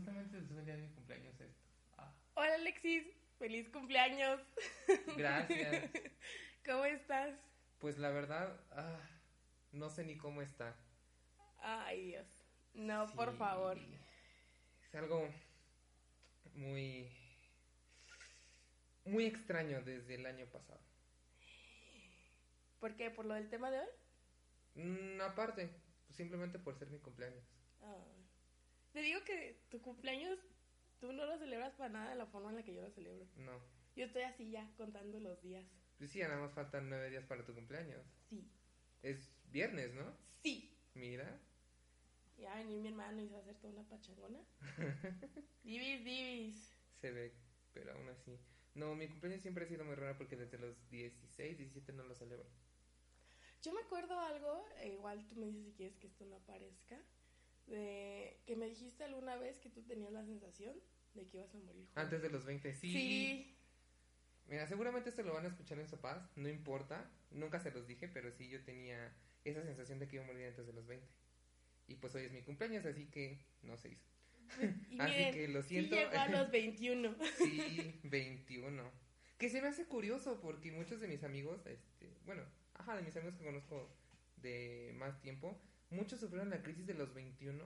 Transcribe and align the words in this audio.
justamente 0.00 0.36
después 0.38 0.56
del 0.56 0.64
día 0.64 0.76
de 0.76 0.82
mi 0.82 0.94
cumpleaños 0.94 1.38
esto. 1.38 1.68
Ah, 1.98 2.10
Hola 2.34 2.54
Alexis, 2.54 3.04
feliz 3.38 3.68
cumpleaños. 3.68 4.40
gracias. 5.16 5.90
¿Cómo 6.64 6.86
estás? 6.86 7.38
Pues 7.78 7.98
la 7.98 8.08
verdad, 8.08 8.58
ah, 8.72 8.98
no 9.72 9.90
sé 9.90 10.04
ni 10.04 10.16
cómo 10.16 10.40
está. 10.40 10.74
Ay 11.58 12.06
Dios. 12.06 12.26
No, 12.72 13.08
Sí, 13.08 13.14
por 13.14 13.36
favor. 13.36 13.78
Es 14.86 14.94
algo 14.94 15.28
muy, 16.54 17.12
muy 19.04 19.26
extraño 19.26 19.82
desde 19.82 20.14
el 20.14 20.24
año 20.24 20.46
pasado. 20.46 20.80
¿Por 22.78 22.96
qué? 22.96 23.10
¿Por 23.10 23.26
lo 23.26 23.34
del 23.34 23.50
tema 23.50 23.70
de 23.70 23.80
hoy? 23.80 23.88
Mm, 24.76 25.20
aparte, 25.20 25.68
simplemente 26.08 26.58
por 26.58 26.74
ser 26.78 26.88
mi 26.88 27.00
cumpleaños. 27.00 27.44
Ah. 27.82 28.19
Te 28.92 29.02
digo 29.02 29.22
que 29.24 29.60
tu 29.70 29.80
cumpleaños 29.80 30.38
tú 30.98 31.12
no 31.12 31.24
lo 31.24 31.38
celebras 31.38 31.72
para 31.74 31.90
nada 31.90 32.10
de 32.10 32.16
la 32.16 32.26
forma 32.26 32.50
en 32.50 32.56
la 32.56 32.62
que 32.62 32.74
yo 32.74 32.82
lo 32.82 32.90
celebro. 32.90 33.26
No. 33.36 33.60
Yo 33.96 34.04
estoy 34.04 34.22
así 34.22 34.50
ya 34.50 34.70
contando 34.76 35.18
los 35.20 35.40
días. 35.42 35.64
Pues 35.98 36.10
sí, 36.10 36.18
ya 36.18 36.28
nada 36.28 36.40
más 36.40 36.52
faltan 36.52 36.88
nueve 36.88 37.10
días 37.10 37.24
para 37.24 37.44
tu 37.44 37.54
cumpleaños. 37.54 38.04
Sí. 38.28 38.50
Es 39.02 39.32
viernes, 39.50 39.92
¿no? 39.94 40.16
Sí. 40.42 40.76
Mira. 40.94 41.40
Y 42.36 42.42
va 42.42 42.54
a 42.54 42.56
venir 42.56 42.80
mi 42.80 42.88
hermano 42.88 43.20
y 43.20 43.28
se 43.28 43.34
va 43.34 43.40
a 43.40 43.42
hacer 43.42 43.56
toda 43.56 43.74
una 43.74 43.88
pachangona. 43.88 44.40
divis, 45.62 46.04
divis. 46.04 46.76
Se 47.00 47.10
ve, 47.10 47.34
pero 47.72 47.92
aún 47.92 48.08
así. 48.08 48.38
No, 48.74 48.94
mi 48.94 49.08
cumpleaños 49.08 49.42
siempre 49.42 49.64
ha 49.64 49.68
sido 49.68 49.84
muy 49.84 49.94
raro 49.94 50.16
porque 50.16 50.36
desde 50.36 50.58
los 50.58 50.88
16, 50.88 51.58
17 51.58 51.92
no 51.92 52.04
lo 52.04 52.14
celebro. 52.14 52.48
Yo 53.62 53.72
me 53.74 53.80
acuerdo 53.80 54.18
algo, 54.18 54.66
e 54.78 54.88
igual 54.94 55.26
tú 55.26 55.36
me 55.36 55.46
dices 55.46 55.64
si 55.64 55.72
quieres 55.72 55.96
que 55.98 56.06
esto 56.06 56.24
no 56.24 56.36
aparezca, 56.36 56.98
de 57.66 58.40
que 58.46 58.56
me 58.56 58.66
dijiste 58.66 59.04
alguna 59.04 59.36
vez 59.36 59.58
que 59.58 59.70
tú 59.70 59.82
tenías 59.82 60.12
la 60.12 60.24
sensación 60.24 60.74
de 61.14 61.26
que 61.26 61.38
ibas 61.38 61.54
a 61.54 61.58
morir 61.58 61.86
joven. 61.86 62.04
Antes 62.04 62.22
de 62.22 62.30
los 62.30 62.44
20, 62.44 62.74
sí. 62.74 62.92
Sí. 62.92 63.56
Mira, 64.48 64.66
seguramente 64.66 65.10
esto 65.10 65.22
lo 65.22 65.34
van 65.34 65.44
a 65.44 65.48
escuchar 65.48 65.78
en 65.78 65.88
su 65.88 66.00
paz, 66.00 66.28
no 66.34 66.48
importa, 66.48 67.08
nunca 67.30 67.60
se 67.60 67.70
los 67.70 67.86
dije, 67.86 68.08
pero 68.08 68.32
sí 68.32 68.48
yo 68.48 68.62
tenía 68.64 69.14
esa 69.44 69.62
sensación 69.62 69.98
de 70.00 70.08
que 70.08 70.16
iba 70.16 70.24
a 70.24 70.26
morir 70.26 70.46
antes 70.46 70.66
de 70.66 70.72
los 70.72 70.86
20. 70.86 71.06
Y 71.86 71.94
pues 71.96 72.14
hoy 72.14 72.24
es 72.24 72.32
mi 72.32 72.42
cumpleaños, 72.42 72.84
así 72.84 73.06
que 73.06 73.38
no 73.62 73.76
se 73.76 73.90
hizo. 73.90 74.08
Y 74.90 74.98
Así 75.00 75.12
miren, 75.12 75.34
que 75.34 75.48
lo 75.48 75.62
sí 75.62 75.68
siento. 75.68 75.94
llegó 75.94 76.10
a 76.18 76.28
los 76.28 76.50
21. 76.50 77.14
Sí, 77.38 78.00
21. 78.04 78.90
Que 79.38 79.48
se 79.48 79.62
me 79.62 79.68
hace 79.68 79.86
curioso 79.86 80.40
porque 80.40 80.72
muchos 80.72 81.00
de 81.00 81.08
mis 81.08 81.22
amigos, 81.22 81.64
este, 81.66 82.10
bueno, 82.26 82.42
ajá, 82.74 82.96
de 82.96 83.02
mis 83.02 83.16
amigos 83.16 83.36
que 83.38 83.44
conozco 83.44 83.88
de 84.36 84.92
más 84.96 85.20
tiempo, 85.22 85.60
muchos 85.90 86.20
sufrieron 86.20 86.50
la 86.50 86.62
crisis 86.62 86.86
de 86.86 86.94
los 86.94 87.12
21 87.14 87.62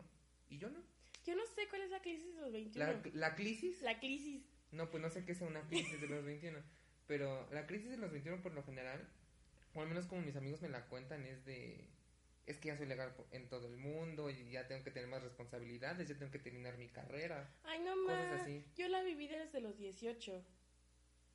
y 0.51 0.59
yo 0.59 0.69
no. 0.71 0.81
Yo 1.25 1.35
no 1.35 1.47
sé 1.47 1.67
cuál 1.69 1.83
es 1.83 1.91
la 1.91 2.03
crisis 2.03 2.35
de 2.35 2.41
los 2.41 2.53
21. 2.53 2.87
La, 2.87 3.03
la 3.15 3.35
crisis, 3.35 3.81
La 3.83 3.99
crisis. 3.99 4.43
no, 4.73 4.91
pues 4.91 5.03
no 5.03 5.09
sé 5.11 5.25
qué 5.25 5.35
sea 5.35 5.47
una 5.47 5.67
crisis 5.69 6.01
de 6.01 6.07
los 6.09 6.25
21, 6.25 6.59
pero 7.07 7.49
la 7.53 7.67
crisis 7.67 7.91
de 7.91 7.97
los 7.97 8.11
21 8.11 8.43
por 8.43 8.53
lo 8.53 8.63
general, 8.63 9.09
o 9.75 9.81
al 9.81 9.89
menos 9.89 10.07
como 10.07 10.23
mis 10.23 10.37
amigos 10.37 10.61
me 10.63 10.69
la 10.69 10.85
cuentan, 10.87 11.25
es 11.25 11.45
de, 11.47 11.89
es 12.47 12.59
que 12.59 12.69
ya 12.69 12.77
soy 12.77 12.87
legal 12.87 13.15
en 13.31 13.49
todo 13.49 13.69
el 13.69 13.77
mundo 13.79 14.29
y 14.29 14.51
ya 14.51 14.67
tengo 14.67 14.85
que 14.85 14.91
tener 14.91 15.09
más 15.09 15.23
responsabilidades, 15.23 16.09
ya 16.09 16.19
tengo 16.19 16.31
que 16.31 16.39
terminar 16.39 16.77
mi 16.77 16.89
carrera. 16.89 17.51
Ay, 17.65 17.81
no 17.81 17.97
más. 17.97 18.47
Yo 18.77 18.89
la 18.89 19.03
viví 19.03 19.27
desde 19.27 19.61
los 19.61 19.79
18. 19.79 20.45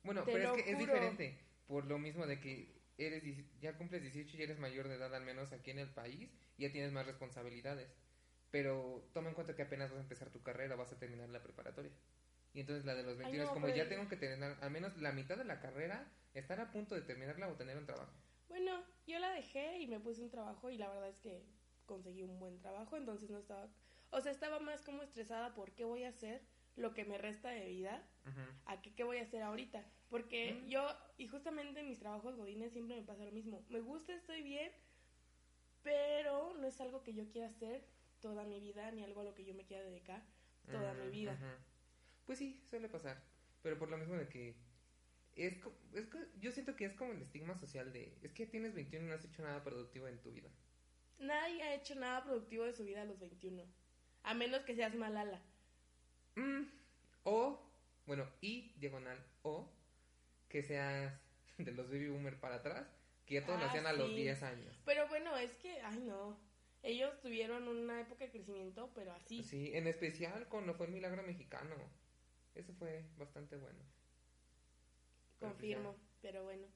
Bueno, 0.04 0.22
Te 0.24 0.32
pero 0.32 0.54
es 0.54 0.62
que 0.62 0.70
es 0.70 0.78
diferente, 0.78 1.38
por 1.66 1.84
lo 1.86 1.98
mismo 1.98 2.26
de 2.26 2.40
que 2.40 2.72
eres 2.96 3.22
ya 3.60 3.76
cumples 3.76 4.02
18 4.02 4.36
y 4.36 4.42
eres 4.42 4.58
mayor 4.58 4.88
de 4.88 4.94
edad 4.94 5.14
al 5.14 5.24
menos 5.24 5.52
aquí 5.52 5.70
en 5.72 5.78
el 5.80 5.88
país, 5.90 6.30
ya 6.60 6.72
tienes 6.72 6.92
más 6.92 7.06
responsabilidades. 7.06 7.88
Pero 8.50 9.08
toma 9.12 9.28
en 9.28 9.34
cuenta 9.34 9.54
que 9.54 9.62
apenas 9.62 9.90
vas 9.90 9.98
a 9.98 10.02
empezar 10.02 10.30
tu 10.30 10.42
carrera, 10.42 10.74
vas 10.76 10.92
a 10.92 10.98
terminar 10.98 11.28
la 11.28 11.42
preparatoria. 11.42 11.92
Y 12.52 12.60
entonces 12.60 12.84
la 12.84 12.94
de 12.94 13.04
los 13.04 13.16
21 13.16 13.44
no, 13.44 13.48
es 13.48 13.54
como 13.54 13.66
pero- 13.66 13.78
ya 13.78 13.88
tengo 13.88 14.08
que 14.08 14.16
tener 14.16 14.56
al 14.60 14.70
menos 14.70 14.96
la 14.96 15.12
mitad 15.12 15.36
de 15.36 15.44
la 15.44 15.60
carrera, 15.60 16.10
estar 16.34 16.60
a 16.60 16.72
punto 16.72 16.94
de 16.94 17.02
terminarla 17.02 17.48
o 17.48 17.54
tener 17.54 17.76
un 17.76 17.86
trabajo. 17.86 18.12
Bueno, 18.48 18.82
yo 19.06 19.18
la 19.20 19.30
dejé 19.30 19.78
y 19.78 19.86
me 19.86 20.00
puse 20.00 20.22
un 20.22 20.30
trabajo 20.30 20.70
y 20.70 20.76
la 20.78 20.88
verdad 20.88 21.08
es 21.08 21.20
que 21.20 21.44
conseguí 21.86 22.22
un 22.24 22.38
buen 22.40 22.58
trabajo, 22.58 22.96
entonces 22.96 23.30
no 23.30 23.38
estaba... 23.38 23.68
O 24.10 24.20
sea, 24.20 24.32
estaba 24.32 24.58
más 24.58 24.82
como 24.82 25.02
estresada 25.02 25.54
por 25.54 25.72
qué 25.72 25.84
voy 25.84 26.02
a 26.02 26.08
hacer 26.08 26.42
lo 26.74 26.92
que 26.94 27.04
me 27.04 27.18
resta 27.18 27.50
de 27.50 27.66
vida 27.66 28.02
Ujú. 28.26 28.40
a 28.66 28.80
qué, 28.82 28.92
qué 28.94 29.04
voy 29.04 29.18
a 29.18 29.22
hacer 29.22 29.42
ahorita. 29.42 29.84
Porque 30.08 30.64
yo, 30.66 30.88
y 31.18 31.28
justamente 31.28 31.78
en 31.80 31.88
mis 31.88 32.00
trabajos 32.00 32.34
godines 32.36 32.72
siempre 32.72 32.96
me 32.96 33.02
pasa 33.06 33.24
lo 33.24 33.30
mismo. 33.30 33.64
Me 33.68 33.78
gusta, 33.80 34.12
estoy 34.12 34.42
bien, 34.42 34.72
pero 35.82 36.54
no 36.54 36.66
es 36.66 36.80
algo 36.80 37.02
que 37.02 37.14
yo 37.14 37.28
quiera 37.30 37.48
hacer 37.48 37.84
toda 38.20 38.44
mi 38.44 38.60
vida, 38.60 38.90
ni 38.92 39.02
algo 39.04 39.20
a 39.20 39.24
lo 39.24 39.34
que 39.34 39.44
yo 39.44 39.54
me 39.54 39.64
quiera 39.66 39.84
dedicar 39.84 40.22
toda 40.70 40.94
mi 40.94 41.08
Mm, 41.08 41.10
vida. 41.10 41.38
Pues 42.26 42.38
sí, 42.38 42.62
suele 42.68 42.88
pasar. 42.88 43.22
Pero 43.62 43.78
por 43.78 43.88
lo 43.90 43.98
mismo 43.98 44.14
de 44.16 44.28
que 44.28 44.56
es, 45.36 45.54
es 45.94 46.08
yo 46.40 46.52
siento 46.52 46.76
que 46.76 46.86
es 46.86 46.94
como 46.94 47.12
el 47.12 47.22
estigma 47.22 47.56
social 47.56 47.92
de 47.92 48.18
es 48.22 48.32
que 48.32 48.46
tienes 48.46 48.74
21 48.74 49.06
y 49.06 49.08
no 49.08 49.14
has 49.14 49.24
hecho 49.24 49.42
nada 49.42 49.62
productivo 49.62 50.08
en 50.08 50.20
tu 50.20 50.30
vida. 50.32 50.50
Nadie 51.20 51.62
ha 51.62 51.74
hecho 51.74 51.94
nada 51.94 52.24
productivo 52.24 52.64
de 52.64 52.72
su 52.72 52.84
vida 52.84 53.02
a 53.02 53.04
los 53.04 53.20
21. 53.20 53.62
A 54.24 54.34
menos 54.34 54.62
que 54.64 54.74
seas 54.74 54.94
malala. 54.96 55.40
Mm, 56.36 56.62
o, 57.24 57.60
bueno, 58.06 58.26
y 58.40 58.72
diagonal, 58.78 59.18
o 59.42 59.70
que 60.48 60.62
seas 60.62 61.14
de 61.58 61.72
los 61.72 61.88
baby 61.90 62.08
boomer 62.08 62.38
para 62.40 62.56
atrás, 62.56 62.86
que 63.30 63.36
ya 63.36 63.46
todos 63.46 63.60
lo 63.60 63.66
Ah, 63.66 63.68
hacían 63.68 63.86
a 63.86 63.92
los 63.92 64.08
sí. 64.08 64.16
10 64.16 64.42
años. 64.42 64.76
Pero 64.84 65.06
bueno, 65.06 65.36
es 65.36 65.52
que, 65.58 65.80
ay 65.82 66.00
no. 66.00 66.36
Ellos 66.82 67.20
tuvieron 67.20 67.68
una 67.68 68.00
época 68.00 68.24
de 68.24 68.30
crecimiento, 68.32 68.90
pero 68.92 69.12
así. 69.12 69.44
Sí, 69.44 69.70
en 69.72 69.86
especial 69.86 70.48
cuando 70.48 70.74
fue 70.74 70.86
el 70.86 70.92
milagro 70.92 71.22
mexicano. 71.22 71.76
Eso 72.56 72.72
fue 72.74 73.04
bastante 73.16 73.56
bueno. 73.56 73.78
Confirmo, 75.38 75.94
pero 76.20 76.42
bueno. 76.42 76.66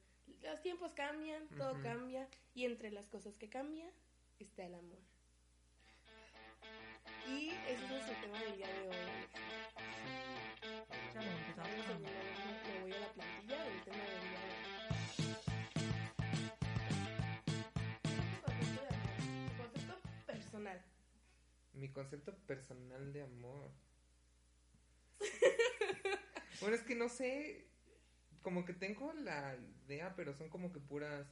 Los 0.43 0.61
tiempos 0.61 0.93
cambian, 0.93 1.45
todo 1.57 1.81
cambia, 1.81 2.27
y 2.53 2.63
entre 2.63 2.89
las 2.89 3.07
cosas 3.07 3.37
que 3.37 3.49
cambia 3.49 3.91
está 4.39 4.65
el 4.65 4.75
amor. 4.75 4.99
Y 7.27 7.49
ese 7.67 7.83
es 7.83 7.89
nuestro 7.89 8.15
tema 8.21 8.41
del 8.43 8.55
día 8.55 8.67
de 8.67 8.87
hoy. 8.87 8.95
ya. 11.13 12.24
Mi 21.75 21.89
concepto 21.89 22.35
personal 22.47 23.13
de 23.13 23.21
amor. 23.21 23.71
bueno, 26.61 26.75
es 26.75 26.81
que 26.83 26.95
no 26.95 27.09
sé, 27.09 27.67
como 28.41 28.65
que 28.65 28.73
tengo 28.73 29.13
la 29.13 29.57
idea, 29.85 30.15
pero 30.15 30.33
son 30.33 30.49
como 30.49 30.71
que 30.71 30.79
puras 30.79 31.27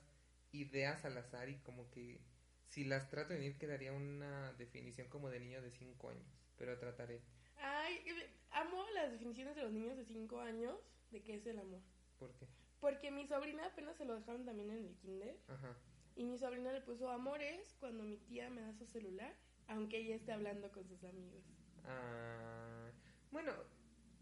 ideas 0.51 1.05
al 1.05 1.17
azar 1.17 1.49
y 1.49 1.57
como 1.59 1.89
que 1.89 2.21
si 2.67 2.83
las 2.83 3.09
trato 3.09 3.33
de 3.33 3.39
unir 3.39 3.57
quedaría 3.57 3.93
una 3.93 4.51
definición 4.53 5.07
como 5.07 5.29
de 5.29 5.39
niño 5.39 5.61
de 5.61 5.71
5 5.71 6.09
años, 6.09 6.25
pero 6.57 6.77
trataré. 6.79 7.21
Ay, 7.57 7.97
eh, 8.05 8.29
amo 8.51 8.83
las 8.95 9.11
definiciones 9.11 9.55
de 9.55 9.61
los 9.61 9.71
niños 9.71 9.95
de 9.95 10.05
5 10.05 10.41
años 10.41 10.75
de 11.11 11.21
qué 11.21 11.35
es 11.35 11.45
el 11.45 11.59
amor. 11.59 11.81
¿Por 12.17 12.33
qué? 12.33 12.47
Porque 12.79 13.11
mi 13.11 13.27
sobrina 13.27 13.65
apenas 13.67 13.95
se 13.95 14.05
lo 14.05 14.15
dejaron 14.15 14.43
también 14.45 14.71
en 14.71 14.85
el 14.85 14.95
kinder. 14.97 15.39
Ajá. 15.47 15.77
Y 16.15 16.25
mi 16.25 16.37
sobrina 16.37 16.71
le 16.71 16.81
puso 16.81 17.09
amores 17.09 17.75
cuando 17.79 18.03
mi 18.03 18.17
tía 18.17 18.49
me 18.49 18.61
da 18.61 18.73
su 18.73 18.85
celular, 18.85 19.35
aunque 19.73 19.97
ella 19.97 20.15
esté 20.15 20.31
hablando 20.31 20.71
con 20.71 20.87
sus 20.87 21.03
amigos. 21.03 21.43
Ah, 21.85 22.89
bueno, 23.31 23.51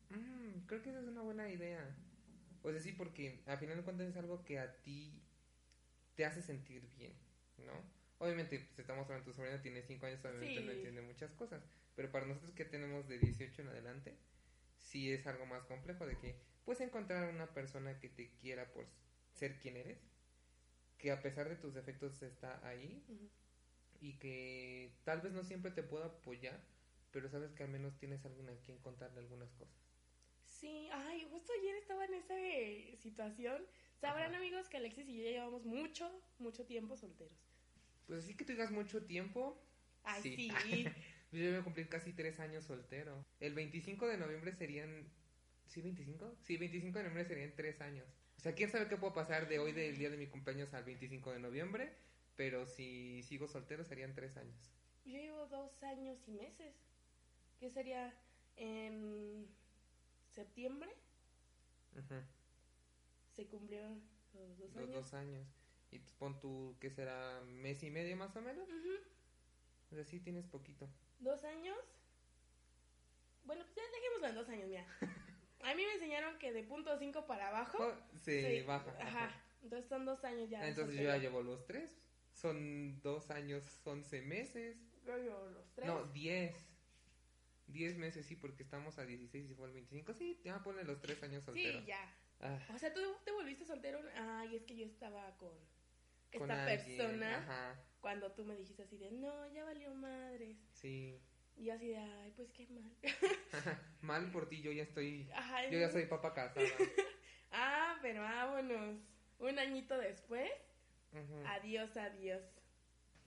mm, 0.10 0.66
creo 0.66 0.82
que 0.82 0.90
esa 0.90 1.02
es 1.02 1.08
una 1.08 1.22
buena 1.22 1.50
idea. 1.50 1.96
O 2.64 2.72
sea, 2.72 2.80
sí, 2.80 2.92
porque 2.94 3.42
al 3.48 3.58
final 3.58 3.78
de 3.78 3.84
cuentas 3.84 4.08
es 4.08 4.18
algo 4.18 4.44
que 4.44 4.60
a 4.60 4.82
ti 4.82 5.22
te 6.16 6.26
hace 6.26 6.42
sentir 6.42 6.88
bien, 6.98 7.14
¿no? 7.58 7.74
Obviamente, 8.20 8.60
pues 8.60 8.80
estamos 8.80 9.06
hablando, 9.06 9.26
tu 9.26 9.34
sobrina 9.34 9.62
tiene 9.62 9.82
5 9.82 10.06
años, 10.06 10.24
obviamente 10.24 10.60
Sí. 10.60 10.66
no 10.66 10.72
entiende 10.72 11.02
muchas 11.02 11.32
cosas. 11.34 11.64
Pero 11.96 12.12
para 12.12 12.28
nosotros 12.28 12.54
que 12.54 12.66
tenemos 12.66 13.08
de 13.08 13.18
18 13.18 13.64
en 13.64 13.70
adelante, 13.70 14.16
sí 14.78 15.12
es 15.12 15.26
algo 15.26 15.46
más 15.48 15.64
complejo 15.66 16.06
de 16.06 16.18
que 16.18 16.36
puedes 16.64 16.82
encontrar 16.82 17.34
una 17.34 17.48
persona 17.54 18.00
que 18.00 18.10
te 18.10 18.30
quiera 18.36 18.72
por 18.72 18.86
ser 19.34 19.58
quien 19.60 19.76
eres, 19.76 20.00
que 21.00 21.12
a 21.12 21.22
pesar 21.22 21.50
de 21.50 21.56
tus 21.56 21.74
defectos 21.74 22.22
está 22.22 22.66
ahí. 22.68 23.04
Y 24.02 24.14
que 24.18 24.92
tal 25.06 25.22
vez 25.22 25.32
no 25.32 25.44
siempre 25.44 25.72
te 25.72 25.84
pueda 25.84 26.08
apoyar, 26.08 26.60
pero 27.12 27.30
sabes 27.30 27.54
que 27.54 27.64
al 27.64 27.70
menos 27.70 27.98
tienes 27.98 28.26
alguien 28.26 28.50
a 28.50 28.56
quien 28.66 28.78
contarle 28.80 29.20
algunas 29.20 29.52
cosas. 29.54 29.76
Sí, 30.46 30.90
ay, 30.92 31.26
justo 31.32 31.54
ayer 31.60 31.76
estaba 31.78 32.06
en 32.06 32.14
esa 32.16 32.38
eh, 32.40 32.96
situación. 32.98 33.64
Sabrán 34.00 34.32
Ajá. 34.32 34.38
amigos 34.38 34.68
que 34.68 34.78
Alexis 34.78 35.08
y 35.08 35.18
yo 35.18 35.24
ya 35.24 35.30
llevamos 35.32 35.66
mucho, 35.66 36.12
mucho 36.40 36.66
tiempo 36.66 36.98
solteros. 36.98 37.38
Pues 38.08 38.24
así 38.24 38.36
que 38.36 38.44
tú 38.44 38.52
digas 38.54 38.72
mucho 38.72 39.04
tiempo. 39.06 39.64
Ay, 40.04 40.22
Sí. 40.22 40.52
sí. 40.64 40.86
Yo 41.32 41.50
voy 41.50 41.60
a 41.60 41.64
cumplir 41.64 41.88
casi 41.88 42.12
tres 42.12 42.42
años 42.42 42.66
soltero. 42.66 43.26
El 43.40 43.54
25 43.54 44.06
de 44.06 44.18
noviembre 44.18 44.52
serían... 44.52 45.08
¿Sí, 45.66 45.80
25? 45.82 46.36
Sí, 46.42 46.58
25 46.58 46.98
de 46.98 47.04
noviembre 47.06 47.24
serían 47.26 47.56
tres 47.56 47.80
años. 47.80 48.06
O 48.38 48.42
sea, 48.42 48.54
quién 48.54 48.70
sabe 48.70 48.90
qué 48.90 48.98
puedo 48.98 49.14
pasar 49.14 49.48
de 49.48 49.58
hoy 49.60 49.72
del 49.72 49.98
día 49.98 50.10
de 50.10 50.18
mi 50.18 50.28
cumpleaños 50.28 50.74
al 50.74 50.84
25 50.84 51.32
de 51.32 51.40
noviembre, 51.40 51.94
pero 52.42 52.66
si 52.66 53.22
sigo 53.22 53.48
soltero 53.48 53.84
serían 53.84 54.16
tres 54.16 54.36
años. 54.36 54.58
Yo 55.06 55.20
llevo 55.20 55.46
dos 55.46 55.84
años 55.84 56.18
y 56.28 56.32
meses. 56.32 56.74
¿Qué 57.60 57.70
sería 57.70 58.12
En 58.56 59.48
septiembre 60.28 60.90
Ujú, 61.96 62.16
se 63.36 63.46
cumplieron 63.46 64.02
los 64.34 64.58
dos 64.58 64.70
Los 64.70 64.78
años. 64.78 64.92
dos 64.92 65.14
años. 65.14 65.48
Y 65.92 66.00
pon 66.18 66.40
tú, 66.40 66.76
¿qué 66.80 66.90
será? 66.90 67.42
¿Mes 67.42 67.84
y 67.84 67.92
medio 67.92 68.18
más 68.18 68.36
o 68.36 68.42
menos? 68.42 68.68
Ujú. 68.68 68.96
O 69.92 69.96
sea, 69.96 70.04
sí 70.04 70.20
tienes 70.20 70.48
poquito. 70.48 70.90
Dos 71.20 71.44
años. 71.44 71.78
Bueno, 73.44 73.64
pues 73.66 73.76
ya 73.76 73.84
dejémoslo 73.94 74.28
en 74.30 74.36
dos 74.36 74.50
años, 74.50 74.68
mira. 74.68 74.86
A 75.64 75.76
mí 75.76 75.86
me 75.86 75.94
enseñaron 75.94 76.40
que 76.40 76.52
de 76.52 76.64
punto 76.64 76.98
cinco 76.98 77.28
para 77.28 77.50
abajo. 77.50 77.78
Oh, 77.80 78.18
se 78.18 78.42
sí, 78.62 78.66
baja. 78.66 78.90
Ajá. 79.00 79.30
Entonces 79.62 79.88
son 79.88 80.06
dos 80.06 80.24
años 80.24 80.50
ya. 80.50 80.60
Ah, 80.64 80.68
Entonces 80.70 80.96
yo 80.96 81.04
ya 81.04 81.18
llevo 81.18 81.44
los 81.44 81.68
tres. 81.68 82.01
Son 82.42 83.00
dos 83.02 83.30
años, 83.32 83.64
once 83.86 84.22
meses. 84.22 84.78
Yo 85.06 85.18
los 85.18 85.72
tres. 85.74 85.88
No, 85.88 86.06
diez. 86.08 86.56
Diez 87.68 87.98
meses, 87.98 88.26
sí, 88.26 88.36
porque 88.36 88.64
estamos 88.64 88.98
a 88.98 89.06
16 89.06 89.52
y 89.52 89.54
fue 89.54 89.68
el 89.68 89.74
25. 89.74 90.14
Sí, 90.14 90.42
ya 90.44 90.62
ponle 90.64 90.84
los 90.84 91.00
tres 91.00 91.22
años 91.24 91.44
soltero. 91.44 91.80
sí, 91.80 91.86
ya. 91.86 92.16
Ah, 92.42 92.60
O 92.76 92.78
sea, 92.80 92.94
tú 92.94 93.00
te 93.24 93.32
volviste 93.32 93.66
soltero. 93.66 94.00
Ay, 94.16 94.56
es 94.56 94.64
que 94.64 94.76
yo 94.76 94.86
estaba 94.86 95.38
con 95.38 95.52
con 96.38 96.50
esta 96.50 96.64
alguien, 96.66 96.98
persona 96.98 97.38
Ajá, 97.40 97.84
cuando 98.00 98.32
tú 98.32 98.46
me 98.46 98.56
dijiste 98.56 98.84
así 98.84 98.98
de, 98.98 99.12
no, 99.12 99.48
ya 99.54 99.64
valió 99.66 99.94
madres. 99.94 100.58
sí. 100.74 101.20
Y 101.58 101.66
yo 101.66 101.74
así 101.74 101.90
de, 101.90 101.98
ay, 101.98 102.32
pues 102.36 102.50
qué 102.52 102.66
mal. 102.68 102.96
Mal 104.02 104.32
por 104.32 104.48
ti, 104.48 104.62
yo 104.62 104.72
ya 104.72 104.84
estoy. 104.84 105.30
Ajá, 105.34 105.70
Yo 105.70 105.78
ya 105.78 105.90
soy 105.90 106.06
papá 106.06 106.34
casada. 106.34 106.66
Ah, 107.52 108.00
pero 108.02 108.22
vámonos. 108.22 108.98
Un 109.40 109.60
añito 109.60 109.98
después, 109.98 110.50
Adiós, 111.46 111.96
adiós. 111.98 112.42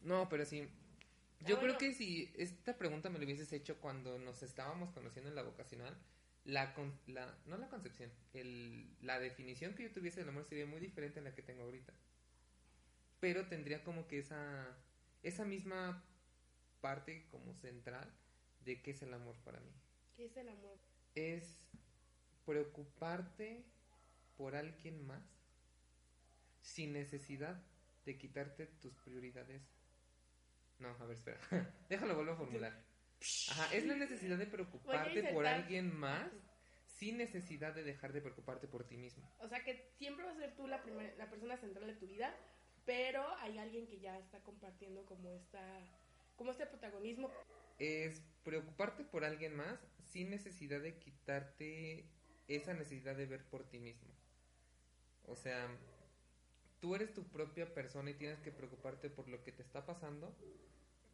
No, 0.03 0.29
pero 0.29 0.45
sí. 0.45 0.63
Ah, 0.63 1.45
Yo 1.47 1.57
creo 1.59 1.75
bueno. 1.75 1.79
que 1.79 1.95
si 1.95 2.33
esta 2.37 2.77
pregunta 2.79 3.11
me 3.11 3.19
lo 3.19 3.25
hubieses 3.25 3.53
hecho 3.53 3.79
cuando 3.81 4.19
nos 4.19 4.43
estábamos 4.43 4.91
conociendo 4.91 5.29
en 5.31 5.37
la 5.37 5.43
vocacional, 5.43 5.95
la, 6.45 6.75
con- 6.75 6.99
la 7.07 7.37
no 7.47 7.57
la 7.57 7.69
concepción, 7.69 8.11
el, 8.35 8.89
la 9.03 9.19
definición 9.19 9.75
que 9.75 9.85
yo 9.85 9.93
tuviese 9.93 10.21
del 10.21 10.29
amor 10.29 10.45
sería 10.45 10.67
muy 10.67 10.81
diferente 10.81 11.21
a 11.21 11.23
la 11.23 11.35
que 11.35 11.43
tengo 11.43 11.63
ahorita. 11.63 11.93
Pero 13.21 13.47
tendría 13.49 13.83
como 13.85 14.07
que 14.07 14.19
esa, 14.19 14.77
esa 15.23 15.45
misma 15.45 16.05
parte 16.81 17.27
como 17.31 17.55
central 17.55 18.11
de 18.65 18.83
qué 18.83 18.91
es 18.93 19.03
el 19.03 19.15
amor 19.15 19.37
para 19.45 19.61
mí. 19.61 19.73
¿Qué 20.17 20.27
es 20.27 20.37
el 20.37 20.49
amor? 20.49 20.77
Es 21.15 21.63
preocuparte 22.45 23.65
por 24.37 24.55
alguien 24.57 25.07
más 25.07 25.23
sin 26.61 26.93
necesidad 26.93 27.63
de 28.05 28.19
quitarte 28.19 28.67
tus 28.67 28.95
prioridades. 28.99 29.62
No, 30.79 30.89
a 30.89 31.06
ver, 31.06 31.17
espera. 31.17 31.39
Déjalo, 31.89 32.15
vuelvo 32.15 32.33
a 32.33 32.37
formular. 32.37 32.85
Ajá, 33.51 33.75
es 33.75 33.87
la 33.87 33.95
necesidad 33.95 34.37
de 34.37 34.47
preocuparte 34.47 35.33
por 35.33 35.47
alguien 35.47 35.97
más 35.97 36.31
sin 36.87 37.17
necesidad 37.19 37.75
de 37.75 37.83
dejar 37.83 38.12
de 38.12 38.21
preocuparte 38.21 38.69
por 38.69 38.85
ti 38.87 38.97
mismo. 38.97 39.29
O 39.39 39.49
sea, 39.49 39.65
que 39.65 39.91
siempre 39.99 40.25
vas 40.25 40.37
a 40.37 40.41
ser 40.41 40.55
tú 40.56 40.67
la, 40.67 40.83
primer- 40.83 41.17
la 41.17 41.29
persona 41.31 41.56
central 41.56 41.87
de 41.87 41.95
tu 41.95 42.06
vida, 42.06 42.35
pero 42.85 43.27
hay 43.39 43.59
alguien 43.59 43.87
que 43.87 43.99
ya 43.99 44.19
está 44.19 44.41
compartiendo 44.43 45.05
como 45.06 45.31
esta, 45.33 45.61
como 46.37 46.51
este 46.51 46.67
protagonismo. 46.67 47.31
Es 47.79 48.23
preocuparte 48.45 49.05
por 49.05 49.25
alguien 49.25 49.56
más 49.56 49.79
sin 50.12 50.31
necesidad 50.31 50.81
de 50.81 50.99
quitarte 50.99 52.05
esa 52.47 52.75
necesidad 52.75 53.17
de 53.17 53.27
ver 53.27 53.45
por 53.47 53.65
ti 53.69 53.79
mismo. 53.79 54.12
O 55.27 55.35
sea, 55.35 55.67
tú 56.85 56.95
eres 56.95 57.15
tu 57.15 57.25
propia 57.25 57.73
persona 57.73 58.11
y 58.11 58.15
tienes 58.15 58.39
que 58.41 58.53
preocuparte 58.53 59.09
por 59.09 59.27
lo 59.27 59.43
que 59.43 59.53
te 59.53 59.63
está 59.63 59.87
pasando, 59.87 60.37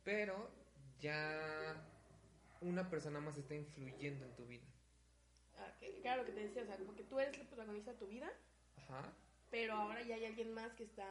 pero 0.03 0.51
ya 0.99 1.81
una 2.61 2.91
persona 2.91 3.21
más 3.21 3.39
está 3.39 3.55
influyendo 3.55 4.27
en 4.27 4.35
tu 4.35 4.47
vida. 4.47 4.65
Ah, 5.59 5.73
que- 5.79 6.01
claro 6.01 6.23
lo 6.23 6.27
que 6.27 6.33
te 6.33 6.41
decía, 6.41 6.65
o 6.65 6.67
sea, 6.67 6.77
porque 6.79 7.05
tú 7.05 7.21
eres 7.21 7.39
el 7.39 7.47
protagonista 7.47 7.93
de 7.93 7.99
tu 7.99 8.09
vida, 8.09 8.33
Ajá. 8.79 9.13
pero 9.49 9.75
ahora 9.75 10.03
ya 10.03 10.17
hay 10.17 10.25
alguien 10.25 10.53
más 10.55 10.73
que 10.73 10.83
está 10.83 11.07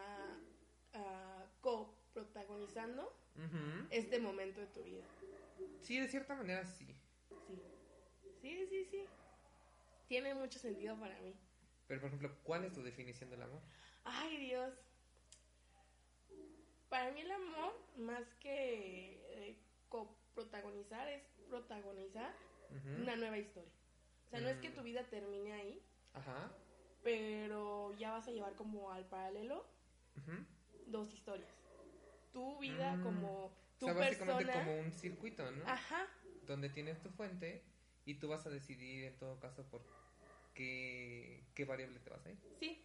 ah, 0.93 1.45
coprotagonizando 1.61 3.03
Ujú. 3.37 3.87
este 3.91 4.19
momento 4.19 4.59
de 4.59 4.67
tu 4.67 4.83
vida. 4.83 5.05
Sí, 5.83 6.01
de 6.01 6.09
cierta 6.09 6.35
manera 6.35 6.65
sí. 6.65 6.85
Sí. 7.47 7.61
Sí, 8.41 8.67
sí, 8.69 8.85
sí. 8.91 9.05
Tiene 10.09 10.35
mucho 10.35 10.59
sentido 10.59 10.99
para 10.99 11.17
mí. 11.21 11.33
Pero, 11.87 12.01
por 12.01 12.07
ejemplo, 12.09 12.35
¿cuál 12.43 12.65
es 12.65 12.73
tu 12.73 12.83
definición 12.83 13.29
del 13.29 13.43
amor? 13.43 13.61
Ay, 14.03 14.37
Dios. 14.37 14.73
Para 16.89 17.11
mí 17.11 17.21
el 17.21 17.31
amor, 17.31 17.73
más 17.97 18.23
que 18.39 19.21
eh, 19.29 19.57
coprotagonizar, 19.89 21.07
es 21.07 21.21
protagonizar 21.47 22.33
una 23.01 23.15
nueva 23.15 23.37
historia. 23.37 23.71
O 24.27 24.29
sea, 24.29 24.39
no 24.41 24.49
es 24.49 24.57
que 24.59 24.69
Mm. 24.69 24.75
tu 24.75 24.83
vida 24.83 25.03
termine 25.09 25.53
ahí, 25.53 25.81
Ajá. 26.13 26.51
pero 27.03 27.93
ya 27.97 28.11
vas 28.11 28.27
a 28.27 28.31
llevar 28.31 28.53
como 28.55 28.91
al 28.91 29.05
paralelo 29.07 29.65
dos 30.87 31.11
historias. 31.13 31.49
Tu 32.33 32.59
vida 32.59 32.95
Mm. 32.95 33.03
como 33.03 33.51
tu 33.79 33.85
o 33.85 33.89
sea, 33.89 33.93
básicamente 33.99 34.45
persona. 34.45 34.65
como 34.65 34.79
un 34.81 34.91
circuito, 34.91 35.51
¿no? 35.51 35.67
Ajá. 35.67 36.07
donde 36.45 36.69
tienes 36.69 36.99
tu 37.03 37.09
fuente 37.11 37.63
y 38.05 38.15
tú 38.15 38.27
vas 38.27 38.43
a 38.47 38.49
decidir 38.49 39.03
en 39.05 39.17
todo 39.19 39.39
caso 39.39 39.63
por 39.69 39.83
qué, 40.55 41.43
qué 41.53 41.63
variable 41.65 41.99
te 41.99 42.09
vas 42.09 42.25
a 42.25 42.31
ir. 42.31 42.39
Sí. 42.59 42.83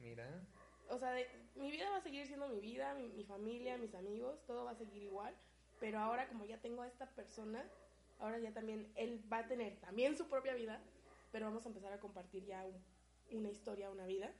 Mira, 0.00 0.46
O 0.88 0.98
sea, 0.98 1.12
de- 1.12 1.28
mi 1.56 1.70
vida 1.70 1.90
va 1.90 1.96
a 1.96 2.00
seguir 2.02 2.26
siendo 2.26 2.48
mi 2.48 2.60
vida, 2.60 2.94
mi, 2.94 3.08
mi 3.08 3.24
familia, 3.24 3.76
mis 3.78 3.94
amigos, 3.94 4.44
todo 4.46 4.64
va 4.64 4.72
a 4.72 4.76
seguir 4.76 5.02
igual. 5.02 5.34
Pero 5.80 5.98
ahora 5.98 6.28
como 6.28 6.44
ya 6.44 6.58
tengo 6.60 6.82
a 6.82 6.88
esta 6.88 7.06
persona, 7.10 7.64
ahora 8.18 8.38
ya 8.38 8.52
también 8.52 8.90
él 8.94 9.22
va 9.30 9.38
a 9.38 9.46
tener 9.48 9.76
también 9.80 10.16
su 10.16 10.28
propia 10.28 10.54
vida, 10.54 10.80
pero 11.32 11.46
vamos 11.46 11.64
a 11.66 11.68
empezar 11.68 11.92
a 11.92 12.00
compartir 12.00 12.44
ya 12.46 12.64
un- 12.64 12.82
una 13.38 13.50
historia, 13.50 13.90
una 13.90 14.06
vida. 14.06 14.32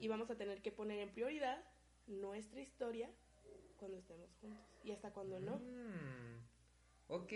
Y 0.00 0.08
vamos 0.08 0.30
a 0.30 0.36
tener 0.36 0.60
que 0.62 0.72
poner 0.72 0.98
en 1.00 1.10
prioridad 1.10 1.62
nuestra 2.06 2.60
historia 2.60 3.10
cuando 3.78 3.98
estemos 3.98 4.30
juntos. 4.40 4.64
Y 4.84 4.92
hasta 4.92 5.12
cuando 5.12 5.40
no. 5.40 5.56
Mm, 5.58 6.40
ok, 7.08 7.32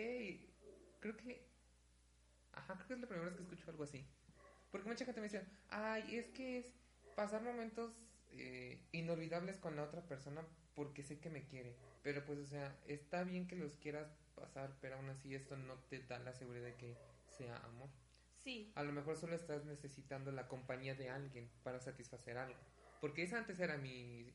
creo 1.00 1.16
que... 1.16 1.48
Ajá, 2.52 2.74
creo 2.74 2.86
que 2.88 2.94
es 2.94 3.00
la 3.00 3.06
primera 3.06 3.28
vez 3.28 3.36
que 3.36 3.42
escucho 3.42 3.70
algo 3.70 3.84
así. 3.84 4.04
Porque 4.70 4.88
mucha 4.88 5.04
gente 5.04 5.20
me 5.20 5.26
dice, 5.28 5.44
ay, 5.70 6.16
es 6.16 6.28
que 6.30 6.58
es 6.58 6.72
pasar 7.14 7.42
momentos 7.42 7.92
eh, 8.32 8.80
inolvidables 8.92 9.58
con 9.58 9.76
la 9.76 9.82
otra 9.82 10.02
persona 10.02 10.44
porque 10.74 11.02
sé 11.02 11.18
que 11.18 11.30
me 11.30 11.44
quiere. 11.44 11.76
Pero 12.02 12.24
pues, 12.24 12.38
o 12.38 12.46
sea, 12.46 12.76
está 12.86 13.24
bien 13.24 13.46
que 13.46 13.56
los 13.56 13.76
quieras 13.76 14.08
pasar, 14.34 14.74
pero 14.80 14.96
aún 14.96 15.10
así 15.10 15.34
esto 15.34 15.56
no 15.56 15.74
te 15.90 16.00
da 16.00 16.18
la 16.18 16.32
seguridad 16.32 16.66
de 16.66 16.76
que 16.76 16.96
sea 17.28 17.56
amor. 17.58 17.90
Sí, 18.42 18.72
A 18.74 18.82
lo 18.82 18.92
mejor 18.92 19.16
solo 19.16 19.34
estás 19.36 19.66
necesitando 19.66 20.32
la 20.32 20.48
compañía 20.48 20.94
de 20.94 21.10
alguien 21.10 21.50
para 21.62 21.78
satisfacer 21.78 22.38
algo. 22.38 22.58
Porque 23.00 23.22
esa 23.22 23.36
antes 23.36 23.60
era 23.60 23.76
mi... 23.76 24.32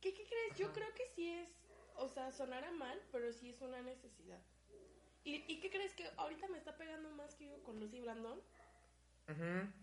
¿Qué, 0.00 0.12
qué 0.12 0.26
crees? 0.26 0.58
Yo 0.58 0.72
creo 0.72 0.92
que 0.94 1.06
sí 1.14 1.28
es, 1.28 1.48
o 1.96 2.08
sea, 2.08 2.32
sonará 2.32 2.70
mal, 2.72 3.00
pero 3.12 3.32
sí 3.32 3.48
es 3.48 3.62
una 3.62 3.80
necesidad. 3.80 4.40
¿Y, 5.24 5.44
y 5.50 5.60
qué 5.60 5.70
crees 5.70 5.94
que 5.94 6.06
ahorita 6.16 6.48
me 6.48 6.58
está 6.58 6.76
pegando 6.76 7.10
más 7.10 7.34
que 7.34 7.48
yo 7.48 7.62
con 7.62 7.80
Lucy 7.80 8.00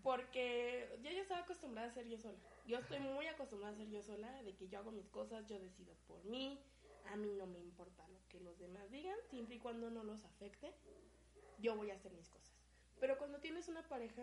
Porque 0.02 0.98
ya 1.02 1.12
yo 1.12 1.22
estaba 1.22 1.40
acostumbrada 1.40 1.88
a 1.88 1.92
ser 1.92 2.08
yo 2.08 2.18
sola. 2.18 2.38
Yo 2.66 2.78
estoy 2.78 3.00
muy 3.00 3.26
acostumbrada 3.26 3.74
a 3.74 3.76
ser 3.76 3.88
yo 3.88 4.02
sola, 4.02 4.42
de 4.42 4.54
que 4.54 4.68
yo 4.68 4.78
hago 4.78 4.90
mis 4.90 5.08
cosas, 5.08 5.46
yo 5.46 5.58
decido 5.58 5.94
por 6.06 6.24
mí, 6.24 6.60
a 7.06 7.16
mí 7.16 7.32
no 7.34 7.46
me 7.46 7.58
importa 7.58 8.06
lo 8.08 8.18
que 8.28 8.40
los 8.40 8.58
demás 8.58 8.90
digan, 8.90 9.16
siempre 9.30 9.56
y 9.56 9.58
cuando 9.58 9.90
no 9.90 10.04
los 10.04 10.24
afecte, 10.24 10.74
yo 11.58 11.76
voy 11.76 11.90
a 11.90 11.94
hacer 11.94 12.12
mis 12.12 12.28
cosas. 12.28 12.54
Pero 13.00 13.16
cuando 13.18 13.40
tienes 13.40 13.68
una 13.68 13.88
pareja, 13.88 14.22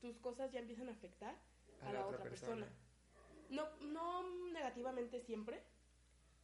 tus 0.00 0.18
cosas 0.18 0.50
ya 0.52 0.60
empiezan 0.60 0.88
a 0.88 0.92
afectar 0.92 1.36
a, 1.82 1.92
la, 1.92 2.06
otra 2.06 2.24
persona. 2.24 2.66
No, 3.50 3.68
no 3.80 4.50
negativamente 4.52 5.20
siempre, 5.20 5.62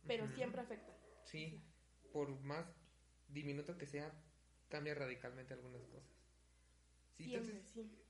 pero 0.07 0.29
siempre 0.29 0.61
afectan. 0.61 0.95
Sí, 1.25 1.63
por 2.13 2.29
más 2.41 2.67
diminuto 3.29 3.77
que 3.77 3.87
sea, 3.87 4.13
cambia 4.69 4.95
radicalmente 4.95 5.55
algunas 5.55 5.83
cosas. 5.87 6.11
Sí, 7.13 7.25
Siempre, 7.25 7.53
entonces, 7.53 7.73
sí. 7.73 8.04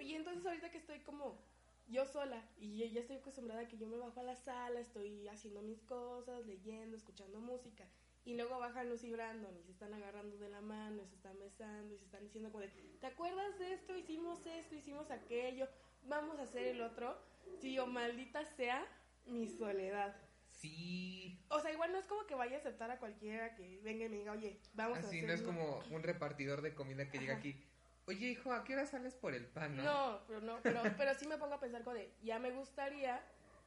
Y 0.00 0.14
entonces 0.14 0.44
ahorita 0.44 0.70
que 0.70 0.78
estoy 0.78 1.00
como 1.00 1.38
yo 1.86 2.06
sola 2.06 2.42
y 2.56 2.78
yo 2.78 2.86
ya 2.86 3.00
estoy 3.00 3.16
acostumbrada 3.16 3.62
a 3.62 3.68
que 3.68 3.76
yo 3.76 3.86
me 3.86 3.96
bajo 3.96 4.20
a 4.20 4.22
la 4.22 4.36
sala, 4.36 4.80
estoy 4.80 5.28
haciendo 5.28 5.62
mis 5.62 5.82
cosas, 5.82 6.46
leyendo, 6.46 6.96
escuchando 6.96 7.40
música. 7.40 7.84
Y 8.24 8.36
luego 8.36 8.58
bajan 8.58 8.88
Lucy 8.88 9.08
y 9.08 9.12
Brandon 9.12 9.54
y 9.58 9.62
se 9.64 9.72
están 9.72 9.92
agarrando 9.92 10.38
de 10.38 10.48
la 10.48 10.62
mano, 10.62 11.02
y 11.02 11.06
se 11.06 11.14
están 11.14 11.38
besando 11.38 11.94
y 11.94 11.98
se 11.98 12.04
están 12.06 12.24
diciendo 12.24 12.50
como 12.50 12.62
de, 12.62 12.70
¿te 13.00 13.06
acuerdas 13.06 13.58
de 13.58 13.74
esto? 13.74 13.96
Hicimos 13.96 14.46
esto, 14.46 14.74
hicimos 14.74 15.10
aquello, 15.10 15.68
vamos 16.04 16.38
a 16.38 16.44
hacer 16.44 16.68
el 16.68 16.80
otro. 16.80 17.18
Sí, 17.60 17.78
o 17.78 17.86
maldita 17.86 18.44
sea 18.56 18.86
mi 19.26 19.46
soledad. 19.46 20.16
sí, 20.50 21.38
O 21.48 21.60
sea, 21.60 21.72
igual 21.72 21.92
no 21.92 21.98
es 21.98 22.06
como 22.06 22.26
que 22.26 22.34
vaya 22.34 22.56
a 22.56 22.60
aceptar 22.60 22.90
a 22.90 22.98
cualquiera 22.98 23.54
que 23.54 23.78
venga 23.82 24.06
y 24.06 24.08
me 24.08 24.16
diga, 24.16 24.32
oye, 24.32 24.58
vamos 24.72 24.96
a 24.96 25.00
así 25.00 25.18
hacer 25.18 25.28
no 25.28 25.34
es 25.34 25.42
como 25.42 25.82
un 25.90 26.02
repartidor 26.02 26.62
de 26.62 26.74
comida 26.74 27.10
que 27.10 27.18
llega 27.18 27.36
aquí. 27.36 27.62
Oye, 28.06 28.28
hijo, 28.28 28.52
¿a 28.52 28.64
qué 28.64 28.74
hora 28.74 28.86
sales 28.86 29.14
por 29.14 29.34
el 29.34 29.46
pan, 29.46 29.76
no? 29.76 29.82
No, 29.82 30.20
pero 30.26 30.40
no, 30.40 30.60
pero, 30.62 30.82
pero 30.96 31.14
sí 31.14 31.26
me 31.26 31.38
pongo 31.38 31.54
a 31.54 31.60
pensar 31.60 31.84
de, 31.84 32.12
ya 32.22 32.38
me 32.38 32.50
gustaría 32.50 33.22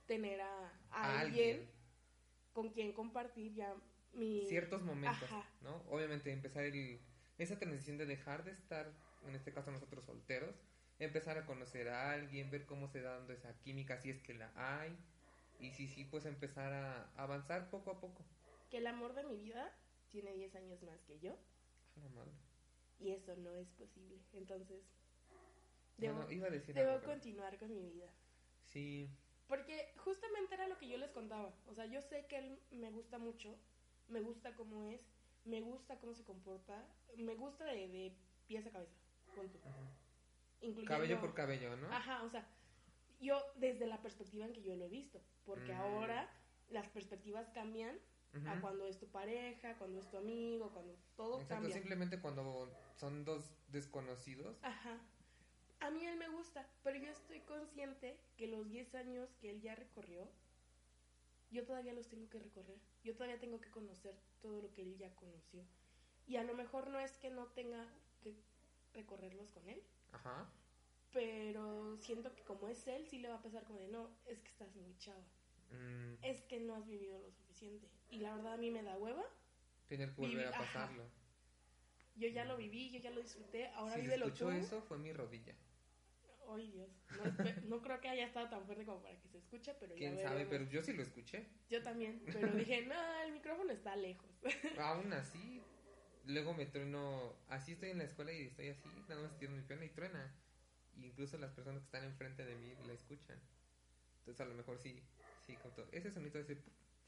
tener 0.06 0.42
a, 0.42 0.72
alguien, 0.92 1.68
con 2.54 2.70
quien 2.70 2.94
compartir 2.94 3.54
ya 3.56 3.74
mi... 4.14 4.46
Ciertos 4.48 4.82
momentos, 4.84 5.24
Ajá. 5.24 5.44
¿no? 5.62 5.84
Obviamente 5.90 6.32
empezar 6.32 6.64
el 6.64 7.00
esa 7.38 7.60
transición 7.60 7.98
de 7.98 8.06
dejar 8.06 8.44
de 8.44 8.52
estar, 8.52 8.92
en 9.28 9.36
este 9.36 9.54
caso 9.54 9.72
nosotros 9.72 10.06
solteros, 10.06 10.56
empezar 11.00 11.38
a 11.38 11.46
conocer 11.46 11.90
a 11.90 12.12
alguien, 12.12 12.50
ver 12.50 12.66
cómo 12.66 12.88
se 12.88 13.02
da 13.02 13.18
dando 13.18 13.34
esa 13.34 13.54
química, 13.60 13.98
si 13.98 14.10
es 14.10 14.20
que 14.22 14.34
la 14.34 14.52
hay, 14.56 14.98
y 15.60 15.72
si 15.72 15.88
sí, 15.88 16.04
pues 16.04 16.26
empezar 16.26 16.74
a 16.74 17.12
avanzar 17.16 17.70
poco 17.70 17.92
a 17.92 18.00
poco. 18.00 18.24
Que 18.70 18.78
el 18.78 18.88
amor 18.88 19.14
de 19.14 19.24
mi 19.24 19.38
vida 19.38 19.72
tiene 20.10 20.34
10 20.34 20.56
años 20.56 20.82
más 20.84 21.02
que 21.04 21.20
yo. 21.20 21.38
A 21.96 22.00
la 22.00 22.10
madre. 22.10 22.32
Y 23.00 23.12
eso 23.12 23.36
no 23.38 23.56
es 23.56 23.68
posible. 23.72 24.18
Entonces, 24.34 24.84
Bueno, 25.98 26.20
debo, 26.20 26.32
iba 26.32 26.48
a 26.48 26.52
decir 26.52 26.74
debo 26.76 26.90
algo, 26.92 27.02
pero- 27.02 27.14
continuar 27.14 27.58
con 27.58 27.74
mi 27.74 27.82
vida. 27.92 28.12
Sí, 28.66 29.10
Porque 29.48 29.94
justamente 29.98 30.56
era 30.56 30.68
lo 30.68 30.78
que 30.78 30.90
yo 30.90 30.98
les 30.98 31.10
contaba. 31.12 31.54
O 31.68 31.74
sea, 31.74 31.86
yo 31.86 32.02
sé 32.02 32.26
que 32.28 32.38
él 32.38 32.60
me 32.72 32.92
gusta 32.92 33.18
mucho, 33.18 33.58
me 34.10 34.20
gusta 34.20 34.54
cómo 34.56 34.84
es, 34.84 35.00
me 35.46 35.62
gusta 35.62 35.98
cómo 36.00 36.14
se 36.14 36.26
comporta, 36.26 36.86
me 37.16 37.34
gusta 37.36 37.64
de, 37.64 37.88
de 37.88 38.14
pies 38.46 38.66
a 38.68 38.72
cabeza. 38.72 38.92
Punto. 39.36 39.58
Incluyendo- 40.62 40.86
cabello 40.90 41.20
por 41.22 41.34
cabello, 41.34 41.78
¿no? 41.78 41.88
Ajá, 41.94 42.24
o 42.24 42.30
sea, 42.30 42.46
yo 43.22 43.42
desde 43.56 43.86
la 43.88 44.02
perspectiva 44.02 44.46
en 44.46 44.52
que 44.54 44.62
yo 44.64 44.76
lo 44.76 44.86
he 44.86 44.90
visto. 44.90 45.22
Porque 45.46 45.72
Mm. 45.74 45.78
ahora 45.80 46.30
las 46.70 46.90
perspectivas 46.90 47.48
cambian 47.54 47.98
a 48.46 48.62
cuando 48.62 48.86
es 48.86 48.98
tu 49.00 49.08
pareja, 49.08 49.78
cuando 49.78 50.00
es 50.00 50.10
tu 50.10 50.18
amigo, 50.18 50.72
cuando 50.72 50.96
todo 51.16 51.36
Exacto, 51.42 51.56
cambia. 51.56 51.74
simplemente 51.74 52.20
cuando 52.20 52.70
son 52.96 53.24
dos 53.26 53.52
desconocidos. 53.70 54.58
Ajá. 54.64 55.00
A 55.80 55.90
mí 55.92 56.06
él 56.06 56.18
me 56.18 56.28
gusta, 56.30 56.68
pero 56.84 56.98
yo 56.98 57.10
estoy 57.12 57.40
consciente 57.42 58.20
que 58.36 58.48
los 58.48 58.68
10 58.68 58.96
años 58.96 59.30
que 59.40 59.50
él 59.52 59.62
ya 59.62 59.76
recorrió, 59.76 60.28
yo 61.52 61.66
todavía 61.66 61.94
los 61.94 62.08
tengo 62.08 62.28
que 62.30 62.40
recorrer. 62.40 62.78
Yo 63.04 63.16
todavía 63.16 63.40
tengo 63.40 63.62
que 63.62 63.70
conocer 63.70 64.16
todo 64.42 64.62
lo 64.62 64.74
que 64.74 64.82
él 64.82 64.98
ya 64.98 65.16
conoció. 65.16 65.64
Y 66.26 66.36
a 66.38 66.44
lo 66.44 66.54
mejor 66.56 66.90
no 66.90 67.00
es 67.00 67.12
que 67.18 67.30
no 67.30 67.46
tenga 67.48 67.86
que 68.22 68.36
recorrerlos 68.94 69.50
con 69.52 69.68
él, 69.70 69.82
Ajá. 70.12 70.50
pero 71.14 71.96
siento 71.98 72.34
que 72.36 72.44
como 72.44 72.68
es 72.68 72.86
él, 72.88 73.06
sí 73.08 73.20
le 73.20 73.30
va 73.30 73.36
a 73.36 73.42
pasar 73.42 73.64
como 73.64 73.80
de, 73.80 73.88
no, 73.88 74.10
es 74.26 74.40
que 74.42 74.50
estás 74.50 74.76
muy 74.76 74.98
chava, 74.98 75.24
Mm, 75.72 76.14
es 76.24 76.42
que 76.44 76.60
no 76.60 76.76
has 76.76 76.88
vivido 76.88 77.20
lo 77.20 77.32
suficiente. 77.32 77.88
Y 78.10 78.20
la 78.20 78.36
verdad 78.36 78.54
a 78.54 78.58
mí 78.58 78.72
me 78.72 78.84
da 78.84 78.98
hueva. 78.98 79.24
tener 79.88 80.14
que 80.14 80.22
volver 80.22 80.46
a 80.48 80.50
ajá. 80.50 80.60
pasarlo. 80.60 81.04
Yo 82.16 82.28
ya 82.30 82.46
lo 82.46 82.58
viví, 82.58 82.90
yo 82.92 83.00
ya 83.00 83.12
lo 83.12 83.22
disfruté, 83.22 83.68
ahora 83.76 83.94
si 83.94 84.00
se 84.00 84.06
vívelo 84.06 84.26
escuchó 84.26 84.46
tú. 84.46 84.52
eso, 84.52 84.82
fue 84.82 84.98
mi 84.98 85.14
rodilla. 85.14 85.54
Ay, 86.50 86.72
Dios. 86.72 86.90
No, 87.66 87.82
creo 87.82 88.00
que 88.00 88.08
haya 88.08 88.26
estado 88.26 88.50
tan 88.50 88.66
fuerte 88.66 88.86
como 88.86 89.02
para 89.02 89.20
que 89.20 89.28
se 89.28 89.38
escuche, 89.38 89.74
pero 89.80 89.94
ya 89.94 90.00
Quién 90.00 90.18
sabe, 90.18 90.46
pero 90.46 90.64
yo 90.70 90.82
sí 90.82 90.94
lo 90.94 91.04
escuché. 91.04 91.46
Yo 91.70 91.84
también, 91.84 92.22
pero 92.26 92.54
dije, 92.56 92.86
no, 92.86 93.22
el 93.24 93.34
micrófono 93.34 93.72
está 93.72 93.96
lejos. 93.96 94.30
Aún 94.80 95.12
así, 95.14 95.62
luego 96.26 96.54
me 96.54 96.66
trueno. 96.66 97.36
Así 97.50 97.74
estoy 97.74 97.90
en 97.92 97.98
la 97.98 98.06
escuela 98.06 98.32
y 98.32 98.44
estoy 98.44 98.70
así, 98.70 98.88
nada 99.10 99.22
más 99.22 99.38
tiro 99.38 99.52
mi 99.52 99.62
pierna 99.62 99.86
y 99.86 99.90
truena. 99.90 100.34
Incluso 100.96 101.38
las 101.38 101.52
personas 101.52 101.82
que 101.82 101.86
están 101.86 102.06
enfrente 102.06 102.46
de 102.46 102.56
mí 102.56 102.74
la 102.88 102.94
escuchan. 102.94 103.40
Entonces, 104.20 104.42
a 104.42 104.50
lo 104.50 104.56
mejor 104.56 104.80
sí, 104.80 105.04
sí. 105.48 105.58
Ese 105.92 106.12
sonido 106.12 106.40
ese 106.40 106.58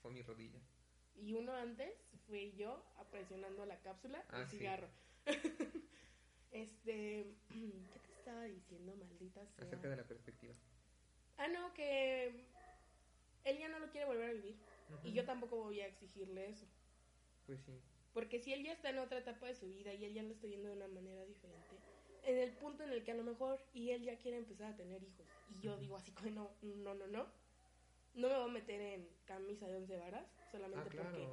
fue 0.02 0.12
mi 0.12 0.22
rodilla. 0.22 0.60
Y 1.16 1.34
uno 1.34 1.54
antes 1.54 1.94
fui 2.28 2.54
yo 2.56 2.84
presionando 3.12 3.66
la 3.66 3.78
cápsula 3.82 4.24
Ah, 4.30 4.40
del 4.40 4.48
sí. 4.50 4.58
cigarro. 4.58 4.88
este, 6.52 7.26
¿qué 7.50 8.00
te 8.06 8.14
estaba 8.14 8.44
diciendo, 8.44 8.96
maldita 8.96 9.46
sea? 9.46 9.66
Acerca 9.66 9.90
de 9.90 9.98
la 9.98 10.04
perspectiva. 10.04 10.54
Ah, 11.38 11.48
no, 11.48 11.74
que 11.74 12.46
él 13.46 13.58
ya 13.58 13.70
no 13.70 13.80
lo 13.80 13.90
quiere 13.90 14.06
volver 14.06 14.30
a 14.30 14.34
vivir. 14.34 14.56
Y 15.04 15.14
yo 15.14 15.24
tampoco 15.26 15.58
voy 15.58 15.82
a 15.82 15.88
exigirle 15.88 16.50
eso. 16.50 16.66
Pues 17.46 17.60
sí. 17.62 17.80
Porque 18.14 18.40
si 18.40 18.54
él 18.54 18.64
ya 18.64 18.74
está 18.74 18.90
en 18.90 18.98
otra 18.98 19.20
etapa 19.20 19.46
de 19.46 19.56
su 19.56 19.68
vida 19.70 19.94
y 19.94 20.04
él 20.06 20.14
ya 20.14 20.24
lo 20.24 20.34
está 20.34 20.48
viendo 20.48 20.68
de 20.70 20.76
una 20.76 20.88
manera 20.88 21.24
diferente, 21.26 21.76
en 22.24 22.38
el 22.38 22.52
punto 22.54 22.84
en 22.84 22.92
el 22.92 23.04
que 23.04 23.12
a 23.12 23.16
lo 23.16 23.24
mejor 23.24 23.60
y 23.74 23.92
él 23.92 24.04
ya 24.04 24.18
quiere 24.18 24.38
empezar 24.38 24.74
a 24.74 24.76
tener 24.76 25.02
hijos, 25.04 25.26
y 25.56 25.62
yo 25.62 25.78
digo 25.78 25.96
así 25.96 26.12
como, 26.12 26.32
no, 26.32 26.52
no, 26.62 26.96
no, 26.96 27.08
no, 27.08 27.28
no 28.16 28.28
me 28.28 28.36
voy 28.36 28.50
a 28.50 28.54
meter 28.54 28.82
en 28.82 29.10
camisa 29.26 29.68
de 29.68 29.78
once 29.78 29.98
varas, 29.98 30.26
solamente 30.52 30.80
Ah, 31.00 31.10
porque 31.12 31.28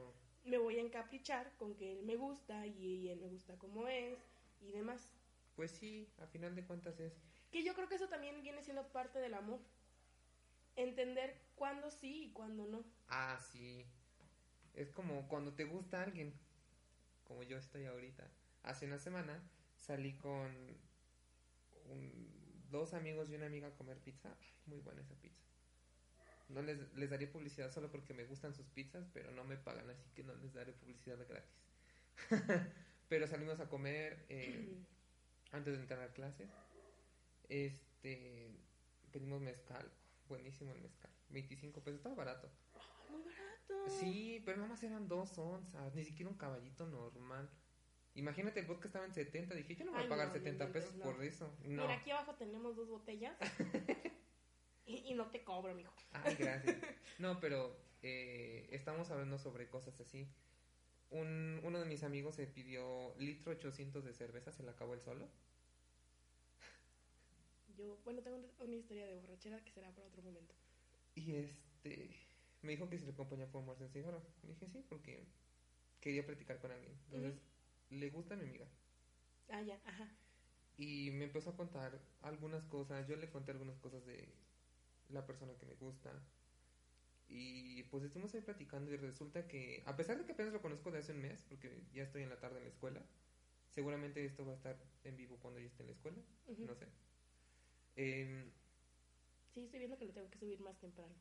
me 0.44 0.58
voy 0.58 0.76
a 0.78 0.82
encaprichar 0.82 1.56
con 1.56 1.74
que 1.76 1.92
él 1.92 2.02
me 2.04 2.16
gusta 2.16 2.66
y 2.66 3.08
él 3.08 3.20
me 3.20 3.28
gusta 3.28 3.56
como 3.58 3.88
es 3.88 4.18
y 4.60 4.70
demás. 4.72 5.08
Pues 5.56 5.70
sí, 5.72 6.08
a 6.18 6.26
final 6.26 6.54
de 6.54 6.64
cuentas 6.64 7.00
es. 7.00 7.12
Que 7.50 7.64
yo 7.64 7.74
creo 7.74 7.88
que 7.88 7.94
eso 7.96 8.08
también 8.08 8.42
viene 8.42 8.62
siendo 8.62 8.86
parte 8.92 9.18
del 9.18 9.34
amor. 9.34 9.58
Entender 10.76 11.40
cuándo 11.54 11.90
sí 11.90 12.24
y 12.24 12.32
cuándo 12.32 12.66
no. 12.66 12.84
Ah, 13.08 13.38
sí. 13.52 13.84
Es 14.74 14.90
como 14.90 15.26
cuando 15.28 15.54
te 15.54 15.64
gusta 15.64 16.02
alguien, 16.02 16.34
como 17.24 17.42
yo 17.42 17.56
estoy 17.56 17.86
ahorita. 17.86 18.30
Hace 18.62 18.84
una 18.86 18.98
semana 18.98 19.42
salí 19.74 20.12
con 20.18 20.76
un- 21.86 22.62
dos 22.70 22.92
amigos 22.92 23.30
y 23.30 23.34
una 23.34 23.46
amiga 23.46 23.68
a 23.68 23.74
comer 23.76 23.98
pizza. 24.00 24.36
Ay, 24.38 24.48
muy 24.66 24.80
buena 24.80 25.00
esa 25.00 25.14
pizza. 25.14 25.45
No 26.48 26.62
les, 26.62 26.78
les 26.94 27.10
daré 27.10 27.26
publicidad 27.26 27.72
solo 27.72 27.90
porque 27.90 28.14
me 28.14 28.24
gustan 28.24 28.54
sus 28.54 28.66
pizzas, 28.68 29.08
pero 29.12 29.30
no 29.32 29.44
me 29.44 29.56
pagan, 29.56 29.90
así 29.90 30.08
que 30.14 30.22
no 30.22 30.34
les 30.36 30.52
daré 30.54 30.72
publicidad 30.72 31.18
gratis. 31.28 31.50
pero 33.08 33.26
salimos 33.26 33.60
a 33.60 33.68
comer 33.68 34.24
eh, 34.28 34.76
antes 35.52 35.74
de 35.74 35.80
entrar 35.80 36.00
a 36.00 36.12
clases. 36.12 36.48
Este, 37.48 38.50
pedimos 39.12 39.40
mezcal. 39.40 39.90
Buenísimo 40.28 40.72
el 40.72 40.80
mezcal. 40.80 41.10
25 41.30 41.80
pesos, 41.82 41.98
estaba 41.98 42.14
barato. 42.14 42.50
Ay, 42.74 43.10
muy 43.10 43.22
barato. 43.22 43.98
Sí, 44.00 44.42
pero 44.44 44.58
nada 44.58 44.68
más 44.68 44.82
eran 44.82 45.08
dos 45.08 45.36
onzas, 45.38 45.94
ni 45.94 46.04
siquiera 46.04 46.30
un 46.30 46.36
caballito 46.36 46.86
normal. 46.86 47.48
Imagínate, 48.14 48.60
el 48.60 48.66
vodka 48.66 48.88
estaba 48.88 49.04
en 49.04 49.12
70, 49.12 49.54
dije, 49.54 49.76
yo 49.76 49.84
no 49.84 49.92
voy 49.92 50.00
Ay, 50.00 50.06
a 50.06 50.08
pagar 50.08 50.28
no, 50.28 50.32
no 50.32 50.38
70 50.38 50.64
inventes, 50.64 50.84
pesos 50.84 50.96
no. 50.96 51.04
por 51.04 51.22
eso. 51.22 51.54
No. 51.64 51.82
Mira, 51.82 51.94
aquí 51.94 52.10
abajo 52.10 52.34
tenemos 52.36 52.74
dos 52.74 52.88
botellas. 52.88 53.36
y, 54.86 54.96
y 55.10 55.14
no 55.14 55.26
te 55.30 55.42
cobro, 55.44 55.74
mijo. 55.74 55.92
Ay, 56.12 56.34
gracias. 56.38 56.76
No, 57.18 57.40
pero 57.40 57.76
eh, 58.02 58.68
estamos 58.72 59.10
hablando 59.10 59.38
sobre 59.38 59.68
cosas 59.68 60.00
así. 60.00 60.26
Un, 61.10 61.60
uno 61.64 61.78
de 61.78 61.86
mis 61.86 62.02
amigos 62.02 62.34
se 62.36 62.46
pidió 62.46 63.14
litro 63.18 63.52
800 63.52 64.04
de 64.04 64.12
cerveza, 64.12 64.52
se 64.52 64.62
la 64.62 64.72
acabó 64.72 64.94
él 64.94 65.00
solo. 65.02 65.28
Yo, 67.76 67.98
bueno, 68.04 68.22
tengo 68.22 68.36
una- 68.36 68.74
historia 68.76 69.06
de 69.06 69.16
borrachera 69.16 69.62
que 69.62 69.70
será 69.70 69.90
para 69.94 70.06
otro 70.06 70.22
momento. 70.22 70.54
Y 71.14 71.34
este, 71.36 72.10
me 72.62 72.72
dijo 72.72 72.88
que 72.88 72.98
si 72.98 73.04
le 73.04 73.12
acompañaba 73.12 73.48
a 73.48 73.52
fumarse 73.52 73.84
un 73.84 73.90
cigarro. 73.90 74.22
Le 74.42 74.50
dije 74.50 74.66
sí, 74.68 74.84
porque 74.88 75.26
quería 76.00 76.24
platicar 76.26 76.58
con 76.60 76.70
alguien. 76.72 76.92
Entonces, 77.06 77.40
le 77.90 78.10
gusta 78.10 78.34
a 78.34 78.36
mi 78.36 78.44
amiga. 78.44 78.66
Ah, 79.50 79.62
ya, 79.62 79.80
ajá. 79.84 80.08
Y 80.78 81.10
me 81.12 81.24
empezó 81.24 81.50
a 81.50 81.56
contar 81.56 81.98
algunas 82.22 82.64
cosas. 82.66 83.06
Yo 83.08 83.16
le 83.16 83.30
conté 83.30 83.50
algunas 83.52 83.78
cosas 83.78 84.04
de 84.06 84.28
la 85.10 85.26
persona 85.26 85.54
que 85.58 85.66
me 85.66 85.74
gusta. 85.74 86.12
Y 87.28 87.82
pues 87.84 88.04
estuvimos 88.04 88.32
ahí 88.34 88.40
platicando 88.40 88.92
y 88.92 88.96
resulta 88.96 89.48
que, 89.48 89.82
a 89.86 89.96
pesar 89.96 90.16
de 90.18 90.24
que 90.24 90.32
apenas 90.32 90.52
lo 90.52 90.62
conozco 90.62 90.90
de 90.92 90.98
hace 90.98 91.12
un 91.12 91.22
mes, 91.22 91.44
porque 91.48 91.82
ya 91.92 92.04
estoy 92.04 92.22
en 92.22 92.28
la 92.30 92.38
tarde 92.38 92.58
en 92.58 92.64
la 92.64 92.70
escuela, 92.70 93.02
seguramente 93.70 94.24
esto 94.24 94.46
va 94.46 94.52
a 94.52 94.56
estar 94.56 94.76
en 95.04 95.16
vivo 95.16 95.36
cuando 95.42 95.58
yo 95.58 95.66
esté 95.66 95.82
en 95.82 95.88
la 95.88 95.92
escuela, 95.94 96.18
no 96.58 96.74
sé. 96.74 96.86
Em, 97.96 98.50
Sí, 99.54 99.64
estoy 99.64 99.78
viendo 99.78 99.96
que 99.96 100.04
lo 100.04 100.12
tengo 100.12 100.28
que 100.30 100.38
subir 100.38 100.60
más 100.60 100.78
temprano. 100.78 101.14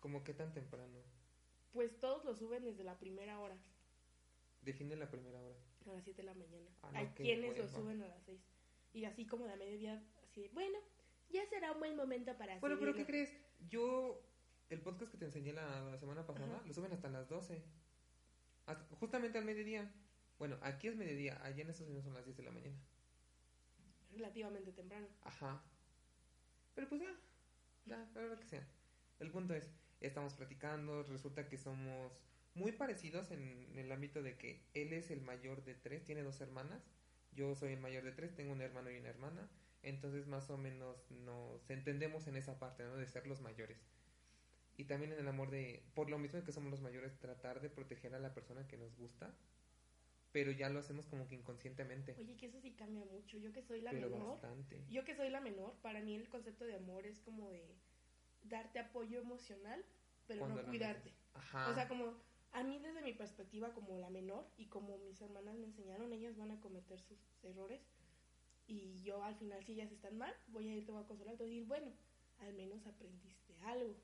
como 0.00 0.22
que 0.22 0.34
tan 0.34 0.52
temprano. 0.52 0.98
Pues 1.72 1.98
todos 1.98 2.24
lo 2.24 2.34
suben 2.34 2.62
desde 2.64 2.84
la 2.84 2.98
primera 2.98 3.38
hora, 3.40 3.56
Define 4.62 4.96
la 4.96 5.10
primera 5.10 5.42
hora. 5.42 5.56
a 5.86 5.92
las 5.94 6.04
7 6.04 6.22
de 6.22 6.26
la 6.26 6.34
mañana. 6.34 6.68
Ah, 6.82 6.90
no, 6.92 6.98
Hay 6.98 7.06
qué 7.14 7.22
quienes 7.24 7.56
lo 7.58 7.66
suben 7.68 8.02
a 8.02 8.08
las 8.08 8.22
6. 8.24 8.40
Y 8.92 9.04
así 9.04 9.26
como 9.26 9.46
de 9.46 9.52
a 9.52 9.56
mediodía, 9.56 10.02
así 10.24 10.42
de, 10.42 10.48
bueno, 10.50 10.78
ya 11.30 11.44
será 11.46 11.72
un 11.72 11.78
buen 11.80 11.96
momento 11.96 12.36
para 12.36 12.58
Bueno, 12.58 12.76
pero 12.78 12.92
¿qué 12.94 13.04
subirlo". 13.04 13.06
crees? 13.06 13.36
Yo, 13.68 14.22
el 14.70 14.80
podcast 14.80 15.10
que 15.12 15.18
te 15.18 15.24
enseñé 15.26 15.52
la, 15.52 15.80
la 15.82 15.98
semana 15.98 16.26
pasada, 16.26 16.56
Ajá. 16.56 16.66
lo 16.66 16.72
suben 16.74 16.92
hasta 16.92 17.08
las 17.08 17.28
12. 17.28 17.62
Hasta- 18.66 18.96
justamente 18.96 19.38
al 19.38 19.44
mediodía. 19.44 19.90
Bueno, 20.38 20.58
aquí 20.62 20.88
es 20.88 20.96
mediodía, 20.96 21.38
allá 21.44 21.62
en 21.62 21.70
Estados 21.70 21.88
Unidos 21.88 22.04
son 22.04 22.14
las 22.14 22.24
10 22.24 22.36
de 22.36 22.42
la 22.42 22.50
mañana. 22.50 22.76
Relativamente 24.12 24.72
temprano. 24.72 25.06
Ajá. 25.22 25.62
Pero 26.74 26.88
pues 26.88 27.00
ya, 27.02 27.14
ya, 27.86 28.08
verdad 28.14 28.38
que 28.38 28.46
sea. 28.48 28.66
El 29.18 29.30
punto 29.30 29.54
es, 29.54 29.70
estamos 30.00 30.34
platicando, 30.34 31.02
resulta 31.04 31.48
que 31.48 31.56
somos 31.58 32.12
muy 32.54 32.72
parecidos 32.72 33.30
en, 33.30 33.66
el 33.78 33.90
ámbito 33.92 34.22
de 34.22 34.36
que 34.36 34.62
él 34.74 34.92
es 34.92 35.10
el 35.10 35.20
mayor 35.22 35.64
de 35.64 35.74
tres, 35.74 36.04
tiene 36.04 36.22
dos 36.22 36.40
hermanas, 36.40 36.82
yo 37.32 37.54
soy 37.54 37.72
el 37.72 37.80
mayor 37.80 38.04
de 38.04 38.12
tres, 38.12 38.34
tengo 38.34 38.52
un 38.52 38.60
hermano 38.62 38.90
y 38.90 38.98
una 38.98 39.08
hermana, 39.08 39.48
entonces 39.86 40.26
más 40.26 40.50
o 40.50 40.58
menos 40.58 41.10
nos 41.10 41.70
entendemos 41.70 42.26
en 42.26 42.36
esa 42.36 42.58
parte, 42.58 42.82
¿no? 42.82 42.96
De 42.96 43.06
ser 43.06 43.26
los 43.26 43.40
mayores. 43.40 43.78
Y 44.76 44.84
también 44.84 45.12
en 45.12 45.20
el 45.20 45.28
amor 45.28 45.50
de, 45.50 45.84
por 45.94 46.10
lo 46.10 46.18
mismo 46.18 46.42
que 46.42 46.52
somos 46.52 46.70
los 46.70 46.82
mayores, 46.82 47.18
tratar 47.18 47.60
de 47.60 47.70
proteger 47.70 48.14
a 48.14 48.18
la 48.18 48.34
persona 48.34 48.66
que 48.66 48.76
nos 48.76 48.96
gusta, 48.96 49.32
pero 50.32 50.50
ya 50.50 50.68
lo 50.68 50.80
hacemos 50.80 51.06
como 51.06 51.28
que 51.28 51.36
inconscientemente, 51.36 52.14
Oye, 52.18 52.36
que 52.36 52.46
eso 52.46 52.60
sí 52.60 52.72
cambia 52.72 53.04
mucho. 53.04 53.38
Yo 53.38 53.52
que 53.52 53.62
soy 53.62 53.80
la 53.80 53.92
pero 53.92 54.10
menor, 54.10 54.32
bastante. 54.32 54.84
yo 54.90 55.04
que 55.04 55.14
soy 55.14 55.30
la 55.30 55.40
menor, 55.40 55.72
para 55.82 56.00
mí 56.00 56.16
el 56.16 56.28
concepto 56.28 56.64
de 56.64 56.74
amor 56.74 57.06
es 57.06 57.20
como 57.20 57.48
de 57.50 57.74
darte 58.42 58.80
apoyo 58.80 59.20
emocional, 59.20 59.84
pero 60.26 60.40
Cuando 60.40 60.62
no 60.62 60.68
cuidarte. 60.68 61.14
Ajá. 61.32 61.70
O 61.70 61.74
sea, 61.74 61.86
como 61.88 62.20
a 62.52 62.64
mí 62.64 62.78
desde 62.80 63.02
mi 63.02 63.12
perspectiva 63.12 63.72
como 63.72 63.98
la 63.98 64.10
menor 64.10 64.46
y 64.56 64.66
como 64.66 64.98
mis 64.98 65.20
hermanas 65.22 65.54
me 65.56 65.66
enseñaron, 65.66 66.12
ellas 66.12 66.36
van 66.36 66.50
a 66.50 66.60
cometer 66.60 67.00
sus 67.00 67.18
errores 67.44 67.80
y 68.66 69.02
yo 69.02 69.22
al 69.22 69.36
final 69.36 69.64
si 69.64 69.72
ellas 69.72 69.90
están 69.92 70.16
mal, 70.18 70.34
voy 70.48 70.68
a 70.68 70.74
ir, 70.74 70.84
te 70.84 70.92
voy 70.92 71.02
a 71.02 71.06
consolar, 71.06 71.36
te 71.36 71.44
voy 71.44 71.52
a 71.52 71.54
decir, 71.54 71.68
bueno, 71.68 71.92
al 72.38 72.52
menos 72.54 72.86
aprendiste 72.86 73.56
algo. 73.64 73.94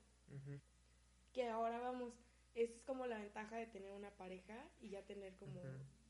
Que 1.31 1.49
ahora 1.49 1.79
vamos, 1.79 2.13
esa 2.55 2.73
es 2.73 2.81
como 2.83 3.05
la 3.05 3.17
ventaja 3.17 3.57
de 3.57 3.67
tener 3.67 3.91
una 3.91 4.11
pareja 4.11 4.69
y 4.79 4.89
ya 4.89 5.05
tener 5.05 5.35
como 5.35 5.61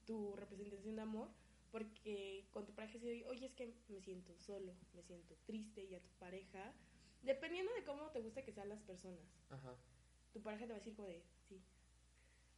tu 0.05 0.36
representación 0.36 0.95
de 0.95 1.01
amor, 1.01 1.29
porque 1.72 2.48
con 2.51 2.65
tu 2.65 2.74
pareja 2.74 3.00
si 3.00 3.24
oye, 3.24 3.45
es 3.45 3.53
que 3.53 3.74
me 3.88 4.01
siento 4.01 4.38
solo, 4.38 4.74
me 4.93 5.01
siento 5.01 5.36
triste 5.45 5.83
y 5.83 5.95
a 5.95 6.01
tu 6.01 6.10
pareja, 6.19 6.74
dependiendo 7.24 7.74
de 7.74 7.83
cómo 7.83 8.12
te 8.12 8.22
gusta 8.22 8.43
que 8.43 8.51
sean 8.51 8.69
las 8.69 8.81
personas, 8.81 9.25
tu 10.31 10.41
pareja 10.41 10.65
te 10.65 10.74
va 10.74 10.77
a 10.77 10.79
decir 10.79 10.95
como 10.95 11.07
de, 11.07 11.24
sí, 11.48 11.62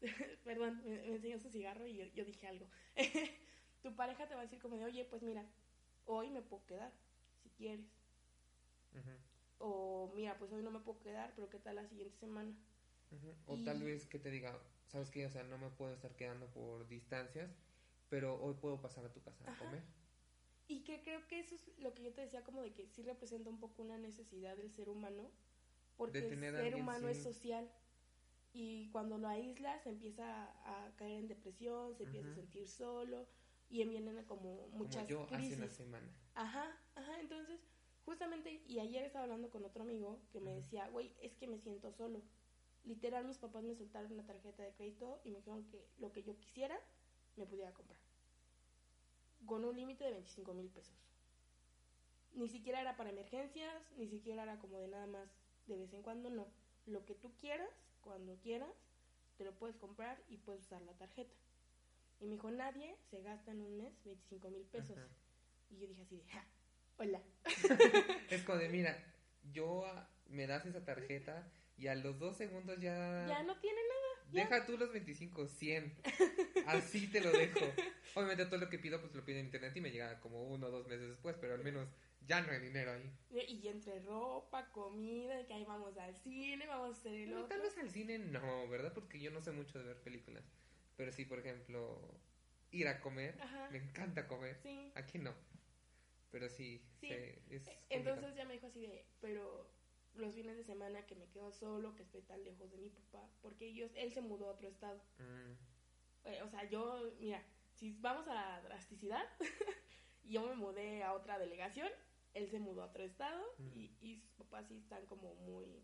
perdón, 0.43 0.81
me, 0.85 1.15
enseñó 1.15 1.39
su 1.39 1.49
cigarro 1.49 1.87
y 1.87 1.95
yo, 2.13 2.25
dije 2.25 2.47
algo, 2.47 2.67
tu 3.81 3.95
pareja 3.95 4.27
te 4.27 4.35
va 4.35 4.41
a 4.41 4.45
decir 4.45 4.59
como 4.59 4.77
de, 4.77 4.85
oye, 4.85 5.05
pues 5.05 5.21
mira, 5.21 5.45
hoy 6.05 6.29
me 6.29 6.41
puedo 6.41 6.65
quedar, 6.65 6.91
si 7.43 7.49
quieres. 7.49 7.85
O 9.59 10.11
mira, 10.15 10.37
pues 10.37 10.51
hoy 10.51 10.63
no 10.63 10.71
me 10.71 10.79
puedo 10.79 10.99
quedar, 10.99 11.33
pero 11.35 11.49
¿qué 11.49 11.59
tal 11.59 11.75
la 11.75 11.85
siguiente 11.87 12.17
semana? 12.17 12.53
O 13.47 13.57
tal 13.63 13.83
vez 13.83 14.05
que 14.05 14.19
te 14.19 14.31
diga, 14.31 14.57
¿sabes 14.87 15.09
qué? 15.09 15.25
O 15.25 15.29
sea, 15.29 15.43
no 15.43 15.57
me 15.57 15.69
puedo 15.69 15.93
estar 15.93 16.15
quedando 16.15 16.47
por 16.47 16.87
distancias, 16.87 17.51
pero 18.09 18.41
hoy 18.41 18.55
puedo 18.55 18.81
pasar 18.81 19.05
a 19.05 19.13
tu 19.13 19.21
casa 19.21 19.43
a 19.49 19.57
comer. 19.57 19.83
Y 20.67 20.83
que 20.83 21.01
creo 21.03 21.27
que 21.27 21.39
eso 21.39 21.55
es 21.55 21.77
lo 21.77 21.93
que 21.93 22.03
yo 22.03 22.13
te 22.13 22.21
decía, 22.21 22.43
como 22.43 22.61
de 22.61 22.73
que 22.73 22.87
sí 22.87 23.03
representa 23.03 23.49
un 23.49 23.59
poco 23.59 23.83
una 23.83 23.97
necesidad 23.97 24.57
del 24.57 24.71
ser 24.71 24.89
humano, 24.89 25.29
porque 25.95 26.19
el 26.19 26.39
ser 26.39 26.75
humano 26.75 27.07
es 27.07 27.21
social. 27.21 27.69
Y 28.53 28.89
cuando 28.91 29.17
lo 29.17 29.27
aíslas, 29.27 29.83
se 29.83 29.89
empieza 29.89 30.45
a, 30.63 30.95
caer 30.95 31.19
en 31.19 31.27
depresión, 31.27 31.95
se 31.95 32.03
empieza 32.03 32.31
a 32.31 32.35
sentir 32.35 32.67
solo, 32.67 33.27
y 33.69 33.83
vienen 33.85 34.23
como 34.25 34.67
muchas 34.69 35.07
como 35.07 35.27
yo 35.27 35.35
hace 35.35 35.55
una 35.55 35.69
semana. 35.69 36.07
Ajá, 36.35 36.77
ajá, 36.95 37.19
entonces, 37.19 37.59
justamente, 38.05 38.63
y 38.67 38.79
ayer 38.79 39.03
estaba 39.03 39.23
hablando 39.23 39.49
con 39.49 39.65
otro 39.65 39.83
amigo 39.83 40.21
que 40.31 40.39
me 40.39 40.53
decía, 40.53 40.87
güey, 40.89 41.13
es 41.21 41.35
que 41.35 41.47
me 41.47 41.59
siento 41.59 41.91
solo 41.91 42.21
literal 42.85 43.25
mis 43.25 43.37
papás 43.37 43.63
me 43.63 43.75
soltaron 43.75 44.11
una 44.13 44.25
tarjeta 44.25 44.63
de 44.63 44.73
crédito 44.73 45.19
y 45.23 45.31
me 45.31 45.37
dijeron 45.37 45.65
que 45.65 45.85
lo 45.97 46.11
que 46.11 46.23
yo 46.23 46.37
quisiera 46.37 46.79
me 47.35 47.45
pudiera 47.45 47.73
comprar. 47.73 47.99
Con 49.45 49.65
un 49.65 49.75
límite 49.75 50.05
de 50.05 50.11
25 50.11 50.53
mil 50.53 50.69
pesos. 50.69 50.95
Ni 52.33 52.47
siquiera 52.47 52.81
era 52.81 52.95
para 52.95 53.09
emergencias, 53.09 53.83
ni 53.97 54.07
siquiera 54.07 54.43
era 54.43 54.59
como 54.59 54.79
de 54.79 54.87
nada 54.87 55.07
más 55.07 55.29
de 55.67 55.77
vez 55.77 55.93
en 55.93 56.01
cuando, 56.01 56.29
no. 56.29 56.47
Lo 56.85 57.05
que 57.05 57.15
tú 57.15 57.35
quieras, 57.37 57.69
cuando 58.01 58.37
quieras, 58.39 58.75
te 59.37 59.45
lo 59.45 59.53
puedes 59.57 59.77
comprar 59.77 60.21
y 60.29 60.37
puedes 60.37 60.63
usar 60.63 60.81
la 60.83 60.93
tarjeta. 60.93 61.35
Y 62.19 62.25
me 62.25 62.31
dijo, 62.33 62.51
nadie 62.51 62.95
se 63.09 63.21
gasta 63.21 63.51
en 63.51 63.61
un 63.61 63.77
mes 63.77 63.93
25 64.03 64.49
mil 64.49 64.65
pesos. 64.65 64.97
Y 65.69 65.77
yo 65.77 65.87
dije 65.87 66.01
así 66.01 66.17
de, 66.17 66.25
ja, 66.25 66.45
hola. 66.97 67.21
es 68.29 68.43
como 68.43 68.57
de, 68.57 68.69
mira, 68.69 68.97
yo 69.51 69.85
ah, 69.85 70.09
me 70.27 70.47
das 70.47 70.65
esa 70.65 70.83
tarjeta 70.85 71.51
y 71.77 71.87
a 71.87 71.95
los 71.95 72.17
dos 72.19 72.37
segundos 72.37 72.79
ya... 72.79 73.25
Ya 73.27 73.43
no 73.43 73.59
tiene 73.59 73.79
nada. 73.81 74.05
Deja 74.31 74.65
tú 74.65 74.77
los 74.77 74.91
25, 74.91 75.47
100. 75.47 75.93
Así 76.67 77.07
te 77.07 77.21
lo 77.21 77.31
dejo. 77.31 77.59
Obviamente 78.15 78.45
todo 78.45 78.59
lo 78.59 78.69
que 78.69 78.79
pido 78.79 78.99
pues 78.99 79.13
lo 79.13 79.23
pido 79.23 79.39
en 79.39 79.45
internet 79.45 79.75
y 79.75 79.81
me 79.81 79.91
llega 79.91 80.19
como 80.19 80.43
uno 80.43 80.67
o 80.67 80.71
dos 80.71 80.87
meses 80.87 81.09
después, 81.09 81.35
pero 81.39 81.53
al 81.53 81.63
menos 81.63 81.87
ya 82.25 82.41
no 82.41 82.51
hay 82.51 82.59
dinero 82.59 82.91
ahí. 82.91 83.11
Y 83.47 83.67
entre 83.67 83.99
ropa, 84.01 84.71
comida, 84.71 85.45
que 85.45 85.53
ahí 85.53 85.63
vamos 85.65 85.97
al 85.97 86.15
cine, 86.17 86.65
vamos 86.67 86.97
a 86.97 86.99
hacer 86.99 87.13
el 87.13 87.33
otro. 87.33 87.47
Tal 87.47 87.61
vez 87.61 87.77
al 87.77 87.89
cine 87.89 88.17
no, 88.17 88.67
¿verdad? 88.67 88.93
Porque 88.93 89.19
yo 89.19 89.31
no 89.31 89.41
sé 89.41 89.51
mucho 89.51 89.77
de 89.79 89.85
ver 89.85 90.01
películas. 90.01 90.43
Pero 90.95 91.11
sí, 91.11 91.25
por 91.25 91.39
ejemplo, 91.39 91.99
ir 92.71 92.87
a 92.87 92.99
comer. 93.01 93.37
Me 93.71 93.77
encanta 93.77 94.27
comer. 94.27 94.57
Sí. 94.61 94.91
Aquí 94.95 95.17
no. 95.17 95.33
Pero 96.31 96.49
sí, 96.49 96.81
sí. 96.99 97.09
es 97.49 97.63
Entonces 97.89 98.35
ya 98.35 98.45
me 98.45 98.53
dijo 98.53 98.67
así 98.67 98.85
de, 98.85 99.05
pero 99.21 99.69
los 100.15 100.33
fines 100.33 100.57
de 100.57 100.63
semana 100.63 101.05
que 101.05 101.15
me 101.15 101.27
quedo 101.27 101.51
solo, 101.51 101.95
que 101.95 102.03
estoy 102.03 102.21
tan 102.23 102.43
lejos 102.43 102.71
de 102.71 102.77
mi 102.77 102.89
papá, 102.89 103.29
porque 103.41 103.67
ellos, 103.67 103.91
él 103.95 104.13
se 104.13 104.21
mudó 104.21 104.47
a 104.47 104.51
otro 104.51 104.67
estado. 104.67 105.01
Mm. 105.19 106.27
Eh, 106.27 106.41
o 106.41 106.49
sea, 106.49 106.67
yo, 106.69 107.13
mira, 107.19 107.43
si 107.73 107.91
vamos 107.99 108.27
a 108.27 108.33
la 108.33 108.61
drasticidad, 108.63 109.23
yo 110.23 110.47
me 110.47 110.55
mudé 110.55 111.03
a 111.03 111.13
otra 111.13 111.37
delegación, 111.37 111.89
él 112.33 112.49
se 112.49 112.59
mudó 112.59 112.83
a 112.83 112.87
otro 112.87 113.03
estado 113.03 113.45
mm. 113.57 113.77
y, 113.77 113.97
y 114.01 114.19
sus 114.19 114.33
papás 114.33 114.67
sí 114.67 114.77
están 114.77 115.05
como 115.05 115.35
muy 115.35 115.83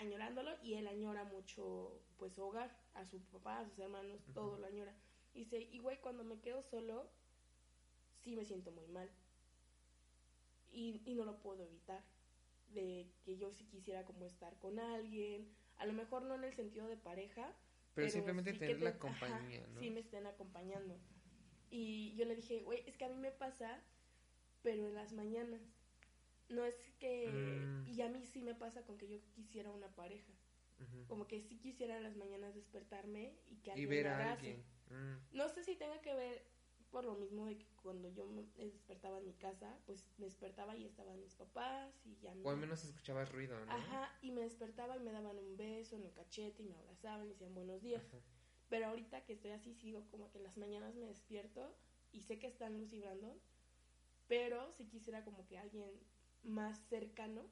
añorándolo 0.00 0.50
y 0.62 0.74
él 0.74 0.86
añora 0.86 1.24
mucho 1.24 2.00
pues 2.16 2.32
su 2.32 2.42
hogar, 2.42 2.76
a 2.94 3.04
su 3.04 3.20
papá, 3.26 3.60
a 3.60 3.64
sus 3.64 3.78
hermanos, 3.78 4.20
todo 4.34 4.58
lo 4.58 4.66
añora. 4.66 4.94
Y 5.34 5.40
dice, 5.40 5.58
y 5.70 5.78
güey, 5.78 6.00
cuando 6.00 6.24
me 6.24 6.40
quedo 6.40 6.62
solo, 6.62 7.10
sí 8.22 8.36
me 8.36 8.44
siento 8.44 8.72
muy 8.72 8.86
mal. 8.88 9.10
Y, 10.72 11.02
y 11.04 11.14
no 11.14 11.24
lo 11.24 11.38
puedo 11.38 11.62
evitar 11.62 12.02
de 12.72 13.08
que 13.24 13.36
yo 13.36 13.50
sí 13.52 13.64
quisiera 13.64 14.04
como 14.04 14.26
estar 14.26 14.58
con 14.58 14.78
alguien, 14.78 15.48
a 15.78 15.86
lo 15.86 15.92
mejor 15.92 16.22
no 16.22 16.34
en 16.34 16.44
el 16.44 16.54
sentido 16.54 16.88
de 16.88 16.96
pareja, 16.96 17.54
pero, 17.94 18.10
simplemente 18.10 18.52
tener 18.52 18.82
la 18.82 18.98
compañía, 18.98 19.66
¿no? 19.68 19.80
Sí, 19.80 19.90
me 19.90 20.00
estén 20.00 20.26
acompañando. 20.26 20.98
Y 21.70 22.14
yo 22.14 22.26
le 22.26 22.36
dije, 22.36 22.60
güey, 22.62 22.82
es 22.86 22.96
que 22.96 23.06
a 23.06 23.08
mí 23.08 23.16
me 23.16 23.30
pasa, 23.30 23.80
pero 24.62 24.86
en 24.86 24.94
las 24.94 25.12
mañanas. 25.14 25.62
No 26.48 26.64
es 26.64 26.74
que... 26.98 27.28
Mm. 27.28 27.88
Y 27.88 28.02
a 28.02 28.08
mí 28.08 28.26
sí 28.26 28.42
me 28.42 28.54
pasa 28.54 28.82
con 28.82 28.98
que 28.98 29.08
yo 29.08 29.18
quisiera 29.34 29.70
una 29.70 29.88
pareja. 29.94 30.32
Como 31.08 31.26
que 31.26 31.40
sí 31.40 31.58
quisiera 31.58 31.96
en 31.96 32.02
las 32.02 32.16
mañanas 32.16 32.54
despertarme 32.54 33.34
y 33.46 33.56
que 33.56 33.70
alguien 33.70 33.88
y 33.88 33.90
ver 33.90 34.08
a 34.08 34.32
alguien. 34.32 34.62
Mm. 34.90 35.36
No 35.36 35.48
sé 35.48 35.64
si 35.64 35.74
tenga 35.76 36.00
que 36.02 36.14
ver 36.14 36.44
por 36.90 37.04
lo 37.04 37.14
mismo 37.14 37.46
de 37.46 37.58
que 37.58 37.66
cuando 37.82 38.08
yo 38.10 38.26
me 38.26 38.44
despertaba 38.56 39.18
en 39.18 39.26
mi 39.26 39.34
casa, 39.34 39.78
pues 39.86 40.06
me 40.18 40.26
despertaba 40.26 40.76
y 40.76 40.84
estaban 40.84 41.20
mis 41.20 41.34
papás 41.34 41.94
y 42.04 42.16
ya 42.16 42.34
O 42.42 42.50
al 42.50 42.56
menos 42.56 42.84
escuchabas 42.84 43.30
ruido, 43.30 43.58
¿no? 43.64 43.72
Ajá, 43.72 44.10
y 44.22 44.30
me 44.30 44.42
despertaba 44.42 44.96
y 44.96 45.00
me 45.00 45.12
daban 45.12 45.38
un 45.38 45.56
beso 45.56 45.96
en 45.96 46.04
el 46.04 46.12
cachete 46.12 46.62
y 46.62 46.66
me 46.66 46.76
abrazaban 46.76 47.26
y 47.26 47.30
decían 47.30 47.54
buenos 47.54 47.82
días. 47.82 48.02
Pero 48.68 48.86
ahorita 48.86 49.24
que 49.24 49.34
estoy 49.34 49.52
así, 49.52 49.74
sigo 49.74 50.06
como 50.10 50.30
que 50.30 50.40
las 50.40 50.56
mañanas 50.56 50.94
me 50.94 51.06
despierto 51.06 51.76
y 52.12 52.22
sé 52.22 52.38
que 52.38 52.46
están 52.46 52.78
Lucy 52.78 52.96
y 52.96 53.00
Brandon, 53.00 53.38
pero 54.26 54.72
si 54.72 54.86
quisiera 54.86 55.24
como 55.24 55.46
que 55.46 55.58
alguien 55.58 55.90
más 56.42 56.78
cercano, 56.88 57.42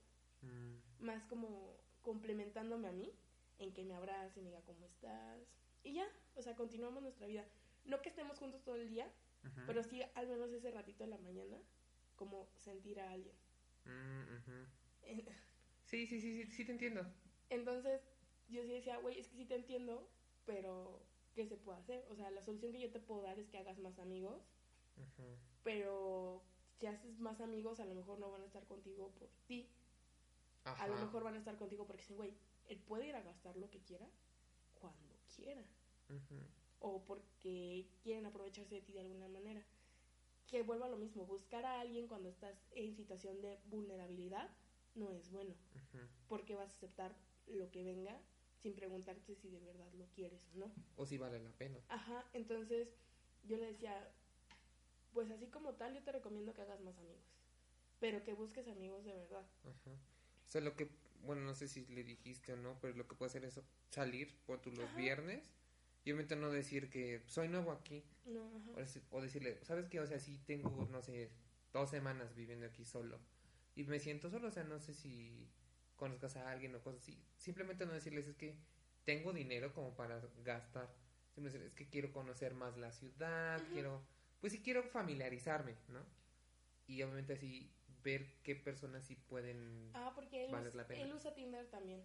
mm. 0.43 1.05
más 1.05 1.25
como 1.25 1.77
complementándome 2.03 2.89
a 2.89 2.93
mí, 2.93 3.13
en 3.59 3.73
que 3.73 3.85
me 3.85 3.95
abrace 3.95 4.41
y 4.41 4.43
me 4.43 4.51
diga 4.51 4.63
cómo 4.63 4.87
estás. 4.87 5.41
Y 5.83 5.95
ya, 5.95 6.07
o 6.35 6.43
sea, 6.43 6.55
continuamos 6.55 7.03
nuestra 7.03 7.27
vida. 7.27 7.45
No 7.85 8.01
que 8.01 8.09
estemos 8.09 8.39
juntos 8.39 8.63
todo 8.63 8.77
el 8.77 8.89
día, 8.89 9.11
pero 9.67 9.83
sí, 9.83 10.03
al 10.15 10.27
menos 10.27 10.51
ese 10.53 10.71
ratito 10.71 11.05
de 11.05 11.11
la 11.11 11.19
mañana, 11.19 11.59
como 12.17 12.49
sentir 12.57 12.99
a 13.01 13.11
alguien. 13.11 13.35
Mm, 13.85 14.65
sí, 15.85 16.07
sí, 16.07 16.21
sí, 16.21 16.45
sí, 16.45 16.47
sí 16.47 16.65
te 16.65 16.73
entiendo. 16.73 17.07
Entonces, 17.51 18.01
yo 18.49 18.63
sí 18.63 18.73
decía, 18.73 18.97
güey, 18.99 19.19
es 19.19 19.29
que 19.29 19.37
sí 19.37 19.45
te 19.45 19.55
entiendo, 19.55 20.09
pero 20.47 21.03
¿qué 21.35 21.47
se 21.47 21.57
puede 21.57 21.79
hacer? 21.79 22.07
O 22.09 22.15
sea, 22.15 22.31
la 22.31 22.43
solución 22.43 22.73
que 22.73 22.81
yo 22.81 22.91
te 22.91 23.01
puedo 23.01 23.23
dar 23.23 23.39
es 23.39 23.49
que 23.49 23.59
hagas 23.59 23.79
más 23.79 23.99
amigos, 23.99 24.43
pero 25.63 26.43
si 26.79 26.87
haces 26.87 27.19
más 27.21 27.41
amigos, 27.41 27.81
a 27.81 27.85
lo 27.85 27.95
mejor 27.95 28.19
no 28.19 28.31
van 28.31 28.43
a 28.43 28.47
estar 28.47 28.67
contigo 28.67 29.11
por 29.19 29.29
ti. 29.47 29.69
A 30.65 30.87
lo 30.89 30.97
mejor 30.97 31.25
van 31.25 31.35
a 31.35 31.39
estar 31.39 31.57
contigo 31.57 31.87
porque 31.87 32.03
dicen, 32.03 32.17
güey, 32.17 32.35
él 32.69 32.79
puede 32.79 33.07
ir 33.07 33.15
a 33.15 33.23
gastar 33.23 33.57
lo 33.57 33.71
que 33.71 33.81
quiera 33.81 34.09
cuando 34.81 35.15
quiera 35.37 35.63
o 36.81 37.03
porque 37.05 37.87
quieren 38.03 38.27
aprovecharse 38.27 38.77
de 38.77 38.81
ti 38.81 38.93
de 38.93 39.01
alguna 39.01 39.29
manera. 39.29 39.63
Que 40.47 40.63
vuelva 40.63 40.87
a 40.87 40.89
lo 40.89 40.97
mismo, 40.97 41.27
buscar 41.27 41.65
a 41.65 41.81
alguien 41.81 42.07
cuando 42.07 42.29
estás 42.29 42.57
en 42.73 42.95
situación 42.95 43.41
de 43.41 43.59
vulnerabilidad 43.67 44.51
no 44.95 45.11
es 45.11 45.31
bueno, 45.31 45.55
porque 46.29 46.55
vas 46.55 46.71
a 46.71 46.77
aceptar 46.77 47.17
lo 47.47 47.71
que 47.71 47.83
venga 47.83 48.21
sin 48.59 48.75
preguntarte 48.75 49.35
si 49.35 49.51
de 49.51 49.61
verdad 49.61 49.93
lo 49.95 50.07
quieres 50.13 50.41
o 50.55 50.59
no. 50.59 50.73
O 50.97 51.07
si 51.07 51.19
vale 51.19 51.41
la 51.41 51.51
pena. 51.51 51.79
Ajá, 51.89 52.25
entonces 52.33 52.89
yo 53.45 53.57
le 53.57 53.67
decía, 53.67 54.11
pues 55.15 55.31
así 55.31 55.47
como 55.47 55.75
tal, 55.75 55.95
yo 55.95 56.03
te 56.03 56.13
recomiendo 56.13 56.53
que 56.53 56.63
hagas 56.63 56.81
más 56.81 56.99
amigos, 56.99 57.23
pero 58.01 58.23
que 58.23 58.35
busques 58.35 58.69
amigos 58.69 59.05
de 59.05 59.15
verdad. 59.15 59.47
Ajá. 59.63 59.91
O 59.91 60.51
sea, 60.51 60.61
lo 60.61 60.77
que, 60.77 60.89
bueno, 61.23 61.43
no 61.43 61.55
sé 61.55 61.69
si 61.69 61.87
le 61.87 62.05
dijiste 62.05 62.53
o 62.53 62.57
no, 62.57 62.79
pero 62.81 62.95
lo 62.95 63.09
que 63.09 63.15
puede 63.15 63.31
hacer 63.31 63.45
es 63.45 63.61
salir 63.91 64.37
por 64.47 64.61
tu 64.61 64.71
los 64.73 64.95
viernes 64.95 65.51
y 66.05 66.11
obviamente 66.11 66.37
no 66.37 66.51
decir 66.51 66.91
que 66.91 67.23
soy 67.27 67.49
nuevo 67.49 67.73
aquí. 67.73 68.05
o, 69.11 69.21
decirle, 69.23 69.59
¿sabes 69.65 69.87
qué? 69.87 70.01
O 70.01 70.07
sea, 70.07 70.19
sí 70.19 70.39
tengo, 70.47 70.87
no 70.91 71.01
sé, 71.01 71.31
dos 71.73 71.91
semanas 71.91 72.35
viviendo 72.35 72.67
aquí 72.67 72.85
solo. 72.85 73.19
Y 73.75 73.85
me 73.85 73.99
siento 73.99 74.31
solo, 74.31 74.49
o 74.49 74.51
sea, 74.51 74.65
no 74.65 74.79
sé 74.81 74.93
si 74.95 75.49
conozcas 75.97 76.37
a 76.37 76.51
alguien 76.51 76.75
o 76.75 76.83
cosas 76.83 77.01
así. 77.01 77.19
Simplemente 77.39 77.87
no 77.87 77.93
decirles 77.93 78.27
es 78.27 78.37
que 78.37 78.59
tengo 79.05 79.33
dinero 79.33 79.73
como 79.73 79.97
para 79.97 80.21
gastar. 80.45 80.95
Simplemente 81.35 81.69
es 81.69 81.75
que 81.75 81.89
quiero 81.89 82.13
conocer 82.13 82.55
más 82.55 82.77
la 82.77 82.93
ciudad, 82.93 83.61
quiero, 83.73 84.03
pues 84.45 84.53
sí 84.53 84.61
quiero 84.61 84.83
familiarizarme, 84.83 85.75
¿no? 85.89 86.01
Y 86.87 87.03
obviamente 87.03 87.33
así 87.33 87.73
ver 88.03 88.27
qué 88.43 88.55
personas 88.55 89.03
sí 89.03 89.17
pueden 89.17 89.91
ah, 89.95 90.13
porque 90.15 90.45
él, 90.45 90.53
valer 90.53 90.75
la 90.75 90.87
pena. 90.87 91.03
él 91.03 91.15
usa 91.15 91.35
Tinder 91.35 91.67
también. 91.71 92.05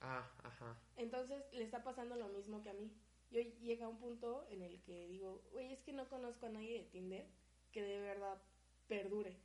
Ah, 0.00 0.28
ajá. 0.42 0.76
Entonces 0.96 1.44
le 1.52 1.62
está 1.62 1.84
pasando 1.84 2.16
lo 2.16 2.26
mismo 2.26 2.60
que 2.60 2.70
a 2.70 2.74
mí. 2.74 2.92
Yo 3.30 3.40
llega 3.60 3.86
a 3.86 3.88
un 3.88 4.00
punto 4.00 4.48
en 4.50 4.62
el 4.62 4.82
que 4.82 5.06
digo, 5.06 5.44
güey, 5.52 5.72
es 5.72 5.80
que 5.82 5.92
no 5.92 6.08
conozco 6.08 6.46
a 6.46 6.48
nadie 6.48 6.76
de 6.76 6.84
Tinder 6.86 7.24
que 7.70 7.84
de 7.84 8.00
verdad 8.00 8.42
perdure. 8.88 9.36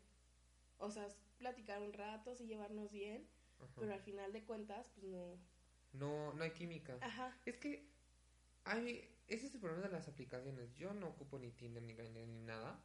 O 0.80 0.90
sea, 0.90 1.06
es 1.06 1.16
platicar 1.38 1.84
un 1.84 1.94
rato, 1.94 2.34
sí 2.34 2.48
llevarnos 2.48 2.92
bien, 2.92 3.30
ajá. 3.60 3.72
pero 3.82 3.94
al 3.94 4.02
final 4.02 4.34
de 4.34 4.44
cuentas, 4.44 4.90
pues 4.96 5.06
no. 5.06 5.38
No, 5.94 6.34
no 6.34 6.44
hay 6.44 6.54
química. 6.54 6.98
Ajá. 7.02 7.38
Es 7.46 7.58
que 7.58 7.88
hay, 8.64 9.15
ese 9.28 9.48
es 9.48 9.56
el 9.56 9.62
problema 9.62 9.88
de 9.88 9.94
las 9.94 10.08
aplicaciones. 10.08 10.74
Yo 10.76 10.94
no 10.94 11.08
ocupo 11.08 11.40
ni 11.40 11.52
Tinder 11.52 11.84
ni 11.84 11.94
Grindr 11.94 12.28
ni 12.28 12.42
nada, 12.42 12.80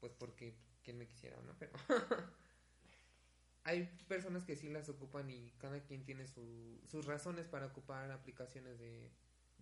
pues 0.00 0.12
porque 0.12 0.54
quien 0.82 0.98
me 0.98 1.06
quisiera, 1.06 1.40
¿no? 1.42 1.54
Pero 1.58 1.72
hay 3.64 3.84
personas 4.08 4.44
que 4.44 4.56
sí 4.56 4.68
las 4.68 4.88
ocupan 4.88 5.30
y 5.30 5.52
cada 5.58 5.80
quien 5.82 6.04
tiene 6.04 6.26
su, 6.26 6.80
sus 6.86 7.04
razones 7.04 7.46
para 7.46 7.66
ocupar 7.66 8.10
aplicaciones 8.10 8.78
de, 8.78 9.10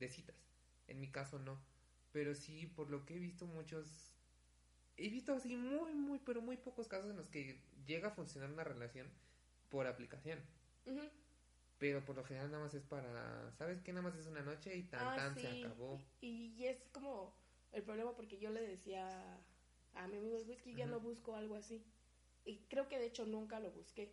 citas. 0.09 0.37
En 0.87 1.01
mi 1.01 1.11
caso 1.11 1.39
no, 1.39 1.61
pero 2.13 2.35
sí 2.35 2.67
por 2.67 2.91
lo 2.91 3.05
que 3.05 3.17
he 3.17 3.19
visto 3.19 3.47
muchos 3.47 4.13
he 4.97 5.09
visto 5.09 5.35
así 5.35 5.57
muy 5.57 5.95
muy 5.95 6.21
pero 6.21 6.41
muy 6.41 6.57
pocos 6.57 6.87
casos 6.87 7.11
en 7.11 7.17
los 7.17 7.29
que 7.29 7.61
llega 7.87 8.09
a 8.09 8.13
funcionar 8.13 8.51
una 8.51 8.63
relación 8.63 9.09
por 9.69 9.89
aplicación. 9.89 10.39
Pero 11.79 12.05
por 12.05 12.17
lo 12.17 12.25
general 12.25 12.51
nada 12.51 12.65
más 12.65 12.75
es 12.75 12.83
para, 12.85 13.53
¿sabes 13.59 13.81
qué? 13.83 13.93
Nada 13.93 14.09
más 14.09 14.17
es 14.19 14.27
una 14.27 14.41
noche 14.43 14.77
y 14.77 14.83
tan 14.85 15.01
Ah, 15.01 15.17
tan 15.17 15.35
sí. 15.35 15.43
se 15.43 15.49
acabó. 15.49 16.01
Y, 16.21 16.55
y 16.57 16.67
es 16.67 16.79
como 16.93 17.35
el 17.73 17.83
problema 17.83 18.15
porque 18.15 18.39
yo 18.39 18.51
le 18.51 18.63
decía 18.63 19.39
a 19.95 20.09
mi 20.09 20.17
amigo, 20.19 20.39
yo 20.39 20.55
ya 20.73 20.87
no 20.87 21.01
busco 21.01 21.35
algo 21.37 21.57
así. 21.57 21.85
Y 22.45 22.59
creo 22.69 22.89
que 22.89 22.99
de 22.99 23.07
hecho 23.07 23.27
nunca 23.27 23.61
lo 23.61 23.71
busqué. 23.73 24.13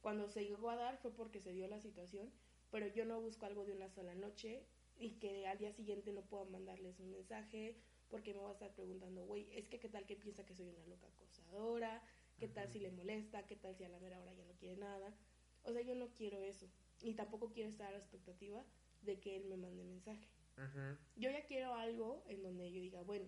Cuando 0.00 0.28
se 0.28 0.44
llegó 0.44 0.70
a 0.70 0.76
dar 0.76 0.98
fue 0.98 1.12
porque 1.12 1.40
se 1.40 1.52
dio 1.52 1.68
la 1.68 1.80
situación, 1.80 2.30
pero 2.70 2.86
yo 2.86 3.04
no 3.04 3.20
busco 3.20 3.46
algo 3.46 3.64
de 3.64 3.72
una 3.72 3.88
sola 3.90 4.14
noche 4.14 4.64
y 4.98 5.12
que 5.18 5.46
al 5.46 5.58
día 5.58 5.72
siguiente 5.72 6.12
no 6.12 6.22
pueda 6.22 6.44
mandarles 6.44 6.98
un 7.00 7.10
mensaje 7.10 7.76
porque 8.08 8.32
me 8.34 8.40
va 8.40 8.50
a 8.50 8.52
estar 8.52 8.72
preguntando, 8.74 9.24
güey, 9.26 9.46
es 9.52 9.68
que 9.68 9.78
qué 9.78 9.88
tal 9.88 10.06
que 10.06 10.16
piensa 10.16 10.44
que 10.46 10.54
soy 10.54 10.68
una 10.68 10.86
loca 10.86 11.06
acosadora, 11.08 12.02
qué 12.38 12.48
tal 12.48 12.68
si 12.70 12.80
le 12.80 12.90
molesta, 12.90 13.46
qué 13.46 13.56
tal 13.56 13.76
si 13.76 13.84
a 13.84 13.88
la 13.88 13.98
mera 14.00 14.18
hora 14.20 14.32
ya 14.32 14.44
no 14.46 14.54
quiere 14.54 14.76
nada. 14.76 15.14
O 15.64 15.72
sea, 15.72 15.82
yo 15.82 15.94
no 15.94 16.08
quiero 16.14 16.42
eso. 16.42 16.66
Y 17.00 17.14
tampoco 17.14 17.50
quiero 17.52 17.68
estar 17.68 17.88
a 17.88 17.92
la 17.92 17.98
expectativa 17.98 18.64
de 19.02 19.20
que 19.20 19.36
él 19.36 19.44
me 19.46 19.56
mande 19.56 19.84
mensaje. 19.84 20.28
Yo 21.14 21.30
ya 21.30 21.46
quiero 21.46 21.74
algo 21.74 22.24
en 22.26 22.42
donde 22.42 22.72
yo 22.72 22.80
diga, 22.80 23.02
bueno, 23.02 23.26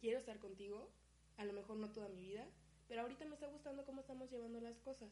quiero 0.00 0.18
estar 0.18 0.38
contigo, 0.38 0.88
a 1.36 1.44
lo 1.44 1.52
mejor 1.52 1.76
no 1.76 1.90
toda 1.90 2.08
mi 2.08 2.20
vida, 2.20 2.46
pero 2.86 3.02
ahorita 3.02 3.24
me 3.24 3.34
está 3.34 3.48
gustando 3.48 3.84
cómo 3.84 4.00
estamos 4.00 4.30
llevando 4.30 4.60
las 4.60 4.78
cosas. 4.78 5.10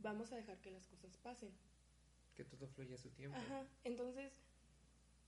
Vamos 0.00 0.32
a 0.32 0.36
dejar 0.36 0.60
que 0.60 0.72
las 0.72 0.86
cosas 0.88 1.16
pasen. 1.18 1.52
Que 2.34 2.44
todo 2.44 2.66
fluye 2.66 2.94
a 2.94 2.98
su 2.98 3.10
tiempo. 3.10 3.36
Ajá, 3.36 3.66
entonces, 3.84 4.32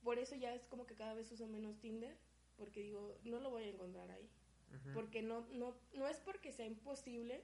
por 0.02 0.18
eso 0.18 0.34
ya 0.34 0.52
es 0.54 0.66
como 0.66 0.86
que 0.86 0.96
cada 0.96 1.14
vez 1.14 1.30
uso 1.30 1.46
menos 1.46 1.78
Tinder, 1.78 2.16
porque 2.56 2.82
digo, 2.82 3.16
no 3.24 3.38
lo 3.38 3.50
voy 3.50 3.64
a 3.64 3.68
encontrar 3.68 4.10
ahí. 4.10 4.28
Porque 4.92 5.22
no, 5.22 5.46
no, 5.52 5.74
no 5.94 6.06
es 6.08 6.18
porque 6.18 6.52
sea 6.52 6.66
imposible, 6.66 7.42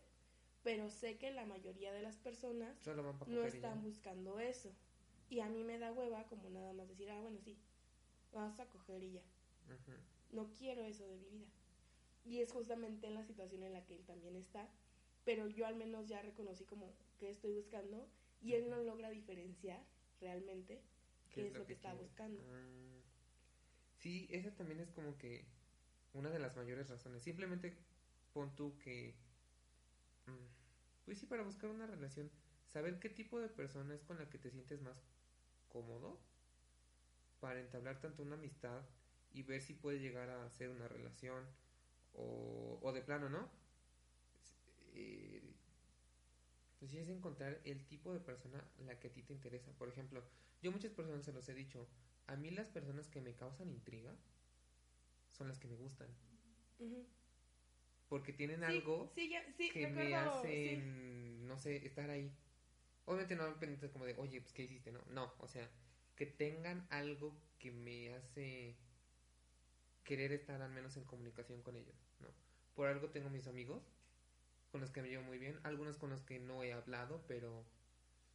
pero 0.62 0.90
sé 0.90 1.18
que 1.18 1.31
la 1.31 1.44
mayoría 1.46 1.92
de 1.92 2.03
las 2.03 2.16
personas 2.18 2.77
Solo 2.81 3.03
van 3.03 3.18
para 3.18 3.31
no 3.31 3.44
están 3.44 3.83
buscando 3.83 4.38
eso. 4.38 4.72
Y 5.29 5.40
a 5.40 5.48
mí 5.48 5.64
me 5.64 5.79
da 5.79 5.92
hueva 5.92 6.25
como 6.25 6.51
nada 6.51 6.72
más 6.72 6.88
decir, 6.88 7.11
ah, 7.11 7.20
bueno, 7.20 7.40
sí, 7.40 7.59
vamos 8.33 8.59
a 8.61 8.66
coger 8.66 9.03
y 9.03 9.12
ya. 9.12 9.22
No 10.31 10.53
quiero 10.53 10.85
eso 10.85 11.07
de 11.07 11.16
mi 11.16 11.29
vida. 11.31 11.46
Y 12.25 12.40
es 12.40 12.53
justamente 12.53 13.07
en 13.07 13.14
la 13.14 13.25
situación 13.25 13.62
en 13.62 13.72
la 13.72 13.85
que 13.85 13.94
él 13.94 14.05
también 14.05 14.37
está. 14.37 14.68
Pero 15.25 15.48
yo 15.48 15.66
al 15.66 15.77
menos 15.77 16.09
ya 16.09 16.20
reconocí 16.20 16.64
como 16.64 16.92
que 17.18 17.31
estoy 17.31 17.53
buscando 17.53 18.09
y 18.40 18.55
él 18.55 18.68
no 18.68 18.83
logra 18.83 19.09
diferenciar 19.11 19.81
realmente 20.20 20.83
qué 21.31 21.46
es 21.46 21.55
lo 21.55 21.66
que 21.66 21.75
está 21.75 21.90
quiere? 21.90 22.05
buscando. 22.05 22.42
Mm. 22.42 23.03
Sí, 23.98 24.27
esa 24.31 24.51
también 24.55 24.81
es 24.81 24.90
como 24.90 25.16
que 25.16 25.44
una 26.12 26.31
de 26.31 26.38
las 26.40 26.57
mayores 26.57 26.90
razones. 26.90 27.22
Simplemente 27.22 27.77
pon 28.33 28.55
tú 28.57 28.77
que, 28.79 29.14
pues 31.05 31.19
sí, 31.19 31.27
para 31.27 31.43
buscar 31.43 31.71
una 31.71 31.87
relación, 31.87 32.31
saber 32.67 32.99
qué 32.99 33.09
tipo 33.09 33.41
de 33.41 33.49
persona 33.49 33.95
es 33.95 34.03
con 34.03 34.19
la 34.19 34.29
que 34.29 34.39
te 34.39 34.51
sientes 34.51 34.81
más 34.81 34.97
cómodo 35.69 36.19
para 37.41 37.61
entablar 37.61 38.01
tanto 38.01 38.23
una 38.23 38.37
amistad 38.37 38.83
y 39.33 39.43
ver 39.43 39.61
si 39.61 39.75
puede 39.75 39.99
llegar 39.99 40.31
a 40.31 40.49
ser 40.51 40.71
una 40.71 40.89
relación 40.89 41.45
o, 42.15 42.79
o 42.83 42.93
de 42.93 43.03
plano, 43.03 43.29
¿no? 43.29 43.49
Eh, 44.95 45.43
pues 46.79 46.91
sí 46.91 46.99
es 46.99 47.09
encontrar 47.09 47.61
el 47.65 47.85
tipo 47.87 48.13
de 48.13 48.21
persona 48.21 48.63
la 48.79 48.99
que 48.99 49.09
a 49.09 49.13
ti 49.13 49.23
te 49.23 49.33
interesa. 49.33 49.73
Por 49.73 49.89
ejemplo, 49.89 50.23
yo 50.63 50.73
muchas 50.73 50.93
personas 50.93 51.25
se 51.25 51.33
los 51.33 51.49
he 51.49 51.55
dicho, 51.55 51.89
a 52.27 52.37
mí 52.37 52.51
las 52.51 52.69
personas 52.69 53.09
que 53.09 53.21
me 53.21 53.35
causan 53.35 53.71
intriga 53.71 54.15
son 55.31 55.49
las 55.49 55.59
que 55.59 55.69
me 55.69 55.77
gustan. 55.77 56.09
Porque 58.12 58.35
tienen 58.35 58.61
Sí, 58.61 58.66
algo 58.66 59.11
sí, 59.14 59.31
ya, 59.31 59.42
sí, 59.57 59.70
que 59.70 59.87
me 59.87 60.05
recuerdo, 60.05 60.40
hacen, 60.40 61.46
no 61.46 61.57
sé, 61.57 61.77
estar 61.87 62.11
ahí. 62.11 62.31
Obviamente 63.07 63.37
no 63.37 63.59
pendientes 63.59 63.90
como 63.90 64.05
de, 64.05 64.14
oye, 64.18 64.38
pues 64.42 64.53
¿qué 64.53 64.64
hiciste? 64.64 64.92
No, 64.92 65.01
no, 65.09 65.33
o 65.38 65.48
sea, 65.48 65.66
que 66.14 66.27
tengan 66.27 66.87
algo 66.90 67.35
que 67.59 67.70
me 67.70 68.12
hace 68.12 68.77
querer 70.05 70.31
estar 70.33 70.61
al 70.61 70.70
menos 70.70 70.94
en 70.98 71.05
comunicación 71.05 71.62
con 71.62 71.75
ellos, 71.75 71.96
¿no? 72.20 72.29
Por 72.75 72.87
algo 72.88 73.09
tengo 73.09 73.31
mis 73.31 73.46
amigos 73.46 73.83
con 74.72 74.83
los 74.83 74.90
que 74.90 75.01
me 75.01 75.09
llevo 75.09 75.22
muy 75.22 75.38
bien, 75.38 75.59
algunos 75.62 75.96
con 75.96 76.11
los 76.11 76.20
que 76.20 76.38
no 76.38 76.62
he 76.62 76.75
hablado, 76.75 77.25
pero 77.27 77.64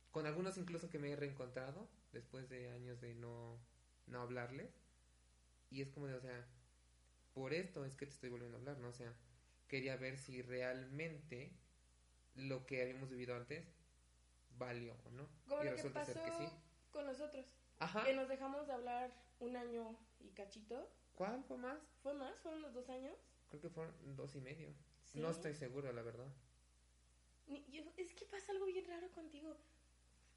con 0.10 0.26
algunos 0.26 0.58
incluso 0.58 0.90
que 0.90 0.98
me 0.98 1.12
he 1.12 1.16
reencontrado 1.16 1.88
después 2.14 2.50
de 2.50 2.72
años 2.72 3.00
de 3.00 3.14
no, 3.14 3.60
no 4.08 4.22
hablarles. 4.22 4.72
Y 5.70 5.84
es 5.84 5.92
como 5.92 6.08
de, 6.08 6.16
o 6.16 6.22
sea, 6.22 6.48
por 7.36 7.54
esto 7.54 7.86
es 7.86 7.96
que 7.96 8.08
te 8.08 8.14
estoy 8.14 8.32
volviendo 8.32 8.58
a 8.58 8.60
hablar, 8.60 8.80
¿no? 8.80 8.90
O 8.90 8.94
sea, 8.94 9.14
quería 9.68 9.96
ver 9.98 10.18
si 10.18 10.42
realmente 10.42 11.52
lo 12.36 12.66
que 12.66 12.82
habíamos 12.82 13.10
vivido 13.10 13.36
antes 13.36 13.66
valió 14.58 14.96
o 15.06 15.12
no. 15.12 15.28
Como 15.48 15.62
y 15.62 15.66
lo 15.66 15.72
que 15.72 15.76
resulta 15.78 16.00
pasó 16.02 16.14
ser 16.14 16.24
que 16.24 16.32
sí. 16.38 16.52
con 16.92 17.06
nosotros. 17.06 17.46
Ajá. 17.80 18.04
Que 18.04 18.14
nos 18.14 18.28
dejamos 18.30 18.66
de 18.68 18.74
hablar 18.74 19.14
un 19.40 19.56
año 19.56 19.98
y 20.20 20.30
cachito. 20.32 20.90
¿Cuál 21.16 21.44
fue 21.44 21.58
más? 21.58 21.80
¿Fue 22.04 22.14
más? 22.14 22.40
¿Fueron 22.40 22.62
los 22.62 22.74
dos 22.74 22.90
años? 22.90 23.16
Creo 23.50 23.62
que 23.62 23.70
fueron 23.70 23.94
dos 24.16 24.36
y 24.36 24.42
medio. 24.42 24.74
Sí. 25.04 25.20
No 25.20 25.30
estoy 25.32 25.54
seguro, 25.56 25.92
la 25.94 26.02
verdad. 26.02 26.28
Ni- 27.48 27.66
yo- 27.72 27.84
es 27.98 28.14
que 28.14 28.26
pasa 28.26 28.52
algo 28.52 28.66
bien 28.66 28.86
raro 28.88 29.10
contigo. 29.12 29.56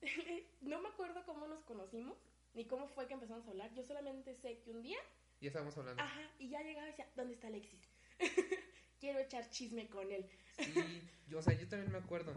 no 0.61 0.81
me 0.81 0.89
acuerdo 0.89 1.25
cómo 1.27 1.47
nos 1.47 1.63
conocimos, 1.65 2.17
ni 2.55 2.67
cómo 2.67 2.89
fue 2.89 3.07
que 3.07 3.15
empezamos 3.15 3.47
a 3.47 3.51
hablar. 3.51 3.73
Yo 3.75 3.83
solamente 3.85 4.35
sé 4.35 4.61
que 4.61 4.71
un 4.71 4.81
día, 4.83 4.99
Ya 5.41 5.49
estábamos 5.49 5.77
hablando. 5.77 6.03
ajá, 6.03 6.31
y 6.39 6.49
ya 6.49 6.63
llegaba 6.63 6.87
y 6.87 6.91
decía, 6.91 7.11
¿dónde 7.17 7.35
está 7.35 7.49
Alexis? 7.49 7.81
Quiero 9.01 9.19
echar 9.19 9.49
chisme 9.51 9.89
con 9.89 10.13
él. 10.13 10.29
Sí, 10.59 11.03
yo, 11.29 11.39
o 11.39 11.43
sea, 11.43 11.55
yo 11.55 11.67
también 11.69 11.91
me 11.91 11.99
acuerdo. 11.99 12.35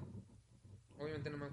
Obviamente 0.97 1.29
no 1.29 1.37
me, 1.37 1.49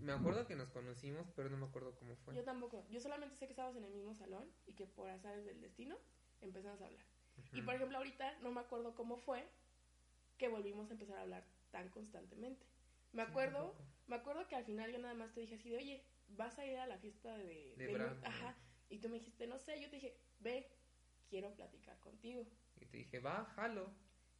me 0.00 0.12
acuerdo 0.12 0.46
que 0.46 0.54
nos 0.54 0.68
conocimos, 0.68 1.26
pero 1.34 1.48
no 1.48 1.56
me 1.56 1.66
acuerdo 1.66 1.94
cómo 1.96 2.14
fue. 2.16 2.34
Yo 2.34 2.44
tampoco. 2.44 2.86
Yo 2.90 3.00
solamente 3.00 3.36
sé 3.36 3.46
que 3.46 3.52
estábamos 3.52 3.76
en 3.76 3.84
el 3.84 3.92
mismo 3.92 4.14
salón 4.14 4.44
y 4.66 4.74
que 4.74 4.86
por 4.86 5.08
azares 5.08 5.44
del 5.44 5.60
destino 5.60 5.96
empezamos 6.42 6.80
a 6.82 6.86
hablar. 6.86 7.04
Y 7.52 7.62
por 7.62 7.74
ejemplo, 7.74 7.96
ahorita 7.98 8.38
no 8.40 8.52
me 8.52 8.60
acuerdo 8.60 8.94
cómo 8.94 9.16
fue 9.16 9.48
que 10.36 10.48
volvimos 10.48 10.90
a 10.90 10.92
empezar 10.92 11.16
a 11.16 11.22
hablar 11.22 11.44
tan 11.70 11.88
constantemente. 11.88 12.66
Me 13.12 13.22
acuerdo, 13.22 13.74
me 14.06 14.16
acuerdo 14.16 14.46
que 14.46 14.56
al 14.56 14.64
final 14.64 14.92
yo 14.92 14.98
nada 14.98 15.14
más 15.14 15.32
te 15.32 15.40
dije 15.40 15.56
así 15.56 15.70
de, 15.70 15.76
oye, 15.78 16.04
vas 16.28 16.58
a 16.58 16.66
ir 16.66 16.76
a 16.76 16.86
la 16.86 16.98
fiesta 16.98 17.36
de... 17.36 17.74
De 17.76 17.86
de 17.86 17.92
Bram, 17.94 18.14
Lu-?" 18.14 18.26
Ajá. 18.26 18.56
Y 18.88 18.98
tú 18.98 19.08
me 19.08 19.18
dijiste, 19.18 19.46
no 19.46 19.58
sé, 19.58 19.80
yo 19.80 19.88
te 19.88 19.96
dije, 19.96 20.16
ve, 20.40 20.70
quiero 21.28 21.54
platicar 21.54 21.98
contigo. 22.00 22.46
Y 22.80 22.86
te 22.86 22.98
dije, 22.98 23.20
va, 23.20 23.44
jalo. 23.56 23.92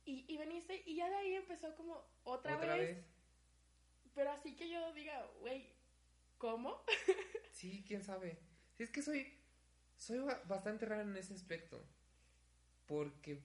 Y, 0.05 0.25
y 0.33 0.37
veniste 0.39 0.83
y 0.87 0.97
ya 0.97 1.09
de 1.09 1.17
ahí 1.17 1.35
empezó 1.35 1.75
como 1.77 1.95
otra, 2.25 2.57
Otra 2.57 2.77
vez, 2.77 2.97
vez. 2.97 3.07
Pero 4.15 4.31
así 4.33 4.57
que 4.57 4.69
yo 4.71 4.93
diga, 4.93 5.27
güey, 5.41 5.67
¿cómo? 6.39 6.83
Sí, 7.53 7.85
quién 7.87 8.03
sabe. 8.03 8.39
Sí, 8.77 8.85
es 8.85 8.91
que 8.91 9.03
soy, 9.03 9.39
soy 9.99 10.19
ba- 10.21 10.43
bastante 10.49 10.87
raro 10.87 11.03
en 11.03 11.17
ese 11.17 11.35
aspecto. 11.35 11.85
Porque 12.87 13.43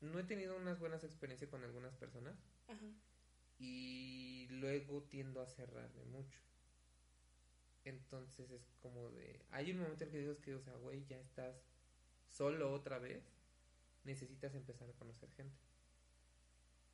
no 0.00 0.18
he 0.20 0.24
tenido 0.24 0.56
unas 0.56 0.78
buenas 0.78 1.02
experiencias 1.02 1.50
con 1.50 1.64
algunas 1.64 1.94
personas. 1.96 2.36
Ajá. 2.68 2.86
y 3.58 4.46
luego 4.50 5.02
tiendo 5.04 5.40
a 5.40 5.46
cerrarme 5.48 6.04
mucho. 6.04 6.38
Entonces 7.84 8.50
es 8.50 8.62
como 8.80 9.10
de... 9.10 9.44
Hay 9.50 9.70
un 9.72 9.80
momento 9.80 10.04
en 10.04 10.08
el 10.08 10.12
que 10.12 10.18
digo, 10.20 10.32
es 10.32 10.38
que, 10.40 10.54
o 10.54 10.60
sea, 10.60 10.74
güey, 10.74 11.04
ya 11.06 11.18
estás 11.18 11.56
solo 12.28 12.72
otra 12.72 12.98
vez, 12.98 13.24
necesitas 14.08 14.54
empezar 14.54 14.88
a 14.90 14.94
conocer 14.94 15.30
gente. 15.32 15.56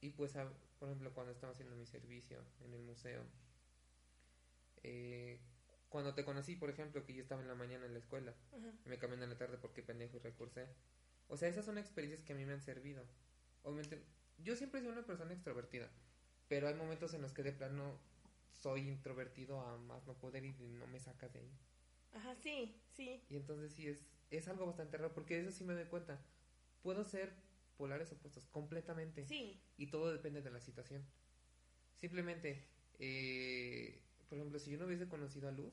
Y 0.00 0.10
pues, 0.10 0.36
a- 0.36 0.52
por 0.78 0.88
ejemplo, 0.88 1.14
cuando 1.14 1.32
estaba 1.32 1.52
haciendo 1.52 1.76
mi 1.76 1.86
servicio 1.86 2.38
en 2.64 2.74
el 2.74 2.82
museo, 2.82 3.22
eh, 4.82 5.38
cuando 5.88 6.14
te 6.14 6.24
conocí, 6.24 6.56
por 6.56 6.68
ejemplo, 6.70 7.04
que 7.06 7.14
yo 7.14 7.22
estaba 7.22 7.40
en 7.40 7.48
la 7.48 7.54
mañana 7.54 7.86
en 7.86 7.92
la 7.92 7.98
escuela, 8.00 8.34
me 8.84 8.98
cambié 8.98 9.22
en 9.22 9.30
la 9.30 9.38
tarde 9.38 9.56
porque 9.58 9.82
pendejo 9.82 10.16
y 10.16 10.20
recursé. 10.20 10.66
O 11.28 11.36
sea, 11.36 11.48
esas 11.48 11.64
son 11.64 11.78
experiencias 11.78 12.22
que 12.26 12.32
a 12.32 12.36
mí 12.36 12.44
me 12.44 12.52
han 12.52 12.60
servido. 12.60 13.02
Obviamente, 13.62 14.02
yo 14.38 14.56
siempre 14.56 14.80
he 14.80 14.82
sido 14.82 14.92
una 14.92 15.06
persona 15.06 15.32
extrovertida, 15.32 15.88
pero 16.48 16.68
hay 16.68 16.74
momentos 16.74 17.14
en 17.14 17.22
los 17.22 17.32
que 17.32 17.42
de 17.42 17.52
plano 17.52 17.98
soy 18.52 18.88
introvertido 18.88 19.60
a 19.60 19.78
más 19.78 20.04
no 20.06 20.14
poder 20.14 20.44
y 20.44 20.52
no 20.52 20.86
me 20.88 21.00
sacas 21.00 21.32
de 21.32 21.38
ahí. 21.40 21.50
Ajá, 22.12 22.34
sí, 22.36 22.76
sí. 22.92 23.24
Y 23.30 23.36
entonces 23.36 23.72
sí 23.72 23.88
es, 23.88 24.04
es 24.30 24.48
algo 24.48 24.66
bastante 24.66 24.98
raro, 24.98 25.14
porque 25.14 25.40
eso 25.40 25.50
sí 25.50 25.64
me 25.64 25.74
doy 25.74 25.84
cuenta. 25.86 26.20
Puedo 26.84 27.02
ser 27.02 27.32
polares 27.78 28.12
opuestos, 28.12 28.46
completamente. 28.46 29.26
Sí. 29.26 29.58
Y 29.78 29.86
todo 29.86 30.12
depende 30.12 30.42
de 30.42 30.50
la 30.50 30.60
situación. 30.60 31.02
Simplemente, 31.96 32.62
eh, 32.98 34.02
por 34.28 34.36
ejemplo, 34.36 34.58
si 34.58 34.70
yo 34.70 34.78
no 34.78 34.84
hubiese 34.84 35.08
conocido 35.08 35.48
a 35.48 35.52
Luz, 35.52 35.72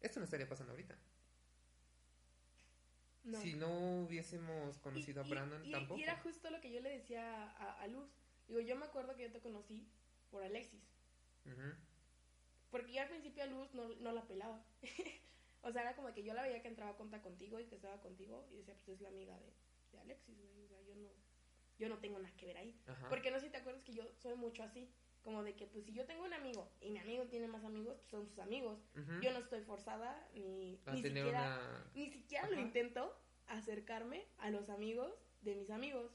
esto 0.00 0.18
no 0.18 0.24
estaría 0.24 0.48
pasando 0.48 0.72
ahorita. 0.72 0.96
No. 3.24 3.40
Si 3.42 3.52
no 3.52 4.02
hubiésemos 4.04 4.78
conocido 4.78 5.20
a 5.20 5.28
Brandon, 5.28 5.62
y- 5.64 5.70
tampoco. 5.70 6.00
Y 6.00 6.04
era 6.04 6.16
justo 6.16 6.50
lo 6.50 6.60
que 6.62 6.72
yo 6.72 6.80
le 6.80 6.88
decía 6.88 7.50
a, 7.50 7.82
a 7.82 7.86
Luz. 7.86 8.08
Digo, 8.48 8.60
yo 8.60 8.74
me 8.76 8.86
acuerdo 8.86 9.14
que 9.14 9.24
yo 9.24 9.30
te 9.30 9.40
conocí 9.40 9.86
por 10.30 10.42
Alexis. 10.42 10.80
Ujú. 11.44 11.74
Porque 12.70 12.94
yo 12.94 13.02
al 13.02 13.08
principio 13.08 13.42
a 13.42 13.46
Luz 13.46 13.74
no, 13.74 13.88
no 13.96 14.12
la 14.12 14.26
pelaba. 14.26 14.64
o 15.62 15.70
sea, 15.70 15.82
era 15.82 15.94
como 15.94 16.14
que 16.14 16.24
yo 16.24 16.32
la 16.32 16.42
veía 16.44 16.62
que 16.62 16.68
entraba 16.68 16.92
a 16.92 16.96
cuenta 16.96 17.20
contigo 17.20 17.60
y 17.60 17.66
que 17.66 17.74
estaba 17.76 18.00
contigo 18.00 18.48
y 18.50 18.56
decía, 18.56 18.74
pues 18.86 18.96
es 18.96 19.02
la 19.02 19.10
amiga 19.10 19.38
de, 19.38 19.52
de 19.92 20.00
Alexis, 20.00 20.36
güey. 20.38 20.64
O 20.64 20.68
sea, 20.68 20.80
yo 20.82 20.96
no, 20.96 21.08
yo 21.78 21.88
no 21.88 21.98
tengo 21.98 22.18
nada 22.18 22.34
que 22.36 22.46
ver 22.46 22.56
ahí. 22.56 22.80
Ajá. 22.86 23.08
Porque 23.08 23.30
no 23.30 23.38
sé 23.38 23.46
si 23.46 23.52
te 23.52 23.58
acuerdas 23.58 23.84
que 23.84 23.92
yo 23.92 24.04
soy 24.14 24.34
mucho 24.34 24.62
así. 24.62 24.90
Como 25.22 25.44
de 25.44 25.54
que, 25.54 25.68
pues 25.68 25.84
si 25.84 25.92
yo 25.92 26.04
tengo 26.04 26.24
un 26.24 26.34
amigo 26.34 26.68
y 26.80 26.90
mi 26.90 26.98
amigo 26.98 27.24
tiene 27.26 27.46
más 27.46 27.62
amigos, 27.64 27.96
pues 27.98 28.10
son 28.10 28.26
sus 28.26 28.40
amigos. 28.40 28.80
Yo 29.22 29.32
no 29.32 29.38
estoy 29.38 29.60
forzada 29.60 30.28
ni, 30.34 30.80
a 30.84 30.94
ni 30.94 31.02
tener 31.02 31.24
siquiera, 31.24 31.60
una... 31.60 31.90
ni 31.94 32.10
siquiera 32.10 32.50
lo 32.50 32.58
intento 32.58 33.16
acercarme 33.46 34.26
a 34.38 34.50
los 34.50 34.68
amigos 34.68 35.12
de 35.42 35.54
mis 35.54 35.70
amigos. 35.70 36.10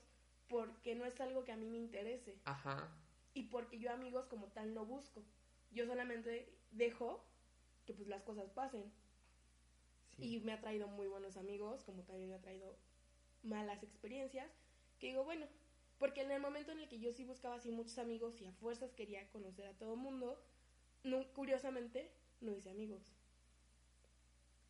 Porque 0.49 0.93
no 0.95 1.05
es 1.05 1.19
algo 1.21 1.45
que 1.45 1.53
a 1.53 1.57
mí 1.57 1.69
me 1.69 1.77
interese. 1.77 2.37
Ajá. 2.43 2.89
Y 3.33 3.43
porque 3.43 3.79
yo 3.79 3.91
amigos 3.91 4.25
como 4.25 4.47
tal 4.47 4.73
no 4.73 4.85
busco. 4.85 5.23
Yo 5.71 5.85
solamente 5.85 6.53
dejo 6.71 7.25
que 7.85 7.93
pues 7.93 8.09
las 8.09 8.23
cosas 8.23 8.49
pasen. 8.49 8.91
Sí. 10.17 10.35
Y 10.35 10.39
me 10.41 10.51
ha 10.51 10.59
traído 10.59 10.87
muy 10.87 11.07
buenos 11.07 11.37
amigos, 11.37 11.83
como 11.83 12.03
también 12.03 12.29
me 12.29 12.35
ha 12.35 12.41
traído 12.41 12.77
malas 13.43 13.83
experiencias. 13.83 14.49
Que 14.99 15.07
digo, 15.07 15.23
bueno, 15.23 15.45
porque 15.97 16.21
en 16.21 16.31
el 16.31 16.41
momento 16.41 16.71
en 16.71 16.79
el 16.79 16.87
que 16.87 16.99
yo 16.99 17.11
sí 17.11 17.23
buscaba 17.23 17.55
así 17.55 17.71
muchos 17.71 17.97
amigos 17.97 18.41
y 18.41 18.45
a 18.45 18.51
fuerzas 18.53 18.93
quería 18.93 19.29
conocer 19.29 19.67
a 19.67 19.77
todo 19.77 19.95
mundo, 19.95 20.39
no, 21.03 21.27
curiosamente 21.33 22.11
no 22.41 22.53
hice 22.53 22.69
amigos. 22.69 23.15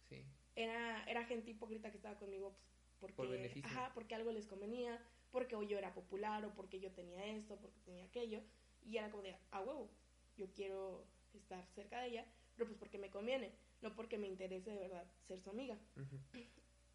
Sí. 0.09 0.23
Era, 0.55 1.03
era 1.05 1.25
gente 1.25 1.51
hipócrita 1.51 1.91
que 1.91 1.97
estaba 1.97 2.17
conmigo 2.17 2.55
pues, 2.99 3.13
porque, 3.13 3.15
Por 3.15 3.29
beneficio. 3.29 3.69
ajá, 3.69 3.91
porque 3.93 4.15
algo 4.15 4.31
les 4.31 4.47
convenía, 4.47 4.99
porque 5.31 5.55
o 5.55 5.63
yo 5.63 5.77
era 5.77 5.93
popular 5.93 6.43
o 6.45 6.53
porque 6.53 6.79
yo 6.79 6.91
tenía 6.91 7.25
esto, 7.25 7.57
porque 7.57 7.79
tenía 7.81 8.05
aquello. 8.05 8.41
Y 8.85 8.97
era 8.97 9.11
como 9.11 9.23
de, 9.23 9.35
a 9.51 9.61
huevo, 9.61 9.89
yo 10.37 10.47
quiero 10.53 11.05
estar 11.33 11.65
cerca 11.75 12.01
de 12.01 12.07
ella, 12.07 12.25
pero 12.55 12.67
pues 12.67 12.79
porque 12.79 12.97
me 12.97 13.09
conviene, 13.09 13.51
no 13.81 13.93
porque 13.95 14.17
me 14.17 14.27
interese 14.27 14.71
de 14.71 14.79
verdad 14.79 15.05
ser 15.27 15.41
su 15.41 15.49
amiga. 15.49 15.77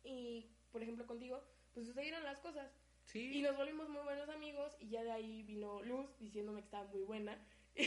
Y, 0.04 0.50
por 0.72 0.82
ejemplo, 0.82 1.06
contigo, 1.06 1.42
pues 1.74 1.87
sucedieron 1.87 2.22
las 2.24 2.38
cosas. 2.38 2.70
Sí. 3.04 3.38
Y 3.38 3.42
nos 3.42 3.56
volvimos 3.56 3.88
muy 3.88 4.02
buenos 4.02 4.28
amigos 4.28 4.76
y 4.78 4.88
ya 4.90 5.02
de 5.02 5.11
ahí 5.11 5.42
vino 5.42 5.82
Luz 5.82 6.06
diciéndome 6.20 6.61
que 6.61 6.66
estaba 6.66 6.85
muy 6.88 7.02
buena. 7.02 7.37
Sí. 7.74 7.85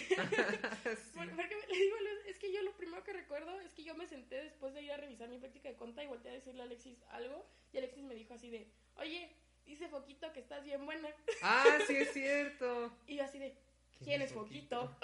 Por- 1.14 1.36
Porque 1.36 1.56
le 1.70 1.78
digo 1.78 1.96
a 1.98 2.02
Luz, 2.02 2.20
es 2.28 2.38
que 2.40 2.52
yo 2.52 2.62
lo 2.64 2.76
primero 2.76 3.04
que 3.04 3.14
recuerdo 3.14 3.60
es 3.62 3.74
que 3.74 3.84
yo 3.84 3.96
me 3.96 4.08
senté 4.08 4.36
después 4.44 4.74
de 4.74 4.82
ir 4.82 4.92
a 4.92 4.98
revisar 4.98 5.30
mi 5.30 5.38
práctica 5.40 5.70
de 5.70 5.76
conta 5.76 6.04
y 6.04 6.08
volteé 6.08 6.32
a 6.32 6.36
decirle 6.36 6.62
a 6.62 6.66
Alexis 6.66 7.02
algo 7.10 7.46
y 7.72 7.78
Alexis 7.78 8.04
me 8.04 8.16
dijo 8.16 8.34
así 8.34 8.50
de, 8.50 8.72
oye, 8.96 9.32
dice 9.66 9.88
Foquito 9.88 10.32
que 10.34 10.40
estás 10.42 10.64
bien 10.64 10.86
buena. 10.86 11.10
Ah, 11.42 11.78
sí 11.88 11.96
es 11.96 12.12
cierto. 12.14 12.92
Y 13.08 13.16
yo 13.18 13.24
así 13.24 13.40
de, 13.40 13.58
¿quién 14.04 14.22
es 14.22 14.34
Foquito? 14.34 14.96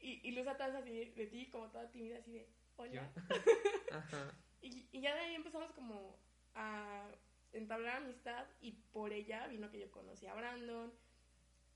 y, 0.00 0.20
y 0.28 0.32
Luz 0.32 0.46
atrás 0.48 0.74
así 0.74 0.90
de, 0.90 1.06
de 1.12 1.26
ti, 1.26 1.48
como 1.50 1.70
toda 1.70 1.90
tímida, 1.90 2.18
así 2.18 2.32
de, 2.32 2.48
hola. 2.76 3.10
Ajá. 3.92 4.34
Y, 4.60 4.88
y 4.92 5.00
ya 5.00 5.14
de 5.14 5.20
ahí 5.20 5.34
empezamos 5.34 5.70
como 5.72 6.18
a 6.54 7.10
entablar 7.52 7.96
amistad 7.96 8.46
y 8.60 8.72
por 8.92 9.12
ella 9.12 9.46
vino 9.48 9.70
que 9.70 9.80
yo 9.80 9.90
conocí 9.90 10.26
a 10.26 10.34
Brandon 10.34 10.92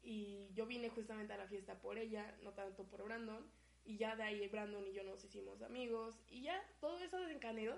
y 0.02 0.48
yo 0.54 0.66
vine 0.66 0.88
justamente 0.88 1.32
a 1.32 1.36
la 1.36 1.48
fiesta 1.48 1.80
por 1.80 1.98
ella, 1.98 2.36
no 2.42 2.52
tanto 2.52 2.84
por 2.84 3.04
Brandon 3.04 3.44
y 3.84 3.96
ya 3.98 4.16
de 4.16 4.24
ahí 4.24 4.48
Brandon 4.48 4.86
y 4.86 4.92
yo 4.92 5.02
nos 5.04 5.24
hicimos 5.24 5.62
amigos 5.62 6.18
y 6.28 6.42
ya 6.42 6.62
todo 6.80 6.98
eso 6.98 7.18
desencadenó 7.20 7.74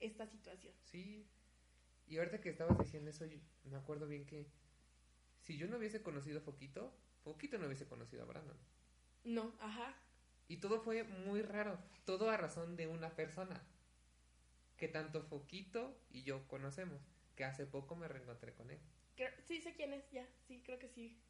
esta 0.00 0.26
situación. 0.26 0.74
Sí. 0.84 1.26
Y 2.06 2.18
ahorita 2.18 2.40
que 2.40 2.50
estabas 2.50 2.78
diciendo 2.78 3.10
eso, 3.10 3.26
yo 3.26 3.38
me 3.64 3.76
acuerdo 3.76 4.06
bien 4.06 4.24
que 4.24 4.46
si 5.42 5.56
yo 5.56 5.66
no 5.66 5.76
hubiese 5.76 6.02
conocido 6.02 6.38
a 6.38 6.42
Foquito, 6.42 6.92
Foquito 7.22 7.58
no 7.58 7.66
hubiese 7.66 7.86
conocido 7.86 8.22
a 8.22 8.26
Brandon. 8.26 8.56
No, 9.24 9.52
ajá. 9.60 9.94
Y 10.48 10.58
todo 10.58 10.80
fue 10.80 11.04
muy 11.04 11.42
raro. 11.42 11.78
Todo 12.06 12.30
a 12.30 12.36
razón 12.36 12.76
de 12.76 12.86
una 12.86 13.10
persona. 13.14 13.62
Que 14.78 14.88
tanto 14.88 15.22
Foquito 15.24 16.00
y 16.10 16.22
yo 16.22 16.46
conocemos. 16.48 17.02
Que 17.36 17.44
hace 17.44 17.66
poco 17.66 17.94
me 17.96 18.08
reencontré 18.08 18.54
con 18.54 18.70
él. 18.70 18.80
Creo- 19.16 19.32
sí 19.46 19.60
sé 19.60 19.74
quién 19.74 19.92
es, 19.92 20.08
ya, 20.10 20.26
sí, 20.46 20.62
creo 20.62 20.78
que 20.78 20.88
sí. 20.88 21.20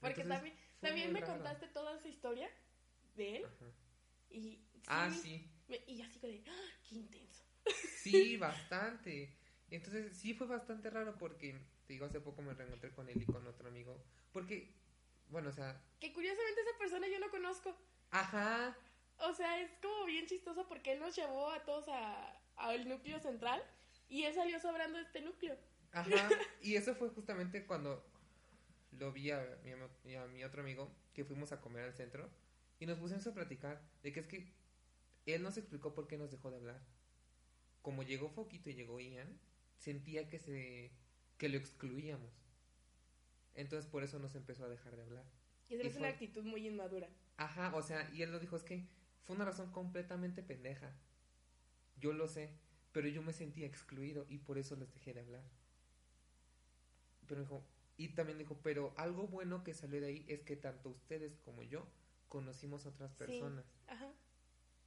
Porque 0.00 0.20
Entonces, 0.22 0.52
también, 0.52 0.56
también 0.80 1.12
me 1.12 1.20
raro. 1.20 1.32
contaste 1.34 1.68
toda 1.68 1.96
esa 1.96 2.08
historia 2.08 2.50
de 3.14 3.36
él 3.36 3.44
Ajá. 3.46 3.66
y 4.30 4.40
sí, 4.74 4.82
Ah, 4.88 5.10
sí. 5.10 5.50
me- 5.68 5.82
y 5.86 6.02
así 6.02 6.18
como 6.18 6.32
de, 6.32 6.44
¡ah, 6.48 6.70
qué 6.88 6.96
intenso. 6.96 7.42
Sí, 8.02 8.36
bastante. 8.38 9.36
Entonces 9.70 10.16
sí 10.16 10.34
fue 10.34 10.46
bastante 10.46 10.90
raro 10.90 11.16
porque, 11.18 11.58
te 11.86 11.92
digo, 11.94 12.06
hace 12.06 12.20
poco 12.20 12.42
me 12.42 12.54
reencontré 12.54 12.92
con 12.92 13.08
él 13.08 13.20
y 13.22 13.26
con 13.26 13.46
otro 13.46 13.68
amigo. 13.68 14.04
Porque, 14.32 14.74
bueno, 15.28 15.48
o 15.48 15.52
sea, 15.52 15.80
Que 15.98 16.12
curiosamente 16.12 16.60
esa 16.60 16.78
persona 16.78 17.08
yo 17.08 17.18
no 17.18 17.30
conozco. 17.30 17.76
ajá, 18.10 18.76
O 19.18 19.32
sea, 19.32 19.60
es 19.62 19.70
como 19.80 20.04
bien 20.04 20.26
chistoso 20.26 20.68
porque 20.68 20.92
él 20.92 21.00
nos 21.00 21.16
llevó 21.16 21.50
a 21.50 21.64
todos 21.64 21.86
a- 21.88 22.38
al 22.56 22.88
núcleo 22.88 23.18
central 23.20 23.62
y 24.08 24.22
él 24.24 24.34
salió 24.34 24.58
sobrando 24.60 24.98
de 24.98 25.04
este 25.04 25.20
núcleo. 25.20 25.56
ajá. 25.92 26.28
Y 26.62 26.74
eso 26.76 26.94
fue 26.94 27.08
justamente 27.10 27.64
cuando 27.66 28.04
lo 28.92 29.12
vi 29.12 29.30
a 29.30 29.58
mi, 30.04 30.14
a 30.16 30.26
mi 30.26 30.42
otro 30.44 30.62
amigo 30.62 30.90
que 31.14 31.24
fuimos 31.24 31.52
a 31.52 31.60
comer 31.60 31.84
al 31.84 31.94
centro 31.94 32.28
y 32.80 32.86
nos 32.86 32.98
pusimos 32.98 33.26
a 33.26 33.34
platicar 33.34 33.80
de 34.02 34.12
que 34.12 34.20
es 34.20 34.26
que 34.26 34.52
él 35.26 35.42
nos 35.42 35.56
explicó 35.56 35.94
por 35.94 36.06
qué 36.08 36.16
nos 36.18 36.30
dejó 36.30 36.50
de 36.50 36.56
hablar. 36.56 36.80
Como 37.82 38.02
llegó 38.02 38.28
Foquito 38.30 38.70
y 38.70 38.74
llegó 38.74 38.98
Ian, 39.00 39.38
sentía 39.78 40.28
que 40.28 40.38
se 40.38 40.90
que 41.38 41.48
lo 41.48 41.56
excluíamos. 41.58 42.32
Entonces 43.54 43.88
por 43.90 44.02
eso 44.02 44.18
nos 44.18 44.34
empezó 44.34 44.64
a 44.64 44.68
dejar 44.68 44.96
de 44.96 45.02
hablar. 45.02 45.24
Y 45.68 45.74
esa 45.74 45.84
Y 45.84 45.86
es 45.86 45.92
fue- 45.94 46.00
una 46.02 46.08
actitud 46.10 46.44
muy 46.44 46.66
inmadura. 46.66 47.08
Ajá, 47.36 47.74
o 47.74 47.82
sea, 47.82 48.08
y 48.14 48.22
él 48.22 48.32
lo 48.32 48.38
dijo, 48.40 48.56
es 48.56 48.62
que 48.62 48.86
fue 49.24 49.36
una 49.36 49.44
razón 49.44 49.70
completamente 49.72 50.42
pendeja. 50.42 50.92
Yo 51.98 52.12
lo 52.12 52.28
sé, 52.28 52.50
pero 52.92 53.08
yo 53.08 53.22
me 53.22 53.32
sentía 53.32 53.66
excluido 53.66 54.26
y 54.28 54.38
por 54.38 54.58
eso 54.58 54.76
les 54.76 54.92
dejé 54.92 55.14
de 55.14 55.20
hablar. 55.20 55.44
Pero 57.26 57.40
dijo, 57.40 57.64
y 57.96 58.08
también 58.08 58.38
dijo, 58.38 58.58
pero 58.62 58.94
algo 58.96 59.26
bueno 59.26 59.64
que 59.64 59.74
salió 59.74 60.00
de 60.00 60.06
ahí 60.08 60.24
es 60.28 60.42
que 60.42 60.56
tanto 60.56 60.90
ustedes 60.90 61.38
como 61.38 61.62
yo 61.62 61.86
conocimos 62.28 62.86
a 62.86 62.90
otras 62.90 63.10
Sí. 63.12 63.16
personas. 63.18 63.64
Ajá. 63.86 64.12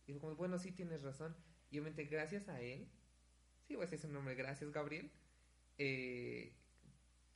Y 0.07 0.13
dijo, 0.13 0.35
bueno, 0.35 0.57
sí 0.59 0.71
tienes 0.71 1.01
razón. 1.03 1.35
Y 1.71 1.77
obviamente 1.79 2.05
gracias 2.05 2.47
a 2.49 2.61
él, 2.61 2.87
sí 3.67 3.75
voy 3.75 3.83
a 3.83 3.85
decir 3.85 3.99
su 3.99 4.07
nombre, 4.07 4.35
gracias 4.35 4.71
Gabriel, 4.71 5.11
eh, 5.77 6.55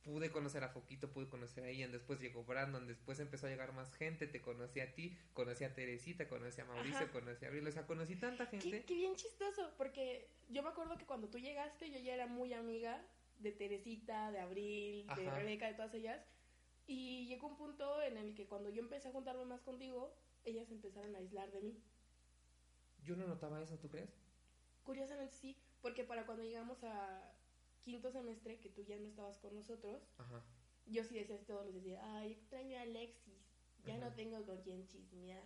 pude 0.04 0.30
conocer 0.30 0.62
a 0.62 0.68
Foquito, 0.68 1.10
pude 1.10 1.28
conocer 1.28 1.64
a 1.64 1.72
Ian, 1.72 1.90
después 1.90 2.20
llegó 2.20 2.44
Brandon, 2.44 2.86
después 2.86 3.18
empezó 3.18 3.46
a 3.46 3.50
llegar 3.50 3.72
más 3.72 3.92
gente, 3.94 4.26
te 4.26 4.42
conocí 4.42 4.80
a 4.80 4.94
ti, 4.94 5.16
conocí 5.32 5.64
a 5.64 5.74
Teresita, 5.74 6.28
conocí 6.28 6.60
a 6.60 6.66
Mauricio, 6.66 6.98
Ajá. 6.98 7.10
conocí 7.10 7.44
a 7.44 7.48
Abril, 7.48 7.66
o 7.66 7.72
sea, 7.72 7.86
conocí 7.86 8.16
tanta 8.16 8.46
gente. 8.46 8.84
qué 8.84 8.94
bien 8.94 9.16
chistoso, 9.16 9.72
porque 9.78 10.28
yo 10.50 10.62
me 10.62 10.68
acuerdo 10.68 10.96
que 10.98 11.06
cuando 11.06 11.28
tú 11.28 11.38
llegaste 11.38 11.90
yo 11.90 11.98
ya 11.98 12.14
era 12.14 12.26
muy 12.26 12.52
amiga 12.52 13.02
de 13.38 13.52
Teresita, 13.52 14.30
de 14.30 14.38
Abril, 14.38 15.06
de. 15.16 15.30
Rebeca, 15.30 15.66
de 15.66 15.74
todas 15.74 15.94
ellas. 15.94 16.24
Y 16.86 17.26
llegó 17.26 17.48
un 17.48 17.56
punto 17.56 18.02
en 18.02 18.18
el 18.18 18.34
que 18.34 18.46
cuando 18.46 18.68
yo 18.68 18.82
empecé 18.82 19.08
a 19.08 19.12
juntarme 19.12 19.46
más 19.46 19.62
contigo, 19.62 20.14
ellas 20.44 20.70
empezaron 20.70 21.14
a 21.14 21.18
aislar 21.18 21.50
de 21.50 21.62
mí. 21.62 21.82
Yo 23.02 23.16
no 23.16 23.26
notaba 23.26 23.62
eso, 23.62 23.78
¿tú 23.78 23.88
crees? 23.88 24.10
Curiosamente 24.82 25.34
sí, 25.34 25.56
porque 25.80 26.04
para 26.04 26.26
cuando 26.26 26.44
llegamos 26.44 26.84
a 26.84 27.33
quinto 27.84 28.10
semestre, 28.10 28.58
que 28.60 28.70
tú 28.70 28.82
ya 28.82 28.96
no 28.98 29.06
estabas 29.06 29.38
con 29.38 29.54
nosotros, 29.54 30.02
Ajá. 30.18 30.42
yo 30.86 31.04
sí 31.04 31.14
decía 31.14 31.38
todos 31.46 31.66
los 31.72 31.82
días, 31.82 32.00
ay, 32.02 32.32
extraño 32.32 32.78
a 32.78 32.82
Alexis, 32.82 33.34
ya 33.84 33.96
Ajá. 33.96 34.08
no 34.08 34.14
tengo 34.14 34.44
con 34.44 34.60
quien 34.62 34.86
chismear. 34.88 35.44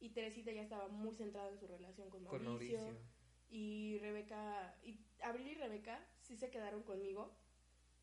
Y 0.00 0.10
Teresita 0.10 0.50
ya 0.52 0.62
estaba 0.62 0.88
muy 0.88 1.14
centrada 1.14 1.50
en 1.50 1.58
su 1.58 1.66
relación 1.66 2.08
con 2.10 2.24
Con 2.24 2.44
Mauricio. 2.44 2.96
Y 3.50 3.98
Rebeca, 3.98 4.76
y 4.82 5.00
Abril 5.22 5.48
y 5.48 5.54
Rebeca 5.54 6.06
sí 6.20 6.36
se 6.36 6.50
quedaron 6.50 6.82
conmigo, 6.84 7.34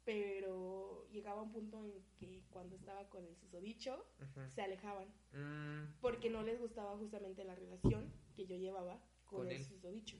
pero 0.03 1.07
llegaba 1.11 1.41
un 1.41 1.51
punto 1.51 1.83
en 1.83 2.03
que 2.17 2.43
cuando 2.49 2.75
estaba 2.75 3.09
con 3.09 3.25
el 3.25 3.35
susodicho, 3.35 4.05
se 4.53 4.61
alejaban, 4.61 5.07
Mm, 5.33 5.99
porque 6.01 6.29
no 6.29 6.41
les 6.43 6.59
gustaba 6.59 6.97
justamente 6.97 7.43
la 7.43 7.55
relación 7.55 8.11
que 8.35 8.45
yo 8.45 8.55
llevaba 8.55 9.01
con, 9.25 9.39
Con 9.39 9.49
el 9.49 9.57
él. 9.57 9.63
susodicho. 9.65 10.17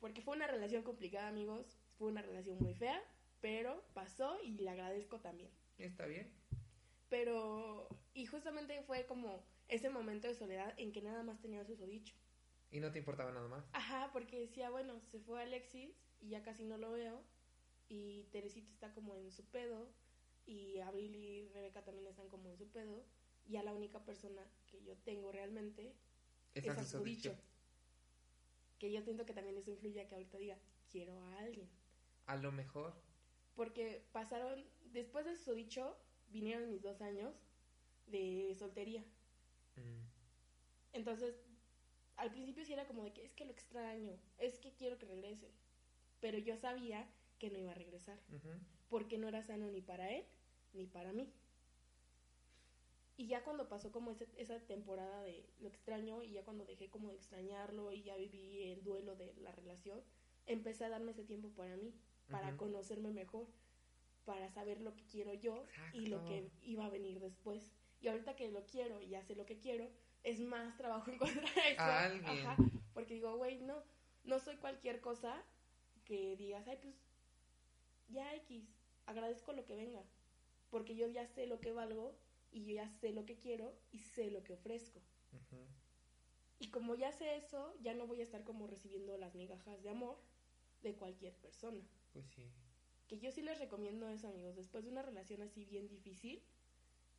Porque 0.00 0.20
fue 0.20 0.36
una 0.36 0.46
relación 0.46 0.82
complicada, 0.82 1.28
amigos, 1.28 1.78
fue 1.98 2.08
una 2.08 2.22
relación 2.22 2.58
muy 2.58 2.74
fea, 2.74 3.02
pero 3.40 3.84
pasó 3.94 4.40
y 4.42 4.52
le 4.58 4.70
agradezco 4.70 5.20
también. 5.20 5.50
Está 5.78 6.06
bien. 6.06 6.32
Pero, 7.08 7.88
y 8.12 8.26
justamente 8.26 8.82
fue 8.82 9.06
como 9.06 9.44
ese 9.68 9.90
momento 9.90 10.28
de 10.28 10.34
soledad 10.34 10.74
en 10.78 10.92
que 10.92 11.02
nada 11.02 11.22
más 11.22 11.40
tenía 11.40 11.64
su 11.64 11.76
dicho. 11.76 12.14
Y 12.70 12.80
no 12.80 12.90
te 12.90 12.98
importaba 12.98 13.30
nada 13.30 13.48
más. 13.48 13.64
Ajá, 13.72 14.10
porque 14.12 14.40
decía, 14.40 14.70
bueno, 14.70 15.00
se 15.10 15.20
fue 15.20 15.42
Alexis 15.42 15.90
y 16.20 16.30
ya 16.30 16.42
casi 16.42 16.64
no 16.64 16.76
lo 16.76 16.90
veo. 16.90 17.22
Y 17.88 18.24
Teresita 18.32 18.72
está 18.72 18.92
como 18.92 19.14
en 19.14 19.30
su 19.30 19.44
pedo. 19.44 19.88
Y 20.46 20.80
Abril 20.80 21.14
y 21.14 21.48
Rebeca 21.50 21.84
también 21.84 22.06
están 22.08 22.28
como 22.28 22.48
en 22.48 22.56
su 22.56 22.68
pedo. 22.68 23.04
Y 23.46 23.52
ya 23.52 23.62
la 23.62 23.74
única 23.74 24.04
persona 24.04 24.42
que 24.66 24.82
yo 24.82 24.96
tengo 24.98 25.30
realmente 25.30 25.94
es, 26.54 26.68
a 26.68 26.84
su 26.84 27.04
dicho. 27.04 27.36
Que 28.78 28.90
yo 28.90 29.00
siento 29.02 29.24
que 29.24 29.34
también 29.34 29.56
eso 29.56 29.70
influye 29.70 30.00
a 30.00 30.08
que 30.08 30.14
ahorita 30.14 30.38
diga, 30.38 30.58
quiero 30.90 31.20
a 31.20 31.38
alguien. 31.38 31.68
A 32.26 32.36
lo 32.36 32.52
mejor. 32.52 32.94
Porque 33.54 34.04
pasaron, 34.12 34.64
después 34.92 35.24
de 35.24 35.36
su 35.36 35.52
dicho, 35.54 35.96
vinieron 36.28 36.70
mis 36.70 36.82
dos 36.82 37.00
años 37.00 37.34
de 38.06 38.54
soltería. 38.58 39.02
Mm. 39.76 40.14
Entonces, 40.92 41.34
al 42.16 42.30
principio 42.30 42.64
sí 42.64 42.72
era 42.72 42.86
como 42.86 43.04
de 43.04 43.12
que 43.12 43.24
es 43.24 43.32
que 43.32 43.44
lo 43.44 43.52
extraño, 43.52 44.16
es 44.38 44.58
que 44.58 44.72
quiero 44.74 44.98
que 44.98 45.06
regrese. 45.06 45.50
Pero 46.20 46.38
yo 46.38 46.56
sabía 46.56 47.08
que 47.38 47.50
no 47.50 47.58
iba 47.58 47.72
a 47.72 47.74
regresar. 47.74 48.18
Porque 48.88 49.18
no 49.18 49.28
era 49.28 49.42
sano 49.42 49.70
ni 49.70 49.82
para 49.82 50.10
él 50.10 50.24
ni 50.72 50.86
para 50.86 51.12
mí. 51.12 51.32
Y 53.16 53.26
ya 53.28 53.44
cuando 53.44 53.68
pasó 53.68 53.92
como 53.92 54.16
esa 54.36 54.58
temporada 54.60 55.22
de 55.22 55.48
lo 55.60 55.68
extraño 55.68 56.22
y 56.22 56.32
ya 56.32 56.44
cuando 56.44 56.64
dejé 56.64 56.90
como 56.90 57.10
de 57.10 57.16
extrañarlo 57.16 57.92
y 57.92 58.02
ya 58.02 58.16
viví 58.16 58.72
el 58.72 58.82
duelo 58.82 59.14
de 59.14 59.34
la 59.34 59.52
relación, 59.52 60.00
empecé 60.46 60.84
a 60.84 60.88
darme 60.88 61.12
ese 61.12 61.24
tiempo 61.24 61.48
para 61.50 61.76
mí, 61.76 61.94
para 62.30 62.56
conocerme 62.56 63.10
mejor, 63.10 63.46
para 64.24 64.48
saber 64.50 64.80
lo 64.80 64.94
que 64.94 65.04
quiero 65.06 65.34
yo 65.34 65.64
y 65.92 66.06
lo 66.06 66.24
que 66.24 66.50
iba 66.62 66.86
a 66.86 66.90
venir 66.90 67.20
después. 67.20 67.72
Y 68.00 68.08
ahorita 68.08 68.36
que 68.36 68.50
lo 68.50 68.64
quiero 68.66 69.00
y 69.00 69.08
ya 69.08 69.22
sé 69.22 69.34
lo 69.34 69.46
que 69.46 69.58
quiero, 69.58 69.90
es 70.22 70.40
más 70.40 70.76
trabajo 70.76 71.10
encontrar 71.12 71.58
eso. 71.66 71.82
Ajá, 72.46 72.56
porque 72.92 73.14
digo, 73.14 73.36
güey, 73.36 73.60
no, 73.60 73.82
no 74.24 74.38
soy 74.40 74.56
cualquier 74.56 75.00
cosa 75.00 75.42
que 76.04 76.36
digas, 76.36 76.66
ay, 76.68 76.78
pues, 76.82 76.94
ya 78.08 78.34
X, 78.36 78.64
agradezco 79.06 79.52
lo 79.52 79.64
que 79.64 79.74
venga, 79.74 80.02
porque 80.70 80.94
yo 80.96 81.08
ya 81.08 81.26
sé 81.26 81.46
lo 81.46 81.60
que 81.60 81.72
valgo 81.72 82.16
y 82.50 82.64
yo 82.64 82.74
ya 82.74 82.88
sé 82.88 83.12
lo 83.12 83.24
que 83.24 83.38
quiero 83.38 83.74
y 83.90 84.00
sé 84.00 84.30
lo 84.30 84.42
que 84.44 84.52
ofrezco. 84.52 85.00
Y 86.58 86.68
como 86.70 86.94
ya 86.94 87.12
sé 87.12 87.36
eso, 87.36 87.74
ya 87.80 87.94
no 87.94 88.06
voy 88.06 88.20
a 88.20 88.24
estar 88.24 88.44
como 88.44 88.66
recibiendo 88.66 89.16
las 89.18 89.34
migajas 89.34 89.82
de 89.82 89.90
amor 89.90 90.18
de 90.82 90.94
cualquier 90.94 91.34
persona. 91.36 91.82
Pues 92.14 92.26
sí. 92.28 92.50
Que 93.08 93.18
yo 93.18 93.30
sí 93.30 93.42
les 93.42 93.58
recomiendo 93.58 94.08
eso, 94.08 94.28
amigos. 94.28 94.56
Después 94.56 94.84
de 94.84 94.90
una 94.90 95.02
relación 95.02 95.42
así 95.42 95.66
bien 95.66 95.88
difícil, 95.88 96.42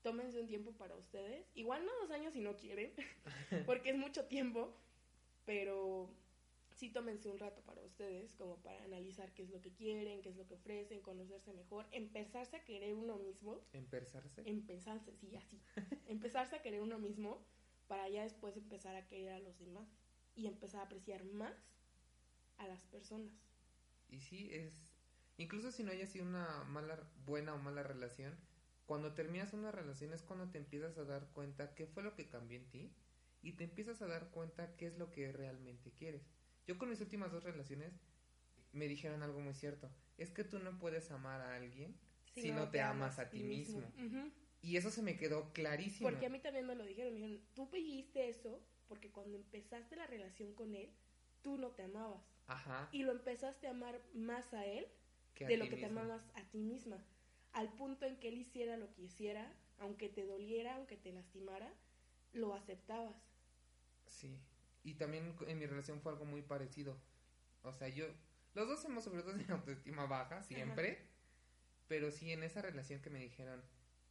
tómense 0.01 0.39
un 0.39 0.47
tiempo 0.47 0.71
para 0.71 0.95
ustedes. 0.95 1.45
Igual 1.53 1.85
no 1.85 1.91
dos 2.01 2.09
años 2.09 2.33
si 2.33 2.41
no 2.41 2.55
quieren, 2.55 2.91
porque 3.67 3.91
es 3.91 3.97
mucho 3.97 4.25
tiempo, 4.25 4.73
pero 5.45 6.09
sí 6.75 6.89
tómense 6.89 7.29
un 7.29 7.39
rato 7.39 7.61
para 7.61 7.81
ustedes, 7.81 8.33
como 8.35 8.57
para 8.61 8.83
analizar 8.83 9.33
qué 9.33 9.43
es 9.43 9.49
lo 9.49 9.61
que 9.61 9.73
quieren, 9.73 10.21
qué 10.21 10.29
es 10.29 10.37
lo 10.37 10.47
que 10.47 10.55
ofrecen, 10.55 11.01
conocerse 11.01 11.53
mejor, 11.53 11.85
empezarse 11.91 12.55
a 12.55 12.63
querer 12.63 12.93
uno 12.93 13.17
mismo. 13.17 13.59
¿Empezarse? 13.73 14.41
Empezarse, 14.45 15.13
sí, 15.15 15.35
así. 15.35 15.61
empezarse 16.07 16.55
a 16.55 16.61
querer 16.61 16.81
uno 16.81 16.99
mismo 16.99 17.45
para 17.87 18.09
ya 18.09 18.23
después 18.23 18.57
empezar 18.57 18.95
a 18.95 19.07
querer 19.07 19.33
a 19.33 19.39
los 19.39 19.59
demás 19.59 19.87
y 20.35 20.47
empezar 20.47 20.81
a 20.81 20.85
apreciar 20.85 21.23
más 21.25 21.55
a 22.57 22.67
las 22.67 22.85
personas. 22.85 23.44
Y 24.09 24.19
sí, 24.19 24.49
es... 24.51 24.73
Incluso 25.37 25.71
si 25.71 25.83
no 25.83 25.91
haya 25.91 26.07
sido 26.07 26.25
una 26.25 26.63
mala, 26.63 26.97
buena 27.25 27.53
o 27.53 27.57
mala 27.57 27.83
relación, 27.83 28.37
cuando 28.85 29.13
terminas 29.13 29.53
una 29.53 29.71
relación 29.71 30.13
es 30.13 30.21
cuando 30.21 30.49
te 30.49 30.57
empiezas 30.57 30.97
a 30.97 31.03
dar 31.03 31.27
cuenta 31.33 31.75
qué 31.75 31.87
fue 31.87 32.03
lo 32.03 32.15
que 32.15 32.29
cambió 32.29 32.57
en 32.57 32.69
ti 32.69 32.93
y 33.41 33.53
te 33.53 33.63
empiezas 33.63 34.01
a 34.01 34.07
dar 34.07 34.29
cuenta 34.29 34.75
qué 34.77 34.87
es 34.87 34.97
lo 34.97 35.11
que 35.11 35.31
realmente 35.31 35.91
quieres. 35.91 36.21
Yo 36.67 36.77
con 36.77 36.89
mis 36.89 37.01
últimas 37.01 37.31
dos 37.31 37.43
relaciones 37.43 37.93
me 38.71 38.87
dijeron 38.87 39.23
algo 39.23 39.39
muy 39.39 39.53
cierto. 39.53 39.89
Es 40.17 40.31
que 40.31 40.43
tú 40.43 40.59
no 40.59 40.77
puedes 40.79 41.11
amar 41.11 41.41
a 41.41 41.55
alguien 41.55 41.95
si, 42.33 42.51
no, 42.51 42.69
te, 42.69 42.81
amas, 42.81 43.19
a 43.19 43.29
ti 43.29 43.43
mismo. 43.43 43.81
Y 44.61 44.77
eso 44.77 44.89
se 44.89 45.01
me 45.01 45.15
quedó 45.15 45.53
clarísimo. 45.53 46.09
Porque 46.09 46.25
a 46.25 46.29
mí 46.29 46.39
también 46.39 46.65
me 46.65 46.75
lo 46.75 46.85
dijeron. 46.85 47.13
Me 47.13 47.19
dijeron, 47.19 47.45
tú 47.53 47.69
viviste 47.69 48.29
eso 48.29 48.61
porque 48.87 49.11
cuando 49.11 49.37
empezaste 49.37 49.95
la 49.95 50.07
relación 50.07 50.53
con 50.53 50.75
él, 50.75 50.91
tú 51.41 51.57
no 51.57 51.71
te 51.71 51.83
amabas. 51.83 52.23
Ajá. 52.47 52.89
Y 52.91 53.03
lo 53.03 53.11
empezaste 53.11 53.67
a 53.67 53.71
amar 53.71 53.99
más 54.13 54.53
a 54.53 54.65
él 54.65 54.87
de 55.39 55.57
lo 55.57 55.67
que 55.67 55.77
te 55.77 55.85
amabas 55.85 56.23
a 56.35 56.43
ti 56.49 56.59
misma. 56.59 57.03
Al 57.53 57.71
punto 57.73 58.05
en 58.05 58.17
que 58.19 58.29
él 58.29 58.37
hiciera 58.37 58.77
lo 58.77 58.93
que 58.93 59.03
hiciera, 59.03 59.51
aunque 59.79 60.09
te 60.09 60.25
doliera, 60.25 60.75
aunque 60.75 60.97
te 60.97 61.11
lastimara, 61.11 61.73
lo 62.33 62.53
aceptabas. 62.53 63.15
Sí. 64.07 64.39
Y 64.83 64.95
también 64.95 65.35
en 65.47 65.57
mi 65.57 65.65
relación 65.65 66.01
fue 66.01 66.11
algo 66.11 66.25
muy 66.25 66.41
parecido. 66.41 66.97
O 67.63 67.73
sea, 67.73 67.87
yo... 67.87 68.05
Los 68.53 68.67
dos 68.67 68.85
hemos 68.85 69.03
sufrido 69.03 69.33
de 69.33 69.51
autoestima 69.51 70.05
baja, 70.05 70.43
siempre. 70.43 71.09
Pero 71.87 72.11
sí, 72.11 72.31
en 72.31 72.43
esa 72.43 72.61
relación 72.61 73.01
que 73.01 73.09
me 73.09 73.19
dijeron... 73.19 73.63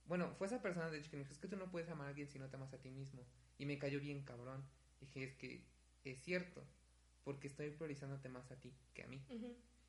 Bueno, 0.06 0.34
fue 0.34 0.48
esa 0.48 0.60
persona 0.60 0.90
de 0.90 0.98
hecho 0.98 1.10
que 1.10 1.16
me 1.16 1.22
dijo, 1.22 1.32
es 1.32 1.38
que 1.38 1.48
tú 1.48 1.56
no 1.56 1.70
puedes 1.70 1.88
amar 1.88 2.06
a 2.06 2.10
alguien 2.10 2.28
si 2.28 2.38
no 2.38 2.50
te 2.50 2.56
amas 2.56 2.74
a 2.74 2.78
ti 2.78 2.90
mismo. 2.90 3.26
Y 3.56 3.64
me 3.64 3.78
cayó 3.78 4.00
bien 4.00 4.22
cabrón. 4.22 4.68
Dije, 5.00 5.24
es 5.24 5.34
que 5.34 5.64
es 6.04 6.20
cierto 6.22 6.66
porque 7.24 7.48
estoy 7.48 7.70
priorizándote 7.70 8.28
más 8.28 8.50
a 8.50 8.60
ti 8.60 8.72
que 8.92 9.02
a 9.02 9.06
mí. 9.06 9.20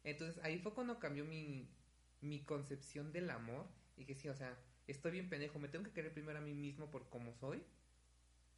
Entonces 0.04 0.44
ahí 0.44 0.60
fue 0.60 0.74
cuando 0.74 1.00
cambió 1.00 1.26
mi, 1.26 1.70
mi 2.22 2.44
concepción 2.44 3.12
del 3.12 3.30
amor. 3.30 3.68
Y 3.98 4.06
que 4.06 4.16
sí, 4.16 4.28
o 4.28 4.36
sea, 4.36 4.58
estoy 4.88 5.12
bien 5.12 5.30
pendejo, 5.30 5.60
me 5.60 5.68
tengo 5.68 5.86
que 5.86 5.92
querer 5.92 6.14
primero 6.14 6.40
a 6.40 6.42
mí 6.42 6.54
mismo 6.54 6.92
por 6.92 7.10
cómo 7.10 7.34
soy. 7.34 7.64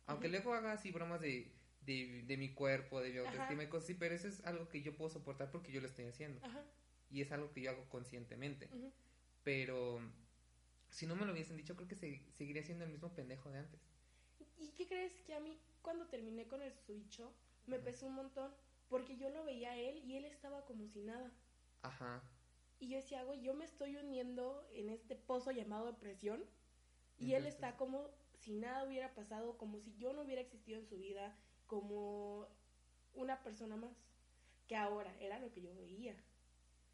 Aunque 0.07 0.29
luego 0.29 0.53
haga 0.53 0.71
así 0.71 0.91
bromas 0.91 1.19
de, 1.19 1.51
de, 1.81 2.37
mi 2.37 2.53
cuerpo, 2.53 3.01
de 3.01 3.11
mi 3.11 3.17
autoestima 3.17 3.63
y 3.63 3.67
cosas 3.67 3.85
así, 3.85 3.93
pero 3.93 4.15
eso 4.15 4.27
es 4.27 4.43
algo 4.45 4.69
que 4.69 4.81
yo 4.81 4.95
puedo 4.95 5.09
soportar 5.09 5.51
porque 5.51 5.71
yo 5.71 5.81
lo 5.81 5.87
estoy 5.87 6.05
haciendo. 6.05 6.41
Y 7.09 7.21
es 7.21 7.31
algo 7.31 7.51
que 7.51 7.61
yo 7.61 7.71
hago 7.71 7.87
conscientemente. 7.89 8.69
Pero 9.43 10.01
si 10.89 11.05
no 11.05 11.15
me 11.15 11.25
lo 11.25 11.33
hubiesen 11.33 11.57
dicho, 11.57 11.75
creo 11.75 11.87
que 11.87 11.95
seguiría 11.95 12.63
siendo 12.63 12.85
el 12.85 12.91
mismo 12.91 13.13
pendejo 13.13 13.51
de 13.51 13.59
antes. 13.59 13.81
¿Y 14.57 14.69
qué 14.71 14.87
crees 14.87 15.13
que 15.25 15.35
a 15.35 15.39
mí, 15.39 15.59
cuando 15.81 16.07
terminé 16.07 16.47
con 16.47 16.61
el 16.61 16.73
switcho, 16.73 17.31
me 17.67 17.79
pesó 17.79 18.07
un 18.07 18.15
montón? 18.15 18.51
Porque 18.89 19.17
yo 19.17 19.29
lo 19.29 19.43
veía 19.43 19.71
a 19.71 19.77
él 19.77 20.03
y 20.05 20.15
él 20.15 20.25
estaba 20.25 20.65
como 20.65 20.87
si 20.87 21.01
nada. 21.01 21.31
Ajá. 21.81 22.23
Y 22.79 22.89
yo 22.89 22.97
decía, 22.97 23.23
güey, 23.23 23.41
yo 23.41 23.53
me 23.53 23.65
estoy 23.65 23.95
uniendo 23.95 24.67
en 24.71 24.89
este 24.89 25.15
pozo 25.15 25.51
llamado 25.51 25.87
depresión 25.87 26.43
y 27.17 27.33
él 27.33 27.47
está 27.47 27.75
como 27.75 28.07
si 28.35 28.53
nada 28.53 28.85
hubiera 28.85 29.13
pasado, 29.15 29.57
como 29.57 29.79
si 29.79 29.95
yo 29.97 30.13
no 30.13 30.21
hubiera 30.21 30.41
existido 30.41 30.79
en 30.79 30.85
su 30.85 30.97
vida, 30.97 31.35
como 31.65 32.47
una 33.13 33.43
persona 33.43 33.75
más. 33.75 33.95
Que 34.67 34.75
ahora 34.75 35.15
era 35.19 35.39
lo 35.39 35.51
que 35.51 35.61
yo 35.61 35.73
veía. 35.75 36.15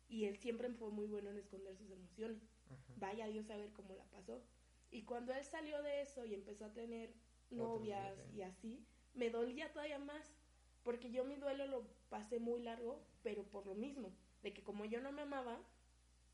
Y 0.08 0.26
él 0.26 0.38
siempre 0.38 0.70
fue 0.70 0.92
muy 0.92 1.08
bueno 1.08 1.32
en 1.32 1.38
esconder 1.38 1.76
sus 1.76 1.90
emociones. 1.90 2.40
Vaya 2.98 3.28
Dios 3.28 3.50
a 3.50 3.58
ver 3.58 3.74
cómo 3.74 3.96
la 3.96 4.06
pasó. 4.06 4.42
Y 4.92 5.04
cuando 5.04 5.34
él 5.34 5.44
salió 5.44 5.82
de 5.82 6.02
eso 6.02 6.24
y 6.24 6.36
empezó 6.36 6.66
a 6.66 6.74
tener 6.74 7.14
novias 7.50 8.16
y 8.32 8.44
así, 8.44 8.86
me 9.16 9.32
dolía 9.32 9.72
todavía 9.72 9.98
más 9.98 10.32
porque 10.84 11.12
yo 11.12 11.24
mi 11.24 11.36
duelo 11.36 11.68
lo 11.68 11.88
pasé 12.10 12.40
muy 12.40 12.62
largo, 12.62 13.02
pero 13.24 13.44
por 13.44 13.66
lo 13.66 13.76
mismo, 13.76 14.14
de 14.42 14.54
que 14.54 14.64
como 14.64 14.86
yo 14.86 15.02
no 15.02 15.12
me 15.12 15.22
amaba, 15.22 15.60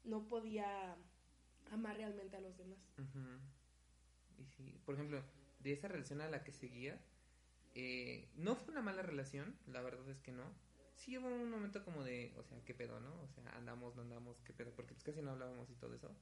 no 0.04 0.28
podía 0.28 0.96
amar 1.72 1.98
realmente 1.98 2.36
a 2.38 2.42
los 2.42 2.58
demás. 2.58 2.80
Y 4.38 4.46
sí, 4.46 4.82
por 4.86 4.96
ejemplo, 4.96 5.24
de 5.60 5.74
esa 5.74 5.88
relación 5.88 6.22
a 6.22 6.30
la 6.30 6.44
que 6.44 6.52
seguía, 6.52 7.00
eh, 7.76 8.30
no 8.36 8.56
fue 8.56 8.72
una 8.72 8.82
mala 8.82 9.04
relación, 9.04 9.56
la 9.68 9.82
verdad 9.82 10.10
es 10.10 10.20
que 10.20 10.32
no. 10.32 10.44
Sí 10.96 11.18
hubo 11.18 11.28
un 11.28 11.50
momento 11.50 11.86
como 11.86 12.04
de, 12.04 12.34
o 12.38 12.44
sea, 12.44 12.60
qué 12.66 12.74
pedo, 12.74 13.00
¿no? 13.00 13.22
O 13.22 13.28
sea, 13.28 13.44
andamos, 13.56 13.96
no 13.96 14.02
andamos, 14.02 14.42
qué 14.42 14.54
pedo, 14.54 14.72
porque 14.76 14.94
pues 14.94 15.04
casi 15.04 15.22
no 15.22 15.32
hablábamos 15.32 15.70
y 15.70 15.76
todo 15.76 15.94
eso. 15.94 16.14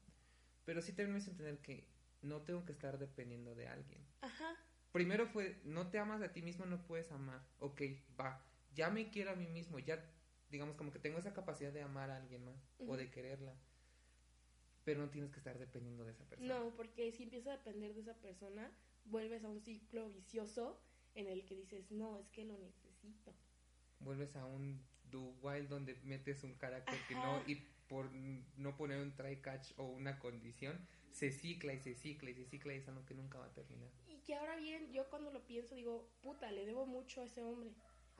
Pero 0.65 0.81
sí 0.81 0.93
terminé 0.93 1.19
a 1.19 1.25
entender 1.25 1.59
que 1.59 1.87
no 2.21 2.41
tengo 2.41 2.65
que 2.65 2.73
estar 2.73 2.99
dependiendo 2.99 3.55
de 3.55 3.67
alguien. 3.67 4.05
Ajá 4.21 4.55
primero 4.97 5.27
fue, 5.27 5.61
no 5.63 5.91
te 5.91 5.99
amas 5.99 6.23
a 6.23 6.33
ti 6.33 6.41
mismo, 6.41 6.65
no 6.65 6.83
puedes 6.87 7.11
amar. 7.11 7.39
Ok, 7.59 7.83
va, 8.19 8.43
ya 8.73 8.89
me 8.89 9.11
quiero 9.11 9.29
a 9.29 9.35
mí 9.35 9.45
mismo, 9.45 9.77
ya, 9.77 10.03
digamos, 10.49 10.75
como 10.75 10.91
que 10.91 10.97
tengo 10.97 11.19
esa 11.19 11.35
capacidad 11.35 11.71
de 11.71 11.83
amar 11.83 12.09
a 12.09 12.17
alguien 12.17 12.43
más 12.43 12.55
o 12.79 12.97
de 12.97 13.11
quererla. 13.11 13.53
Pero 14.85 15.01
no 15.01 15.11
tienes 15.11 15.29
que 15.29 15.37
estar 15.37 15.59
dependiendo 15.59 16.03
de 16.03 16.13
esa 16.13 16.25
persona. 16.25 16.51
No, 16.51 16.75
porque 16.75 17.11
si 17.11 17.23
empiezas 17.23 17.47
a 17.53 17.57
depender 17.57 17.93
de 17.93 18.01
esa 18.01 18.15
persona, 18.15 18.71
vuelves 19.05 19.43
a 19.43 19.49
un 19.49 19.61
ciclo 19.61 20.09
vicioso 20.09 20.81
en 21.13 21.27
el 21.27 21.45
que 21.45 21.55
dices, 21.55 21.91
no, 21.91 22.17
es 22.17 22.27
que 22.29 22.43
lo 22.43 22.57
necesito. 22.57 23.35
Vuelves 23.99 24.35
a 24.35 24.45
un 24.45 24.83
do 25.11 25.35
while 25.43 25.67
donde 25.67 25.93
metes 26.05 26.43
un 26.43 26.55
carácter 26.55 26.97
que 27.07 27.13
no, 27.13 27.43
y 27.45 27.55
por 27.87 28.11
no 28.11 28.75
poner 28.75 28.99
un 28.99 29.15
try 29.15 29.41
catch 29.41 29.73
o 29.77 29.85
una 29.85 30.17
condición, 30.17 30.75
se 31.11 31.31
cicla 31.31 31.73
y 31.73 31.79
se 31.79 31.93
cicla 31.93 32.31
y 32.31 32.33
se 32.33 32.45
cicla 32.45 32.73
y 32.73 32.77
es 32.77 32.87
algo 32.87 33.05
que 33.05 33.13
nunca 33.13 33.37
va 33.37 33.45
a 33.45 33.53
terminar 33.53 33.91
que 34.27 34.35
ahora 34.35 34.57
bien, 34.57 34.91
yo 34.91 35.09
cuando 35.09 35.31
lo 35.31 35.47
pienso 35.47 35.73
digo, 35.73 36.05
puta, 36.21 36.51
le 36.51 36.65
debo 36.65 36.85
mucho 36.85 37.21
a 37.21 37.23
ese 37.23 37.41
hombre. 37.41 37.71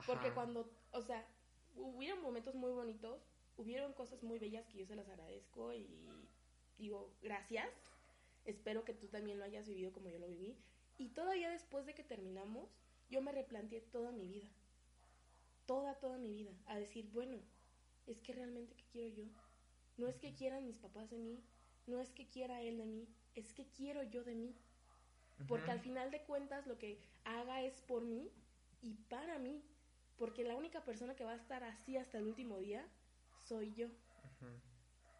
Porque 0.06 0.32
cuando, 0.32 0.72
o 0.94 1.02
sea, 1.02 1.28
hubieron 1.76 2.22
momentos 2.22 2.56
muy 2.56 2.72
bonitos, 2.72 3.20
hubieron 3.58 3.92
cosas 3.92 4.24
muy 4.24 4.40
bellas 4.40 4.66
que 4.68 4.78
yo 4.78 4.86
se 4.86 4.96
las 4.96 5.10
agradezco 5.10 5.74
y 5.74 5.86
digo, 6.78 7.12
gracias. 7.22 7.68
Espero 8.46 8.86
que 8.86 8.94
tú 8.94 9.10
también 9.10 9.38
lo 9.38 9.44
hayas 9.44 9.68
vivido 9.68 9.92
como 9.92 10.08
yo 10.08 10.18
lo 10.18 10.30
viví. 10.30 10.56
Y 10.98 11.10
todavía 11.10 11.50
después 11.50 11.86
de 11.86 11.94
que 11.94 12.06
terminamos, 12.06 12.70
yo 13.10 13.22
me 13.22 13.34
replanteé 13.34 13.82
toda 13.82 14.14
mi 14.14 14.30
vida. 14.30 14.48
Toda, 15.66 15.96
toda 15.96 16.18
mi 16.18 16.32
vida. 16.32 16.54
A 16.68 16.80
decir, 16.80 17.10
bueno, 17.12 17.38
es 18.06 18.22
que 18.22 18.32
realmente 18.32 18.74
qué 18.76 18.86
quiero 18.94 19.14
yo. 19.14 19.26
No 19.98 20.08
es 20.08 20.18
que 20.20 20.34
quieran 20.34 20.66
mis 20.66 20.78
papás 20.78 21.10
de 21.10 21.18
mí, 21.18 21.44
no 21.86 22.00
es 22.00 22.14
que 22.14 22.30
quiera 22.30 22.62
él 22.62 22.78
de 22.78 22.86
mí, 22.86 23.10
es 23.36 23.52
que 23.52 23.68
quiero 23.68 24.04
yo 24.04 24.24
de 24.24 24.36
mí. 24.36 24.56
Porque 25.48 25.72
al 25.72 25.80
final 25.80 26.10
de 26.10 26.22
cuentas 26.24 26.66
lo 26.66 26.78
que 26.78 27.00
haga 27.24 27.62
es 27.62 27.82
por 27.82 28.04
mí 28.04 28.32
y 28.82 28.96
para 29.10 29.38
mí. 29.38 29.64
Porque 30.18 30.44
la 30.44 30.56
única 30.56 30.84
persona 30.84 31.16
que 31.16 31.24
va 31.24 31.34
a 31.34 31.36
estar 31.36 31.64
así 31.64 31.96
hasta 31.98 32.18
el 32.18 32.26
último 32.26 32.58
día 32.58 32.88
soy 33.46 33.74
yo. 33.74 33.88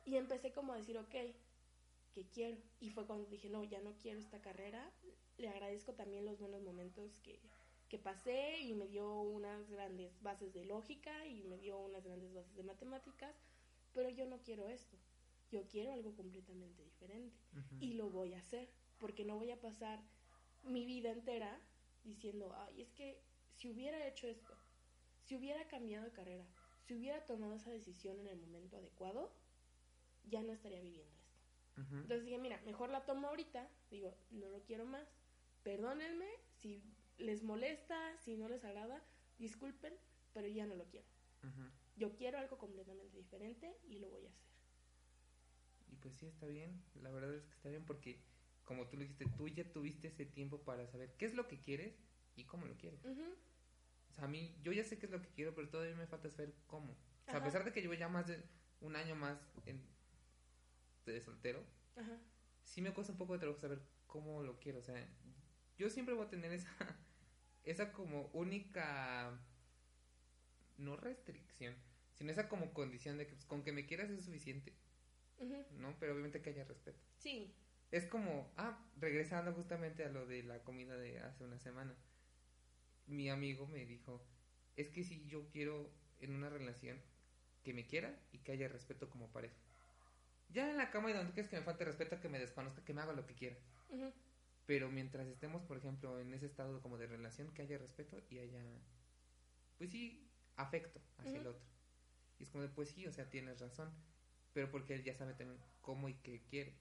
Y 0.06 0.16
empecé 0.16 0.52
como 0.52 0.74
a 0.74 0.78
decir, 0.78 0.98
ok, 0.98 1.16
¿qué 2.14 2.26
quiero? 2.34 2.58
Y 2.80 2.90
fue 2.90 3.06
cuando 3.06 3.30
dije, 3.30 3.50
no, 3.50 3.64
ya 3.64 3.82
no 3.82 3.94
quiero 3.98 4.20
esta 4.20 4.42
carrera. 4.42 4.92
Le 5.38 5.50
agradezco 5.50 5.94
también 5.94 6.26
los 6.26 6.40
buenos 6.40 6.64
momentos 6.64 7.20
que, 7.20 7.40
que 7.90 8.00
pasé 8.00 8.60
y 8.62 8.74
me 8.74 8.88
dio 8.88 9.22
unas 9.22 9.70
grandes 9.70 10.22
bases 10.22 10.54
de 10.54 10.66
lógica 10.66 11.26
y 11.28 11.44
me 11.44 11.58
dio 11.58 11.78
unas 11.78 12.04
grandes 12.04 12.34
bases 12.34 12.56
de 12.56 12.64
matemáticas, 12.64 13.36
pero 13.94 14.10
yo 14.10 14.26
no 14.26 14.42
quiero 14.42 14.68
esto. 14.68 14.98
Yo 15.52 15.68
quiero 15.68 15.94
algo 15.94 16.14
completamente 16.16 16.84
diferente 16.84 17.38
y 17.80 17.94
lo 17.94 18.10
voy 18.10 18.34
a 18.34 18.40
hacer 18.40 18.70
porque 19.00 19.26
no 19.26 19.36
voy 19.36 19.52
a 19.52 19.60
pasar 19.60 20.02
mi 20.64 20.86
vida 20.86 21.12
entera 21.12 21.60
diciendo, 22.04 22.54
ay, 22.56 22.82
es 22.82 22.92
que 22.92 23.22
si 23.56 23.70
hubiera 23.70 24.08
hecho 24.08 24.28
esto, 24.28 24.58
si 25.26 25.36
hubiera 25.36 25.68
cambiado 25.68 26.06
de 26.06 26.12
carrera, 26.12 26.46
si 26.86 26.96
hubiera 26.96 27.26
tomado 27.26 27.56
esa 27.56 27.72
decisión 27.72 28.20
en 28.20 28.28
el 28.28 28.38
momento 28.38 28.78
adecuado, 28.78 29.32
ya 30.24 30.42
no 30.42 30.54
estaría 30.54 30.82
viviendo 30.82 31.14
esto. 31.14 31.28
Entonces 31.92 32.26
dije, 32.26 32.40
mira, 32.40 32.60
mejor 32.66 32.90
la 32.90 33.06
tomo 33.06 33.28
ahorita, 33.28 33.70
digo, 33.92 34.18
no 34.32 34.50
lo 34.50 34.64
quiero 34.64 34.86
más, 34.86 35.08
perdónenme 35.64 36.28
si 36.56 36.82
les 37.18 37.44
molesta, 37.44 38.18
si 38.18 38.36
no 38.36 38.50
les 38.50 38.64
agrada, 38.64 39.04
disculpen, 39.38 39.94
pero 40.34 40.48
ya 40.48 40.66
no 40.66 40.76
lo 40.76 40.86
quiero. 40.86 41.08
Yo 41.96 42.16
quiero 42.16 42.40
algo 42.40 42.58
completamente 42.58 43.18
diferente 43.18 43.78
y 43.88 44.00
lo 44.00 44.10
voy 44.10 44.26
a 44.26 44.30
hacer. 44.30 44.48
Y 45.92 45.96
pues 45.98 46.16
sí, 46.16 46.26
está 46.26 46.48
bien, 46.48 46.84
la 47.02 47.12
verdad 47.12 47.34
es 47.36 47.46
que 47.46 47.54
está 47.54 47.70
bien 47.70 47.86
porque 47.86 48.20
como 48.68 48.86
tú 48.88 48.98
lo 48.98 49.04
dijiste, 49.04 49.26
tú 49.38 49.48
ya 49.48 49.64
tuviste 49.72 50.10
ese 50.10 50.26
tiempo 50.26 50.62
para 50.62 50.86
saber 50.88 51.16
qué 51.18 51.26
es 51.26 51.34
lo 51.34 51.48
que 51.48 51.58
quieres 51.58 51.96
y 52.36 52.44
cómo 52.44 52.68
lo 52.68 52.76
quieres. 52.76 53.00
O 53.06 54.14
sea, 54.14 54.26
a 54.26 54.28
mí, 54.28 54.54
yo 54.62 54.74
ya 54.74 54.84
sé 54.84 55.00
qué 55.00 55.06
es 55.06 55.12
lo 55.12 55.22
que 55.22 55.30
quiero, 55.30 55.56
pero 55.56 55.70
todavía 55.70 55.96
me 55.96 56.06
falta 56.06 56.30
saber 56.30 56.54
cómo. 56.68 56.92
O 56.92 57.32
sea, 57.32 57.38
a 57.38 57.44
pesar 57.44 57.64
de 57.64 57.72
que 57.72 57.82
llevo 57.82 57.94
ya 57.94 58.10
más 58.10 58.28
de 58.28 58.44
un 58.82 58.98
año 58.98 59.16
más 59.16 59.40
de 61.06 61.22
soltero, 61.22 61.64
sí 62.66 62.82
me 62.82 62.94
cuesta 62.94 63.14
un 63.14 63.18
poco 63.18 63.34
de 63.34 63.40
trabajo 63.40 63.62
saber 63.62 63.82
cómo 64.06 64.44
lo 64.44 64.60
quiero. 64.60 64.80
O 64.80 64.84
sea, 64.84 65.08
yo 65.78 65.90
siempre 65.90 66.14
voy 66.14 66.26
a 66.26 66.30
tener 66.30 66.52
esa, 66.52 66.70
esa 67.64 67.94
como 67.94 68.30
única, 68.34 69.40
no 70.78 70.98
restricción, 70.98 71.74
sino 72.16 72.34
esa 72.34 72.50
como 72.50 72.74
condición 72.74 73.18
de 73.18 73.28
que 73.28 73.34
pues, 73.34 73.46
con 73.46 73.64
que 73.64 73.72
me 73.72 73.86
quieras 73.86 74.10
es 74.10 74.26
suficiente. 74.26 74.74
¿No? 75.78 75.96
Pero 76.00 76.14
obviamente 76.14 76.42
que 76.42 76.50
haya 76.50 76.66
respeto. 76.66 77.00
Sí 77.16 77.56
es 77.92 78.06
como, 78.06 78.52
ah, 78.58 78.78
regresando 78.98 79.54
justamente 79.54 80.04
a 80.04 80.10
lo 80.10 80.26
de 80.26 80.44
la 80.44 80.64
comida 80.64 80.96
de 80.98 81.20
hace 81.20 81.44
una 81.44 81.60
semana. 81.60 81.96
Mi 83.06 83.30
amigo 83.30 83.68
me 83.68 83.86
dijo, 83.86 84.22
es 84.76 84.90
que 84.90 85.04
si 85.04 85.26
yo 85.28 85.48
quiero 85.50 85.90
en 86.20 86.34
una 86.34 86.50
relación 86.50 87.02
que 87.64 87.74
me 87.74 87.86
quiera 87.86 88.18
y 88.32 88.40
que 88.40 88.52
haya 88.52 88.68
respeto 88.68 89.10
como 89.10 89.32
pareja. 89.32 89.56
Ya 90.50 90.70
en 90.70 90.78
la 90.78 90.92
cama 90.92 91.10
y 91.10 91.14
donde 91.14 91.34
quieres 91.34 91.50
que 91.50 91.58
me 91.58 91.64
falte 91.64 91.86
respeto, 91.86 92.20
que 92.22 92.30
me 92.30 92.40
desconozca, 92.40 92.84
que 92.84 92.94
me 92.94 93.02
haga 93.02 93.14
lo 93.14 93.26
que 93.26 93.36
quiera. 93.36 93.58
Pero 94.66 94.90
mientras 94.90 95.28
estemos, 95.28 95.62
por 95.64 95.78
ejemplo, 95.78 96.20
en 96.20 96.34
ese 96.34 96.46
estado 96.46 96.82
como 96.82 96.98
de 96.98 97.08
relación, 97.08 97.54
que 97.54 97.62
haya 97.62 97.78
respeto 97.78 98.22
y 98.30 98.40
haya, 98.40 98.62
pues 99.78 99.92
sí, 99.92 100.30
afecto 100.56 101.02
hacia 101.18 101.40
el 101.40 101.48
otro. 101.48 101.66
Y 102.40 102.44
es 102.44 102.50
como 102.50 102.64
de, 102.64 102.70
pues 102.70 102.90
sí, 102.90 103.08
o 103.08 103.12
sea, 103.12 103.30
tienes 103.30 103.60
razón. 103.60 103.92
Pero 104.54 104.72
porque 104.72 104.96
él 104.96 105.04
ya 105.04 105.14
sabe 105.14 105.34
también 105.34 105.60
cómo 105.82 106.10
y 106.10 106.16
qué 106.16 106.42
quiere. 106.50 106.74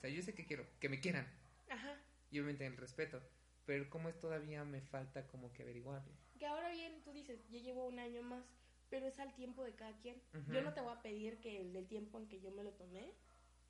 O 0.00 0.02
sea, 0.02 0.08
yo 0.08 0.22
sé 0.22 0.32
que 0.32 0.46
quiero, 0.46 0.64
que 0.80 0.88
me 0.88 0.98
quieran. 0.98 1.26
Ajá. 1.68 1.94
Y 2.30 2.38
obviamente 2.38 2.64
el 2.64 2.78
respeto. 2.78 3.20
Pero 3.66 3.90
como 3.90 4.08
es 4.08 4.18
todavía 4.18 4.64
me 4.64 4.80
falta 4.80 5.26
como 5.26 5.52
que 5.52 5.62
averiguarlo. 5.62 6.10
Que 6.38 6.46
ahora 6.46 6.70
bien, 6.70 7.02
tú 7.04 7.12
dices, 7.12 7.38
yo 7.50 7.58
llevo 7.58 7.86
un 7.86 7.98
año 7.98 8.22
más, 8.22 8.42
pero 8.88 9.06
es 9.06 9.20
al 9.20 9.34
tiempo 9.34 9.62
de 9.62 9.74
cada 9.74 9.94
quien. 9.98 10.22
Yo 10.50 10.62
no 10.62 10.72
te 10.72 10.80
voy 10.80 10.94
a 10.96 11.02
pedir 11.02 11.38
que 11.40 11.60
el 11.60 11.74
del 11.74 11.86
tiempo 11.86 12.18
en 12.18 12.28
que 12.28 12.40
yo 12.40 12.50
me 12.50 12.64
lo 12.64 12.72
tomé, 12.72 13.12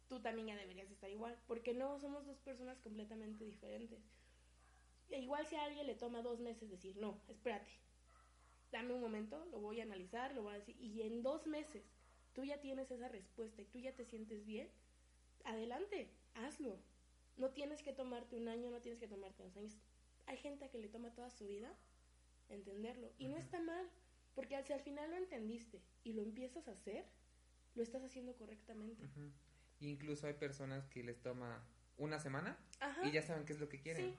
tú 0.09 0.21
también 0.21 0.47
ya 0.47 0.57
deberías 0.57 0.89
estar 0.89 1.11
igual. 1.11 1.37
Porque 1.49 1.75
no, 1.75 1.99
somos 1.99 2.25
dos 2.25 2.39
personas 2.39 2.79
completamente 2.79 3.45
diferentes. 3.45 3.99
E 5.11 5.19
igual 5.19 5.45
si 5.49 5.57
a 5.57 5.65
alguien 5.65 5.89
le 5.89 5.97
toma 5.97 6.23
dos 6.23 6.39
meses 6.39 6.71
decir, 6.71 6.97
no, 6.97 7.21
espérate, 7.27 7.73
dame 8.71 8.95
un 8.95 9.01
momento, 9.01 9.45
lo 9.47 9.59
voy 9.59 9.81
a 9.81 9.83
analizar, 9.83 10.33
lo 10.33 10.45
voy 10.45 10.55
a 10.55 10.59
decir, 10.59 10.77
y 10.81 11.03
en 11.03 11.25
dos 11.25 11.49
meses 11.49 11.83
tú 12.33 12.45
ya 12.45 12.61
tienes 12.61 12.89
esa 12.93 13.09
respuesta 13.09 13.61
y 13.61 13.65
tú 13.65 13.81
ya 13.81 13.93
te 13.93 14.05
sientes 14.05 14.47
bien, 14.47 14.71
adelante, 15.45 16.09
hazlo. 16.35 16.79
No 17.37 17.51
tienes 17.51 17.83
que 17.83 17.93
tomarte 17.93 18.37
un 18.37 18.49
año, 18.49 18.71
no 18.71 18.81
tienes 18.81 19.01
que 19.01 19.09
tomarte 19.09 19.43
dos 19.43 19.57
años. 19.57 19.77
Hay 20.27 20.37
gente 20.37 20.69
que 20.69 20.79
le 20.79 20.89
toma 20.89 21.13
toda 21.15 21.31
su 21.31 21.47
vida 21.47 21.75
entenderlo. 22.49 23.13
Y 23.19 23.29
no 23.29 23.37
está 23.37 23.61
mal, 23.61 23.89
porque 24.35 24.63
si 24.63 24.73
al 24.73 24.81
final 24.81 25.11
lo 25.11 25.17
entendiste 25.17 25.81
y 26.05 26.13
lo 26.13 26.23
empiezas 26.23 26.69
a 26.69 26.73
hacer, 26.73 27.07
lo 27.75 27.83
estás 27.83 28.03
haciendo 28.03 28.35
correctamente. 28.37 29.09
Incluso 29.81 30.27
hay 30.27 30.35
personas 30.35 30.87
que 30.89 31.03
les 31.03 31.21
toma 31.23 31.65
una 31.97 32.19
semana 32.19 32.59
y 33.05 33.11
ya 33.11 33.23
saben 33.23 33.45
qué 33.45 33.53
es 33.53 33.61
lo 33.61 33.69
que 33.69 33.81
quieren. 33.81 34.17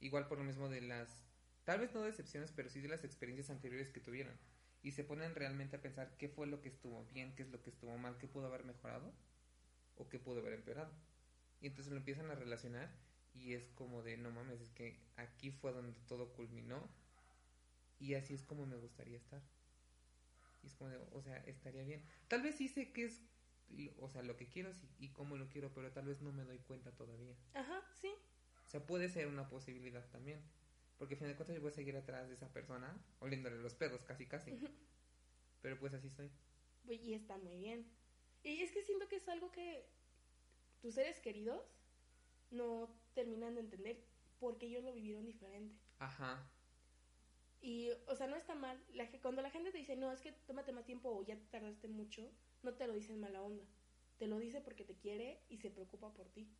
Igual 0.00 0.26
por 0.26 0.38
lo 0.38 0.44
mismo 0.44 0.68
de 0.68 0.80
las, 0.80 1.24
tal 1.64 1.80
vez 1.80 1.94
no 1.94 2.02
decepciones, 2.02 2.52
pero 2.52 2.68
sí 2.68 2.80
de 2.80 2.88
las 2.88 3.04
experiencias 3.04 3.50
anteriores 3.50 3.90
que 3.90 4.00
tuvieron. 4.00 4.36
Y 4.82 4.92
se 4.92 5.04
ponen 5.04 5.34
realmente 5.34 5.76
a 5.76 5.80
pensar 5.80 6.14
qué 6.18 6.28
fue 6.28 6.46
lo 6.46 6.60
que 6.60 6.68
estuvo 6.68 7.04
bien, 7.06 7.34
qué 7.34 7.42
es 7.42 7.48
lo 7.48 7.62
que 7.62 7.70
estuvo 7.70 7.96
mal, 7.96 8.18
qué 8.18 8.26
pudo 8.26 8.46
haber 8.46 8.64
mejorado 8.64 9.12
o 9.96 10.08
qué 10.08 10.18
pudo 10.18 10.40
haber 10.40 10.52
empeorado. 10.54 10.92
Y 11.60 11.66
entonces 11.68 11.92
lo 11.92 11.98
empiezan 11.98 12.30
a 12.30 12.34
relacionar 12.34 12.90
y 13.34 13.54
es 13.54 13.68
como 13.70 14.02
de, 14.02 14.16
no 14.16 14.30
mames, 14.30 14.60
es 14.60 14.70
que 14.70 15.00
aquí 15.16 15.50
fue 15.50 15.72
donde 15.72 15.98
todo 16.06 16.32
culminó 16.34 16.88
y 17.98 18.14
así 18.14 18.34
es 18.34 18.42
como 18.42 18.66
me 18.66 18.76
gustaría 18.76 19.16
estar. 19.16 19.42
Y 20.62 20.66
es 20.66 20.74
como 20.74 20.90
de, 20.90 20.98
o 21.12 21.22
sea, 21.22 21.36
estaría 21.46 21.82
bien. 21.82 22.02
Tal 22.28 22.42
vez 22.42 22.56
sí 22.56 22.68
sé 22.68 22.92
qué 22.92 23.04
es, 23.04 23.22
o 23.98 24.08
sea, 24.08 24.22
lo 24.22 24.36
que 24.36 24.48
quiero 24.48 24.70
y 24.98 25.08
cómo 25.08 25.36
lo 25.36 25.48
quiero, 25.48 25.72
pero 25.74 25.90
tal 25.92 26.06
vez 26.06 26.20
no 26.22 26.32
me 26.32 26.44
doy 26.44 26.58
cuenta 26.58 26.92
todavía. 26.92 27.34
Ajá, 27.54 27.82
sí. 28.00 28.12
O 28.66 28.68
sea, 28.68 28.86
puede 28.86 29.08
ser 29.08 29.26
una 29.26 29.48
posibilidad 29.48 30.08
también. 30.10 30.42
Porque 30.98 31.14
al 31.14 31.18
fin 31.18 31.28
de 31.28 31.34
cuentas 31.34 31.56
yo 31.56 31.62
voy 31.62 31.70
a 31.70 31.74
seguir 31.74 31.96
atrás 31.96 32.28
de 32.28 32.34
esa 32.34 32.52
persona, 32.52 32.96
oliéndole 33.18 33.58
los 33.58 33.74
pedos 33.74 34.04
casi 34.04 34.26
casi. 34.26 34.52
Pero 35.60 35.78
pues 35.78 35.92
así 35.92 36.10
soy. 36.10 36.30
Y 36.88 37.14
está 37.14 37.36
muy 37.38 37.56
bien. 37.56 37.86
Y 38.42 38.60
es 38.60 38.70
que 38.70 38.82
siento 38.82 39.08
que 39.08 39.16
es 39.16 39.28
algo 39.28 39.50
que 39.50 39.88
tus 40.84 40.96
seres 40.96 41.18
queridos 41.18 41.62
no 42.50 42.94
terminan 43.14 43.54
de 43.54 43.62
entender 43.62 44.04
porque 44.38 44.66
ellos 44.66 44.84
lo 44.84 44.92
vivieron 44.92 45.24
diferente. 45.24 45.74
Ajá. 45.98 46.46
Y, 47.62 47.88
o 48.06 48.14
sea, 48.14 48.26
no 48.26 48.36
está 48.36 48.54
mal. 48.54 48.78
La, 48.92 49.10
cuando 49.22 49.40
la 49.40 49.48
gente 49.48 49.72
te 49.72 49.78
dice, 49.78 49.96
no, 49.96 50.12
es 50.12 50.20
que 50.20 50.32
tómate 50.32 50.72
más 50.72 50.84
tiempo 50.84 51.08
o 51.08 51.24
ya 51.24 51.38
te 51.38 51.46
tardaste 51.46 51.88
mucho, 51.88 52.30
no 52.62 52.74
te 52.74 52.86
lo 52.86 52.92
dicen 52.92 53.18
mala 53.18 53.40
onda. 53.40 53.64
Te 54.18 54.26
lo 54.26 54.38
dice 54.38 54.60
porque 54.60 54.84
te 54.84 54.94
quiere 54.94 55.40
y 55.48 55.56
se 55.56 55.70
preocupa 55.70 56.12
por 56.12 56.28
ti. 56.28 56.50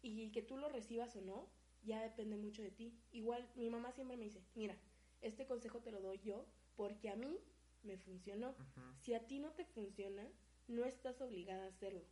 Y 0.00 0.30
que 0.30 0.42
tú 0.42 0.56
lo 0.58 0.68
recibas 0.68 1.16
o 1.16 1.20
no, 1.20 1.50
ya 1.82 2.00
depende 2.00 2.36
mucho 2.36 2.62
de 2.62 2.70
ti. 2.70 2.96
Igual, 3.10 3.50
mi 3.56 3.68
mamá 3.68 3.90
siempre 3.90 4.16
me 4.16 4.26
dice, 4.26 4.44
mira, 4.54 4.76
este 5.22 5.44
consejo 5.44 5.80
te 5.80 5.90
lo 5.90 6.00
doy 6.00 6.20
yo 6.20 6.46
porque 6.76 7.10
a 7.10 7.16
mí 7.16 7.40
me 7.82 7.98
funcionó. 7.98 8.54
Si 9.00 9.12
a 9.14 9.26
ti 9.26 9.40
no 9.40 9.50
te 9.54 9.64
funciona, 9.64 10.24
no 10.68 10.84
estás 10.84 11.20
obligada 11.20 11.64
a 11.64 11.70
hacerlo, 11.70 12.04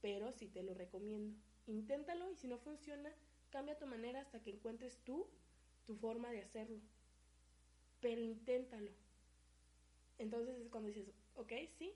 pero 0.00 0.32
sí 0.32 0.48
te 0.48 0.62
lo 0.62 0.74
recomiendo. 0.74 1.36
Inténtalo 1.66 2.30
y 2.30 2.36
si 2.36 2.48
no 2.48 2.58
funciona, 2.58 3.12
cambia 3.50 3.78
tu 3.78 3.86
manera 3.86 4.20
hasta 4.20 4.42
que 4.42 4.50
encuentres 4.50 4.98
tú 5.04 5.28
tu 5.86 5.96
forma 5.96 6.30
de 6.30 6.40
hacerlo. 6.40 6.80
Pero 8.00 8.20
inténtalo. 8.22 8.90
Entonces 10.18 10.58
es 10.58 10.68
cuando 10.68 10.88
dices, 10.88 11.12
ok, 11.34 11.52
sí, 11.78 11.94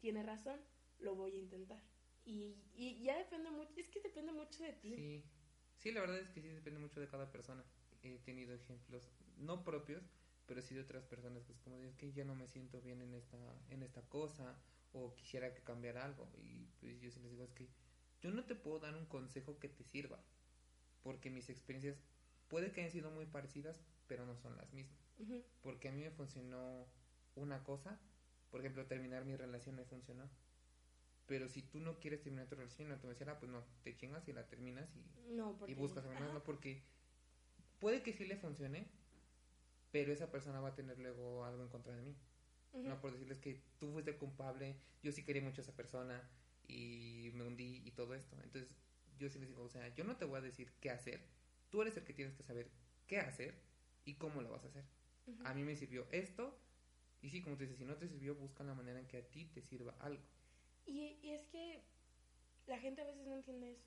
tiene 0.00 0.22
razón, 0.22 0.60
lo 0.98 1.14
voy 1.14 1.34
a 1.34 1.38
intentar. 1.38 1.82
Y, 2.24 2.56
y 2.74 3.02
ya 3.02 3.16
depende 3.16 3.50
mucho, 3.50 3.72
es 3.80 3.88
que 3.88 4.00
depende 4.00 4.32
mucho 4.32 4.62
de 4.62 4.72
ti. 4.74 4.94
Sí, 4.94 5.24
sí, 5.76 5.92
la 5.92 6.00
verdad 6.00 6.18
es 6.18 6.30
que 6.30 6.42
sí 6.42 6.48
depende 6.48 6.80
mucho 6.80 7.00
de 7.00 7.08
cada 7.08 7.30
persona. 7.30 7.64
He 8.02 8.18
tenido 8.18 8.54
ejemplos, 8.54 9.08
no 9.38 9.64
propios, 9.64 10.02
pero 10.46 10.62
sí 10.62 10.74
de 10.74 10.82
otras 10.82 11.04
personas 11.04 11.44
que 11.44 11.52
es 11.52 11.58
como 11.60 11.78
de 11.78 11.94
que 11.96 12.12
yo 12.12 12.24
no 12.24 12.34
me 12.34 12.46
siento 12.48 12.80
bien 12.80 13.02
en 13.02 13.14
esta, 13.14 13.38
en 13.70 13.82
esta 13.82 14.02
cosa, 14.08 14.58
o 14.92 15.14
quisiera 15.14 15.54
que 15.54 15.62
cambiara 15.62 16.04
algo. 16.04 16.30
Y 16.36 16.66
pues 16.80 17.00
yo 17.00 17.10
sí 17.10 17.20
les 17.20 17.30
digo, 17.30 17.44
es 17.44 17.52
que 17.52 17.68
yo 18.20 18.30
no 18.30 18.44
te 18.44 18.54
puedo 18.54 18.80
dar 18.80 18.94
un 18.94 19.06
consejo 19.06 19.58
que 19.58 19.68
te 19.68 19.84
sirva, 19.84 20.22
porque 21.02 21.30
mis 21.30 21.48
experiencias 21.50 21.96
puede 22.48 22.72
que 22.72 22.80
hayan 22.80 22.92
sido 22.92 23.10
muy 23.10 23.26
parecidas, 23.26 23.80
pero 24.06 24.26
no 24.26 24.36
son 24.36 24.56
las 24.56 24.72
mismas. 24.72 24.98
Porque 25.62 25.88
a 25.88 25.92
mí 25.92 26.02
me 26.02 26.10
funcionó 26.10 26.86
una 27.34 27.62
cosa, 27.64 28.00
por 28.50 28.60
ejemplo, 28.60 28.86
terminar 28.86 29.24
mi 29.24 29.36
relación 29.36 29.76
me 29.76 29.84
funcionó. 29.84 30.28
Pero 31.26 31.48
si 31.48 31.62
tú 31.62 31.80
no 31.80 32.00
quieres 32.00 32.22
terminar 32.22 32.48
tu 32.48 32.54
relación, 32.56 32.88
no 32.88 32.96
te 32.98 33.24
ah, 33.24 33.38
pues 33.38 33.52
no, 33.52 33.62
te 33.82 33.94
chingas 33.96 34.26
y 34.28 34.32
la 34.32 34.48
terminas 34.48 34.88
y, 34.96 35.34
No, 35.34 35.58
porque... 35.58 35.72
y 35.72 35.74
buscas 35.74 36.04
a 36.06 36.20
no 36.20 36.42
porque 36.42 36.82
puede 37.80 38.02
que 38.02 38.14
sí 38.14 38.24
le 38.26 38.36
funcione, 38.36 38.88
pero 39.90 40.12
esa 40.12 40.30
persona 40.30 40.60
va 40.60 40.68
a 40.68 40.74
tener 40.74 40.98
luego 40.98 41.44
algo 41.44 41.62
en 41.62 41.68
contra 41.68 41.94
de 41.94 42.02
mí. 42.02 42.16
No 42.74 43.00
por 43.00 43.12
decirles 43.12 43.38
que 43.38 43.62
tú 43.78 43.90
fuiste 43.92 44.12
el 44.12 44.18
culpable, 44.18 44.76
yo 45.02 45.10
sí 45.12 45.24
quería 45.24 45.42
mucho 45.42 45.60
a 45.60 45.64
esa 45.64 45.74
persona 45.74 46.28
y 46.66 47.30
me 47.34 47.44
hundí 47.44 47.82
y 47.84 47.90
todo 47.92 48.14
esto. 48.14 48.36
Entonces 48.42 48.70
yo 49.18 49.28
sí 49.28 49.38
les 49.38 49.48
digo, 49.48 49.62
o 49.62 49.68
sea, 49.68 49.88
yo 49.94 50.04
no 50.04 50.16
te 50.16 50.24
voy 50.24 50.38
a 50.38 50.42
decir 50.42 50.72
qué 50.80 50.90
hacer, 50.90 51.20
tú 51.70 51.82
eres 51.82 51.96
el 51.96 52.04
que 52.04 52.12
tienes 52.12 52.34
que 52.34 52.42
saber 52.42 52.70
qué 53.06 53.18
hacer 53.18 53.54
y 54.04 54.14
cómo 54.14 54.42
lo 54.42 54.50
vas 54.50 54.64
a 54.64 54.68
hacer. 54.68 54.84
A 55.44 55.52
mí 55.52 55.62
me 55.62 55.76
sirvió 55.76 56.06
esto 56.10 56.58
y 57.20 57.30
sí, 57.30 57.42
como 57.42 57.56
tú 57.56 57.62
dices, 57.62 57.78
si 57.78 57.84
no 57.84 57.96
te 57.96 58.08
sirvió, 58.08 58.34
busca 58.34 58.64
la 58.64 58.74
manera 58.74 58.98
en 58.98 59.06
que 59.06 59.18
a 59.18 59.28
ti 59.28 59.46
te 59.46 59.60
sirva 59.60 59.94
algo. 60.00 60.22
Y, 60.86 61.18
y 61.22 61.30
es 61.30 61.42
que 61.46 61.82
la 62.66 62.78
gente 62.78 63.02
a 63.02 63.04
veces 63.04 63.26
no 63.26 63.34
entiende 63.34 63.72
eso. 63.72 63.84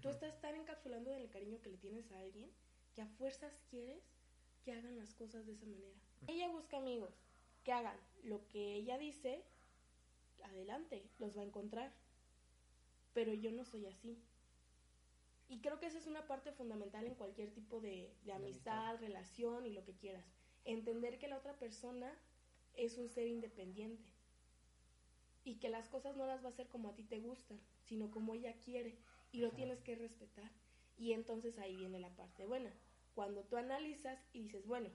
Tú 0.00 0.08
estás 0.08 0.40
tan 0.40 0.54
encapsulando 0.54 1.10
del 1.10 1.30
cariño 1.30 1.60
que 1.62 1.70
le 1.70 1.78
tienes 1.78 2.10
a 2.12 2.20
alguien 2.20 2.50
que 2.94 3.02
a 3.02 3.06
fuerzas 3.06 3.58
quieres 3.70 4.02
que 4.64 4.72
hagan 4.72 4.96
las 4.96 5.14
cosas 5.14 5.46
de 5.46 5.52
esa 5.52 5.66
manera. 5.66 5.96
Ella 6.26 6.48
busca 6.48 6.78
amigos 6.78 7.14
que 7.68 7.74
hagan 7.74 7.98
lo 8.22 8.48
que 8.48 8.76
ella 8.76 8.96
dice, 8.96 9.44
adelante, 10.42 11.04
los 11.18 11.36
va 11.36 11.42
a 11.42 11.44
encontrar. 11.44 11.92
Pero 13.12 13.34
yo 13.34 13.52
no 13.52 13.66
soy 13.66 13.84
así. 13.84 14.18
Y 15.50 15.60
creo 15.60 15.78
que 15.78 15.84
esa 15.84 15.98
es 15.98 16.06
una 16.06 16.26
parte 16.26 16.50
fundamental 16.50 17.06
en 17.06 17.14
cualquier 17.14 17.50
tipo 17.52 17.82
de, 17.82 18.10
de 18.24 18.32
amistad, 18.32 18.86
amistad. 18.86 19.06
relación 19.06 19.66
y 19.66 19.74
lo 19.74 19.84
que 19.84 19.92
quieras. 19.92 20.24
Entender 20.64 21.18
que 21.18 21.28
la 21.28 21.36
otra 21.36 21.58
persona 21.58 22.10
es 22.72 22.96
un 22.96 23.10
ser 23.10 23.26
independiente 23.26 24.08
y 25.44 25.56
que 25.56 25.68
las 25.68 25.90
cosas 25.90 26.16
no 26.16 26.24
las 26.24 26.42
va 26.42 26.46
a 26.46 26.52
hacer 26.52 26.68
como 26.68 26.88
a 26.88 26.94
ti 26.94 27.04
te 27.04 27.20
gustan, 27.20 27.60
sino 27.82 28.10
como 28.10 28.32
ella 28.32 28.54
quiere 28.64 28.96
y 29.30 29.40
lo 29.40 29.50
tienes 29.50 29.82
que 29.82 29.94
respetar. 29.94 30.50
Y 30.96 31.12
entonces 31.12 31.58
ahí 31.58 31.76
viene 31.76 32.00
la 32.00 32.16
parte 32.16 32.46
buena. 32.46 32.72
Cuando 33.14 33.44
tú 33.44 33.58
analizas 33.58 34.18
y 34.32 34.44
dices, 34.44 34.66
bueno, 34.66 34.88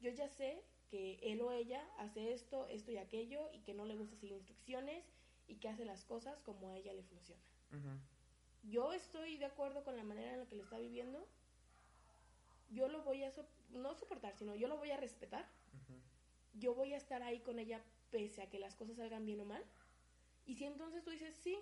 yo 0.00 0.12
ya 0.12 0.28
sé 0.28 0.62
que 0.90 1.18
él 1.22 1.40
o 1.40 1.52
ella 1.52 1.88
hace 1.98 2.32
esto, 2.32 2.66
esto 2.66 2.90
y 2.90 2.98
aquello 2.98 3.48
y 3.52 3.60
que 3.60 3.74
no 3.74 3.84
le 3.84 3.96
gusta 3.96 4.16
seguir 4.16 4.36
instrucciones 4.36 5.04
y 5.46 5.56
que 5.56 5.68
hace 5.68 5.84
las 5.84 6.04
cosas 6.04 6.40
como 6.42 6.68
a 6.68 6.76
ella 6.76 6.92
le 6.92 7.02
funciona. 7.04 7.40
Yo 8.64 8.92
estoy 8.92 9.36
de 9.38 9.46
acuerdo 9.46 9.84
con 9.84 9.96
la 9.96 10.02
manera 10.04 10.32
en 10.34 10.40
la 10.40 10.46
que 10.46 10.56
lo 10.56 10.64
está 10.64 10.78
viviendo. 10.78 11.26
Yo 12.70 12.88
lo 12.88 13.02
voy 13.02 13.22
a, 13.24 13.30
so- 13.30 13.46
no 13.70 13.94
soportar, 13.94 14.34
sino 14.36 14.54
yo 14.54 14.68
lo 14.68 14.76
voy 14.76 14.90
a 14.90 14.96
respetar. 14.96 15.46
Yo 16.54 16.74
voy 16.74 16.92
a 16.94 16.96
estar 16.96 17.22
ahí 17.22 17.40
con 17.40 17.58
ella 17.58 17.80
pese 18.10 18.42
a 18.42 18.50
que 18.50 18.58
las 18.58 18.74
cosas 18.74 18.96
salgan 18.96 19.24
bien 19.24 19.40
o 19.40 19.44
mal. 19.44 19.64
Y 20.46 20.56
si 20.56 20.64
entonces 20.64 21.04
tú 21.04 21.10
dices, 21.10 21.34
sí, 21.36 21.56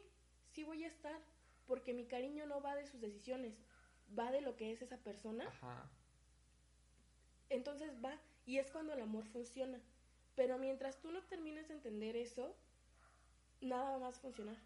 sí 0.52 0.64
voy 0.64 0.84
a 0.84 0.88
estar, 0.88 1.20
porque 1.66 1.92
mi 1.92 2.06
cariño 2.06 2.46
no 2.46 2.60
va 2.62 2.74
de 2.74 2.86
sus 2.86 3.00
decisiones, 3.00 3.54
va 4.18 4.30
de 4.32 4.40
lo 4.40 4.56
que 4.56 4.72
es 4.72 4.80
esa 4.82 4.96
persona, 4.98 5.46
Ajá. 5.46 5.90
entonces 7.50 7.92
va. 8.04 8.18
Y 8.48 8.56
es 8.56 8.70
cuando 8.70 8.94
el 8.94 9.02
amor 9.02 9.26
funciona. 9.26 9.78
Pero 10.34 10.56
mientras 10.56 10.98
tú 11.02 11.10
no 11.10 11.22
termines 11.24 11.68
de 11.68 11.74
entender 11.74 12.16
eso, 12.16 12.56
nada 13.60 13.90
va 13.90 13.98
más 13.98 14.16
a 14.16 14.20
funcionar. 14.20 14.56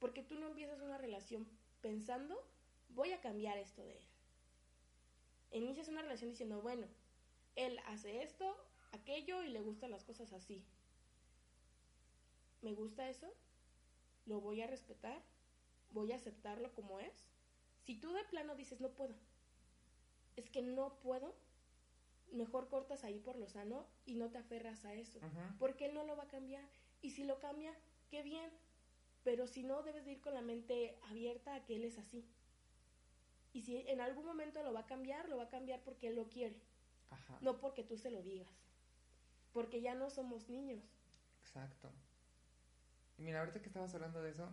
Porque 0.00 0.24
tú 0.24 0.34
no 0.34 0.48
empiezas 0.48 0.80
una 0.80 0.98
relación 0.98 1.46
pensando, 1.80 2.36
voy 2.88 3.12
a 3.12 3.20
cambiar 3.20 3.56
esto 3.56 3.84
de 3.84 3.92
él. 3.92 4.04
Inicias 5.52 5.86
una 5.86 6.02
relación 6.02 6.30
diciendo, 6.30 6.60
bueno, 6.60 6.88
él 7.54 7.78
hace 7.86 8.24
esto, 8.24 8.56
aquello 8.90 9.44
y 9.44 9.50
le 9.50 9.60
gustan 9.60 9.92
las 9.92 10.02
cosas 10.02 10.32
así. 10.32 10.64
Me 12.62 12.72
gusta 12.72 13.08
eso, 13.08 13.32
lo 14.26 14.40
voy 14.40 14.60
a 14.60 14.66
respetar, 14.66 15.22
voy 15.92 16.10
a 16.10 16.16
aceptarlo 16.16 16.74
como 16.74 16.98
es. 16.98 17.14
Si 17.84 17.94
tú 17.94 18.12
de 18.12 18.24
plano 18.24 18.56
dices, 18.56 18.80
no 18.80 18.88
puedo, 18.88 19.14
es 20.34 20.50
que 20.50 20.62
no 20.62 20.98
puedo, 20.98 21.32
mejor 22.32 22.68
cortas 22.68 23.04
ahí 23.04 23.18
por 23.18 23.36
lo 23.36 23.48
sano 23.48 23.86
y 24.06 24.14
no 24.14 24.30
te 24.30 24.38
aferras 24.38 24.84
a 24.84 24.94
eso. 24.94 25.20
Porque 25.58 25.86
él 25.86 25.94
no 25.94 26.04
lo 26.04 26.16
va 26.16 26.24
a 26.24 26.28
cambiar. 26.28 26.64
Y 27.02 27.10
si 27.10 27.24
lo 27.24 27.38
cambia, 27.38 27.72
qué 28.10 28.22
bien. 28.22 28.50
Pero 29.22 29.46
si 29.46 29.62
no, 29.62 29.82
debes 29.82 30.04
de 30.04 30.12
ir 30.12 30.20
con 30.20 30.34
la 30.34 30.42
mente 30.42 30.98
abierta 31.10 31.54
a 31.54 31.64
que 31.64 31.76
él 31.76 31.84
es 31.84 31.98
así. 31.98 32.28
Y 33.52 33.62
si 33.62 33.76
en 33.88 34.00
algún 34.00 34.26
momento 34.26 34.62
lo 34.62 34.72
va 34.72 34.80
a 34.80 34.86
cambiar, 34.86 35.28
lo 35.28 35.36
va 35.36 35.44
a 35.44 35.48
cambiar 35.48 35.80
porque 35.82 36.08
él 36.08 36.16
lo 36.16 36.28
quiere, 36.28 36.60
Ajá. 37.10 37.38
no 37.40 37.60
porque 37.60 37.84
tú 37.84 37.96
se 37.96 38.10
lo 38.10 38.20
digas. 38.20 38.50
Porque 39.52 39.80
ya 39.80 39.94
no 39.94 40.10
somos 40.10 40.48
niños. 40.48 40.82
Exacto. 41.40 41.92
Y 43.16 43.22
mira, 43.22 43.38
ahorita 43.40 43.60
que 43.62 43.68
estabas 43.68 43.94
hablando 43.94 44.20
de 44.22 44.30
eso, 44.30 44.52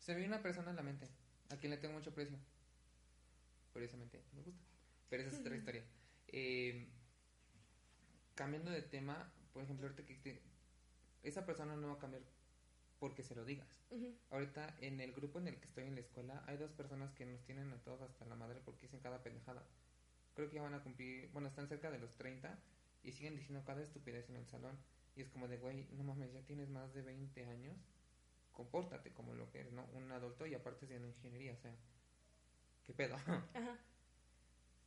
se 0.00 0.14
ve 0.14 0.26
una 0.26 0.42
persona 0.42 0.70
en 0.70 0.76
la 0.76 0.82
mente, 0.82 1.08
a 1.50 1.56
quien 1.56 1.70
le 1.70 1.76
tengo 1.76 1.94
mucho 1.94 2.12
precio. 2.12 2.36
Curiosamente, 3.72 4.20
me 4.34 4.42
gusta. 4.42 4.64
Pero 5.12 5.24
esa 5.24 5.34
es 5.34 5.40
otra 5.40 5.54
historia. 5.58 5.84
Eh, 6.28 6.88
cambiando 8.34 8.70
de 8.70 8.80
tema, 8.80 9.30
por 9.52 9.62
ejemplo, 9.62 9.86
ahorita 9.86 10.06
que 10.06 10.14
te- 10.14 10.40
esa 11.22 11.44
persona 11.44 11.76
no 11.76 11.88
va 11.88 11.94
a 11.94 11.98
cambiar 11.98 12.22
porque 12.98 13.22
se 13.22 13.34
lo 13.34 13.44
digas. 13.44 13.68
Ahorita 14.30 14.74
en 14.80 15.00
el 15.00 15.12
grupo 15.12 15.38
en 15.38 15.48
el 15.48 15.58
que 15.58 15.66
estoy 15.66 15.84
en 15.84 15.96
la 15.96 16.00
escuela 16.00 16.42
hay 16.46 16.56
dos 16.56 16.70
personas 16.72 17.12
que 17.12 17.26
nos 17.26 17.44
tienen 17.44 17.70
a 17.72 17.76
todos 17.82 18.00
hasta 18.00 18.24
la 18.24 18.36
madre 18.36 18.62
porque 18.64 18.86
dicen 18.86 19.00
cada 19.00 19.22
pendejada. 19.22 19.62
Creo 20.34 20.48
que 20.48 20.56
ya 20.56 20.62
van 20.62 20.72
a 20.72 20.82
cumplir, 20.82 21.28
bueno, 21.34 21.48
están 21.48 21.68
cerca 21.68 21.90
de 21.90 21.98
los 21.98 22.16
30 22.16 22.58
y 23.02 23.12
siguen 23.12 23.36
diciendo 23.36 23.62
cada 23.66 23.82
estupidez 23.82 24.30
en 24.30 24.36
el 24.36 24.46
salón. 24.46 24.78
Y 25.14 25.20
es 25.20 25.28
como 25.28 25.46
de, 25.46 25.58
güey, 25.58 25.88
no 25.92 26.04
mames, 26.04 26.32
ya 26.32 26.40
tienes 26.46 26.70
más 26.70 26.94
de 26.94 27.02
20 27.02 27.44
años, 27.44 27.76
compórtate 28.52 29.12
como 29.12 29.34
lo 29.34 29.50
que 29.50 29.60
eres, 29.60 29.74
¿no? 29.74 29.84
Un 29.92 30.10
adulto 30.10 30.46
y 30.46 30.54
aparte 30.54 30.86
de 30.86 30.96
ingeniería, 31.06 31.52
o 31.52 31.58
sea, 31.58 31.74
¿qué 32.84 32.94
pedo? 32.94 33.14
Ajá. 33.16 33.44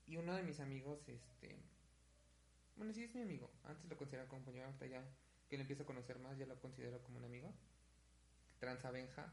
y 0.08 0.18
uno 0.18 0.36
de 0.36 0.44
mis 0.44 0.60
amigos, 0.60 1.08
este, 1.08 1.58
bueno, 2.76 2.94
sí 2.94 3.04
es 3.04 3.16
mi 3.16 3.22
amigo, 3.22 3.50
antes 3.64 3.90
lo 3.90 3.98
consideraba 3.98 4.30
como 4.30 4.44
compañero, 4.44 4.68
ahorita 4.68 4.88
ya 4.88 5.04
que 5.50 5.58
lo 5.58 5.62
empiezo 5.62 5.84
a 5.84 5.86
conocer 5.86 6.20
más, 6.20 6.38
ya 6.38 6.46
lo 6.46 6.60
considero 6.60 7.02
como 7.04 7.20
un 7.20 7.26
amigo. 7.26 7.54
Transabenja. 8.60 9.32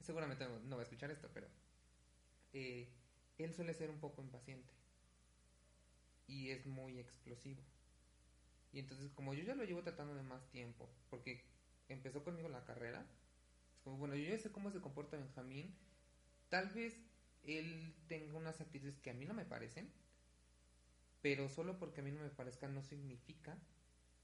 Seguramente 0.00 0.44
no, 0.44 0.58
no 0.60 0.76
va 0.76 0.82
a 0.82 0.84
escuchar 0.84 1.10
esto, 1.10 1.30
pero 1.32 1.46
eh, 2.52 2.88
él 3.38 3.52
suele 3.54 3.74
ser 3.74 3.90
un 3.90 4.00
poco 4.00 4.22
impaciente 4.22 4.72
y 6.26 6.50
es 6.50 6.66
muy 6.66 6.98
explosivo. 6.98 7.62
Y 8.72 8.80
entonces, 8.80 9.10
como 9.12 9.34
yo 9.34 9.44
ya 9.44 9.54
lo 9.54 9.64
llevo 9.64 9.82
tratando 9.82 10.14
de 10.14 10.22
más 10.22 10.48
tiempo, 10.50 10.88
porque 11.10 11.44
empezó 11.88 12.24
conmigo 12.24 12.48
la 12.48 12.64
carrera, 12.64 13.06
es 13.76 13.80
como, 13.82 13.98
bueno, 13.98 14.16
yo 14.16 14.30
ya 14.30 14.38
sé 14.38 14.50
cómo 14.50 14.70
se 14.70 14.80
comporta 14.80 15.16
Benjamín, 15.16 15.76
tal 16.48 16.68
vez 16.70 16.96
él 17.46 17.94
tenga 18.08 18.34
unas 18.34 18.60
actitudes 18.60 18.98
que 19.00 19.10
a 19.10 19.14
mí 19.14 19.24
no 19.26 19.34
me 19.34 19.44
parecen, 19.44 19.88
pero 21.22 21.48
solo 21.48 21.78
porque 21.78 22.00
a 22.00 22.04
mí 22.04 22.10
no 22.12 22.20
me 22.20 22.30
parezcan 22.30 22.74
no 22.74 22.82
significa 22.82 23.56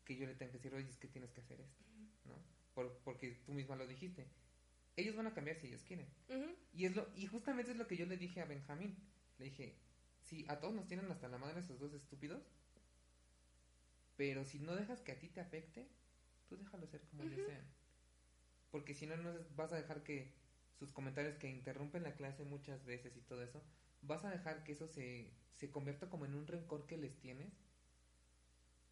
que 0.04 0.16
yo 0.16 0.26
le 0.26 0.34
tenga 0.34 0.52
que 0.52 0.58
decir, 0.58 0.74
oye, 0.74 0.88
es 0.88 0.98
que 0.98 1.08
tienes 1.08 1.32
que 1.32 1.40
hacer 1.40 1.60
esto, 1.60 1.84
¿no? 2.26 2.34
Por- 2.74 2.98
porque 3.04 3.32
tú 3.46 3.52
misma 3.52 3.76
lo 3.76 3.86
dijiste. 3.86 4.26
Ellos 4.96 5.16
van 5.16 5.26
a 5.26 5.34
cambiar 5.34 5.56
si 5.56 5.68
ellos 5.68 5.82
quieren. 5.84 6.06
Y 6.74 6.84
es 6.86 6.94
lo 6.96 7.08
y 7.16 7.26
justamente 7.26 7.70
es 7.72 7.76
lo 7.78 7.86
que 7.86 7.96
yo 7.96 8.06
le 8.06 8.16
dije 8.16 8.40
a 8.40 8.44
Benjamín. 8.44 8.96
Le 9.38 9.46
dije, 9.46 9.74
sí, 10.22 10.44
a 10.48 10.60
todos 10.60 10.74
nos 10.74 10.86
tienen 10.86 11.10
hasta 11.10 11.28
la 11.28 11.38
madre 11.38 11.60
esos 11.60 11.78
dos 11.78 11.94
estúpidos, 11.94 12.42
pero 14.16 14.44
si 14.44 14.58
no 14.58 14.76
dejas 14.76 15.00
que 15.00 15.12
a 15.12 15.18
ti 15.18 15.28
te 15.28 15.40
afecte, 15.40 15.88
tú 16.48 16.56
déjalo 16.56 16.86
ser 16.86 17.00
como 17.02 17.22
ellos 17.22 17.40
sean. 17.46 17.64
Porque 18.70 18.94
si 18.94 19.06
no, 19.06 19.16
no 19.16 19.32
vas 19.56 19.72
a 19.72 19.76
dejar 19.76 20.02
que 20.02 20.32
sus 20.80 20.92
comentarios 20.92 21.36
que 21.36 21.48
interrumpen 21.48 22.02
la 22.02 22.14
clase 22.16 22.42
muchas 22.44 22.84
veces 22.84 23.16
y 23.16 23.20
todo 23.20 23.44
eso, 23.44 23.62
vas 24.02 24.24
a 24.24 24.30
dejar 24.30 24.64
que 24.64 24.72
eso 24.72 24.88
se, 24.88 25.30
se 25.54 25.70
convierta 25.70 26.08
como 26.08 26.24
en 26.24 26.34
un 26.34 26.46
rencor 26.48 26.86
que 26.86 26.96
les 26.96 27.16
tienes. 27.20 27.52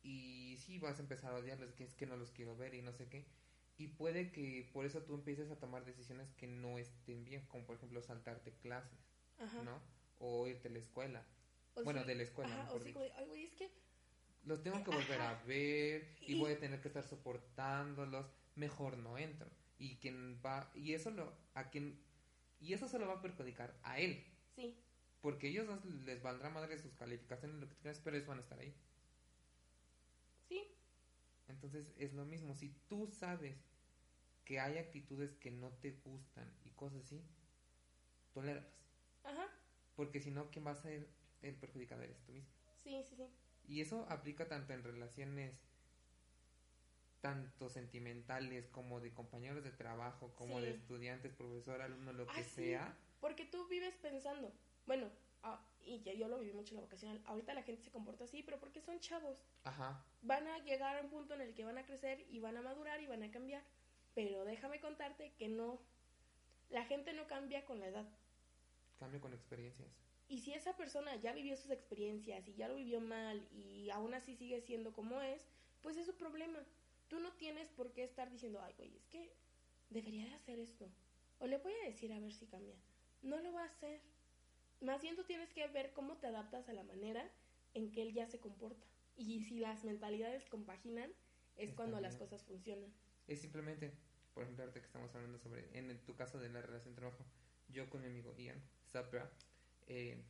Y 0.02 0.56
sí, 0.58 0.78
vas 0.78 0.98
a 0.98 1.02
empezar 1.02 1.32
a 1.32 1.38
odiarlos, 1.38 1.72
que 1.72 1.84
es 1.84 1.94
que 1.94 2.06
no 2.06 2.16
los 2.16 2.30
quiero 2.30 2.56
ver 2.56 2.74
y 2.74 2.82
no 2.82 2.92
sé 2.92 3.08
qué. 3.08 3.26
Y 3.78 3.88
puede 3.88 4.30
que 4.32 4.68
por 4.72 4.84
eso 4.86 5.02
tú 5.02 5.14
empieces 5.14 5.50
a 5.50 5.58
tomar 5.58 5.84
decisiones 5.84 6.30
que 6.34 6.46
no 6.46 6.78
estén 6.78 7.24
bien, 7.24 7.44
como 7.46 7.64
por 7.64 7.76
ejemplo 7.76 8.02
saltarte 8.02 8.52
clases, 8.52 8.98
Ajá. 9.38 9.62
¿no? 9.62 9.80
O 10.18 10.46
irte 10.46 10.68
a 10.68 10.70
la 10.70 10.78
escuela. 10.78 11.24
O 11.74 11.84
bueno, 11.84 12.02
sí- 12.02 12.06
de 12.08 12.14
la 12.16 12.22
escuela, 12.22 12.52
Ajá, 12.54 12.62
mejor 12.64 12.76
o 12.76 12.80
sí, 12.80 12.86
dicho. 12.88 12.98
güey, 12.98 13.10
ay, 13.16 13.26
güey, 13.26 13.44
es 13.44 13.52
que 13.54 13.70
Los 14.44 14.62
tengo 14.62 14.82
que 14.84 14.90
volver 14.90 15.20
a 15.20 15.42
ver 15.44 16.16
y, 16.20 16.34
Y- 16.34 16.38
voy 16.38 16.52
a 16.52 16.58
tener 16.60 16.80
que 16.80 16.88
estar 16.88 17.04
soportándolos. 17.04 18.26
Mejor 18.56 18.96
no 18.98 19.16
entro. 19.18 19.48
Y 19.78 19.96
quien 19.96 20.40
va 20.44 20.70
y 20.74 20.94
eso 20.94 21.10
lo 21.10 21.32
a 21.54 21.70
quien 21.70 21.98
y 22.60 22.72
eso 22.72 22.88
se 22.88 22.98
lo 22.98 23.06
va 23.06 23.14
a 23.14 23.22
perjudicar 23.22 23.78
a 23.82 24.00
él, 24.00 24.24
sí. 24.56 24.76
porque 25.20 25.48
ellos 25.48 25.68
les 26.04 26.22
valdrá 26.22 26.50
madre 26.50 26.78
sus 26.78 26.92
calificaciones 26.94 27.56
lo 27.60 27.68
que 27.68 27.74
tú 27.76 27.82
quieras, 27.82 28.00
pero 28.02 28.16
ellos 28.16 28.28
van 28.28 28.38
a 28.38 28.42
estar 28.42 28.58
ahí. 28.58 28.74
Sí, 30.48 30.62
Entonces 31.46 31.92
es 31.96 32.12
lo 32.14 32.24
mismo, 32.24 32.54
si 32.54 32.70
tú 32.88 33.06
sabes 33.06 33.56
que 34.44 34.58
hay 34.60 34.78
actitudes 34.78 35.34
que 35.36 35.50
no 35.50 35.70
te 35.70 35.92
gustan 36.04 36.50
y 36.64 36.70
cosas 36.70 37.04
así, 37.04 37.22
toléralas. 38.32 38.72
ajá. 39.24 39.48
Porque 39.94 40.20
si 40.20 40.30
no, 40.30 40.50
¿quién 40.50 40.66
va 40.66 40.72
a 40.72 40.76
ser 40.76 41.08
el 41.42 41.54
perjudicado 41.56 42.02
eres 42.02 42.20
tú 42.22 42.32
mismo. 42.32 42.50
Sí, 42.82 43.02
sí, 43.08 43.16
sí. 43.16 43.28
Y 43.66 43.80
eso 43.80 44.06
aplica 44.08 44.48
tanto 44.48 44.72
en 44.72 44.82
relaciones 44.82 45.54
tanto 47.20 47.68
sentimentales 47.68 48.68
como 48.68 49.00
de 49.00 49.12
compañeros 49.12 49.64
de 49.64 49.70
trabajo, 49.72 50.32
como 50.36 50.60
de 50.60 50.70
estudiantes, 50.70 51.32
profesor, 51.32 51.80
alumno, 51.82 52.12
lo 52.12 52.26
que 52.26 52.40
Ah, 52.40 52.44
sí. 52.44 52.50
sea. 52.50 52.96
Porque 53.20 53.44
tú 53.44 53.66
vives 53.68 53.94
pensando, 53.96 54.52
bueno, 54.86 55.10
ah, 55.42 55.60
y 55.84 56.00
ya 56.02 56.12
yo 56.12 56.28
lo 56.28 56.38
viví 56.38 56.52
mucho 56.52 56.70
en 56.74 56.76
la 56.76 56.82
vocacional, 56.82 57.20
ahorita 57.26 57.54
la 57.54 57.62
gente 57.62 57.82
se 57.82 57.90
comporta 57.90 58.24
así, 58.24 58.42
pero 58.42 58.58
porque 58.60 58.80
son 58.80 59.00
chavos. 59.00 59.44
Ajá. 59.64 60.04
Van 60.22 60.46
a 60.46 60.58
llegar 60.60 60.96
a 60.96 61.02
un 61.02 61.10
punto 61.10 61.34
en 61.34 61.40
el 61.40 61.54
que 61.54 61.64
van 61.64 61.78
a 61.78 61.84
crecer 61.84 62.24
y 62.30 62.38
van 62.38 62.56
a 62.56 62.62
madurar 62.62 63.00
y 63.00 63.06
van 63.06 63.22
a 63.22 63.30
cambiar. 63.30 63.62
Pero 64.14 64.44
déjame 64.44 64.80
contarte 64.80 65.32
que 65.38 65.48
no, 65.48 65.80
la 66.70 66.84
gente 66.84 67.12
no 67.12 67.26
cambia 67.26 67.64
con 67.64 67.80
la 67.80 67.88
edad. 67.88 68.08
Cambio 68.98 69.20
con 69.20 69.32
experiencias. 69.32 69.88
Y 70.28 70.40
si 70.40 70.52
esa 70.52 70.76
persona 70.76 71.16
ya 71.16 71.32
vivió 71.32 71.56
sus 71.56 71.70
experiencias 71.70 72.46
y 72.48 72.54
ya 72.54 72.68
lo 72.68 72.74
vivió 72.76 73.00
mal 73.00 73.48
y 73.52 73.88
aún 73.90 74.12
así 74.14 74.36
sigue 74.36 74.60
siendo 74.60 74.92
como 74.92 75.20
es, 75.22 75.46
pues 75.80 75.96
es 75.96 76.04
su 76.06 76.16
problema. 76.16 76.58
Tú 77.08 77.20
no 77.20 77.32
tienes 77.34 77.70
por 77.70 77.92
qué 77.92 78.04
estar 78.04 78.30
diciendo, 78.30 78.60
ay, 78.62 78.74
güey, 78.76 78.94
es 78.96 79.06
que 79.06 79.32
debería 79.90 80.26
de 80.26 80.34
hacer 80.34 80.58
esto. 80.58 80.90
O 81.38 81.46
le 81.46 81.58
voy 81.58 81.72
a 81.82 81.86
decir 81.86 82.12
a 82.12 82.18
ver 82.20 82.32
si 82.32 82.46
cambia. 82.46 82.76
No 83.22 83.40
lo 83.40 83.52
va 83.52 83.62
a 83.62 83.66
hacer. 83.68 84.00
Más 84.80 85.02
bien 85.02 85.16
tú 85.16 85.24
tienes 85.24 85.52
que 85.52 85.66
ver 85.68 85.92
cómo 85.92 86.16
te 86.18 86.26
adaptas 86.26 86.68
a 86.68 86.72
la 86.72 86.82
manera 86.84 87.30
en 87.74 87.90
que 87.90 88.02
él 88.02 88.12
ya 88.12 88.26
se 88.26 88.38
comporta. 88.38 88.86
Y 89.16 89.40
si 89.40 89.58
las 89.58 89.84
mentalidades 89.84 90.44
compaginan, 90.46 91.10
es 91.56 91.72
cuando 91.74 92.00
las 92.00 92.14
cosas 92.16 92.44
funcionan. 92.44 92.92
Es 93.26 93.40
simplemente, 93.40 93.92
por 94.34 94.44
ejemplo, 94.44 94.62
ahorita 94.64 94.80
que 94.80 94.86
estamos 94.86 95.12
hablando 95.14 95.38
sobre, 95.38 95.76
en 95.76 95.90
el- 95.90 95.98
tu 96.00 96.14
caso 96.14 96.38
de 96.38 96.48
la 96.50 96.62
relación 96.62 96.94
de 96.94 97.00
trabajo, 97.00 97.24
yo 97.68 97.90
con 97.90 98.00
mi 98.02 98.06
amigo 98.06 98.34
Ian 98.36 98.62
Zapra, 98.92 99.30
eh, 99.86 100.22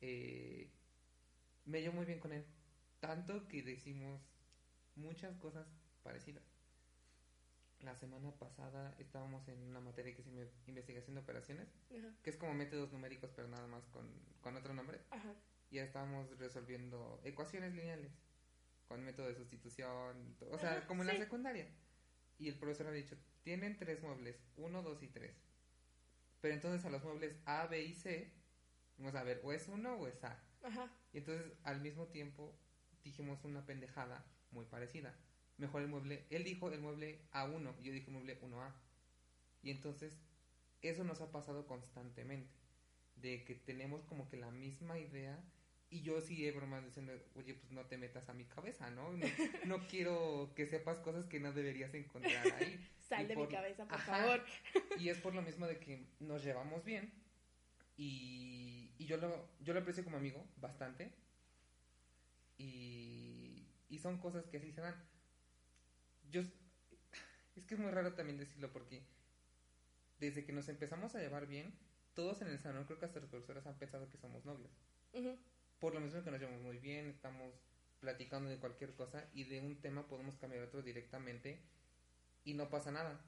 eh, 0.00 0.68
me 1.64 1.80
llevo 1.80 1.94
muy 1.94 2.06
bien 2.06 2.18
con 2.20 2.32
él. 2.32 2.44
Tanto 3.00 3.46
que 3.48 3.62
decimos 3.62 4.20
muchas 4.96 5.36
cosas 5.36 5.66
parecidas. 6.02 6.42
La 7.80 7.94
semana 7.94 8.32
pasada 8.32 8.94
estábamos 8.98 9.46
en 9.48 9.60
una 9.62 9.80
materia 9.80 10.14
que 10.14 10.22
se 10.22 10.30
llama 10.30 10.46
investigación 10.66 11.16
de 11.16 11.20
operaciones, 11.20 11.68
Ajá. 11.90 12.14
que 12.22 12.30
es 12.30 12.36
como 12.36 12.54
métodos 12.54 12.92
numéricos, 12.92 13.30
pero 13.36 13.48
nada 13.48 13.66
más 13.66 13.84
con, 13.88 14.08
con 14.40 14.56
otro 14.56 14.72
nombre. 14.72 15.00
Ajá. 15.10 15.34
Ya 15.70 15.82
estábamos 15.82 16.38
resolviendo 16.38 17.20
ecuaciones 17.24 17.74
lineales 17.74 18.12
con 18.88 19.04
método 19.04 19.26
de 19.26 19.34
sustitución, 19.34 20.36
y 20.40 20.44
o 20.44 20.58
sea, 20.58 20.78
Ajá, 20.78 20.86
como 20.86 21.02
en 21.02 21.08
la 21.08 21.16
secundaria. 21.16 21.68
Y 22.38 22.48
el 22.48 22.58
profesor 22.58 22.86
había 22.86 23.02
dicho, 23.02 23.16
tienen 23.42 23.76
tres 23.76 24.02
muebles, 24.02 24.36
uno, 24.56 24.82
dos 24.82 25.02
y 25.02 25.08
tres. 25.08 25.36
Pero 26.40 26.54
entonces 26.54 26.84
a 26.84 26.90
los 26.90 27.02
muebles 27.04 27.36
A, 27.44 27.66
B 27.66 27.82
y 27.82 27.94
C, 27.94 28.32
vamos 28.98 29.14
a 29.14 29.24
ver, 29.24 29.40
o 29.44 29.52
es 29.52 29.68
uno 29.68 29.94
o 29.96 30.06
es 30.06 30.22
A. 30.24 30.42
Ajá. 30.62 30.90
Y 31.12 31.18
entonces 31.18 31.52
al 31.64 31.80
mismo 31.80 32.06
tiempo 32.08 32.54
dijimos 33.02 33.44
una 33.44 33.66
pendejada 33.66 34.24
muy 34.54 34.64
parecida. 34.64 35.14
Mejor 35.58 35.82
el 35.82 35.88
mueble, 35.88 36.24
él 36.30 36.44
dijo 36.44 36.70
el 36.72 36.80
mueble 36.80 37.20
A1 37.32 37.74
y 37.80 37.84
yo 37.84 37.92
dije 37.92 38.06
el 38.06 38.12
mueble 38.12 38.40
1A. 38.40 38.72
Y 39.62 39.70
entonces 39.70 40.18
eso 40.82 41.04
nos 41.04 41.20
ha 41.20 41.30
pasado 41.30 41.66
constantemente. 41.66 42.50
De 43.16 43.44
que 43.44 43.54
tenemos 43.54 44.04
como 44.04 44.28
que 44.28 44.36
la 44.36 44.50
misma 44.50 44.98
idea. 44.98 45.38
Y 45.90 46.02
yo 46.02 46.20
sí 46.20 46.44
he 46.44 46.50
bromas 46.50 46.84
diciendo, 46.84 47.12
oye, 47.36 47.54
pues 47.54 47.70
no 47.70 47.86
te 47.86 47.96
metas 47.96 48.28
a 48.28 48.34
mi 48.34 48.44
cabeza, 48.46 48.90
¿no? 48.90 49.12
No, 49.12 49.26
no 49.66 49.78
quiero 49.88 50.52
que 50.56 50.66
sepas 50.66 50.98
cosas 50.98 51.26
que 51.26 51.38
no 51.38 51.52
deberías 51.52 51.94
encontrar 51.94 52.52
ahí. 52.54 52.84
Sal 53.08 53.28
de 53.28 53.34
por- 53.34 53.46
mi 53.48 53.54
cabeza, 53.54 53.84
por 53.86 53.94
Ajá. 53.94 54.16
favor. 54.18 54.44
Y 54.98 55.08
es 55.08 55.18
por 55.18 55.34
lo 55.34 55.42
mismo 55.42 55.66
de 55.66 55.78
que 55.78 56.04
nos 56.20 56.42
llevamos 56.42 56.84
bien. 56.84 57.12
Y, 57.96 58.90
y 58.98 59.06
yo, 59.06 59.18
lo, 59.18 59.48
yo 59.60 59.72
lo 59.72 59.80
aprecio 59.80 60.02
como 60.02 60.16
amigo 60.16 60.44
bastante. 60.56 61.12
Y, 62.58 63.23
y 63.94 63.98
son 64.00 64.18
cosas 64.18 64.44
que 64.46 64.56
así 64.56 64.72
se 64.72 64.80
dan. 64.80 64.94
Yo, 66.30 66.40
es 67.54 67.64
que 67.64 67.74
es 67.74 67.80
muy 67.80 67.92
raro 67.92 68.12
también 68.14 68.38
decirlo 68.38 68.72
porque 68.72 69.06
desde 70.18 70.44
que 70.44 70.52
nos 70.52 70.68
empezamos 70.68 71.14
a 71.14 71.20
llevar 71.20 71.46
bien, 71.46 71.72
todos 72.14 72.42
en 72.42 72.48
el 72.48 72.58
salón, 72.58 72.84
creo 72.86 72.98
que 72.98 73.06
hasta 73.06 73.20
los 73.20 73.30
profesores 73.30 73.64
han 73.66 73.78
pensado 73.78 74.08
que 74.10 74.18
somos 74.18 74.44
novios. 74.44 74.72
Por 75.78 75.94
lo 75.94 76.00
mismo 76.00 76.24
que 76.24 76.30
nos 76.32 76.40
llevamos 76.40 76.62
muy 76.62 76.78
bien, 76.78 77.06
estamos 77.06 77.54
platicando 78.00 78.50
de 78.50 78.58
cualquier 78.58 78.94
cosa 78.94 79.28
y 79.32 79.44
de 79.44 79.60
un 79.60 79.80
tema 79.80 80.08
podemos 80.08 80.36
cambiar 80.38 80.64
a 80.64 80.66
otro 80.66 80.82
directamente 80.82 81.60
y 82.44 82.54
no 82.54 82.68
pasa 82.68 82.90
nada. 82.90 83.20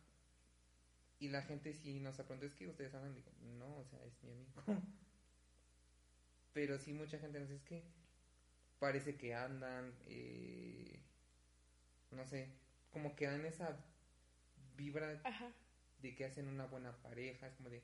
Y 1.21 1.29
la 1.29 1.43
gente 1.43 1.73
sí 1.75 2.01
nos 2.01 2.17
pregunta, 2.17 2.47
es 2.47 2.55
que 2.55 2.67
ustedes 2.67 2.93
hablan, 2.93 3.15
digo, 3.15 3.31
no, 3.59 3.79
o 3.79 3.85
sea, 3.85 4.05
es 4.05 4.21
mi 4.25 4.33
amigo. 4.33 4.51
Pero 6.53 6.79
sí 6.79 6.93
mucha 6.93 7.19
gente 7.21 7.39
nos 7.39 7.49
dice, 7.49 7.63
es 7.63 7.69
que 7.69 8.06
parece 8.79 9.17
que 9.17 9.35
andan, 9.35 9.95
eh, 10.07 11.01
no 12.11 12.27
sé, 12.27 12.53
como 12.91 13.17
que 13.17 13.27
dan 13.27 13.45
esa 13.45 13.77
vibra 14.77 15.21
Ajá. 15.25 15.53
de 16.01 16.15
que 16.15 16.25
hacen 16.25 16.49
una 16.49 16.67
buena 16.67 16.97
pareja, 17.03 17.47
es 17.47 17.55
como 17.55 17.71
de 17.71 17.83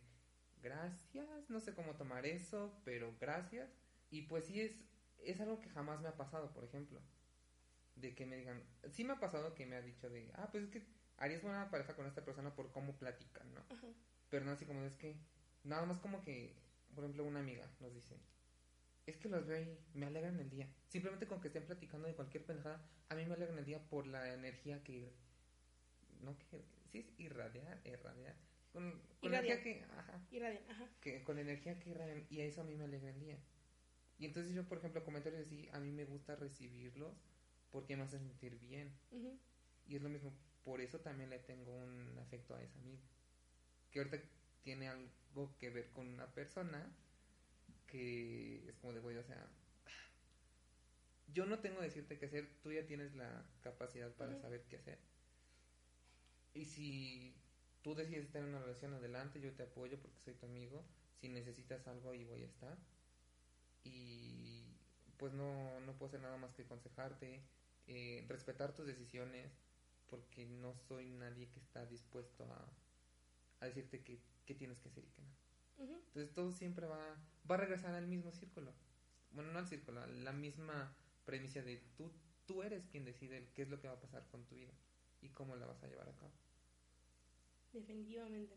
gracias, 0.62 1.50
no 1.50 1.60
sé 1.60 1.74
cómo 1.74 1.94
tomar 1.96 2.24
eso, 2.26 2.80
pero 2.84 3.14
gracias. 3.20 3.70
Y 4.10 4.22
pues 4.22 4.46
sí 4.46 4.60
es, 4.60 4.84
es 5.18 5.40
algo 5.40 5.60
que 5.60 5.70
jamás 5.70 6.00
me 6.00 6.08
ha 6.08 6.16
pasado, 6.16 6.52
por 6.52 6.64
ejemplo. 6.64 7.00
De 7.96 8.14
que 8.14 8.24
me 8.24 8.36
digan, 8.36 8.62
sí 8.90 9.04
me 9.04 9.14
ha 9.14 9.20
pasado 9.20 9.54
que 9.54 9.66
me 9.66 9.76
ha 9.76 9.82
dicho 9.82 10.08
de, 10.08 10.30
ah, 10.34 10.48
pues 10.50 10.64
es 10.64 10.70
que 10.70 10.86
harías 11.18 11.42
buena 11.42 11.70
pareja 11.70 11.94
con 11.94 12.06
esta 12.06 12.24
persona 12.24 12.54
por 12.54 12.72
cómo 12.72 12.96
platican, 12.96 13.52
¿no? 13.54 13.60
Ajá. 13.60 13.88
Pero 14.30 14.44
no 14.44 14.52
así 14.52 14.64
como 14.64 14.82
es 14.84 14.96
que, 14.96 15.16
nada 15.64 15.84
más 15.84 15.98
como 15.98 16.22
que, 16.22 16.56
por 16.94 17.04
ejemplo, 17.04 17.24
una 17.24 17.40
amiga 17.40 17.70
nos 17.80 17.94
dice, 17.94 18.18
es 19.06 19.16
que 19.16 19.28
los 19.28 19.46
veo 19.46 19.60
y 19.60 19.98
me 19.98 20.06
alegran 20.06 20.38
el 20.38 20.50
día. 20.50 20.68
Simplemente 20.88 21.26
con 21.26 21.40
que 21.40 21.48
estén 21.48 21.64
platicando 21.64 22.06
de 22.06 22.14
cualquier 22.14 22.44
pendejada, 22.44 22.80
a 23.08 23.14
mí 23.14 23.24
me 23.26 23.34
alegran 23.34 23.58
el 23.58 23.64
día 23.64 23.80
por 23.88 24.06
la 24.06 24.32
energía 24.32 24.82
que, 24.84 25.12
no 26.20 26.36
que, 26.38 26.62
sí 26.90 26.98
es 26.98 27.06
irradiar, 27.18 27.80
irradiar, 27.84 28.36
con, 28.72 29.02
energía 29.22 29.62
que, 29.62 29.84
ajá, 29.98 30.20
Y 30.30 30.38
radian, 30.38 30.62
ajá. 30.70 30.88
que 31.00 31.22
con 31.24 31.38
energía 31.38 31.78
que 31.78 31.90
irradian, 31.90 32.26
y 32.30 32.40
a 32.40 32.44
eso 32.44 32.60
a 32.60 32.64
mí 32.64 32.74
me 32.74 32.84
alegra 32.84 33.10
el 33.10 33.20
día. 33.20 33.38
Y 34.18 34.26
entonces 34.26 34.54
yo, 34.54 34.64
por 34.64 34.78
ejemplo, 34.78 35.04
comentarios 35.04 35.46
así, 35.46 35.68
a 35.72 35.80
mí 35.80 35.90
me 35.90 36.04
gusta 36.04 36.36
recibirlos 36.36 37.12
porque 37.70 37.96
me 37.96 38.04
hacen 38.04 38.20
sentir 38.20 38.58
bien. 38.60 38.92
Y 39.88 39.96
es 39.96 40.02
lo 40.02 40.08
mismo, 40.08 40.32
por 40.62 40.80
eso 40.80 41.00
también 41.00 41.30
le 41.30 41.40
tengo 41.40 41.76
un 41.76 42.16
afecto 42.20 42.54
a 42.54 42.62
esa 42.62 42.78
amiga. 42.78 43.02
Que 43.90 43.98
ahorita 43.98 44.18
tiene 44.62 44.88
algo 44.88 45.56
que 45.58 45.70
ver 45.70 45.90
con 45.90 46.06
una 46.06 46.26
persona 46.32 46.88
que 47.92 48.68
es 48.68 48.76
como 48.76 48.94
de, 48.94 49.00
güey, 49.00 49.16
o 49.18 49.22
sea, 49.22 49.46
yo 51.28 51.46
no 51.46 51.58
tengo 51.58 51.78
que 51.78 51.84
decirte 51.84 52.18
qué 52.18 52.26
hacer, 52.26 52.48
tú 52.62 52.72
ya 52.72 52.86
tienes 52.86 53.14
la 53.14 53.44
capacidad 53.62 54.10
para 54.14 54.34
saber 54.36 54.64
qué 54.68 54.76
hacer. 54.76 54.98
Y 56.54 56.64
si 56.64 57.34
tú 57.82 57.94
decides 57.94 58.24
estar 58.24 58.42
en 58.42 58.48
una 58.48 58.60
relación 58.60 58.94
adelante, 58.94 59.40
yo 59.40 59.52
te 59.52 59.62
apoyo 59.62 59.98
porque 60.00 60.20
soy 60.20 60.34
tu 60.34 60.46
amigo. 60.46 60.82
Si 61.20 61.28
necesitas 61.28 61.86
algo, 61.86 62.10
ahí 62.10 62.24
voy 62.24 62.42
a 62.42 62.46
estar. 62.46 62.78
Y 63.84 64.64
pues 65.18 65.32
no, 65.32 65.80
no 65.80 65.92
puedo 65.92 66.08
hacer 66.08 66.20
nada 66.20 66.36
más 66.36 66.52
que 66.54 66.62
aconsejarte, 66.62 67.42
eh, 67.86 68.24
respetar 68.28 68.74
tus 68.74 68.86
decisiones, 68.86 69.50
porque 70.08 70.46
no 70.46 70.74
soy 70.74 71.10
nadie 71.10 71.48
que 71.48 71.60
está 71.60 71.86
dispuesto 71.86 72.44
a, 72.52 72.68
a 73.60 73.66
decirte 73.66 74.02
qué 74.02 74.18
qué 74.46 74.54
tienes 74.54 74.78
que 74.80 74.88
hacer 74.88 75.04
y 75.04 75.08
qué 75.08 75.22
no. 75.22 75.41
Entonces 75.90 76.32
todo 76.32 76.52
siempre 76.52 76.86
va, 76.86 77.16
va 77.50 77.54
a 77.54 77.58
regresar 77.58 77.94
al 77.94 78.06
mismo 78.06 78.32
círculo. 78.32 78.72
Bueno, 79.32 79.52
no 79.52 79.58
al 79.58 79.66
círculo, 79.66 80.00
a 80.02 80.06
la 80.06 80.32
misma 80.32 80.94
premisa 81.24 81.62
de 81.62 81.78
tú, 81.96 82.12
tú 82.46 82.62
eres 82.62 82.86
quien 82.86 83.04
decide 83.04 83.48
qué 83.54 83.62
es 83.62 83.68
lo 83.68 83.80
que 83.80 83.88
va 83.88 83.94
a 83.94 84.00
pasar 84.00 84.26
con 84.28 84.44
tu 84.44 84.56
vida 84.56 84.72
y 85.20 85.28
cómo 85.30 85.56
la 85.56 85.66
vas 85.66 85.82
a 85.82 85.88
llevar 85.88 86.08
a 86.08 86.16
cabo. 86.16 86.32
Definitivamente. 87.72 88.54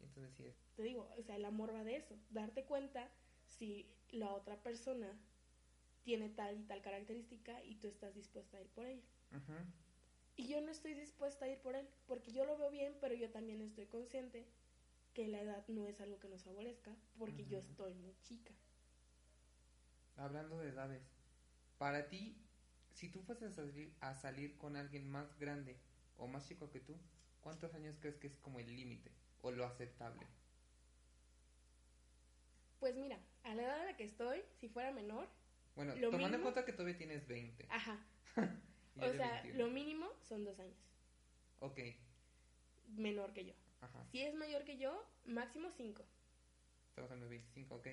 Entonces 0.00 0.34
sí 0.34 0.44
es. 0.46 0.56
Te 0.76 0.82
digo, 0.82 1.08
o 1.16 1.22
sea, 1.22 1.36
el 1.36 1.44
amor 1.44 1.74
va 1.74 1.84
de 1.84 1.96
eso. 1.96 2.16
Darte 2.30 2.64
cuenta 2.64 3.10
si 3.46 3.90
la 4.10 4.32
otra 4.32 4.62
persona 4.62 5.18
tiene 6.04 6.28
tal 6.28 6.60
y 6.60 6.64
tal 6.64 6.82
característica 6.82 7.62
y 7.64 7.76
tú 7.76 7.88
estás 7.88 8.14
dispuesta 8.14 8.58
a 8.58 8.60
ir 8.60 8.68
por 8.68 8.86
ella. 8.86 9.02
Ujú. 9.30 9.54
Y 10.36 10.46
yo 10.46 10.60
no 10.60 10.70
estoy 10.70 10.94
dispuesta 10.94 11.46
a 11.46 11.48
ir 11.48 11.58
por 11.58 11.74
él, 11.74 11.88
porque 12.06 12.32
yo 12.32 12.44
lo 12.44 12.56
veo 12.56 12.70
bien, 12.70 12.96
pero 13.00 13.14
yo 13.14 13.30
también 13.30 13.60
estoy 13.60 13.86
consciente 13.86 14.46
que 15.18 15.26
la 15.26 15.40
edad 15.40 15.66
no 15.66 15.88
es 15.88 16.00
algo 16.00 16.20
que 16.20 16.28
nos 16.28 16.44
favorezca, 16.44 16.94
porque 17.18 17.44
yo 17.44 17.58
estoy 17.58 17.92
muy 17.94 18.14
chica. 18.20 18.54
Hablando 20.16 20.58
de 20.58 20.68
edades, 20.68 21.02
para 21.76 22.08
ti, 22.08 22.36
si 22.92 23.08
tú 23.08 23.20
fueses 23.22 23.50
a 23.50 23.56
salir, 23.56 23.92
a 24.00 24.14
salir 24.14 24.56
con 24.58 24.76
alguien 24.76 25.10
más 25.10 25.36
grande 25.40 25.76
o 26.18 26.28
más 26.28 26.46
chico 26.46 26.70
que 26.70 26.78
tú, 26.78 26.96
¿cuántos 27.40 27.74
años 27.74 27.96
crees 28.00 28.16
que 28.18 28.28
es 28.28 28.36
como 28.36 28.60
el 28.60 28.76
límite 28.76 29.10
o 29.42 29.50
lo 29.50 29.64
aceptable? 29.64 30.24
Pues 32.78 32.94
mira, 32.94 33.18
a 33.42 33.54
la 33.54 33.62
edad 33.62 33.80
en 33.80 33.86
la 33.86 33.96
que 33.96 34.04
estoy, 34.04 34.40
si 34.60 34.68
fuera 34.68 34.92
menor, 34.92 35.26
Bueno, 35.74 35.94
Lo 35.96 36.10
tomando 36.10 36.36
en 36.36 36.42
cuenta 36.42 36.64
que 36.64 36.72
todavía 36.72 36.96
tienes 36.98 37.26
20. 37.26 37.66
ajá. 37.70 37.98
O 39.00 39.12
sea, 39.12 39.42
21. 39.42 39.64
lo 39.64 39.70
mínimo 39.72 40.08
son 40.28 40.44
dos 40.44 40.58
años, 40.58 40.76
Ok, 41.60 41.78
menor 42.96 43.32
que 43.32 43.44
yo. 43.46 43.54
Ajá. 43.80 44.06
Si 44.10 44.22
es 44.22 44.34
mayor 44.34 44.64
que 44.64 44.78
yo, 44.78 45.06
máximo 45.24 45.70
cinco. 45.76 46.04
Estamos 46.90 47.10
en 47.12 47.20
los 47.20 47.28
25, 47.28 47.74
ok. 47.74 47.88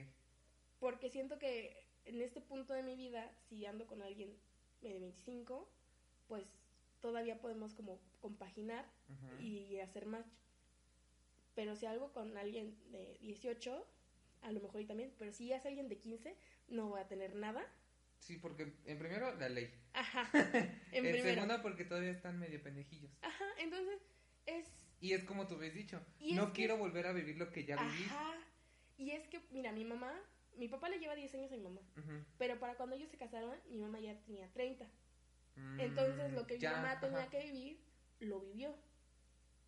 Porque 0.79 1.09
siento 1.09 1.37
que 1.39 1.85
en 2.05 2.21
este 2.21 2.41
punto 2.41 2.73
de 2.73 2.83
mi 2.83 2.95
vida, 2.95 3.31
si 3.49 3.65
ando 3.65 3.85
con 3.87 4.01
alguien 4.01 4.35
de 4.81 4.89
25, 4.99 5.67
pues 6.27 6.45
todavía 7.01 7.39
podemos 7.39 7.73
como 7.73 7.99
compaginar 8.19 8.85
y 9.39 9.79
hacer 9.79 10.05
match. 10.05 10.25
Pero 11.53 11.75
si 11.75 11.85
algo 11.85 12.11
con 12.11 12.37
alguien 12.37 12.75
de 12.91 13.17
18, 13.21 13.85
a 14.41 14.51
lo 14.51 14.61
mejor 14.61 14.81
y 14.81 14.85
también, 14.85 15.13
pero 15.17 15.31
si 15.31 15.51
es 15.51 15.65
alguien 15.65 15.87
de 15.87 15.97
15, 15.97 16.35
no 16.69 16.89
voy 16.89 16.99
a 16.99 17.07
tener 17.07 17.35
nada. 17.35 17.65
Sí, 18.19 18.37
porque 18.37 18.73
en 18.85 18.97
primero 18.97 19.35
la 19.35 19.49
ley. 19.49 19.71
Ajá. 19.93 20.29
En 20.91 21.05
En 21.05 21.21
segundo 21.21 21.61
porque 21.61 21.85
todavía 21.85 22.11
están 22.11 22.39
medio 22.39 22.61
pendejillos. 22.63 23.11
Ajá, 23.21 23.45
entonces 23.59 24.01
es 24.01 24.14
Y 25.05 25.13
es 25.13 25.23
como 25.23 25.45
tú 25.45 25.55
habías 25.55 25.75
dicho, 25.75 26.01
no 26.33 26.47
que- 26.47 26.53
quiero 26.53 26.77
volver 26.77 27.05
a 27.05 27.13
vivir 27.13 27.37
lo 27.37 27.51
que 27.51 27.63
ya 27.63 27.75
viví. 27.75 28.03
Ajá. 28.05 28.33
Y 28.97 29.11
es 29.11 29.27
que, 29.27 29.39
mira, 29.51 29.71
mi 29.71 29.85
mamá, 29.85 30.19
mi 30.57 30.67
papá 30.67 30.89
le 30.89 30.97
lleva 30.97 31.13
10 31.15 31.31
años 31.35 31.51
a 31.51 31.55
mi 31.55 31.61
mamá, 31.61 31.81
pero 32.39 32.57
para 32.59 32.75
cuando 32.75 32.95
ellos 32.95 33.09
se 33.11 33.17
casaron, 33.17 33.55
mi 33.69 33.77
mamá 33.77 33.99
ya 33.99 34.17
tenía 34.21 34.51
30. 34.53 34.85
Mm, 35.55 35.79
Entonces, 35.79 36.31
lo 36.33 36.47
que 36.47 36.55
mi 36.55 36.59
mamá 36.77 36.99
tenía 36.99 37.29
que 37.29 37.51
vivir, 37.51 37.79
lo 38.19 38.39
vivió. 38.39 38.75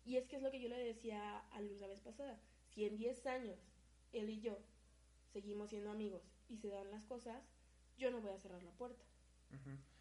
Y 0.04 0.16
es 0.16 0.26
que 0.26 0.36
es 0.36 0.42
lo 0.42 0.50
que 0.50 0.60
yo 0.60 0.68
le 0.68 0.78
decía 0.78 1.38
a 1.38 1.60
Luz 1.60 1.78
la 1.78 1.86
vez 1.86 2.00
pasada. 2.00 2.40
Si 2.74 2.84
en 2.84 2.96
10 2.96 3.24
años 3.26 3.58
él 4.12 4.28
y 4.30 4.40
yo 4.40 4.58
seguimos 5.32 5.70
siendo 5.70 5.90
amigos 5.92 6.22
y 6.48 6.56
se 6.56 6.68
dan 6.68 6.90
las 6.90 7.04
cosas, 7.04 7.40
yo 7.96 8.10
no 8.10 8.20
voy 8.20 8.32
a 8.32 8.38
cerrar 8.40 8.62
la 8.64 8.72
puerta. 8.72 9.04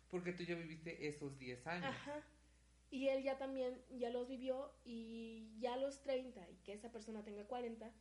Porque 0.10 0.32
tú 0.34 0.44
ya 0.44 0.56
viviste 0.56 1.08
esos 1.08 1.38
10 1.38 1.68
años. 1.68 1.86
Ajá. 1.86 2.24
Y 2.90 3.10
él 3.10 3.24
ya 3.24 3.38
también, 3.38 3.82
ya 3.90 4.10
los 4.10 4.28
vivió 4.28 4.72
y 4.86 5.52
ya 5.60 5.74
a 5.74 5.78
los 5.78 6.02
30 6.02 6.50
y 6.50 6.56
que 6.58 6.74
esa 6.74 6.92
persona 6.92 7.24
tenga 7.24 7.44
40, 7.46 7.92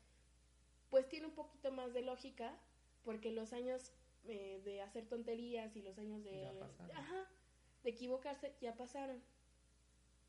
pues 0.91 1.09
tiene 1.09 1.27
un 1.27 1.35
poquito 1.35 1.73
más 1.73 1.93
de 1.93 2.03
lógica 2.03 2.57
porque 3.03 3.33
los 3.33 3.53
años 3.53 3.93
eh, 4.25 4.61
de 4.65 4.83
hacer 4.83 5.07
tonterías 5.07 5.75
y 5.77 5.83
los 5.83 5.99
años 5.99 6.23
de... 6.23 6.47
Ajá, 6.95 7.31
de 7.83 7.91
equivocarse 7.91 8.55
ya 8.61 8.77
pasaron. 8.77 9.23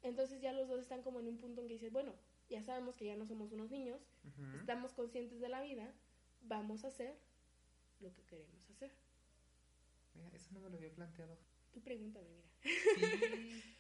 Entonces 0.04 0.42
ya 0.42 0.54
los 0.54 0.68
dos 0.68 0.80
están 0.80 1.02
como 1.02 1.20
en 1.20 1.28
un 1.28 1.38
punto 1.38 1.62
en 1.62 1.68
que 1.68 1.74
dices, 1.74 1.92
bueno, 1.92 2.14
ya 2.50 2.64
sabemos 2.64 2.96
que 2.96 3.06
ya 3.06 3.16
no 3.16 3.26
somos 3.26 3.52
unos 3.52 3.72
niños, 3.72 4.00
estamos 4.60 4.94
conscientes 4.94 5.40
de 5.40 5.50
la 5.50 5.62
vida, 5.62 5.92
vamos 6.42 6.86
a 6.86 6.90
hacer 6.90 7.18
lo 8.00 8.14
que 8.14 8.24
queremos 8.24 8.70
hacer. 8.70 8.92
Mira, 10.14 10.30
eso 10.34 10.54
no 10.54 10.60
me 10.62 10.70
lo 10.70 10.78
había 10.78 10.94
planteado. 10.94 11.38
Tú 11.74 11.82
pregúntame, 11.82 12.30
mira. 12.30 12.48
Sí. 12.62 13.64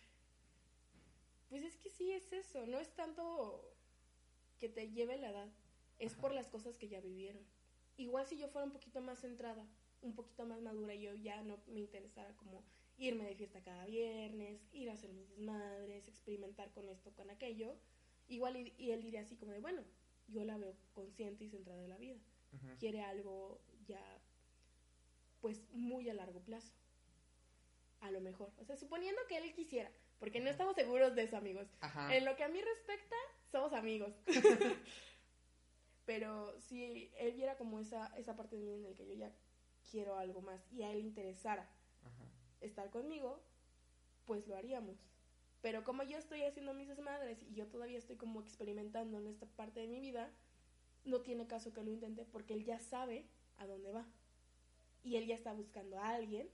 Es 2.17 2.33
eso, 2.33 2.65
no 2.65 2.79
es 2.79 2.89
tanto 2.95 3.75
que 4.57 4.69
te 4.69 4.89
lleve 4.89 5.17
la 5.17 5.29
edad, 5.29 5.49
es 5.99 6.13
Ajá. 6.13 6.21
por 6.21 6.33
las 6.33 6.49
cosas 6.49 6.75
que 6.79 6.87
ya 6.87 6.99
vivieron. 6.99 7.43
Igual 7.95 8.25
si 8.25 8.39
yo 8.39 8.47
fuera 8.47 8.65
un 8.65 8.73
poquito 8.73 9.01
más 9.01 9.19
centrada, 9.19 9.67
un 10.01 10.15
poquito 10.15 10.43
más 10.45 10.59
madura, 10.61 10.95
y 10.95 11.01
yo 11.01 11.13
ya 11.13 11.43
no 11.43 11.59
me 11.67 11.79
interesara 11.79 12.35
como 12.37 12.63
irme 12.97 13.25
de 13.25 13.35
fiesta 13.35 13.61
cada 13.61 13.85
viernes, 13.85 14.67
ir 14.71 14.89
a 14.89 14.93
hacer 14.93 15.13
mis 15.13 15.29
desmadres, 15.29 16.07
experimentar 16.07 16.71
con 16.71 16.89
esto, 16.89 17.13
con 17.13 17.29
aquello, 17.29 17.75
igual 18.27 18.57
y, 18.57 18.73
y 18.79 18.91
él 18.91 19.03
diría 19.03 19.21
así 19.21 19.35
como 19.35 19.51
de, 19.51 19.59
bueno, 19.59 19.83
yo 20.27 20.43
la 20.43 20.57
veo 20.57 20.75
consciente 20.93 21.43
y 21.43 21.49
centrada 21.49 21.83
en 21.83 21.89
la 21.89 21.97
vida, 21.97 22.19
quiere 22.79 23.01
algo 23.01 23.61
ya 23.85 24.01
pues 25.39 25.61
muy 25.71 26.09
a 26.09 26.15
largo 26.15 26.41
plazo. 26.41 26.73
A 27.99 28.09
lo 28.09 28.21
mejor, 28.21 28.51
o 28.57 28.65
sea, 28.65 28.75
suponiendo 28.75 29.21
que 29.27 29.37
él 29.37 29.53
quisiera, 29.53 29.91
porque 30.19 30.39
no 30.39 30.49
estamos 30.49 30.75
seguros 30.75 31.15
de 31.15 31.23
eso, 31.23 31.37
amigos. 31.37 31.67
Ajá. 31.81 32.15
En 32.15 32.25
lo 32.25 32.35
que 32.35 32.43
a 32.43 32.49
mí 32.49 32.61
respecta, 32.61 33.15
somos 33.51 33.73
amigos. 33.73 34.13
Pero 36.05 36.59
si 36.61 37.11
él 37.17 37.33
viera 37.33 37.57
como 37.57 37.79
esa, 37.79 38.07
esa 38.17 38.35
parte 38.35 38.55
de 38.55 38.63
mí 38.63 38.73
en 38.73 38.85
el 38.85 38.95
que 38.95 39.05
yo 39.05 39.13
ya 39.13 39.31
quiero 39.91 40.17
algo 40.17 40.41
más 40.41 40.61
y 40.71 40.83
a 40.83 40.91
él 40.91 40.99
interesara 40.99 41.69
Ajá. 42.03 42.25
estar 42.61 42.89
conmigo, 42.89 43.41
pues 44.25 44.47
lo 44.47 44.55
haríamos. 44.55 44.95
Pero 45.61 45.83
como 45.83 46.03
yo 46.03 46.17
estoy 46.17 46.43
haciendo 46.43 46.73
mis 46.73 46.87
desmadres 46.87 47.41
y 47.43 47.53
yo 47.53 47.67
todavía 47.67 47.97
estoy 47.97 48.15
como 48.15 48.41
experimentando 48.41 49.17
en 49.17 49.27
esta 49.27 49.45
parte 49.45 49.81
de 49.81 49.87
mi 49.87 49.99
vida, 49.99 50.31
no 51.03 51.21
tiene 51.21 51.47
caso 51.47 51.73
que 51.73 51.83
lo 51.83 51.91
intente 51.91 52.25
porque 52.25 52.53
él 52.53 52.63
ya 52.63 52.79
sabe 52.79 53.25
a 53.57 53.65
dónde 53.65 53.91
va. 53.91 54.05
Y 55.03 55.15
él 55.15 55.25
ya 55.25 55.35
está 55.35 55.51
buscando 55.53 55.99
a 55.99 56.09
alguien 56.09 56.49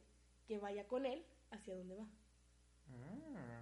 que 0.48 0.58
vaya 0.58 0.88
con 0.88 1.06
él 1.06 1.26
hacia 1.52 1.76
dónde 1.76 1.96
va. 1.96 2.08
Ah. 2.90 3.53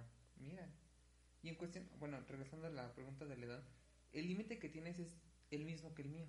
Y 1.42 1.48
en 1.48 1.56
cuestión, 1.56 1.88
bueno, 1.98 2.20
regresando 2.28 2.68
a 2.68 2.70
la 2.70 2.94
pregunta 2.94 3.26
de 3.26 3.36
la 3.36 3.46
edad, 3.46 3.64
el 4.12 4.28
límite 4.28 4.58
que 4.58 4.68
tienes 4.68 4.98
es 4.98 5.08
el 5.50 5.64
mismo 5.64 5.94
que 5.94 6.02
el 6.02 6.08
mío. 6.08 6.26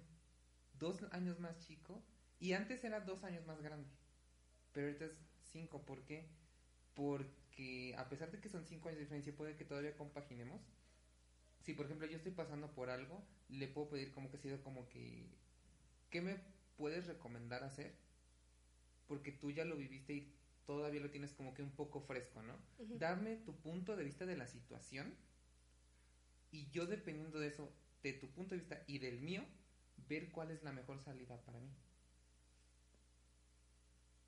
Dos 0.80 1.04
años 1.12 1.40
más 1.40 1.58
chico 1.60 2.04
y 2.40 2.54
antes 2.54 2.84
era 2.84 3.00
dos 3.02 3.24
años 3.24 3.46
más 3.46 3.62
grande. 3.62 3.90
Pero 4.72 4.88
ahorita 4.88 5.06
es 5.06 5.14
cinco. 5.52 5.86
¿Por 5.86 6.04
qué? 6.04 6.28
Porque 6.96 7.96
a 7.98 8.10
pesar 8.10 8.32
de 8.32 8.40
que 8.40 8.50
son 8.50 8.66
cinco 8.66 8.90
años 8.90 8.98
de 8.98 9.06
diferencia, 9.06 9.36
puede 9.36 9.56
que 9.56 9.66
todavía 9.66 9.96
compaginemos. 9.96 10.62
Si, 11.62 11.74
por 11.74 11.86
ejemplo, 11.86 12.08
yo 12.08 12.18
estoy 12.18 12.32
pasando 12.32 12.74
por 12.74 12.90
algo, 12.90 13.24
le 13.50 13.68
puedo 13.68 13.90
pedir 13.90 14.12
como 14.12 14.30
que 14.30 14.38
sido 14.38 14.62
como 14.64 14.90
que... 14.90 15.30
¿Qué 16.10 16.22
me 16.22 16.38
puedes 16.76 17.08
recomendar 17.08 17.64
hacer? 17.64 17.96
Porque 19.08 19.32
tú 19.32 19.52
ya 19.52 19.64
lo 19.64 19.78
viviste 19.78 20.14
y 20.14 20.34
todavía 20.66 21.02
lo 21.02 21.10
tienes 21.10 21.34
como 21.34 21.54
que 21.54 21.62
un 21.62 21.72
poco 21.72 22.02
fresco, 22.02 22.42
¿no? 22.42 22.56
Ujú. 22.80 22.98
Darme 22.98 23.38
tu 23.38 23.56
punto 23.56 23.96
de 23.96 24.04
vista 24.04 24.26
de 24.26 24.38
la 24.38 24.48
situación 24.48 25.16
y 26.52 26.70
yo 26.70 26.86
dependiendo 26.86 27.40
de 27.40 27.48
eso, 27.48 27.74
de 28.04 28.14
tu 28.14 28.30
punto 28.30 28.56
de 28.56 28.60
vista 28.60 28.84
y 28.88 29.00
del 29.00 29.20
mío, 29.22 29.44
ver 30.08 30.32
cuál 30.32 30.52
es 30.52 30.64
la 30.64 30.72
mejor 30.72 31.00
salida 31.00 31.42
para 31.44 31.60
mí. 31.60 31.72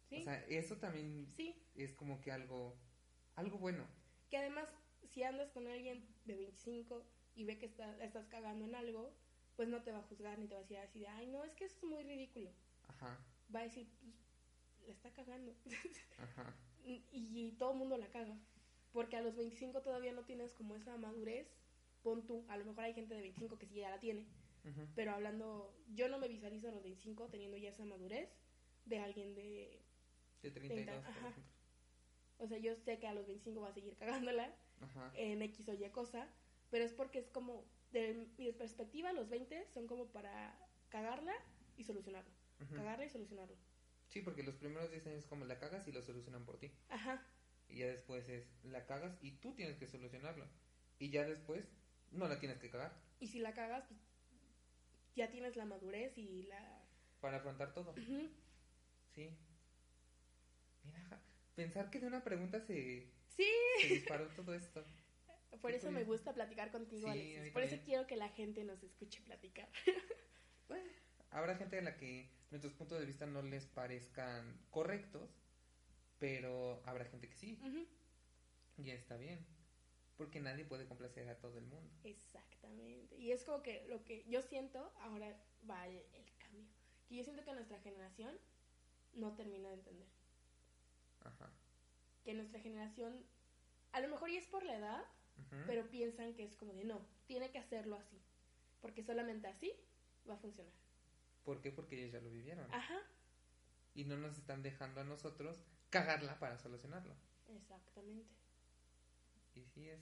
¿Sí? 0.10 0.18
O 0.18 0.24
sea, 0.24 0.44
eso 0.46 0.78
también 0.78 1.32
sí, 1.36 1.56
es 1.76 1.94
como 1.94 2.22
que 2.22 2.32
algo, 2.32 2.78
algo 3.36 3.58
bueno. 3.58 3.86
que 4.30 4.38
además 4.38 4.70
si 5.04 5.24
andas 5.24 5.50
con 5.52 5.68
alguien 5.68 6.06
de 6.26 6.36
25 6.36 7.06
y 7.36 7.46
ve 7.46 7.58
que 7.58 7.66
está, 7.66 7.98
estás 8.04 8.28
cagando 8.28 8.66
en 8.66 8.76
algo, 8.76 9.14
pues 9.56 9.70
no 9.70 9.84
te 9.84 9.92
va 9.92 10.00
a 10.00 10.04
juzgar 10.04 10.40
ni 10.40 10.48
te 10.48 10.54
va 10.56 10.60
a 10.60 10.64
decir 10.64 10.78
así 10.78 11.00
de, 11.00 11.08
ay, 11.08 11.28
no, 11.28 11.44
es 11.44 11.54
que 11.54 11.66
eso 11.66 11.78
es 11.78 11.84
muy 11.84 12.04
ridículo. 12.04 12.52
Ajá, 12.88 13.20
Va 13.54 13.60
a 13.60 13.64
decir, 13.64 13.88
pues, 14.00 14.14
la 14.86 14.94
está 14.94 15.12
cagando. 15.12 15.54
ajá. 16.18 16.56
y, 16.84 17.04
y 17.12 17.52
todo 17.58 17.72
el 17.72 17.78
mundo 17.78 17.98
la 17.98 18.08
caga. 18.10 18.38
Porque 18.92 19.18
a 19.18 19.22
los 19.22 19.36
25 19.36 19.82
todavía 19.82 20.14
no 20.14 20.24
tienes 20.24 20.54
como 20.54 20.76
esa 20.76 20.96
madurez. 20.98 21.48
Pon 22.02 22.26
tú, 22.26 22.46
a 22.48 22.56
lo 22.56 22.66
mejor 22.66 22.86
hay 22.86 22.94
gente 22.94 23.14
de 23.14 23.22
25 23.22 23.58
que 23.58 23.66
sí 23.66 23.76
ya 23.76 23.90
la 23.90 24.00
tiene. 24.00 24.26
Pero 24.96 25.12
hablando, 25.12 25.76
yo 25.94 26.10
no 26.10 26.18
me 26.18 26.28
visualizo 26.28 26.70
a 26.70 26.72
los 26.72 26.82
25 26.82 27.28
teniendo 27.28 27.58
ya 27.58 27.70
esa 27.70 27.86
madurez 27.86 28.30
de 28.86 29.00
alguien 29.00 29.36
de... 29.36 29.84
De 30.42 30.50
32, 30.52 30.96
por 30.96 31.06
ajá. 31.06 31.20
ejemplo. 31.20 31.44
O 32.38 32.48
sea, 32.48 32.58
yo 32.58 32.76
sé 32.76 32.98
que 33.00 33.08
a 33.08 33.14
los 33.14 33.28
25 33.28 33.62
va 33.62 33.70
a 33.70 33.74
seguir 33.74 33.96
cagándola 33.96 34.56
Ajá. 34.82 35.12
en 35.16 35.42
X 35.42 35.70
o 35.70 35.74
Y 35.74 35.90
cosa. 35.90 36.28
Pero 36.72 36.84
es 36.84 36.94
porque 36.94 37.20
es 37.20 37.30
como, 37.30 37.64
de 37.92 38.28
mi 38.38 38.52
perspectiva, 38.54 39.14
los 39.14 39.30
20 39.30 39.68
son 39.68 39.88
como 39.88 40.08
para 40.08 40.58
cagarla 40.90 41.34
y 41.78 41.84
solucionarlo. 41.84 42.32
Cagarla 42.74 43.06
y 43.06 43.10
solucionarlo. 43.10 43.56
Sí, 44.08 44.22
porque 44.22 44.44
los 44.44 44.56
primeros 44.56 44.92
10 44.92 45.08
años 45.08 45.26
como 45.26 45.46
la 45.46 45.60
cagas 45.60 45.88
y 45.88 45.92
lo 45.92 46.02
solucionan 46.02 46.46
por 46.46 46.60
ti. 46.60 46.72
Ajá. 46.90 47.26
Y 47.68 47.80
ya 47.80 47.88
después 47.88 48.30
es 48.30 48.46
la 48.64 48.86
cagas 48.86 49.18
y 49.22 49.32
tú 49.32 49.54
tienes 49.56 49.78
que 49.78 49.88
solucionarlo. 49.88 50.48
Y 51.00 51.10
ya 51.10 51.26
después 51.26 51.66
no 52.12 52.28
la 52.28 52.40
tienes 52.40 52.60
que 52.60 52.70
cagar 52.70 52.98
Y 53.20 53.28
si 53.28 53.40
la 53.40 53.54
cagas, 53.54 53.84
pues 53.88 54.00
ya 55.16 55.30
tienes 55.32 55.56
la 55.56 55.66
madurez 55.66 56.18
y 56.18 56.44
la... 56.44 56.84
para 57.22 57.38
afrontar 57.38 57.74
todo. 57.74 57.94
Sí. 59.14 59.30
Mira, 60.84 61.22
pensar 61.56 61.90
que 61.90 62.00
de 62.00 62.08
una 62.08 62.24
pregunta 62.24 62.60
se, 62.60 63.12
Sí, 63.36 63.48
se 63.82 63.88
disparó 63.88 64.28
todo 64.30 64.54
esto. 64.54 64.84
por 65.62 65.72
eso 65.72 65.92
me 65.92 66.04
gusta 66.04 66.34
platicar 66.34 66.72
contigo, 66.72 67.12
Sí, 67.12 67.36
Alexis. 67.36 67.54
Por 67.54 67.64
eso 67.64 67.78
quiero 67.84 68.08
que 68.08 68.16
la 68.16 68.30
gente 68.30 68.64
nos 68.64 68.82
escuche 68.84 69.22
platicar. 69.24 69.70
Bueno, 70.68 70.90
habrá 71.30 71.56
gente 71.58 71.78
a 71.78 71.82
la 71.84 71.96
que 71.96 72.28
nuestros 72.56 72.74
puntos 72.74 72.98
de 73.00 73.06
vista 73.06 73.26
no 73.26 73.42
les 73.42 73.66
parezcan 73.68 74.58
correctos, 74.72 75.30
pero 76.20 76.82
habrá 76.86 77.04
gente 77.04 77.28
que 77.28 77.36
sí. 77.36 77.60
Ujú. 77.62 77.86
Y 78.82 78.92
está 78.92 79.18
bien. 79.18 79.46
Porque 80.16 80.40
nadie 80.40 80.64
puede 80.64 80.88
complacer 80.88 81.28
a 81.28 81.38
todo 81.38 81.58
el 81.58 81.66
mundo. 81.66 81.94
Exactamente. 82.06 83.18
Y 83.18 83.34
es 83.34 83.44
como 83.44 83.62
que 83.62 83.86
lo 83.90 84.06
que 84.06 84.24
yo 84.30 84.42
siento, 84.42 84.94
ahora 85.02 85.38
va 85.70 85.86
el, 85.86 85.98
el 86.14 86.34
cambio. 86.38 86.66
Que 87.10 87.18
yo 87.18 87.24
siento 87.26 87.44
que 87.44 87.52
nuestra 87.52 87.78
generación 87.82 88.40
no 89.14 89.36
termina 89.36 89.68
de 89.68 89.76
entender. 89.76 90.08
Ajá. 91.26 91.52
Que 92.24 92.34
nuestra 92.34 92.62
generación, 92.62 93.26
a 93.92 94.00
lo 94.00 94.08
mejor 94.08 94.30
y 94.30 94.38
es 94.38 94.48
por 94.48 94.64
la 94.64 94.78
edad, 94.78 95.04
pero 95.68 95.90
piensan 95.90 96.34
que 96.34 96.46
es 96.46 96.56
como 96.56 96.74
de 96.74 96.86
no, 96.86 97.06
tiene 97.28 97.52
que 97.52 97.60
hacerlo 97.60 97.98
así. 97.98 98.22
Porque 98.80 99.04
solamente 99.04 99.48
así 99.48 99.74
va 100.28 100.36
a 100.36 100.38
funcionar. 100.38 100.85
¿Por 101.46 101.62
qué? 101.62 101.72
Porque 101.72 101.96
ellos 101.98 102.12
ya 102.12 102.20
lo 102.20 102.30
vivieron. 102.30 102.72
Ajá, 102.74 103.00
Y 103.94 104.04
no 104.04 104.18
nos 104.18 104.38
están 104.38 104.62
dejando 104.64 105.00
a 105.02 105.04
nosotros 105.06 105.64
cagarla 105.90 106.38
para 106.40 106.58
solucionarlo. 106.58 107.16
exactamente. 107.48 108.34
Y 109.56 109.64
sí 109.64 109.90
es. 109.90 110.02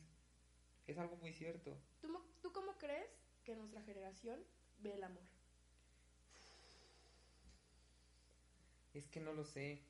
Es 0.87 0.97
algo 0.97 1.15
muy 1.17 1.31
cierto. 1.33 1.77
¿Tú, 2.01 2.07
¿Tú 2.41 2.51
cómo 2.51 2.77
crees 2.77 3.09
que 3.43 3.55
nuestra 3.55 3.81
generación 3.83 4.39
ve 4.79 4.93
el 4.95 5.03
amor? 5.03 5.23
Es 8.93 9.07
que 9.07 9.19
no 9.19 9.33
lo 9.33 9.43
sé. 9.43 9.81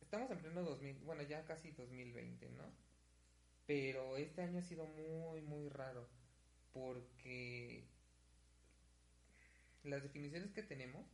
Estamos 0.00 0.30
en 0.30 0.38
pleno 0.40 0.62
2000, 0.62 0.98
bueno, 1.04 1.22
ya 1.22 1.44
casi 1.44 1.70
2020, 1.72 2.50
¿no? 2.50 2.64
Pero 3.66 4.16
este 4.16 4.42
año 4.42 4.58
ha 4.58 4.62
sido 4.62 4.84
muy, 4.86 5.40
muy 5.42 5.68
raro 5.68 6.08
porque 6.72 7.84
las 9.84 10.02
definiciones 10.02 10.52
que 10.52 10.62
tenemos 10.62 11.06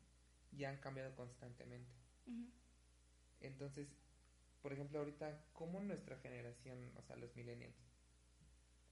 ya 0.52 0.70
han 0.70 0.78
cambiado 0.78 1.14
constantemente. 1.14 1.90
Entonces, 3.40 3.88
por 4.62 4.72
ejemplo, 4.72 4.98
ahorita, 4.98 5.44
¿cómo 5.52 5.80
nuestra 5.80 6.18
generación, 6.18 6.92
o 6.96 7.02
sea, 7.02 7.16
los 7.16 7.34
millennials? 7.36 7.76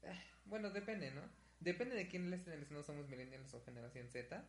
Ah, 0.04 0.18
Bueno, 0.44 0.70
depende, 0.70 1.10
¿no? 1.10 1.22
Depende 1.60 1.96
de 1.96 2.08
quién 2.08 2.30
les 2.30 2.46
no 2.70 2.82
somos 2.82 3.08
millennials 3.08 3.52
o 3.54 3.62
generación 3.64 4.08
Z. 4.08 4.44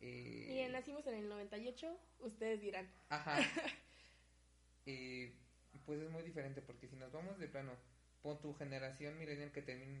Eh, 0.00 0.46
Miren, 0.48 0.72
nacimos 0.72 1.06
en 1.06 1.14
el 1.14 1.28
98, 1.28 1.98
ustedes 2.20 2.60
dirán. 2.60 2.88
Ajá. 3.08 3.38
Eh, 4.90 5.34
pues 5.84 6.00
es 6.00 6.08
muy 6.10 6.22
diferente 6.22 6.62
porque 6.62 6.88
si 6.88 6.96
nos 6.96 7.12
vamos 7.12 7.38
de 7.38 7.46
plano, 7.46 7.72
pon 8.22 8.40
tu 8.40 8.54
generación 8.54 9.18
millennial 9.18 9.52
que 9.52 9.60
termina, 9.60 10.00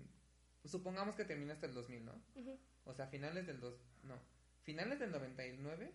supongamos 0.64 1.14
que 1.14 1.24
termina 1.24 1.54
hasta 1.54 1.66
el 1.66 1.74
2000, 1.74 2.04
¿no? 2.04 2.22
O 2.84 2.94
sea, 2.94 3.06
finales 3.06 3.46
del 3.46 3.60
dos, 3.60 3.74
no, 4.02 4.18
finales 4.62 4.98
del 4.98 5.10
99 5.12 5.92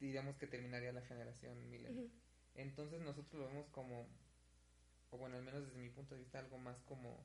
diríamos 0.00 0.36
que 0.36 0.46
terminaría 0.46 0.92
la 0.92 1.02
generación 1.02 1.58
millennial. 1.70 2.10
Entonces 2.54 3.00
nosotros 3.00 3.40
lo 3.40 3.48
vemos 3.48 3.66
como, 3.70 4.06
o 5.10 5.18
bueno, 5.18 5.36
al 5.36 5.44
menos 5.44 5.64
desde 5.66 5.78
mi 5.78 5.90
punto 5.90 6.14
de 6.14 6.20
vista, 6.20 6.38
algo 6.38 6.58
más 6.58 6.76
como, 6.82 7.24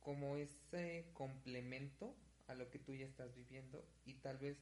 como 0.00 0.36
ese 0.36 1.06
complemento 1.14 2.14
a 2.48 2.54
lo 2.54 2.70
que 2.70 2.78
tú 2.78 2.94
ya 2.94 3.06
estás 3.06 3.34
viviendo 3.34 3.84
y 4.04 4.14
tal 4.14 4.38
vez 4.38 4.58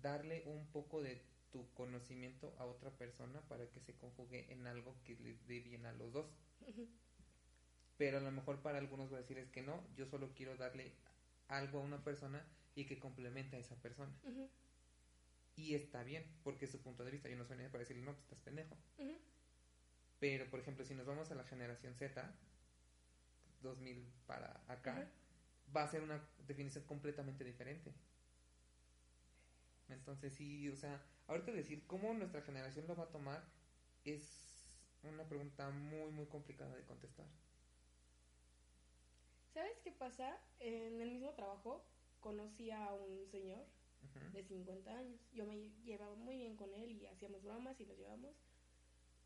darle 0.00 0.42
un 0.46 0.66
poco 0.68 1.02
de 1.02 1.20
tu 1.50 1.68
conocimiento 1.74 2.54
a 2.58 2.64
otra 2.64 2.90
persona 2.90 3.40
para 3.48 3.66
que 3.70 3.80
se 3.80 3.94
conjugue 3.94 4.52
en 4.52 4.66
algo 4.66 4.94
que 5.04 5.16
les 5.16 5.46
dé 5.46 5.60
bien 5.60 5.86
a 5.86 5.92
los 5.92 6.12
dos. 6.12 6.26
Pero 7.98 8.18
a 8.18 8.20
lo 8.20 8.30
mejor 8.30 8.62
para 8.62 8.78
algunos 8.78 9.10
voy 9.10 9.18
a 9.18 9.22
decir 9.22 9.38
es 9.38 9.50
que 9.50 9.60
no, 9.60 9.84
yo 9.96 10.06
solo 10.06 10.32
quiero 10.34 10.56
darle 10.56 10.92
algo 11.48 11.80
a 11.80 11.82
una 11.82 12.02
persona 12.02 12.46
y 12.74 12.86
que 12.86 12.98
complemente 12.98 13.56
a 13.56 13.58
esa 13.58 13.74
persona. 13.76 14.12
Y 15.56 15.74
está 15.74 16.04
bien, 16.04 16.24
porque 16.44 16.66
es 16.66 16.70
su 16.70 16.80
punto 16.80 17.04
de 17.04 17.10
vista. 17.10 17.28
Yo 17.28 17.36
no 17.36 17.44
soy 17.44 17.56
nadie 17.56 17.70
para 17.70 17.80
decirle, 17.80 18.04
no, 18.04 18.12
pues 18.12 18.24
estás 18.24 18.40
pendejo. 18.40 18.76
Pero, 20.20 20.48
por 20.48 20.60
ejemplo, 20.60 20.84
si 20.84 20.94
nos 20.94 21.06
vamos 21.06 21.30
a 21.30 21.34
la 21.34 21.44
generación 21.44 21.94
Z, 21.94 22.32
2000 23.62 24.06
para 24.26 24.62
acá, 24.68 25.10
va 25.76 25.82
a 25.82 25.88
ser 25.88 26.02
una 26.02 26.24
definición 26.46 26.84
completamente 26.84 27.42
diferente. 27.44 27.92
Entonces, 29.88 30.32
sí, 30.34 30.68
o 30.68 30.76
sea, 30.76 31.02
ahorita 31.26 31.50
decir 31.50 31.84
cómo 31.86 32.14
nuestra 32.14 32.42
generación 32.42 32.86
lo 32.86 32.94
va 32.94 33.04
a 33.04 33.10
tomar 33.10 33.42
es 34.04 34.68
una 35.02 35.24
pregunta 35.28 35.70
muy, 35.70 36.10
muy 36.10 36.26
complicada 36.26 36.74
de 36.76 36.84
contestar. 36.84 37.26
¿Sabes 39.58 39.76
qué 39.82 39.90
pasa? 39.90 40.38
En 40.60 41.00
el 41.00 41.10
mismo 41.10 41.32
trabajo 41.34 41.84
conocí 42.20 42.70
a 42.70 42.94
un 42.94 43.26
señor 43.26 43.66
de 44.32 44.44
50 44.44 44.96
años. 44.96 45.20
Yo 45.32 45.46
me 45.46 45.56
llevaba 45.84 46.14
muy 46.14 46.36
bien 46.36 46.54
con 46.56 46.72
él 46.74 46.92
y 46.92 47.06
hacíamos 47.06 47.42
bromas 47.42 47.80
y 47.80 47.84
nos 47.86 47.98
llevamos. 47.98 48.36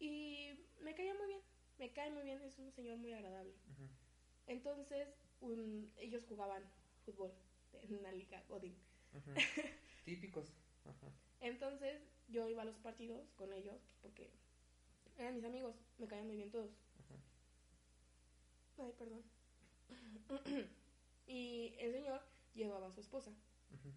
Y 0.00 0.48
me 0.80 0.94
caía 0.94 1.12
muy 1.16 1.26
bien, 1.26 1.42
me 1.78 1.92
cae 1.92 2.10
muy 2.12 2.22
bien, 2.22 2.40
es 2.40 2.58
un 2.58 2.72
señor 2.72 2.96
muy 2.96 3.12
agradable. 3.12 3.52
Entonces, 4.46 5.06
un- 5.42 5.92
ellos 5.98 6.24
jugaban 6.26 6.62
fútbol 7.04 7.30
en 7.82 7.94
una 7.96 8.10
liga 8.10 8.42
Godín. 8.48 8.74
Típicos. 10.06 10.50
Entonces, 11.40 12.00
yo 12.28 12.48
iba 12.48 12.62
a 12.62 12.64
los 12.64 12.78
partidos 12.78 13.28
con 13.36 13.52
ellos 13.52 13.76
porque 14.00 14.30
eran 15.18 15.34
mis 15.34 15.44
amigos, 15.44 15.76
me 15.98 16.06
caían 16.08 16.26
muy 16.26 16.36
bien 16.36 16.50
todos. 16.50 16.70
Ay, 18.78 18.92
perdón. 18.98 19.22
y 21.26 21.74
el 21.78 21.93
señor 21.93 22.20
llevaba 22.55 22.88
a 22.88 22.93
su 22.93 23.01
esposa. 23.01 23.30
ujú, 23.70 23.93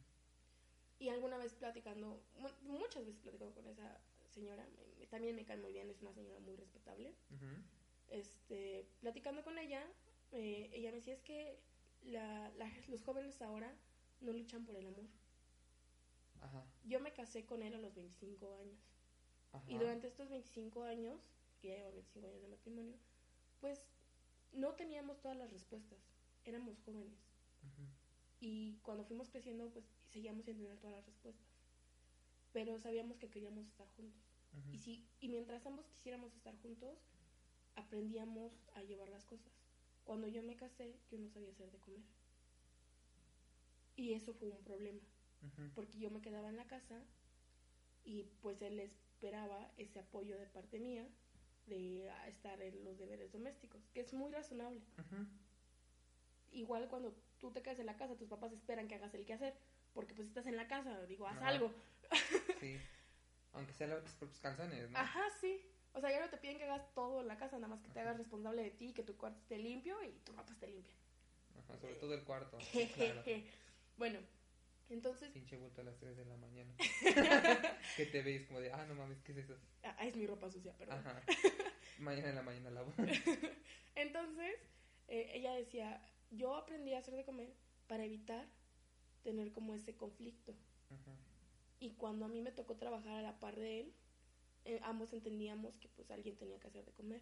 Y 0.99 1.09
alguna 1.09 1.37
vez 1.37 1.53
platicando, 1.53 2.21
mu- 2.39 2.77
muchas 2.77 3.05
veces 3.05 3.21
platicando 3.21 3.53
con 3.53 3.67
esa 3.67 3.99
señora, 4.33 4.65
me- 4.99 5.07
también 5.07 5.35
me 5.35 5.45
cae 5.45 5.57
muy 5.57 5.71
bien, 5.73 5.89
es 5.89 6.01
una 6.01 6.13
señora 6.13 6.39
muy 6.39 6.55
respetable. 6.55 7.13
ujú, 7.31 7.47
Este, 8.09 8.85
platicando 9.01 9.43
con 9.43 9.57
ella, 9.57 9.83
eh, 10.31 10.69
ella 10.73 10.91
me 10.91 10.97
decía, 10.97 11.13
es 11.13 11.21
que 11.21 11.59
la- 12.03 12.49
la- 12.57 12.71
los 12.87 13.01
jóvenes 13.03 13.41
ahora 13.41 13.73
no 14.21 14.31
luchan 14.31 14.65
por 14.65 14.75
el 14.75 14.85
amor. 14.87 15.05
Ajá. 16.41 16.63
Yo 16.83 16.99
me 16.99 17.11
casé 17.13 17.45
con 17.45 17.63
él 17.63 17.73
a 17.73 17.79
los 17.79 17.93
25 17.95 18.53
años. 18.53 18.77
Ajá. 19.51 19.63
Y 19.67 19.77
durante 19.77 20.07
estos 20.07 20.29
25 20.29 20.83
años, 20.83 21.19
que 21.61 21.69
ya 21.69 21.75
llevo 21.77 21.91
25 21.93 22.27
años 22.27 22.41
de 22.41 22.47
matrimonio, 22.47 22.97
pues 23.59 23.81
no 24.55 24.73
teníamos 24.73 25.19
todas 25.21 25.37
las 25.37 25.51
respuestas. 25.51 25.99
Éramos 26.43 26.79
jóvenes. 26.79 27.17
Y 28.39 28.77
cuando 28.83 29.03
fuimos 29.05 29.29
creciendo, 29.29 29.69
pues 29.71 29.85
seguíamos 30.11 30.45
sin 30.45 30.57
tener 30.57 30.77
todas 30.77 30.95
las 30.97 31.05
respuestas. 31.05 31.47
Pero 32.53 32.77
sabíamos 32.79 33.17
que 33.17 33.29
queríamos 33.29 33.65
estar 33.67 33.87
juntos. 33.95 34.21
Y, 34.71 34.77
si, 34.77 35.05
y 35.19 35.27
mientras 35.27 35.65
ambos 35.65 35.87
quisiéramos 35.87 36.33
estar 36.33 36.55
juntos, 36.61 36.97
aprendíamos 37.75 38.53
a 38.73 38.83
llevar 38.83 39.09
las 39.09 39.25
cosas. 39.25 39.51
Cuando 40.05 40.27
yo 40.27 40.43
me 40.43 40.55
casé, 40.55 40.99
yo 41.11 41.17
no 41.17 41.29
sabía 41.29 41.49
hacer 41.49 41.71
de 41.71 41.79
comer. 41.79 42.03
Y 43.97 44.13
eso 44.13 44.33
fue 44.33 44.49
un 44.49 44.63
problema, 44.63 45.01
porque 45.73 45.99
yo 45.99 46.11
me 46.11 46.21
quedaba 46.21 46.49
en 46.49 46.57
la 46.57 46.67
casa 46.67 47.01
y 48.03 48.23
pues 48.41 48.61
él 48.61 48.79
esperaba 48.79 49.71
ese 49.77 49.99
apoyo 49.99 50.37
de 50.37 50.47
parte 50.47 50.79
mía 50.79 51.07
de 51.67 52.11
estar 52.27 52.61
en 52.61 52.83
los 52.83 52.97
deberes 52.97 53.31
domésticos, 53.31 53.81
que 53.93 54.01
es 54.01 54.13
muy 54.13 54.31
razonable. 54.31 54.81
Igual 56.51 56.87
cuando 56.87 57.15
tú 57.39 57.51
te 57.51 57.61
quedas 57.61 57.79
en 57.79 57.85
la 57.85 57.97
casa, 57.97 58.15
tus 58.15 58.29
papás 58.29 58.53
esperan 58.53 58.87
que 58.87 58.95
hagas 58.95 59.13
el 59.13 59.25
quehacer, 59.25 59.55
porque 59.93 60.13
pues 60.13 60.27
estás 60.27 60.45
en 60.45 60.55
la 60.55 60.67
casa, 60.67 61.05
digo, 61.05 61.27
haz 61.27 61.37
Ajá. 61.37 61.47
algo. 61.47 61.71
Sí. 62.59 62.79
Aunque 63.53 63.73
sea 63.73 63.87
los 63.87 64.03
propios 64.15 64.39
calzones, 64.39 64.89
¿no? 64.89 64.97
Ajá, 64.97 65.21
sí. 65.41 65.61
O 65.93 66.01
sea, 66.01 66.11
ya 66.11 66.19
no 66.19 66.29
te 66.29 66.37
piden 66.37 66.57
que 66.57 66.65
hagas 66.65 66.93
todo 66.93 67.21
en 67.21 67.27
la 67.27 67.37
casa, 67.37 67.55
nada 67.57 67.67
más 67.67 67.81
que 67.81 67.89
te 67.89 67.99
hagas 67.99 68.17
responsable 68.17 68.63
de 68.63 68.71
ti, 68.71 68.93
que 68.93 69.03
tu 69.03 69.15
cuarto 69.17 69.39
esté 69.39 69.57
limpio 69.57 70.01
y 70.03 70.11
tu 70.19 70.33
ropa 70.33 70.51
esté 70.51 70.67
limpia. 70.67 70.93
Ajá, 71.59 71.77
sobre 71.77 71.95
todo 71.95 72.13
el 72.13 72.23
cuarto. 72.23 72.57
sí, 72.71 72.87
claro. 72.93 73.23
bueno, 73.97 74.19
entonces, 74.89 75.31
Pinche 75.31 75.57
bulto 75.57 75.81
a 75.81 75.83
las 75.83 75.97
3 75.97 76.15
de 76.17 76.25
la 76.25 76.37
mañana. 76.37 76.73
que 77.97 78.05
te 78.05 78.21
veis 78.21 78.45
como 78.47 78.59
de, 78.59 78.71
ah, 78.71 78.85
no 78.85 78.95
mames, 78.95 79.21
¿qué 79.23 79.31
es 79.31 79.39
eso? 79.39 79.57
ah, 79.83 80.05
es 80.05 80.15
mi 80.15 80.27
ropa 80.27 80.49
sucia, 80.51 80.73
perdón. 80.77 80.99
Ajá. 80.99 81.21
Mañana 81.99 82.29
en 82.29 82.35
la 82.35 82.41
mañana 82.43 82.69
lavo. 82.71 82.93
Entonces, 83.95 84.55
eh, 85.07 85.31
ella 85.33 85.53
decía, 85.53 86.01
yo 86.31 86.55
aprendí 86.55 86.93
a 86.93 86.99
hacer 86.99 87.15
de 87.15 87.23
comer 87.23 87.53
para 87.87 88.03
evitar 88.05 88.47
tener 89.23 89.51
como 89.51 89.73
ese 89.73 89.95
conflicto. 89.95 90.53
Ajá. 90.89 91.15
Y 91.79 91.91
cuando 91.95 92.25
a 92.25 92.27
mí 92.27 92.41
me 92.41 92.51
tocó 92.51 92.75
trabajar 92.75 93.13
a 93.13 93.21
la 93.21 93.39
par 93.39 93.55
de 93.55 93.81
él, 93.81 93.93
eh, 94.65 94.79
ambos 94.83 95.13
entendíamos 95.13 95.77
que 95.77 95.87
pues 95.89 96.09
alguien 96.11 96.35
tenía 96.37 96.59
que 96.59 96.67
hacer 96.67 96.85
de 96.85 96.91
comer 96.93 97.21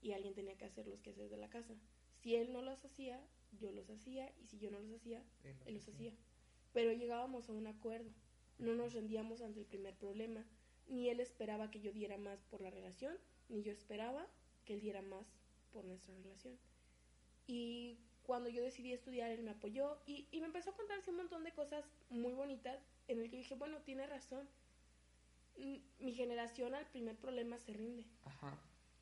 y 0.00 0.12
alguien 0.12 0.34
tenía 0.34 0.56
que 0.58 0.64
hacer 0.64 0.86
los 0.88 1.00
quehaceres 1.00 1.30
de 1.30 1.36
la 1.36 1.48
casa. 1.48 1.74
Si 2.20 2.34
él 2.36 2.52
no 2.52 2.62
los 2.62 2.84
hacía, 2.84 3.20
yo 3.52 3.70
los 3.72 3.88
hacía 3.90 4.32
y 4.40 4.46
si 4.46 4.58
yo 4.58 4.70
no 4.70 4.80
los 4.80 4.92
hacía, 5.00 5.22
Él 5.44 5.56
lo 5.60 5.66
él 5.66 5.74
los 5.74 5.88
hacía. 5.88 6.10
hacía. 6.10 6.31
Pero 6.72 6.92
llegábamos 6.92 7.48
a 7.48 7.52
un 7.52 7.66
acuerdo. 7.66 8.10
No 8.58 8.74
nos 8.74 8.92
rendíamos 8.92 9.40
ante 9.42 9.60
el 9.60 9.66
primer 9.66 9.94
problema. 9.96 10.44
Ni 10.88 11.08
él 11.08 11.20
esperaba 11.20 11.70
que 11.70 11.80
yo 11.80 11.92
diera 11.92 12.18
más 12.18 12.42
por 12.44 12.60
la 12.60 12.70
relación, 12.70 13.16
ni 13.48 13.62
yo 13.62 13.72
esperaba 13.72 14.26
que 14.64 14.74
él 14.74 14.80
diera 14.80 15.02
más 15.02 15.26
por 15.72 15.84
nuestra 15.84 16.14
relación. 16.14 16.58
Y 17.46 17.98
cuando 18.24 18.48
yo 18.48 18.62
decidí 18.62 18.92
estudiar, 18.92 19.30
él 19.30 19.42
me 19.42 19.52
apoyó 19.52 19.98
y, 20.06 20.28
y 20.30 20.40
me 20.40 20.46
empezó 20.46 20.70
a 20.70 20.76
contar 20.76 20.98
así 20.98 21.10
un 21.10 21.16
montón 21.16 21.44
de 21.44 21.52
cosas 21.52 21.84
muy 22.10 22.32
bonitas 22.32 22.78
en 23.08 23.20
el 23.20 23.30
que 23.30 23.38
dije, 23.38 23.54
bueno, 23.54 23.78
tiene 23.82 24.06
razón. 24.06 24.48
Mi 25.98 26.12
generación 26.14 26.74
al 26.74 26.86
primer 26.86 27.16
problema 27.16 27.58
se 27.58 27.72
rinde. 27.72 28.06
Ajá. 28.24 28.58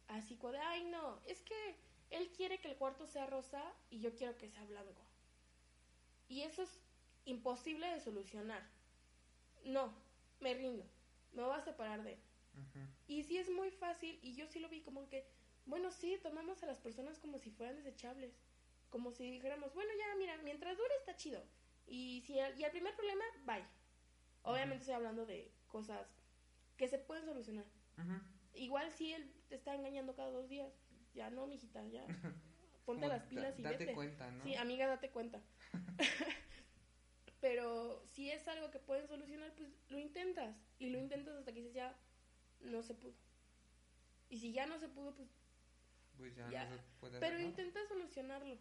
Así 0.08 0.36
como 0.36 0.52
de, 0.52 0.58
ay 0.58 0.84
no, 0.84 1.20
es 1.26 1.40
que 1.42 1.76
él 2.10 2.30
quiere 2.36 2.58
que 2.58 2.68
el 2.68 2.76
cuarto 2.76 3.06
sea 3.06 3.26
rosa 3.26 3.62
y 3.90 4.00
yo 4.00 4.14
quiero 4.14 4.36
que 4.36 4.48
sea 4.48 4.64
blanco. 4.64 5.02
Y 6.28 6.42
eso 6.42 6.62
es 6.62 6.80
imposible 7.24 7.86
de 7.88 8.00
solucionar. 8.00 8.62
No, 9.64 9.92
me 10.40 10.54
rindo, 10.54 10.84
me 11.32 11.42
voy 11.42 11.54
a 11.56 11.60
separar 11.62 12.02
de 12.02 12.12
él. 12.14 12.18
Y 13.06 13.24
sí 13.24 13.38
es 13.38 13.50
muy 13.50 13.70
fácil 13.70 14.18
y 14.22 14.34
yo 14.34 14.46
sí 14.46 14.60
lo 14.60 14.68
vi 14.68 14.80
como 14.82 15.08
que, 15.08 15.26
bueno, 15.66 15.90
sí, 15.90 16.18
tomamos 16.22 16.62
a 16.62 16.66
las 16.66 16.78
personas 16.78 17.18
como 17.18 17.38
si 17.38 17.50
fueran 17.50 17.76
desechables. 17.76 18.32
Como 18.90 19.12
si 19.12 19.30
dijéramos, 19.30 19.72
bueno, 19.74 19.90
ya, 19.98 20.14
mira, 20.16 20.36
mientras 20.38 20.76
dure 20.76 20.94
está 20.98 21.14
chido. 21.16 21.44
Y 21.86 22.22
si 22.26 22.38
el, 22.38 22.58
y 22.58 22.64
el 22.64 22.70
primer 22.70 22.94
problema, 22.96 23.24
bye. 23.46 23.64
Obviamente 24.42 24.82
estoy 24.82 24.94
hablando 24.94 25.26
de 25.26 25.52
cosas 25.68 26.06
que 26.76 26.88
se 26.88 26.98
pueden 26.98 27.24
solucionar. 27.24 27.66
Igual 28.54 28.90
si 28.92 29.12
él 29.12 29.32
te 29.48 29.54
está 29.56 29.74
engañando 29.74 30.14
cada 30.16 30.30
dos 30.30 30.48
días, 30.48 30.72
ya 31.14 31.30
no, 31.30 31.46
mijita, 31.46 31.84
ya. 31.86 32.04
Ponte 32.84 33.02
Como 33.02 33.08
las 33.08 33.22
da- 33.22 33.28
pilas 33.28 33.58
y 33.58 33.62
Date 33.62 33.78
vete. 33.78 33.94
cuenta, 33.94 34.30
¿no? 34.30 34.42
Sí, 34.44 34.56
amiga, 34.56 34.86
date 34.86 35.10
cuenta. 35.10 35.40
Pero 37.40 38.02
si 38.06 38.30
es 38.30 38.46
algo 38.48 38.70
que 38.70 38.78
pueden 38.78 39.06
solucionar, 39.08 39.52
pues 39.56 39.70
lo 39.88 39.98
intentas. 39.98 40.54
Y 40.78 40.90
lo 40.90 40.98
intentas 40.98 41.34
hasta 41.36 41.52
que 41.52 41.60
dices 41.60 41.74
ya, 41.74 41.96
no 42.60 42.82
se 42.82 42.94
pudo. 42.94 43.14
Y 44.28 44.38
si 44.38 44.52
ya 44.52 44.66
no 44.66 44.78
se 44.78 44.88
pudo, 44.88 45.14
pues 45.14 45.28
pues 46.16 46.36
ya, 46.36 46.50
Ya. 46.50 46.64
no 46.68 46.76
se 46.76 46.82
puede 47.00 47.18
Pero 47.18 47.36
nada. 47.38 47.48
intenta 47.48 47.80
solucionarlo. 47.88 48.58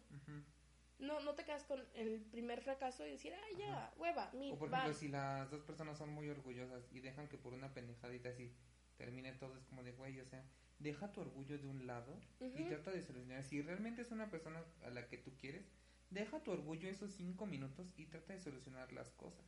No, 0.98 1.20
no 1.20 1.34
te 1.34 1.44
quedas 1.44 1.64
con 1.64 1.82
el 1.94 2.20
primer 2.30 2.60
fracaso 2.62 3.06
y 3.06 3.10
decir, 3.12 3.34
ah, 3.34 3.56
ya, 3.58 3.86
Ajá. 3.86 3.94
hueva, 3.98 4.30
mi, 4.32 4.50
O 4.52 4.58
por 4.58 4.70
bye". 4.70 4.78
ejemplo, 4.78 4.98
si 4.98 5.08
las 5.08 5.50
dos 5.50 5.62
personas 5.62 5.96
son 5.98 6.10
muy 6.10 6.28
orgullosas 6.28 6.82
y 6.90 7.00
dejan 7.00 7.28
que 7.28 7.36
por 7.38 7.52
una 7.54 7.72
pendejadita 7.74 8.30
así 8.30 8.50
termine 8.96 9.32
todo, 9.32 9.56
es 9.56 9.64
como 9.64 9.82
de, 9.82 9.92
güey, 9.92 10.20
o 10.20 10.26
sea, 10.26 10.42
deja 10.78 11.12
tu 11.12 11.20
orgullo 11.22 11.58
de 11.58 11.66
un 11.66 11.86
lado 11.86 12.18
y 12.40 12.64
trata 12.64 12.90
de 12.90 13.02
solucionar. 13.02 13.42
Si 13.42 13.60
realmente 13.62 14.02
es 14.02 14.10
una 14.10 14.30
persona 14.30 14.62
a 14.84 14.90
la 14.90 15.06
que 15.08 15.16
tú 15.18 15.32
quieres, 15.38 15.66
deja 16.10 16.42
tu 16.42 16.50
orgullo 16.52 16.88
esos 16.88 17.12
cinco 17.12 17.46
minutos 17.46 17.86
y 17.96 18.06
trata 18.06 18.32
de 18.32 18.40
solucionar 18.40 18.92
las 18.92 19.10
cosas. 19.10 19.44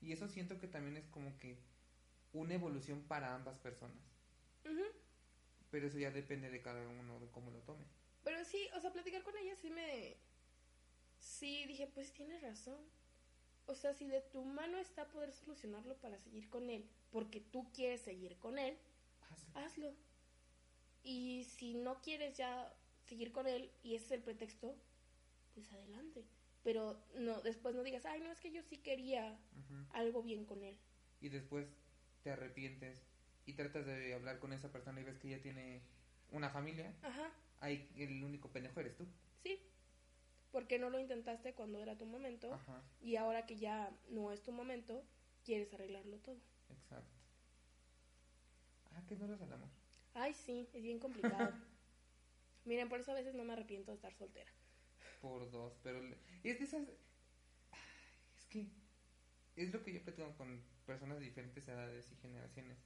Y 0.00 0.12
eso 0.12 0.28
siento 0.28 0.58
que 0.58 0.66
también 0.66 0.96
es 0.96 1.06
como 1.08 1.38
que 1.38 1.58
una 2.32 2.54
evolución 2.54 3.02
para 3.02 3.34
ambas 3.34 3.58
personas. 3.58 3.96
Pero 5.70 5.86
eso 5.86 5.98
ya 5.98 6.10
depende 6.10 6.50
de 6.50 6.62
cada 6.62 6.86
uno, 6.88 7.20
de 7.20 7.28
cómo 7.30 7.50
lo 7.50 7.60
tome. 7.60 7.84
Pero 8.24 8.44
sí, 8.44 8.68
o 8.76 8.80
sea, 8.80 8.92
platicar 8.92 9.22
con 9.22 9.36
ella 9.36 9.54
sí 9.56 9.70
me... 9.70 10.16
Sí, 11.20 11.64
dije, 11.66 11.86
pues 11.86 12.12
tienes 12.12 12.42
razón. 12.42 12.78
O 13.66 13.74
sea, 13.74 13.92
si 13.94 14.06
de 14.08 14.20
tu 14.20 14.42
mano 14.44 14.78
está 14.78 15.06
poder 15.08 15.32
solucionarlo 15.32 15.96
para 15.98 16.18
seguir 16.18 16.48
con 16.48 16.70
él, 16.70 16.88
porque 17.12 17.40
tú 17.40 17.70
quieres 17.72 18.00
seguir 18.00 18.36
con 18.38 18.58
él, 18.58 18.76
Hazlo. 19.30 19.60
hazlo. 19.60 19.94
Y 21.04 21.44
si 21.44 21.74
no 21.74 22.00
quieres 22.00 22.36
ya 22.36 22.74
seguir 23.06 23.30
con 23.32 23.46
él 23.46 23.70
y 23.82 23.94
ese 23.94 24.06
es 24.06 24.10
el 24.12 24.22
pretexto, 24.22 24.74
pues 25.60 25.72
adelante. 25.72 26.24
Pero 26.62 27.02
no, 27.16 27.40
después 27.42 27.74
no 27.74 27.82
digas, 27.82 28.04
ay, 28.06 28.20
no, 28.20 28.30
es 28.30 28.40
que 28.40 28.52
yo 28.52 28.62
sí 28.62 28.78
quería 28.78 29.38
algo 29.90 30.22
bien 30.22 30.44
con 30.44 30.62
él. 30.62 30.76
y 31.20 31.28
después 31.28 31.66
te 32.22 32.30
arrepientes 32.30 33.02
y 33.46 33.54
tratas 33.54 33.86
de 33.86 34.14
hablar 34.14 34.38
con 34.38 34.52
esa 34.52 34.70
persona 34.70 35.00
y 35.00 35.04
ves 35.04 35.18
que 35.18 35.28
ella 35.28 35.42
tiene 35.42 35.82
una 36.30 36.50
familia, 36.50 36.92
Ajá, 37.02 37.30
ahí 37.60 37.88
el 37.96 38.22
único 38.24 38.48
pendejo 38.50 38.80
eres 38.80 38.96
tú. 38.96 39.06
sí. 39.42 39.58
Porque 40.52 40.78
no 40.78 40.90
lo 40.90 40.98
intentaste 40.98 41.54
cuando 41.54 41.78
era 41.80 41.96
tu 41.96 42.06
momento 42.06 42.52
Ajá, 42.52 42.82
y 43.00 43.16
ahora 43.16 43.46
que 43.46 43.56
ya 43.56 43.90
no 44.10 44.32
es 44.32 44.42
tu 44.42 44.52
momento, 44.52 45.02
quieres 45.44 45.72
arreglarlo 45.74 46.18
todo. 46.18 46.36
exacto. 46.70 47.16
Ah, 48.94 49.02
que 49.08 49.16
no 49.16 49.26
los 49.26 49.40
al 49.40 49.52
amor. 49.52 49.68
Ay, 50.14 50.34
sí, 50.34 50.68
es 50.72 50.82
bien 50.82 50.98
complicado. 50.98 51.52
Miren, 52.64 52.88
por 52.88 53.00
eso 53.00 53.12
a 53.12 53.14
veces 53.14 53.34
no 53.34 53.44
me 53.44 53.52
arrepiento 53.54 53.90
de 53.90 53.96
estar 53.96 54.12
soltera. 54.14 54.50
Por 55.20 55.50
dos, 55.50 55.78
pero 55.82 56.00
le- 56.02 56.18
es 56.42 56.58
de 56.58 56.64
esas... 56.64 56.88
Es 58.36 58.44
que 58.46 58.66
es 59.56 59.72
lo 59.72 59.82
que 59.84 59.92
yo 59.94 60.02
platico 60.02 60.34
con 60.36 60.62
personas 60.86 61.18
de 61.20 61.26
diferentes 61.26 61.68
edades 61.68 62.12
y 62.12 62.16
generaciones. 62.16 62.78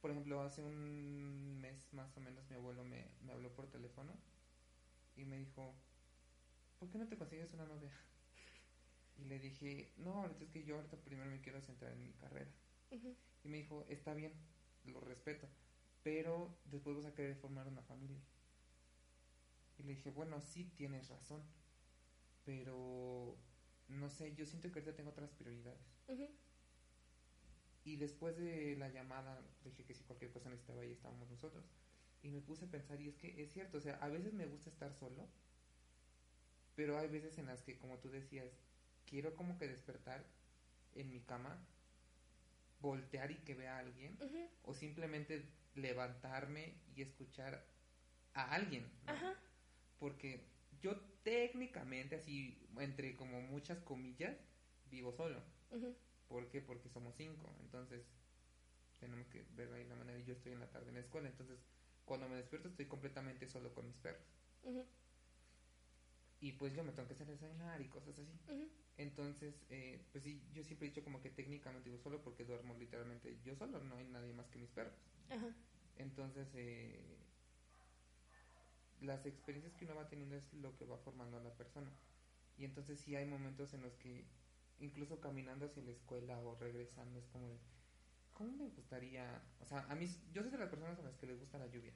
Por 0.00 0.10
ejemplo, 0.10 0.40
hace 0.42 0.62
un 0.62 1.60
mes 1.60 1.92
más 1.92 2.16
o 2.16 2.20
menos 2.20 2.48
mi 2.50 2.56
abuelo 2.56 2.84
me, 2.84 3.06
me 3.22 3.32
habló 3.32 3.54
por 3.54 3.70
teléfono 3.70 4.12
y 5.16 5.24
me 5.24 5.38
dijo, 5.38 5.74
¿por 6.78 6.90
qué 6.90 6.98
no 6.98 7.06
te 7.06 7.16
consigues 7.16 7.52
una 7.54 7.64
novia? 7.66 7.92
Y 9.16 9.24
le 9.24 9.38
dije, 9.38 9.92
no, 9.98 10.14
ahorita 10.22 10.44
es 10.44 10.50
que 10.50 10.64
yo 10.64 10.76
ahorita 10.76 10.96
primero 10.96 11.30
me 11.30 11.40
quiero 11.40 11.60
centrar 11.60 11.92
en 11.92 12.02
mi 12.02 12.12
carrera. 12.14 12.50
Y 13.44 13.48
me 13.48 13.58
dijo, 13.58 13.84
está 13.88 14.14
bien, 14.14 14.32
lo 14.84 15.00
respeto, 15.00 15.48
pero 16.02 16.58
después 16.66 16.96
vas 16.96 17.06
a 17.06 17.14
querer 17.14 17.36
formar 17.36 17.68
una 17.68 17.82
familia. 17.82 18.20
Y 19.80 19.82
le 19.84 19.94
dije, 19.94 20.10
bueno, 20.10 20.42
sí 20.42 20.64
tienes 20.76 21.08
razón, 21.08 21.42
pero 22.44 23.34
no 23.88 24.10
sé, 24.10 24.34
yo 24.34 24.44
siento 24.44 24.70
que 24.70 24.78
ahorita 24.78 24.94
tengo 24.94 25.10
otras 25.10 25.30
prioridades. 25.30 25.80
Y 27.82 27.96
después 27.96 28.36
de 28.36 28.76
la 28.76 28.90
llamada, 28.90 29.42
dije 29.64 29.84
que 29.84 29.94
si 29.94 30.04
cualquier 30.04 30.30
cosa 30.32 30.50
necesitaba, 30.50 30.82
ahí 30.82 30.92
estábamos 30.92 31.30
nosotros. 31.30 31.64
Y 32.22 32.28
me 32.28 32.42
puse 32.42 32.66
a 32.66 32.70
pensar, 32.70 33.00
y 33.00 33.08
es 33.08 33.16
que 33.16 33.42
es 33.42 33.52
cierto, 33.52 33.78
o 33.78 33.80
sea, 33.80 33.96
a 33.96 34.08
veces 34.08 34.34
me 34.34 34.44
gusta 34.46 34.68
estar 34.68 34.92
solo, 34.92 35.26
pero 36.74 36.98
hay 36.98 37.08
veces 37.08 37.38
en 37.38 37.46
las 37.46 37.62
que, 37.62 37.78
como 37.78 37.98
tú 37.98 38.10
decías, 38.10 38.52
quiero 39.06 39.34
como 39.34 39.56
que 39.56 39.66
despertar 39.66 40.26
en 40.94 41.10
mi 41.10 41.20
cama, 41.20 41.58
voltear 42.80 43.30
y 43.30 43.36
que 43.36 43.54
vea 43.54 43.76
a 43.76 43.78
alguien, 43.78 44.18
o 44.64 44.74
simplemente 44.74 45.48
levantarme 45.74 46.74
y 46.94 47.00
escuchar 47.00 47.66
a 48.34 48.52
alguien. 48.52 48.92
¿no? 49.06 49.12
Ajá. 49.12 49.34
Porque 50.00 50.40
yo 50.80 50.98
técnicamente, 51.22 52.16
así, 52.16 52.58
entre 52.78 53.14
como 53.14 53.40
muchas 53.42 53.78
comillas, 53.80 54.36
vivo 54.90 55.12
solo. 55.12 55.40
Ujú. 55.70 55.94
¿Por 56.26 56.48
qué? 56.48 56.62
Porque 56.62 56.88
somos 56.88 57.14
cinco. 57.16 57.54
Entonces, 57.60 58.02
tenemos 58.98 59.28
que 59.28 59.44
ver 59.54 59.72
ahí 59.72 59.84
la 59.84 59.94
manera. 59.94 60.18
Y 60.18 60.24
yo 60.24 60.32
estoy 60.32 60.52
en 60.52 60.60
la 60.60 60.70
tarde 60.70 60.88
en 60.88 60.94
la 60.94 61.00
escuela. 61.00 61.28
Entonces, 61.28 61.58
cuando 62.06 62.28
me 62.28 62.36
despierto, 62.36 62.68
estoy 62.68 62.86
completamente 62.86 63.46
solo 63.46 63.72
con 63.74 63.86
mis 63.86 63.96
perros. 63.98 64.24
Y 66.40 66.52
pues 66.52 66.74
yo 66.74 66.82
me 66.82 66.92
tengo 66.92 67.06
que 67.06 67.14
hacer 67.14 67.26
desayunar 67.26 67.82
y 67.82 67.88
cosas 67.88 68.18
así. 68.18 68.32
Entonces, 68.96 69.54
eh, 69.68 70.02
pues 70.12 70.24
sí, 70.24 70.42
yo 70.54 70.64
siempre 70.64 70.86
he 70.86 70.90
dicho 70.90 71.04
como 71.04 71.20
que 71.20 71.30
técnicamente 71.30 71.90
vivo 71.90 72.00
solo 72.02 72.22
porque 72.22 72.44
duermo 72.44 72.74
literalmente 72.74 73.38
yo 73.44 73.54
solo. 73.54 73.84
No 73.84 73.96
hay 73.96 74.06
nadie 74.06 74.32
más 74.32 74.48
que 74.48 74.58
mis 74.58 74.70
perros. 74.70 74.94
Ajá. 75.28 75.54
Entonces, 75.96 76.48
eh, 76.54 77.18
las 79.00 79.26
experiencias 79.26 79.74
que 79.74 79.84
uno 79.84 79.94
va 79.94 80.08
teniendo 80.08 80.36
es 80.36 80.52
lo 80.54 80.76
que 80.76 80.84
va 80.84 80.98
formando 80.98 81.38
a 81.38 81.42
la 81.42 81.54
persona. 81.54 81.90
Y 82.56 82.64
entonces 82.64 83.00
sí 83.00 83.16
hay 83.16 83.26
momentos 83.26 83.72
en 83.74 83.82
los 83.82 83.94
que, 83.96 84.24
incluso 84.78 85.20
caminando 85.20 85.66
hacia 85.66 85.82
la 85.82 85.90
escuela 85.92 86.38
o 86.40 86.56
regresando, 86.56 87.18
es 87.18 87.26
como 87.28 87.48
de, 87.48 87.58
¿cómo 88.32 88.52
me 88.52 88.68
gustaría? 88.68 89.42
O 89.60 89.66
sea, 89.66 89.86
a 89.88 89.94
mí, 89.94 90.06
yo 90.32 90.42
soy 90.42 90.50
de 90.50 90.58
las 90.58 90.68
personas 90.68 90.98
a 90.98 91.02
las 91.02 91.16
que 91.16 91.26
les 91.26 91.38
gusta 91.38 91.58
la 91.58 91.66
lluvia. 91.66 91.92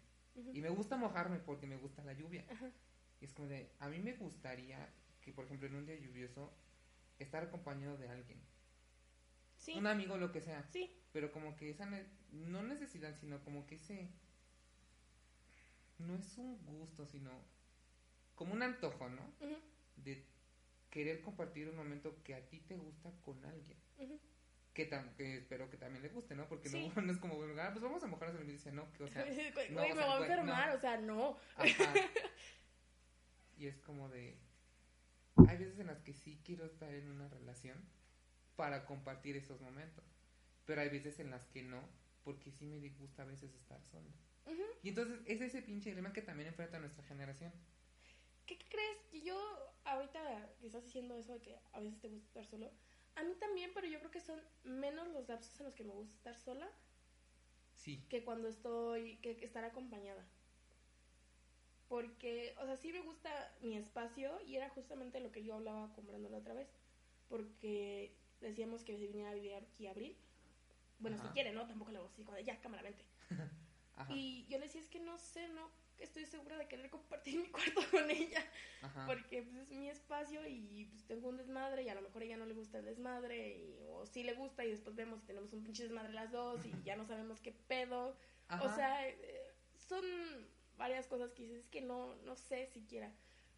Y 0.53 0.61
me 0.61 0.69
gusta 0.71 0.97
mojarme 0.97 1.39
porque 1.39 1.67
me 1.67 1.77
gusta 1.77 2.03
la 2.03 2.13
lluvia. 2.13 2.45
Ajá. 2.51 2.71
Y 3.21 3.25
es 3.25 3.33
como 3.33 3.49
de, 3.49 3.71
a 3.79 3.89
mí 3.89 4.01
me 4.01 4.15
gustaría 4.15 4.93
que, 5.21 5.33
por 5.33 5.45
ejemplo, 5.45 5.69
en 5.69 5.77
un 5.77 5.87
día 5.87 5.97
lluvioso, 5.97 6.53
estar 7.19 7.45
acompañado 7.45 7.97
de 7.97 8.09
alguien. 8.09 8.41
Sí. 9.59 9.75
Un 9.79 9.87
amigo, 9.87 10.17
lo 10.17 10.33
que 10.33 10.41
sea. 10.41 10.67
Sí. 10.73 10.91
Pero 11.13 11.31
como 11.31 11.57
que 11.57 11.71
esa, 11.71 11.87
ne- 11.87 12.07
no 12.33 12.63
necesidad, 12.63 13.17
sino 13.21 13.43
como 13.45 13.67
que 13.67 13.77
ese, 13.77 14.11
no 15.99 16.15
es 16.17 16.37
un 16.39 16.65
gusto, 16.67 17.07
sino 17.07 17.31
como 18.35 18.53
un 18.55 18.63
antojo, 18.63 19.09
¿no? 19.09 19.23
De 19.97 20.25
querer 20.91 21.21
compartir 21.23 21.69
un 21.69 21.77
momento 21.77 22.23
que 22.23 22.35
a 22.35 22.49
ti 22.49 22.61
te 22.61 22.77
gusta 22.77 23.11
con 23.25 23.45
alguien. 23.45 23.79
Que, 24.73 24.91
tam- 24.91 25.15
que 25.15 25.37
espero 25.37 25.71
que 25.71 25.77
también 25.77 26.03
le 26.03 26.09
guste, 26.09 26.35
¿no? 26.35 26.49
Porque 26.49 26.69
Sí. 26.69 26.91
no, 26.97 27.03
no 27.03 27.13
es 27.13 27.19
como, 27.19 27.35
ah, 27.61 27.71
pues 27.73 27.83
vamos 27.83 28.03
a 28.03 28.07
mojarnos 28.09 28.37
en 28.41 28.47
el 28.47 28.53
dice, 28.53 28.73
no, 28.73 28.93
que, 28.93 29.05
o 29.05 29.09
sea, 29.09 29.25
no, 29.71 29.83
me 29.83 29.93
o 29.93 29.95
sea, 29.95 30.07
voy 30.07 30.15
a 30.15 30.19
enfermar, 30.27 30.69
no. 30.71 30.75
o 30.75 30.81
sea, 30.81 30.97
no. 31.01 31.39
Ajá. 31.57 31.95
Y 33.57 33.67
es 33.69 33.79
como 33.83 34.09
de. 34.09 34.37
Hay 35.49 35.57
veces 35.59 35.79
en 35.79 35.87
las 35.87 36.01
que 36.01 36.13
sí 36.13 36.41
quiero 36.45 36.65
estar 36.65 36.93
en 36.93 37.09
una 37.09 37.29
relación 37.29 37.79
para 38.57 38.85
compartir 38.85 39.37
esos 39.37 39.61
momentos. 39.61 40.05
Pero 40.65 40.81
hay 40.81 40.89
veces 40.89 41.21
en 41.21 41.31
las 41.31 41.47
que 41.47 41.63
no, 41.63 41.81
porque 42.25 42.51
sí 42.51 42.67
me 42.67 42.89
gusta 42.91 43.23
a 43.23 43.27
veces 43.27 43.55
estar 43.55 43.81
solo. 44.45 44.57
Ujú. 44.57 44.63
Y 44.83 44.89
entonces 44.91 45.21
es 45.27 45.41
ese 45.41 45.63
pinche 45.63 45.91
dilema 45.91 46.13
que 46.13 46.23
también 46.23 46.49
enfrenta 46.49 46.79
nuestra 46.79 47.05
generación. 47.05 47.53
¿Qué 48.47 48.59
crees? 48.59 48.99
Que 49.11 49.23
yo 49.23 49.37
ahorita 49.85 50.51
que 50.61 50.67
estás 50.67 50.85
diciendo 50.85 51.17
eso 51.17 51.33
de 51.33 51.41
que 51.41 51.59
a 51.73 51.81
veces 51.81 51.99
te 52.01 52.09
gusta 52.09 52.27
estar 52.29 52.47
solo, 52.47 52.71
a 53.17 53.23
mí 53.23 53.35
también, 53.41 53.71
pero 53.75 53.87
yo 53.87 53.99
creo 54.01 54.11
que 54.11 54.21
son 54.21 54.41
menos 54.65 55.09
los 55.09 55.29
lapsos 55.29 55.59
en 55.61 55.67
los 55.67 55.75
que 55.75 55.85
me 55.85 55.93
gusta 55.95 56.15
estar 56.17 56.37
sola 56.37 56.71
Sí. 57.77 58.05
que 58.09 58.25
cuando 58.25 58.49
estoy, 58.49 59.17
que, 59.19 59.33
estar 59.45 59.65
acompañada. 59.65 60.27
Porque, 61.89 62.55
o 62.61 62.65
sea, 62.67 62.77
sí 62.77 62.93
me 62.93 63.01
gusta 63.03 63.55
mi 63.61 63.77
espacio 63.77 64.41
y 64.47 64.57
era 64.57 64.69
justamente 64.71 65.21
lo 65.21 65.31
que 65.33 65.45
yo 65.45 65.55
hablaba 65.55 65.93
con 65.95 66.07
Brandon 66.07 66.33
la 66.33 66.39
otra 66.39 66.55
vez. 66.55 66.69
Porque 67.29 68.17
decíamos 68.41 68.83
que 68.85 68.97
se 68.99 69.07
viniera 69.07 69.31
a 69.31 69.35
vivir 69.35 69.55
aquí 69.55 69.87
a 69.87 69.91
abril. 69.91 70.17
Bueno, 70.99 71.17
Ajá. 71.17 71.27
si 71.29 71.33
quiere, 71.35 71.53
¿no? 71.53 71.67
Tampoco 71.67 71.93
le 71.93 71.99
voy 71.99 72.07
a 72.07 72.11
decir, 72.11 72.25
como 72.25 72.37
de, 72.37 72.45
ya, 72.45 72.61
cámara, 72.61 72.83
vente. 72.83 73.05
Ajá. 73.97 74.13
Y 74.13 74.47
yo 74.49 74.59
le 74.59 74.67
decía, 74.67 74.81
es 74.81 74.89
que 74.89 75.01
no 75.01 75.19
sé, 75.19 75.49
no 75.49 75.71
estoy 75.99 76.27
segura 76.27 76.57
de 76.57 76.67
querer 76.67 76.91
compartir 76.91 77.39
mi 77.41 77.49
cuarto 77.49 77.81
con 77.91 78.11
ella. 78.11 78.45
Ajá. 78.83 79.07
Porque 79.07 79.43
pues, 79.43 79.57
es 79.57 79.71
mi 79.71 79.89
espacio 79.89 80.47
y 80.47 80.87
pues, 80.91 81.05
tengo 81.05 81.29
un 81.29 81.37
desmadre 81.37 81.83
y 81.83 81.89
a 81.89 81.95
lo 81.95 82.03
mejor 82.03 82.23
a 82.23 82.25
ella 82.25 82.37
no 82.37 82.47
le 82.47 82.55
gusta 82.55 82.79
el 82.79 82.85
desmadre. 82.85 83.57
Y, 83.59 83.79
o 83.89 84.07
sí 84.07 84.23
le 84.23 84.35
gusta 84.35 84.65
y 84.65 84.71
después 84.71 84.97
vemos 84.97 85.23
y 85.23 85.27
tenemos 85.27 85.53
un 85.53 85.63
pinche 85.63 85.85
desmadre 85.85 86.13
las 86.13 86.31
dos 86.33 86.65
y 86.65 86.73
ya 86.85 86.97
no 86.97 87.07
sabemos 87.07 87.41
qué 87.41 87.53
pedo. 87.53 88.17
Ajá. 88.49 88.65
O 88.65 88.75
sea, 88.75 89.09
eh, 89.09 89.55
son 89.89 90.05
varias 90.77 91.07
cosas 91.07 91.33
que 91.33 91.43
dices, 91.43 91.65
es 91.65 91.69
que 91.69 91.81
no, 91.81 92.15
no 92.25 92.37
sé 92.37 92.67
siquiera. 92.67 93.13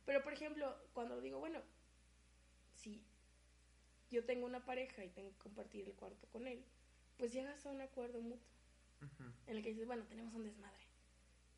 Pero, 0.05 0.23
por 0.23 0.33
ejemplo, 0.33 0.77
cuando 0.93 1.21
digo, 1.21 1.41
bueno, 1.41 1.61
si 2.75 3.05
yo 4.11 4.25
tengo 4.25 4.47
una 4.47 4.65
pareja 4.65 5.05
y 5.05 5.09
tengo 5.09 5.31
que 5.31 5.39
compartir 5.39 5.87
el 5.87 5.95
cuarto 5.95 6.29
con 6.29 6.47
él, 6.47 6.65
pues 7.17 7.33
llegas 7.33 7.65
a 7.67 7.71
un 7.71 7.81
acuerdo 7.81 8.21
mutuo 8.21 8.56
En 9.47 9.57
el 9.57 9.63
que 9.63 9.71
dices, 9.71 9.87
bueno, 9.87 10.05
tenemos 10.05 10.35
un 10.35 10.45
desmadre. 10.45 10.85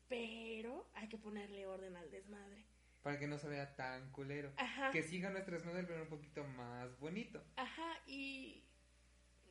Pero 0.07 0.89
hay 0.93 1.07
que 1.07 1.17
ponerle 1.17 1.65
orden 1.65 1.95
al 1.95 2.09
desmadre. 2.11 2.65
Para 3.03 3.17
que 3.17 3.27
no 3.27 3.37
se 3.37 3.47
vea 3.47 3.75
tan 3.75 4.11
culero. 4.11 4.51
Ajá. 4.57 4.91
Que 4.91 5.03
siga 5.03 5.29
nuestro 5.29 5.55
desmadre, 5.55 5.83
pero 5.83 6.03
un 6.03 6.09
poquito 6.09 6.43
más 6.43 6.97
bonito. 6.99 7.41
Ajá, 7.55 7.93
y 8.07 8.63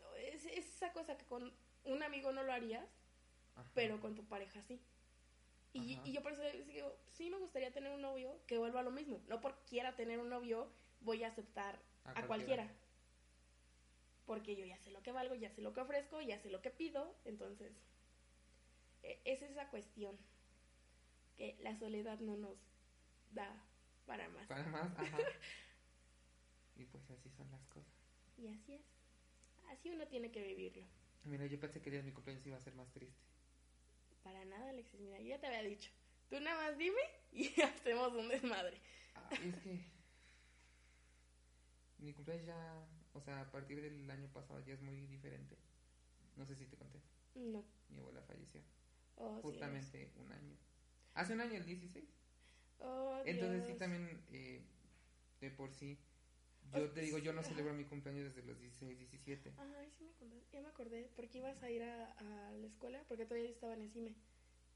no, 0.01 0.15
es, 0.17 0.45
es 0.45 0.69
esa 0.77 0.93
cosa 0.93 1.17
que 1.17 1.25
con 1.27 1.53
un 1.85 2.03
amigo 2.03 2.33
no 2.33 2.43
lo 2.43 2.53
harías, 2.53 2.87
Ajá. 3.55 3.71
pero 3.75 4.01
con 4.01 4.15
tu 4.15 4.27
pareja 4.27 4.63
sí. 4.63 4.81
Y, 5.73 6.13
yo 6.13 6.23
por 6.23 6.33
eso 6.33 6.43
digo, 6.67 6.97
sí 7.13 7.31
me 7.31 7.37
gustaría 7.39 7.73
tener 7.73 7.93
un 7.93 8.03
novio 8.03 8.41
que 8.47 8.59
vuelva 8.59 8.81
a 8.81 8.83
lo 8.83 8.91
mismo. 8.91 9.21
No 9.29 9.41
porque 9.41 9.61
quiera 9.69 9.95
tener 9.97 10.19
un 10.19 10.29
novio, 10.29 10.71
voy 11.01 11.23
a 11.25 11.29
aceptar 11.29 11.79
A 12.05 12.11
a, 12.11 12.27
cualquiera. 12.27 12.65
cualquiera. 12.65 12.88
Porque 14.29 14.55
yo 14.57 14.67
ya 14.67 14.77
sé 14.77 14.91
lo 14.91 15.03
que 15.03 15.11
valgo, 15.11 15.35
ya 15.35 15.49
sé 15.51 15.63
lo 15.63 15.73
que 15.73 15.81
ofrezco, 15.81 16.21
ya 16.21 16.39
sé 16.39 16.51
lo 16.51 16.61
que 16.61 16.71
pido. 16.71 17.17
Entonces, 17.25 17.73
e- 19.03 19.23
es 19.25 19.41
esa 19.41 19.71
cuestión. 19.71 20.19
Que 21.39 21.57
la 21.61 21.75
soledad 21.79 22.21
no 22.21 22.37
nos 22.37 22.59
da 23.31 23.65
para 24.05 24.29
más. 24.29 24.47
Para 24.47 24.67
más, 24.67 24.95
ajá. 24.99 25.17
y 26.77 26.85
pues 26.85 27.11
así 27.11 27.31
son 27.31 27.51
las 27.51 27.65
cosas. 27.69 27.91
Y 28.37 28.49
así 28.49 28.75
es. 28.75 28.83
Así 29.71 29.89
uno 29.89 30.07
tiene 30.09 30.31
que 30.31 30.43
vivirlo. 30.43 30.85
Mira, 31.25 31.47
yo 31.47 31.59
pensé 31.59 31.81
que 31.81 31.89
el 31.89 31.93
día 31.93 32.03
de 32.03 32.09
mi 32.09 32.13
cumpleaños 32.13 32.47
iba 32.47 32.59
a 32.59 32.61
ser 32.61 32.75
más 32.75 32.93
triste. 32.93 33.25
Para 34.23 34.45
nada, 34.45 34.69
Alexis. 34.69 35.01
Mira, 35.01 35.19
yo 35.21 35.29
ya 35.29 35.41
te 35.41 35.47
había 35.47 35.63
dicho. 35.63 35.91
Tú 36.29 36.39
nada 36.41 36.69
más 36.69 36.77
dime 36.77 37.01
y 37.33 37.49
hacemos 37.63 38.13
un 38.13 38.29
desmadre. 38.29 38.79
Ah, 39.15 39.31
es 39.33 39.55
que 39.57 39.81
mi 41.99 42.13
cumpleaños 42.13 42.47
ya, 42.47 42.87
o 43.19 43.21
sea, 43.21 43.41
a 43.43 43.51
partir 43.51 43.81
del 43.83 44.11
año 44.11 44.29
pasado 44.33 44.61
ya 44.61 44.75
es 44.75 44.81
muy 44.81 45.07
diferente. 45.07 45.57
No 46.37 46.47
sé 46.47 46.55
si 46.55 46.67
te 46.67 46.77
conté. 46.77 47.01
No. 47.35 47.65
Mi 47.91 47.99
abuela 47.99 48.23
falleció 48.23 48.61
Oh, 49.17 49.41
justamente 49.43 50.13
un 50.17 50.33
año. 50.33 50.57
Hace 51.15 51.33
un 51.35 51.41
año, 51.41 51.55
el 51.55 51.65
16. 51.65 52.05
es. 52.05 52.11
Oh, 52.79 53.21
Entonces 53.25 53.67
sí 53.67 53.75
también 53.75 54.23
eh, 54.31 54.63
de 55.41 55.51
por 55.51 55.73
sí. 55.73 55.99
Yo 56.73 56.91
te 56.91 57.01
digo, 57.01 57.19
yo 57.19 57.33
no 57.33 57.43
celebro 57.43 57.73
mi 57.75 57.85
cumpleaños 57.85 58.27
desde 58.33 58.47
los 58.47 58.61
16, 58.61 58.97
17. 58.99 59.53
Ay, 59.57 59.91
sí 59.97 60.05
me 60.05 60.11
acordé. 60.11 60.43
Ya 60.53 60.61
me 60.61 60.69
acordé. 60.69 61.11
Porque 61.17 61.39
ibas 61.39 61.63
a 61.63 61.71
ir 61.71 61.83
a, 61.83 62.13
a 62.13 62.53
la 62.53 62.67
escuela. 62.67 63.03
Porque 63.09 63.25
todavía 63.25 63.51
estaba 63.51 63.75
en 63.75 63.83
ECIME. 63.83 64.15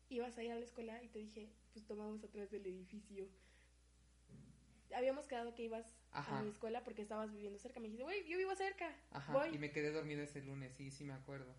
Ibas 0.09 0.36
a 0.38 0.43
ir 0.43 0.51
a 0.51 0.57
la 0.57 0.64
escuela 0.64 1.03
y 1.05 1.09
te 1.09 1.20
dije, 1.20 1.49
pues 1.72 1.86
tomamos 1.86 2.24
atrás 2.24 2.51
del 2.51 2.66
edificio. 2.66 3.28
Habíamos 4.95 5.26
quedado 5.26 5.55
que 5.55 5.62
ibas 5.64 5.86
Ajá. 6.12 6.38
a 6.38 6.42
mi 6.42 6.50
escuela 6.50 6.84
porque 6.84 7.02
estabas 7.02 7.32
viviendo 7.32 7.58
cerca. 7.58 7.80
Me 7.80 7.86
dijiste, 7.86 8.04
güey, 8.04 8.28
yo 8.28 8.36
vivo 8.38 8.54
cerca. 8.54 8.94
Ajá, 9.10 9.32
Voy. 9.32 9.54
y 9.54 9.58
me 9.58 9.70
quedé 9.72 9.90
dormido 9.92 10.22
ese 10.22 10.42
lunes, 10.42 10.72
sí, 10.74 10.90
sí 10.90 11.04
me 11.04 11.14
acuerdo. 11.14 11.54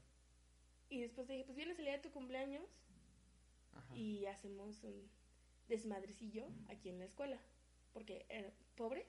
Y 0.89 1.01
después 1.01 1.26
te 1.28 1.34
dije, 1.34 1.45
pues 1.45 1.56
vienes 1.58 1.78
el 1.80 1.86
día 1.86 1.93
de 1.95 2.04
tu 2.04 2.12
cumpleaños 2.12 2.64
Ajá. 3.74 3.95
y 3.97 4.26
hacemos 4.28 4.84
un 4.84 5.10
desmadrecillo 5.68 6.47
aquí 6.70 6.89
en 6.89 6.99
la 6.99 7.06
escuela. 7.06 7.39
Porque 7.93 8.26
eran 8.30 8.51
pobres 8.76 9.06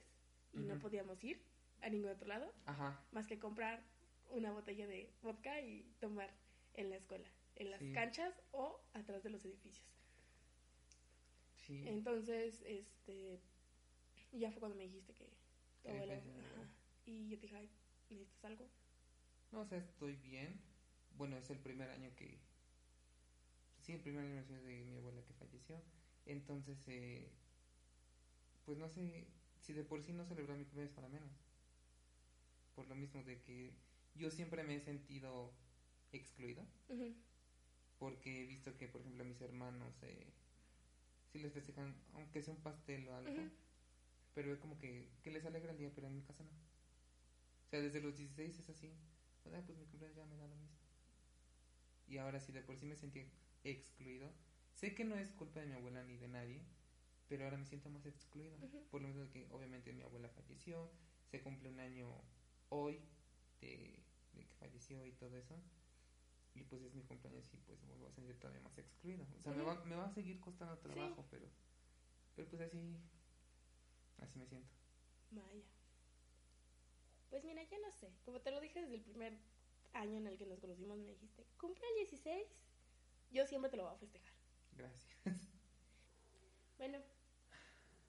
y 0.53 0.59
no 0.59 0.79
podíamos 0.79 1.23
ir 1.23 1.41
a 1.81 1.89
ningún 1.89 2.09
otro 2.11 2.27
lado 2.27 2.51
Ajá, 2.65 3.03
más 3.11 3.27
que 3.27 3.37
comprar 3.39 3.83
una 4.31 4.51
botella 4.51 4.87
de 4.87 5.11
vodka 5.21 5.59
y 5.61 5.83
tomar 5.99 6.31
en 6.73 6.89
la 6.89 6.95
escuela, 6.95 7.27
en 7.55 7.69
las 7.71 7.79
Sí. 7.81 7.91
canchas 7.93 8.33
o 8.51 8.79
atrás 8.93 9.21
de 9.23 9.29
los 9.29 9.43
edificios. 9.45 9.93
sí. 11.67 11.83
Entonces, 11.87 12.61
este, 12.65 13.39
ya 14.39 14.51
fue 14.51 14.59
cuando 14.59 14.77
me 14.77 14.83
dijiste 14.83 15.13
que 15.13 15.29
tu 15.81 15.89
ajá. 15.89 16.69
y 17.05 17.29
yo 17.29 17.37
te 17.37 17.43
dije, 17.43 17.57
ay, 17.57 17.69
¿necesitas 18.09 18.45
algo? 18.45 18.69
No, 19.51 19.61
o 19.61 19.65
sea, 19.65 19.77
estoy 19.77 20.15
bien. 20.15 20.59
Bueno, 21.17 21.37
es 21.37 21.49
el 21.49 21.59
primer 21.59 21.89
año 21.89 22.13
que... 22.15 22.39
Sí, 23.81 23.93
el 23.93 24.01
primer 24.01 24.25
aniversario 24.25 24.63
de 24.63 24.85
mi 24.85 24.97
abuela 24.97 25.23
que 25.23 25.33
falleció. 25.33 25.81
Entonces, 26.25 26.77
eh, 26.87 27.29
pues 28.65 28.77
no 28.79 28.89
sé 28.89 29.27
si 29.61 29.73
de 29.73 29.83
por 29.83 30.01
sí 30.01 30.11
no 30.11 30.25
celebrar 30.25 30.57
mi 30.57 30.65
cumpleaños 30.65 30.95
para 30.95 31.07
menos. 31.07 31.29
Por 32.73 32.87
lo 32.87 32.95
mismo 32.95 33.23
de 33.23 33.41
que 33.41 33.73
yo 34.15 34.31
siempre 34.31 34.63
me 34.63 34.75
he 34.75 34.81
sentido 34.81 35.53
excluido. 36.11 36.65
Porque 37.99 38.43
he 38.43 38.45
visto 38.47 38.75
que, 38.75 38.87
por 38.87 39.01
ejemplo, 39.01 39.23
a 39.23 39.27
mis 39.27 39.39
hermanos 39.39 39.93
eh, 40.01 40.33
sí 41.31 41.39
les 41.39 41.53
festejan, 41.53 41.95
aunque 42.13 42.41
sea 42.41 42.53
un 42.53 42.61
pastel 42.61 43.07
o 43.07 43.15
algo. 43.15 43.49
Pero 44.35 44.53
es 44.53 44.59
como 44.59 44.77
que, 44.77 45.09
que 45.23 45.31
les 45.31 45.45
alegra 45.45 45.71
el 45.71 45.79
día, 45.79 45.91
pero 45.95 46.07
en 46.07 46.15
mi 46.15 46.21
casa 46.21 46.43
no. 46.43 46.51
O 46.51 47.69
sea, 47.69 47.81
desde 47.81 48.01
los 48.01 48.15
16 48.17 48.59
es 48.59 48.69
así. 48.69 48.93
O 49.45 49.49
sea, 49.49 49.61
pues 49.65 49.77
mi 49.77 49.85
cumpleaños 49.85 50.17
ya 50.17 50.25
me 50.25 50.37
da 50.37 50.47
lo 50.47 50.55
mismo. 50.55 50.77
Y 52.07 52.17
ahora 52.17 52.39
sí, 52.39 52.51
de 52.51 52.61
por 52.61 52.77
sí 52.77 52.85
me 52.85 52.95
sentí 52.95 53.25
excluido. 53.63 54.31
Sé 54.73 54.93
que 54.93 55.05
no 55.05 55.15
es 55.15 55.31
culpa 55.31 55.59
de 55.61 55.65
mi 55.67 55.73
abuela 55.73 56.03
ni 56.03 56.17
de 56.17 56.27
nadie, 56.27 56.61
pero 57.27 57.45
ahora 57.45 57.57
me 57.57 57.65
siento 57.65 57.89
más 57.89 58.05
excluido. 58.05 58.57
Ujú. 58.57 58.83
Por 58.91 59.01
lo 59.01 59.07
mismo 59.07 59.29
que 59.31 59.47
obviamente 59.51 59.93
mi 59.93 60.03
abuela 60.03 60.29
falleció, 60.29 60.91
se 61.31 61.41
cumple 61.41 61.69
un 61.69 61.79
año 61.79 62.07
hoy 62.69 63.01
de, 63.61 64.03
de 64.33 64.45
que 64.45 64.55
falleció 64.55 65.05
y 65.05 65.11
todo 65.13 65.35
eso. 65.37 65.55
Y 66.53 66.63
pues 66.63 66.81
es 66.83 66.93
mi 66.93 67.03
cumpleaños 67.03 67.53
y 67.53 67.57
pues 67.57 67.81
me 67.83 67.89
vuelvo 67.93 68.07
a 68.07 68.11
sentir 68.11 68.37
todavía 68.37 68.61
más 68.61 68.77
excluido. 68.77 69.25
O 69.37 69.41
sea, 69.41 69.51
me, 69.51 69.61
Ujú. 69.63 69.67
va, 69.69 69.83
me 69.85 69.95
va 69.95 70.05
a 70.05 70.09
seguir 70.09 70.39
costando 70.39 70.77
trabajo, 70.77 71.25
pero, 71.29 71.49
pero 72.35 72.47
pues 72.49 72.61
así, 72.61 72.97
así 74.19 74.39
me 74.39 74.47
siento. 74.47 74.69
Vaya. 75.31 75.63
Pues 77.29 77.43
mira, 77.43 77.63
ya 77.63 77.79
no 77.79 77.91
sé. 77.91 78.11
Como 78.23 78.41
te 78.41 78.51
lo 78.51 78.61
dije 78.61 78.81
desde 78.81 78.95
el 78.95 79.01
primer 79.01 79.37
año 79.93 80.17
en 80.17 80.27
el 80.27 80.37
que 80.37 80.45
nos 80.45 80.59
conocimos, 80.59 80.97
me 80.97 81.11
dijiste, 81.11 81.45
cumple 81.57 81.85
el 81.89 81.95
16. 82.07 82.47
Yo 83.31 83.45
siempre 83.45 83.69
te 83.69 83.77
lo 83.77 83.83
voy 83.83 83.93
a 83.93 83.97
festejar. 83.97 84.33
Gracias. 84.73 85.05
Bueno, 86.77 86.97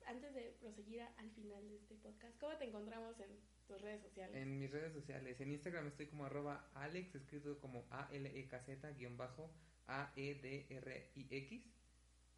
antes 0.07 0.35
de 0.35 0.57
proseguir 0.61 1.01
al 1.03 1.31
final 1.31 1.69
de 1.69 1.77
este 1.77 1.95
podcast, 1.95 2.37
¿cómo 2.41 2.57
te 2.57 2.65
encontramos 2.65 3.19
en 3.21 3.31
tus 3.69 3.81
redes 3.81 4.03
sociales? 4.03 4.35
En 4.35 4.59
mis 4.59 4.71
redes 4.71 4.93
sociales, 4.93 5.41
en 5.41 5.53
Instagram 5.53 5.87
estoy 5.87 6.07
como 6.07 6.25
arroba 6.25 6.69
Alex, 6.75 7.15
escrito 7.15 7.61
como 7.61 7.87
A-L-E-K-Z, 7.91 8.91
guion 8.95 9.17
bajo, 9.17 9.53
A-E-D-R-I-X. 9.87 11.65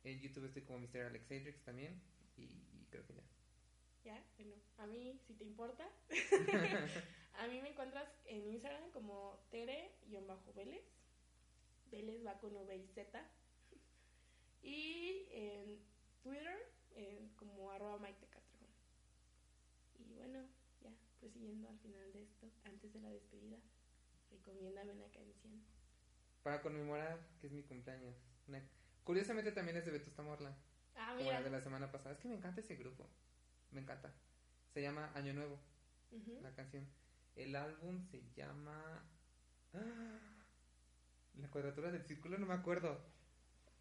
En 0.05 0.21
YouTube 0.21 0.45
estoy 0.45 0.63
como 0.63 0.81
Mr. 0.81 1.07
Alex 1.07 1.31
Hendrix 1.31 1.65
también. 1.65 2.01
Y, 2.37 2.43
y 2.43 2.87
creo 2.91 3.07
que 3.07 3.15
ya. 3.15 3.23
Ya, 4.05 4.25
bueno, 4.39 4.55
a 4.79 4.87
mí, 4.87 5.21
si 5.27 5.35
te 5.35 5.45
importa, 5.45 5.87
a 7.35 7.47
mí 7.49 7.61
me 7.61 7.71
encuentras 7.71 8.09
en 8.27 8.49
Instagram 8.49 8.91
como 8.93 9.39
Tere-Vélez. 9.51 10.85
Vélez 11.91 12.25
va 12.27 12.39
con 12.39 12.55
V 12.57 12.77
y 12.77 12.87
Z. 12.89 13.27
Y 14.63 15.27
en 15.33 15.79
Twitter 16.23 16.59
como 17.37 17.71
arroba 17.71 17.99
Mike 17.99 18.27
Castrejón. 18.31 18.69
Y 19.99 20.15
bueno, 20.15 20.45
ya, 20.83 20.91
prosiguiendo 21.21 21.69
al 21.69 21.79
final 21.79 22.13
de 22.13 22.23
esto, 22.25 22.51
antes 22.65 22.93
de 22.93 23.01
la 23.01 23.11
despedida, 23.11 23.59
recomiéndame 24.31 24.93
una 24.93 25.09
canción. 25.11 25.63
Para 26.43 26.61
conmemorar 26.63 27.19
que 27.41 27.47
es 27.47 27.53
mi 27.53 27.63
cumpleaños. 27.63 28.17
Una- 28.49 28.63
Curiosamente 29.05 29.53
también 29.53 29.77
es 29.77 29.85
de 29.87 29.93
Vetusta 29.93 30.23
Morla, 30.23 30.55
Ah, 30.97 31.15
como 31.17 31.31
la 31.31 31.41
de 31.43 31.51
la 31.51 31.61
semana 31.61 31.91
pasada. 31.91 32.15
Es 32.15 32.21
que 32.21 32.29
me 32.29 32.35
encanta 32.35 32.61
ese 32.61 32.75
grupo. 32.77 33.07
Me 33.71 33.81
encanta. 33.81 34.13
Se 34.73 34.83
llama 34.83 35.11
Año 35.15 35.33
Nuevo, 35.35 35.59
la 36.43 36.53
canción. 36.55 36.87
El 37.37 37.55
álbum 37.57 38.03
se 38.11 38.23
llama... 38.35 39.05
¡Ah! 39.75 40.19
La 41.35 41.49
cuadratura 41.49 41.91
del 41.93 42.05
círculo, 42.05 42.39
no 42.39 42.47
me 42.47 42.55
acuerdo. 42.55 43.01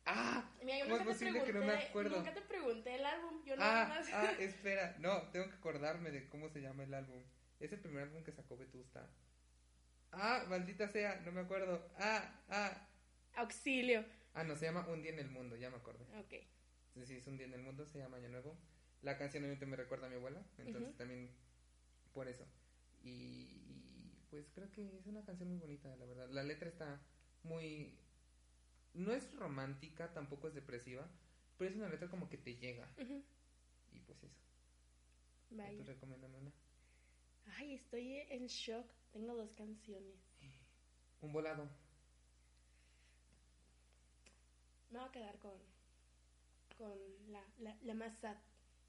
¡Ah! 0.05 0.49
Mira, 0.64 0.80
yo 0.80 0.85
¿Cómo 0.85 0.97
nunca 0.97 1.11
es 1.11 1.19
te 1.19 1.26
posible 1.26 1.43
que 1.45 1.53
no 1.53 1.59
me 1.61 1.65
pregunté- 1.68 1.88
acuerdo? 1.89 2.18
Nunca 2.18 2.34
te 2.34 2.41
pregunté 2.41 2.95
el 2.95 3.05
álbum, 3.05 3.43
yo 3.45 3.55
nada 3.57 3.84
Ah, 3.85 3.88
más. 3.89 4.07
ah, 4.14 4.31
espera. 4.39 4.95
No, 4.99 5.22
tengo 5.31 5.49
que 5.49 5.55
acordarme 5.55 6.11
de 6.11 6.27
cómo 6.30 6.49
se 6.49 6.61
llama 6.61 6.84
el 6.84 6.93
álbum. 6.93 7.22
Es 7.59 7.72
el 7.73 7.80
primer 7.80 8.03
álbum 8.03 8.23
que 8.23 8.31
sacó 8.31 8.55
Vetusta. 8.57 9.09
Ah, 10.11 10.45
maldita 10.47 10.88
sea, 10.88 11.19
no 11.22 11.31
me 11.31 11.41
acuerdo. 11.41 11.91
Ah, 11.97 12.41
ah. 12.49 12.88
Auxilio. 13.35 14.05
Ah, 14.34 14.43
no, 14.43 14.55
se 14.55 14.65
llama 14.65 14.88
Un 14.88 15.01
día 15.01 15.11
en 15.11 15.19
el 15.19 15.30
mundo, 15.30 15.55
ya 15.55 15.69
me 15.69 15.77
acordé. 15.77 16.05
Ok. 16.19 16.34
Sí, 16.93 17.05
sí, 17.05 17.18
es 17.18 17.27
Un 17.27 17.38
día 17.38 17.47
en 17.47 17.53
el 17.53 17.61
mundo, 17.64 17.85
se 17.85 17.97
llama 17.99 18.18
Año 18.18 18.30
Nuevo. 18.30 18.55
La 19.02 19.18
canción 19.18 19.44
obviamente 19.44 19.65
me 19.65 19.76
recuerda 19.76 20.07
a 20.07 20.10
mi 20.10 20.15
abuela, 20.15 20.44
entonces 20.57 20.95
también 20.98 21.30
por 22.14 22.28
eso. 22.28 22.45
Y, 23.03 23.10
y, 23.10 24.26
pues 24.30 24.49
creo 24.53 24.72
que 24.72 24.98
es 24.98 25.06
una 25.06 25.24
canción 25.24 25.49
muy 25.49 25.60
bonita, 25.60 25.95
la 25.95 26.06
verdad. 26.06 26.30
La 26.30 26.44
letra 26.44 26.68
está 26.68 26.99
muy... 27.44 27.98
No 28.94 29.14
es 29.14 29.32
romántica, 29.36 30.11
tampoco 30.14 30.48
es 30.48 30.56
depresiva, 30.56 31.07
pero 31.57 31.69
es 31.69 31.78
una 31.78 31.90
letra 31.90 32.10
como 32.10 32.30
que 32.30 32.38
te 32.38 32.56
llega. 32.56 32.88
Y 33.94 33.99
pues 33.99 34.24
eso. 34.24 34.36
Vaya. 35.52 35.84
Tú 35.84 36.06
una. 36.06 36.52
Ay, 37.57 37.76
estoy 37.76 38.18
en 38.30 38.48
shock. 38.48 38.91
Tengo 39.11 39.36
dos 39.36 39.52
canciones. 39.53 40.15
Un 41.22 41.32
volado. 41.32 41.69
Me 44.90 44.99
voy 44.99 45.07
a 45.07 45.11
quedar 45.11 45.40
con, 45.40 45.53
con 46.78 46.98
la, 47.32 47.44
la, 47.60 47.78
la 47.84 47.94
más 47.94 48.18
sad. 48.19 48.38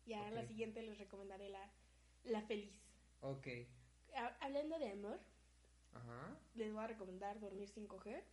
Y 0.08 0.14
ahora 0.14 0.30
la 0.30 0.46
siguiente 0.46 0.80
les 0.82 0.96
recomendaré 0.98 1.50
la, 1.50 1.70
la 2.24 2.40
feliz. 2.42 2.72
Ok. 3.20 3.46
Ha- 4.16 4.36
Hablando 4.40 4.78
de 4.78 4.90
amor, 4.90 5.20
Ajá. 5.92 6.40
les 6.54 6.72
voy 6.72 6.82
a 6.82 6.86
recomendar 6.86 7.38
Dormir 7.40 7.68
sin 7.68 7.86
coger 7.86 8.24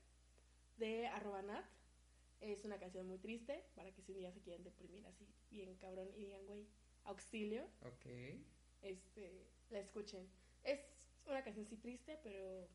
de 0.77 1.07
arroba 1.07 1.41
nat. 1.41 1.65
Es 2.39 2.63
una 2.63 2.79
canción 2.79 3.05
muy 3.07 3.17
triste 3.17 3.65
para 3.75 3.91
que 3.93 4.01
si 4.01 4.13
un 4.13 4.19
día 4.19 4.31
se 4.31 4.39
quieren 4.41 4.63
deprimir 4.63 5.05
así 5.07 5.27
bien 5.51 5.75
cabrón 5.75 6.07
y 6.15 6.19
digan, 6.25 6.45
güey, 6.45 6.65
auxilio, 7.03 7.65
Ok. 7.81 8.05
este, 8.81 9.45
la 9.69 9.79
escuchen. 9.79 10.29
Es 10.63 10.79
una 11.25 11.43
canción 11.43 11.65
sí 11.65 11.75
triste, 11.75 12.17
pero 12.23 12.69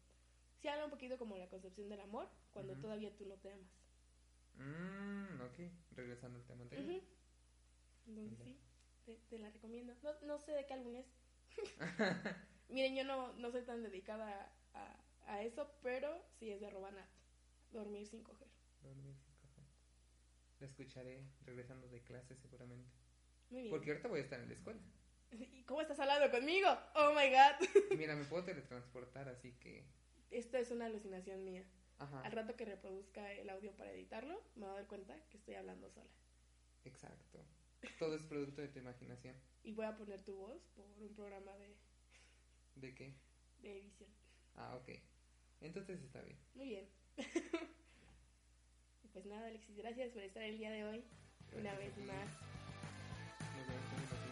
sí 0.61 0.69
habla 0.69 0.85
un 0.85 0.91
poquito 0.91 1.17
como 1.17 1.39
la 1.39 1.49
concepción 1.49 1.89
del 1.89 2.01
amor 2.01 2.29
cuando 2.53 2.77
todavía 2.77 3.17
tú 3.17 3.25
no 3.25 3.37
te 3.37 3.51
amas. 3.51 3.71
Mm, 4.57 5.41
ok, 5.41 5.59
regresando 5.93 6.39
al 6.39 6.45
tema 6.45 6.63
anterior. 6.65 6.87
Ujú. 6.91 7.07
Entonces 8.09 8.39
sí, 8.45 8.59
te, 9.11 9.17
te 9.29 9.39
la 9.39 9.51
recomiendo. 9.51 9.95
No, 10.03 10.13
no 10.23 10.39
sé 10.39 10.53
de 10.53 10.67
qué 10.67 10.75
álbum 10.75 10.97
es. 10.97 11.07
Miren, 12.69 12.95
yo 12.97 13.05
no, 13.05 13.33
no 13.35 13.51
soy 13.51 13.63
tan 13.63 13.83
dedicada 13.83 14.53
a, 14.75 15.05
a 15.27 15.43
eso, 15.43 15.71
pero 15.83 16.25
sí 16.39 16.51
es 16.51 16.61
de 16.61 16.71
Robanat. 16.71 17.09
Dormir 17.71 18.07
sin 18.07 18.23
coger. 18.23 18.49
Dormir 18.83 19.17
sin 19.17 19.35
café. 19.37 19.63
La 20.61 20.67
escucharé 20.67 21.25
regresando 21.45 21.89
de 21.89 22.03
clase 22.03 22.37
seguramente. 22.37 22.93
Muy 23.51 23.63
bien. 23.63 23.71
Porque 23.71 23.91
ahorita 23.91 24.09
voy 24.09 24.21
a 24.21 24.23
estar 24.23 24.41
en 24.41 24.49
la 24.49 24.55
escuela. 24.55 24.81
¿Y 25.31 25.65
cómo 25.65 25.81
estás 25.81 25.99
hablando 26.01 26.31
conmigo? 26.31 26.69
Oh 26.95 27.13
my 27.15 27.29
god. 27.31 27.69
Mira, 27.97 28.17
me 28.17 28.25
puedo 28.25 28.45
teletransportar, 28.45 29.29
así 29.29 29.53
que... 29.59 29.85
Esto 30.31 30.57
es 30.57 30.71
una 30.71 30.87
alucinación 30.87 31.45
mía. 31.45 31.65
Ajá, 31.99 32.21
Al 32.23 32.33
rato 32.33 32.57
que 32.57 32.65
reproduzca 32.65 33.33
el 33.33 33.51
audio 33.51 33.77
para 33.77 33.93
editarlo, 33.93 34.43
me 34.55 34.63
voy 34.67 34.71
a 34.73 34.79
dar 34.79 34.87
cuenta 34.87 35.17
que 35.29 35.37
estoy 35.37 35.55
hablando 35.55 35.91
sola. 35.91 36.11
exacto. 36.85 37.45
Todo 37.99 38.15
es 38.15 38.25
producto 38.27 38.61
de 38.63 38.69
tu 38.69 38.79
imaginación. 38.79 39.35
Y 39.63 39.73
voy 39.73 39.87
a 39.87 39.97
poner 39.97 40.23
tu 40.23 40.35
voz 40.37 40.63
por 40.75 40.87
un 40.99 41.15
programa 41.15 41.53
de, 41.57 41.77
¿De 42.77 42.95
qué? 42.95 43.15
de 43.59 43.79
edición. 43.79 44.11
Ah, 44.55 44.77
ok. 44.77 44.89
Entonces 45.61 46.03
está 46.03 46.23
bien. 46.23 46.39
Muy 46.55 46.69
bien. 46.69 46.89
Pues 49.13 49.27
nada, 49.27 49.49
Alexis, 49.49 49.77
gracias 49.77 50.13
por 50.13 50.23
estar 50.23 50.43
el 50.45 50.57
día 50.57 50.71
de 50.71 50.85
hoy. 50.85 51.05
Una 51.53 51.73
Gracias 51.73 51.97
vez 51.97 52.07
más. 52.07 52.29
Nos 53.57 53.67
vemos 53.67 54.30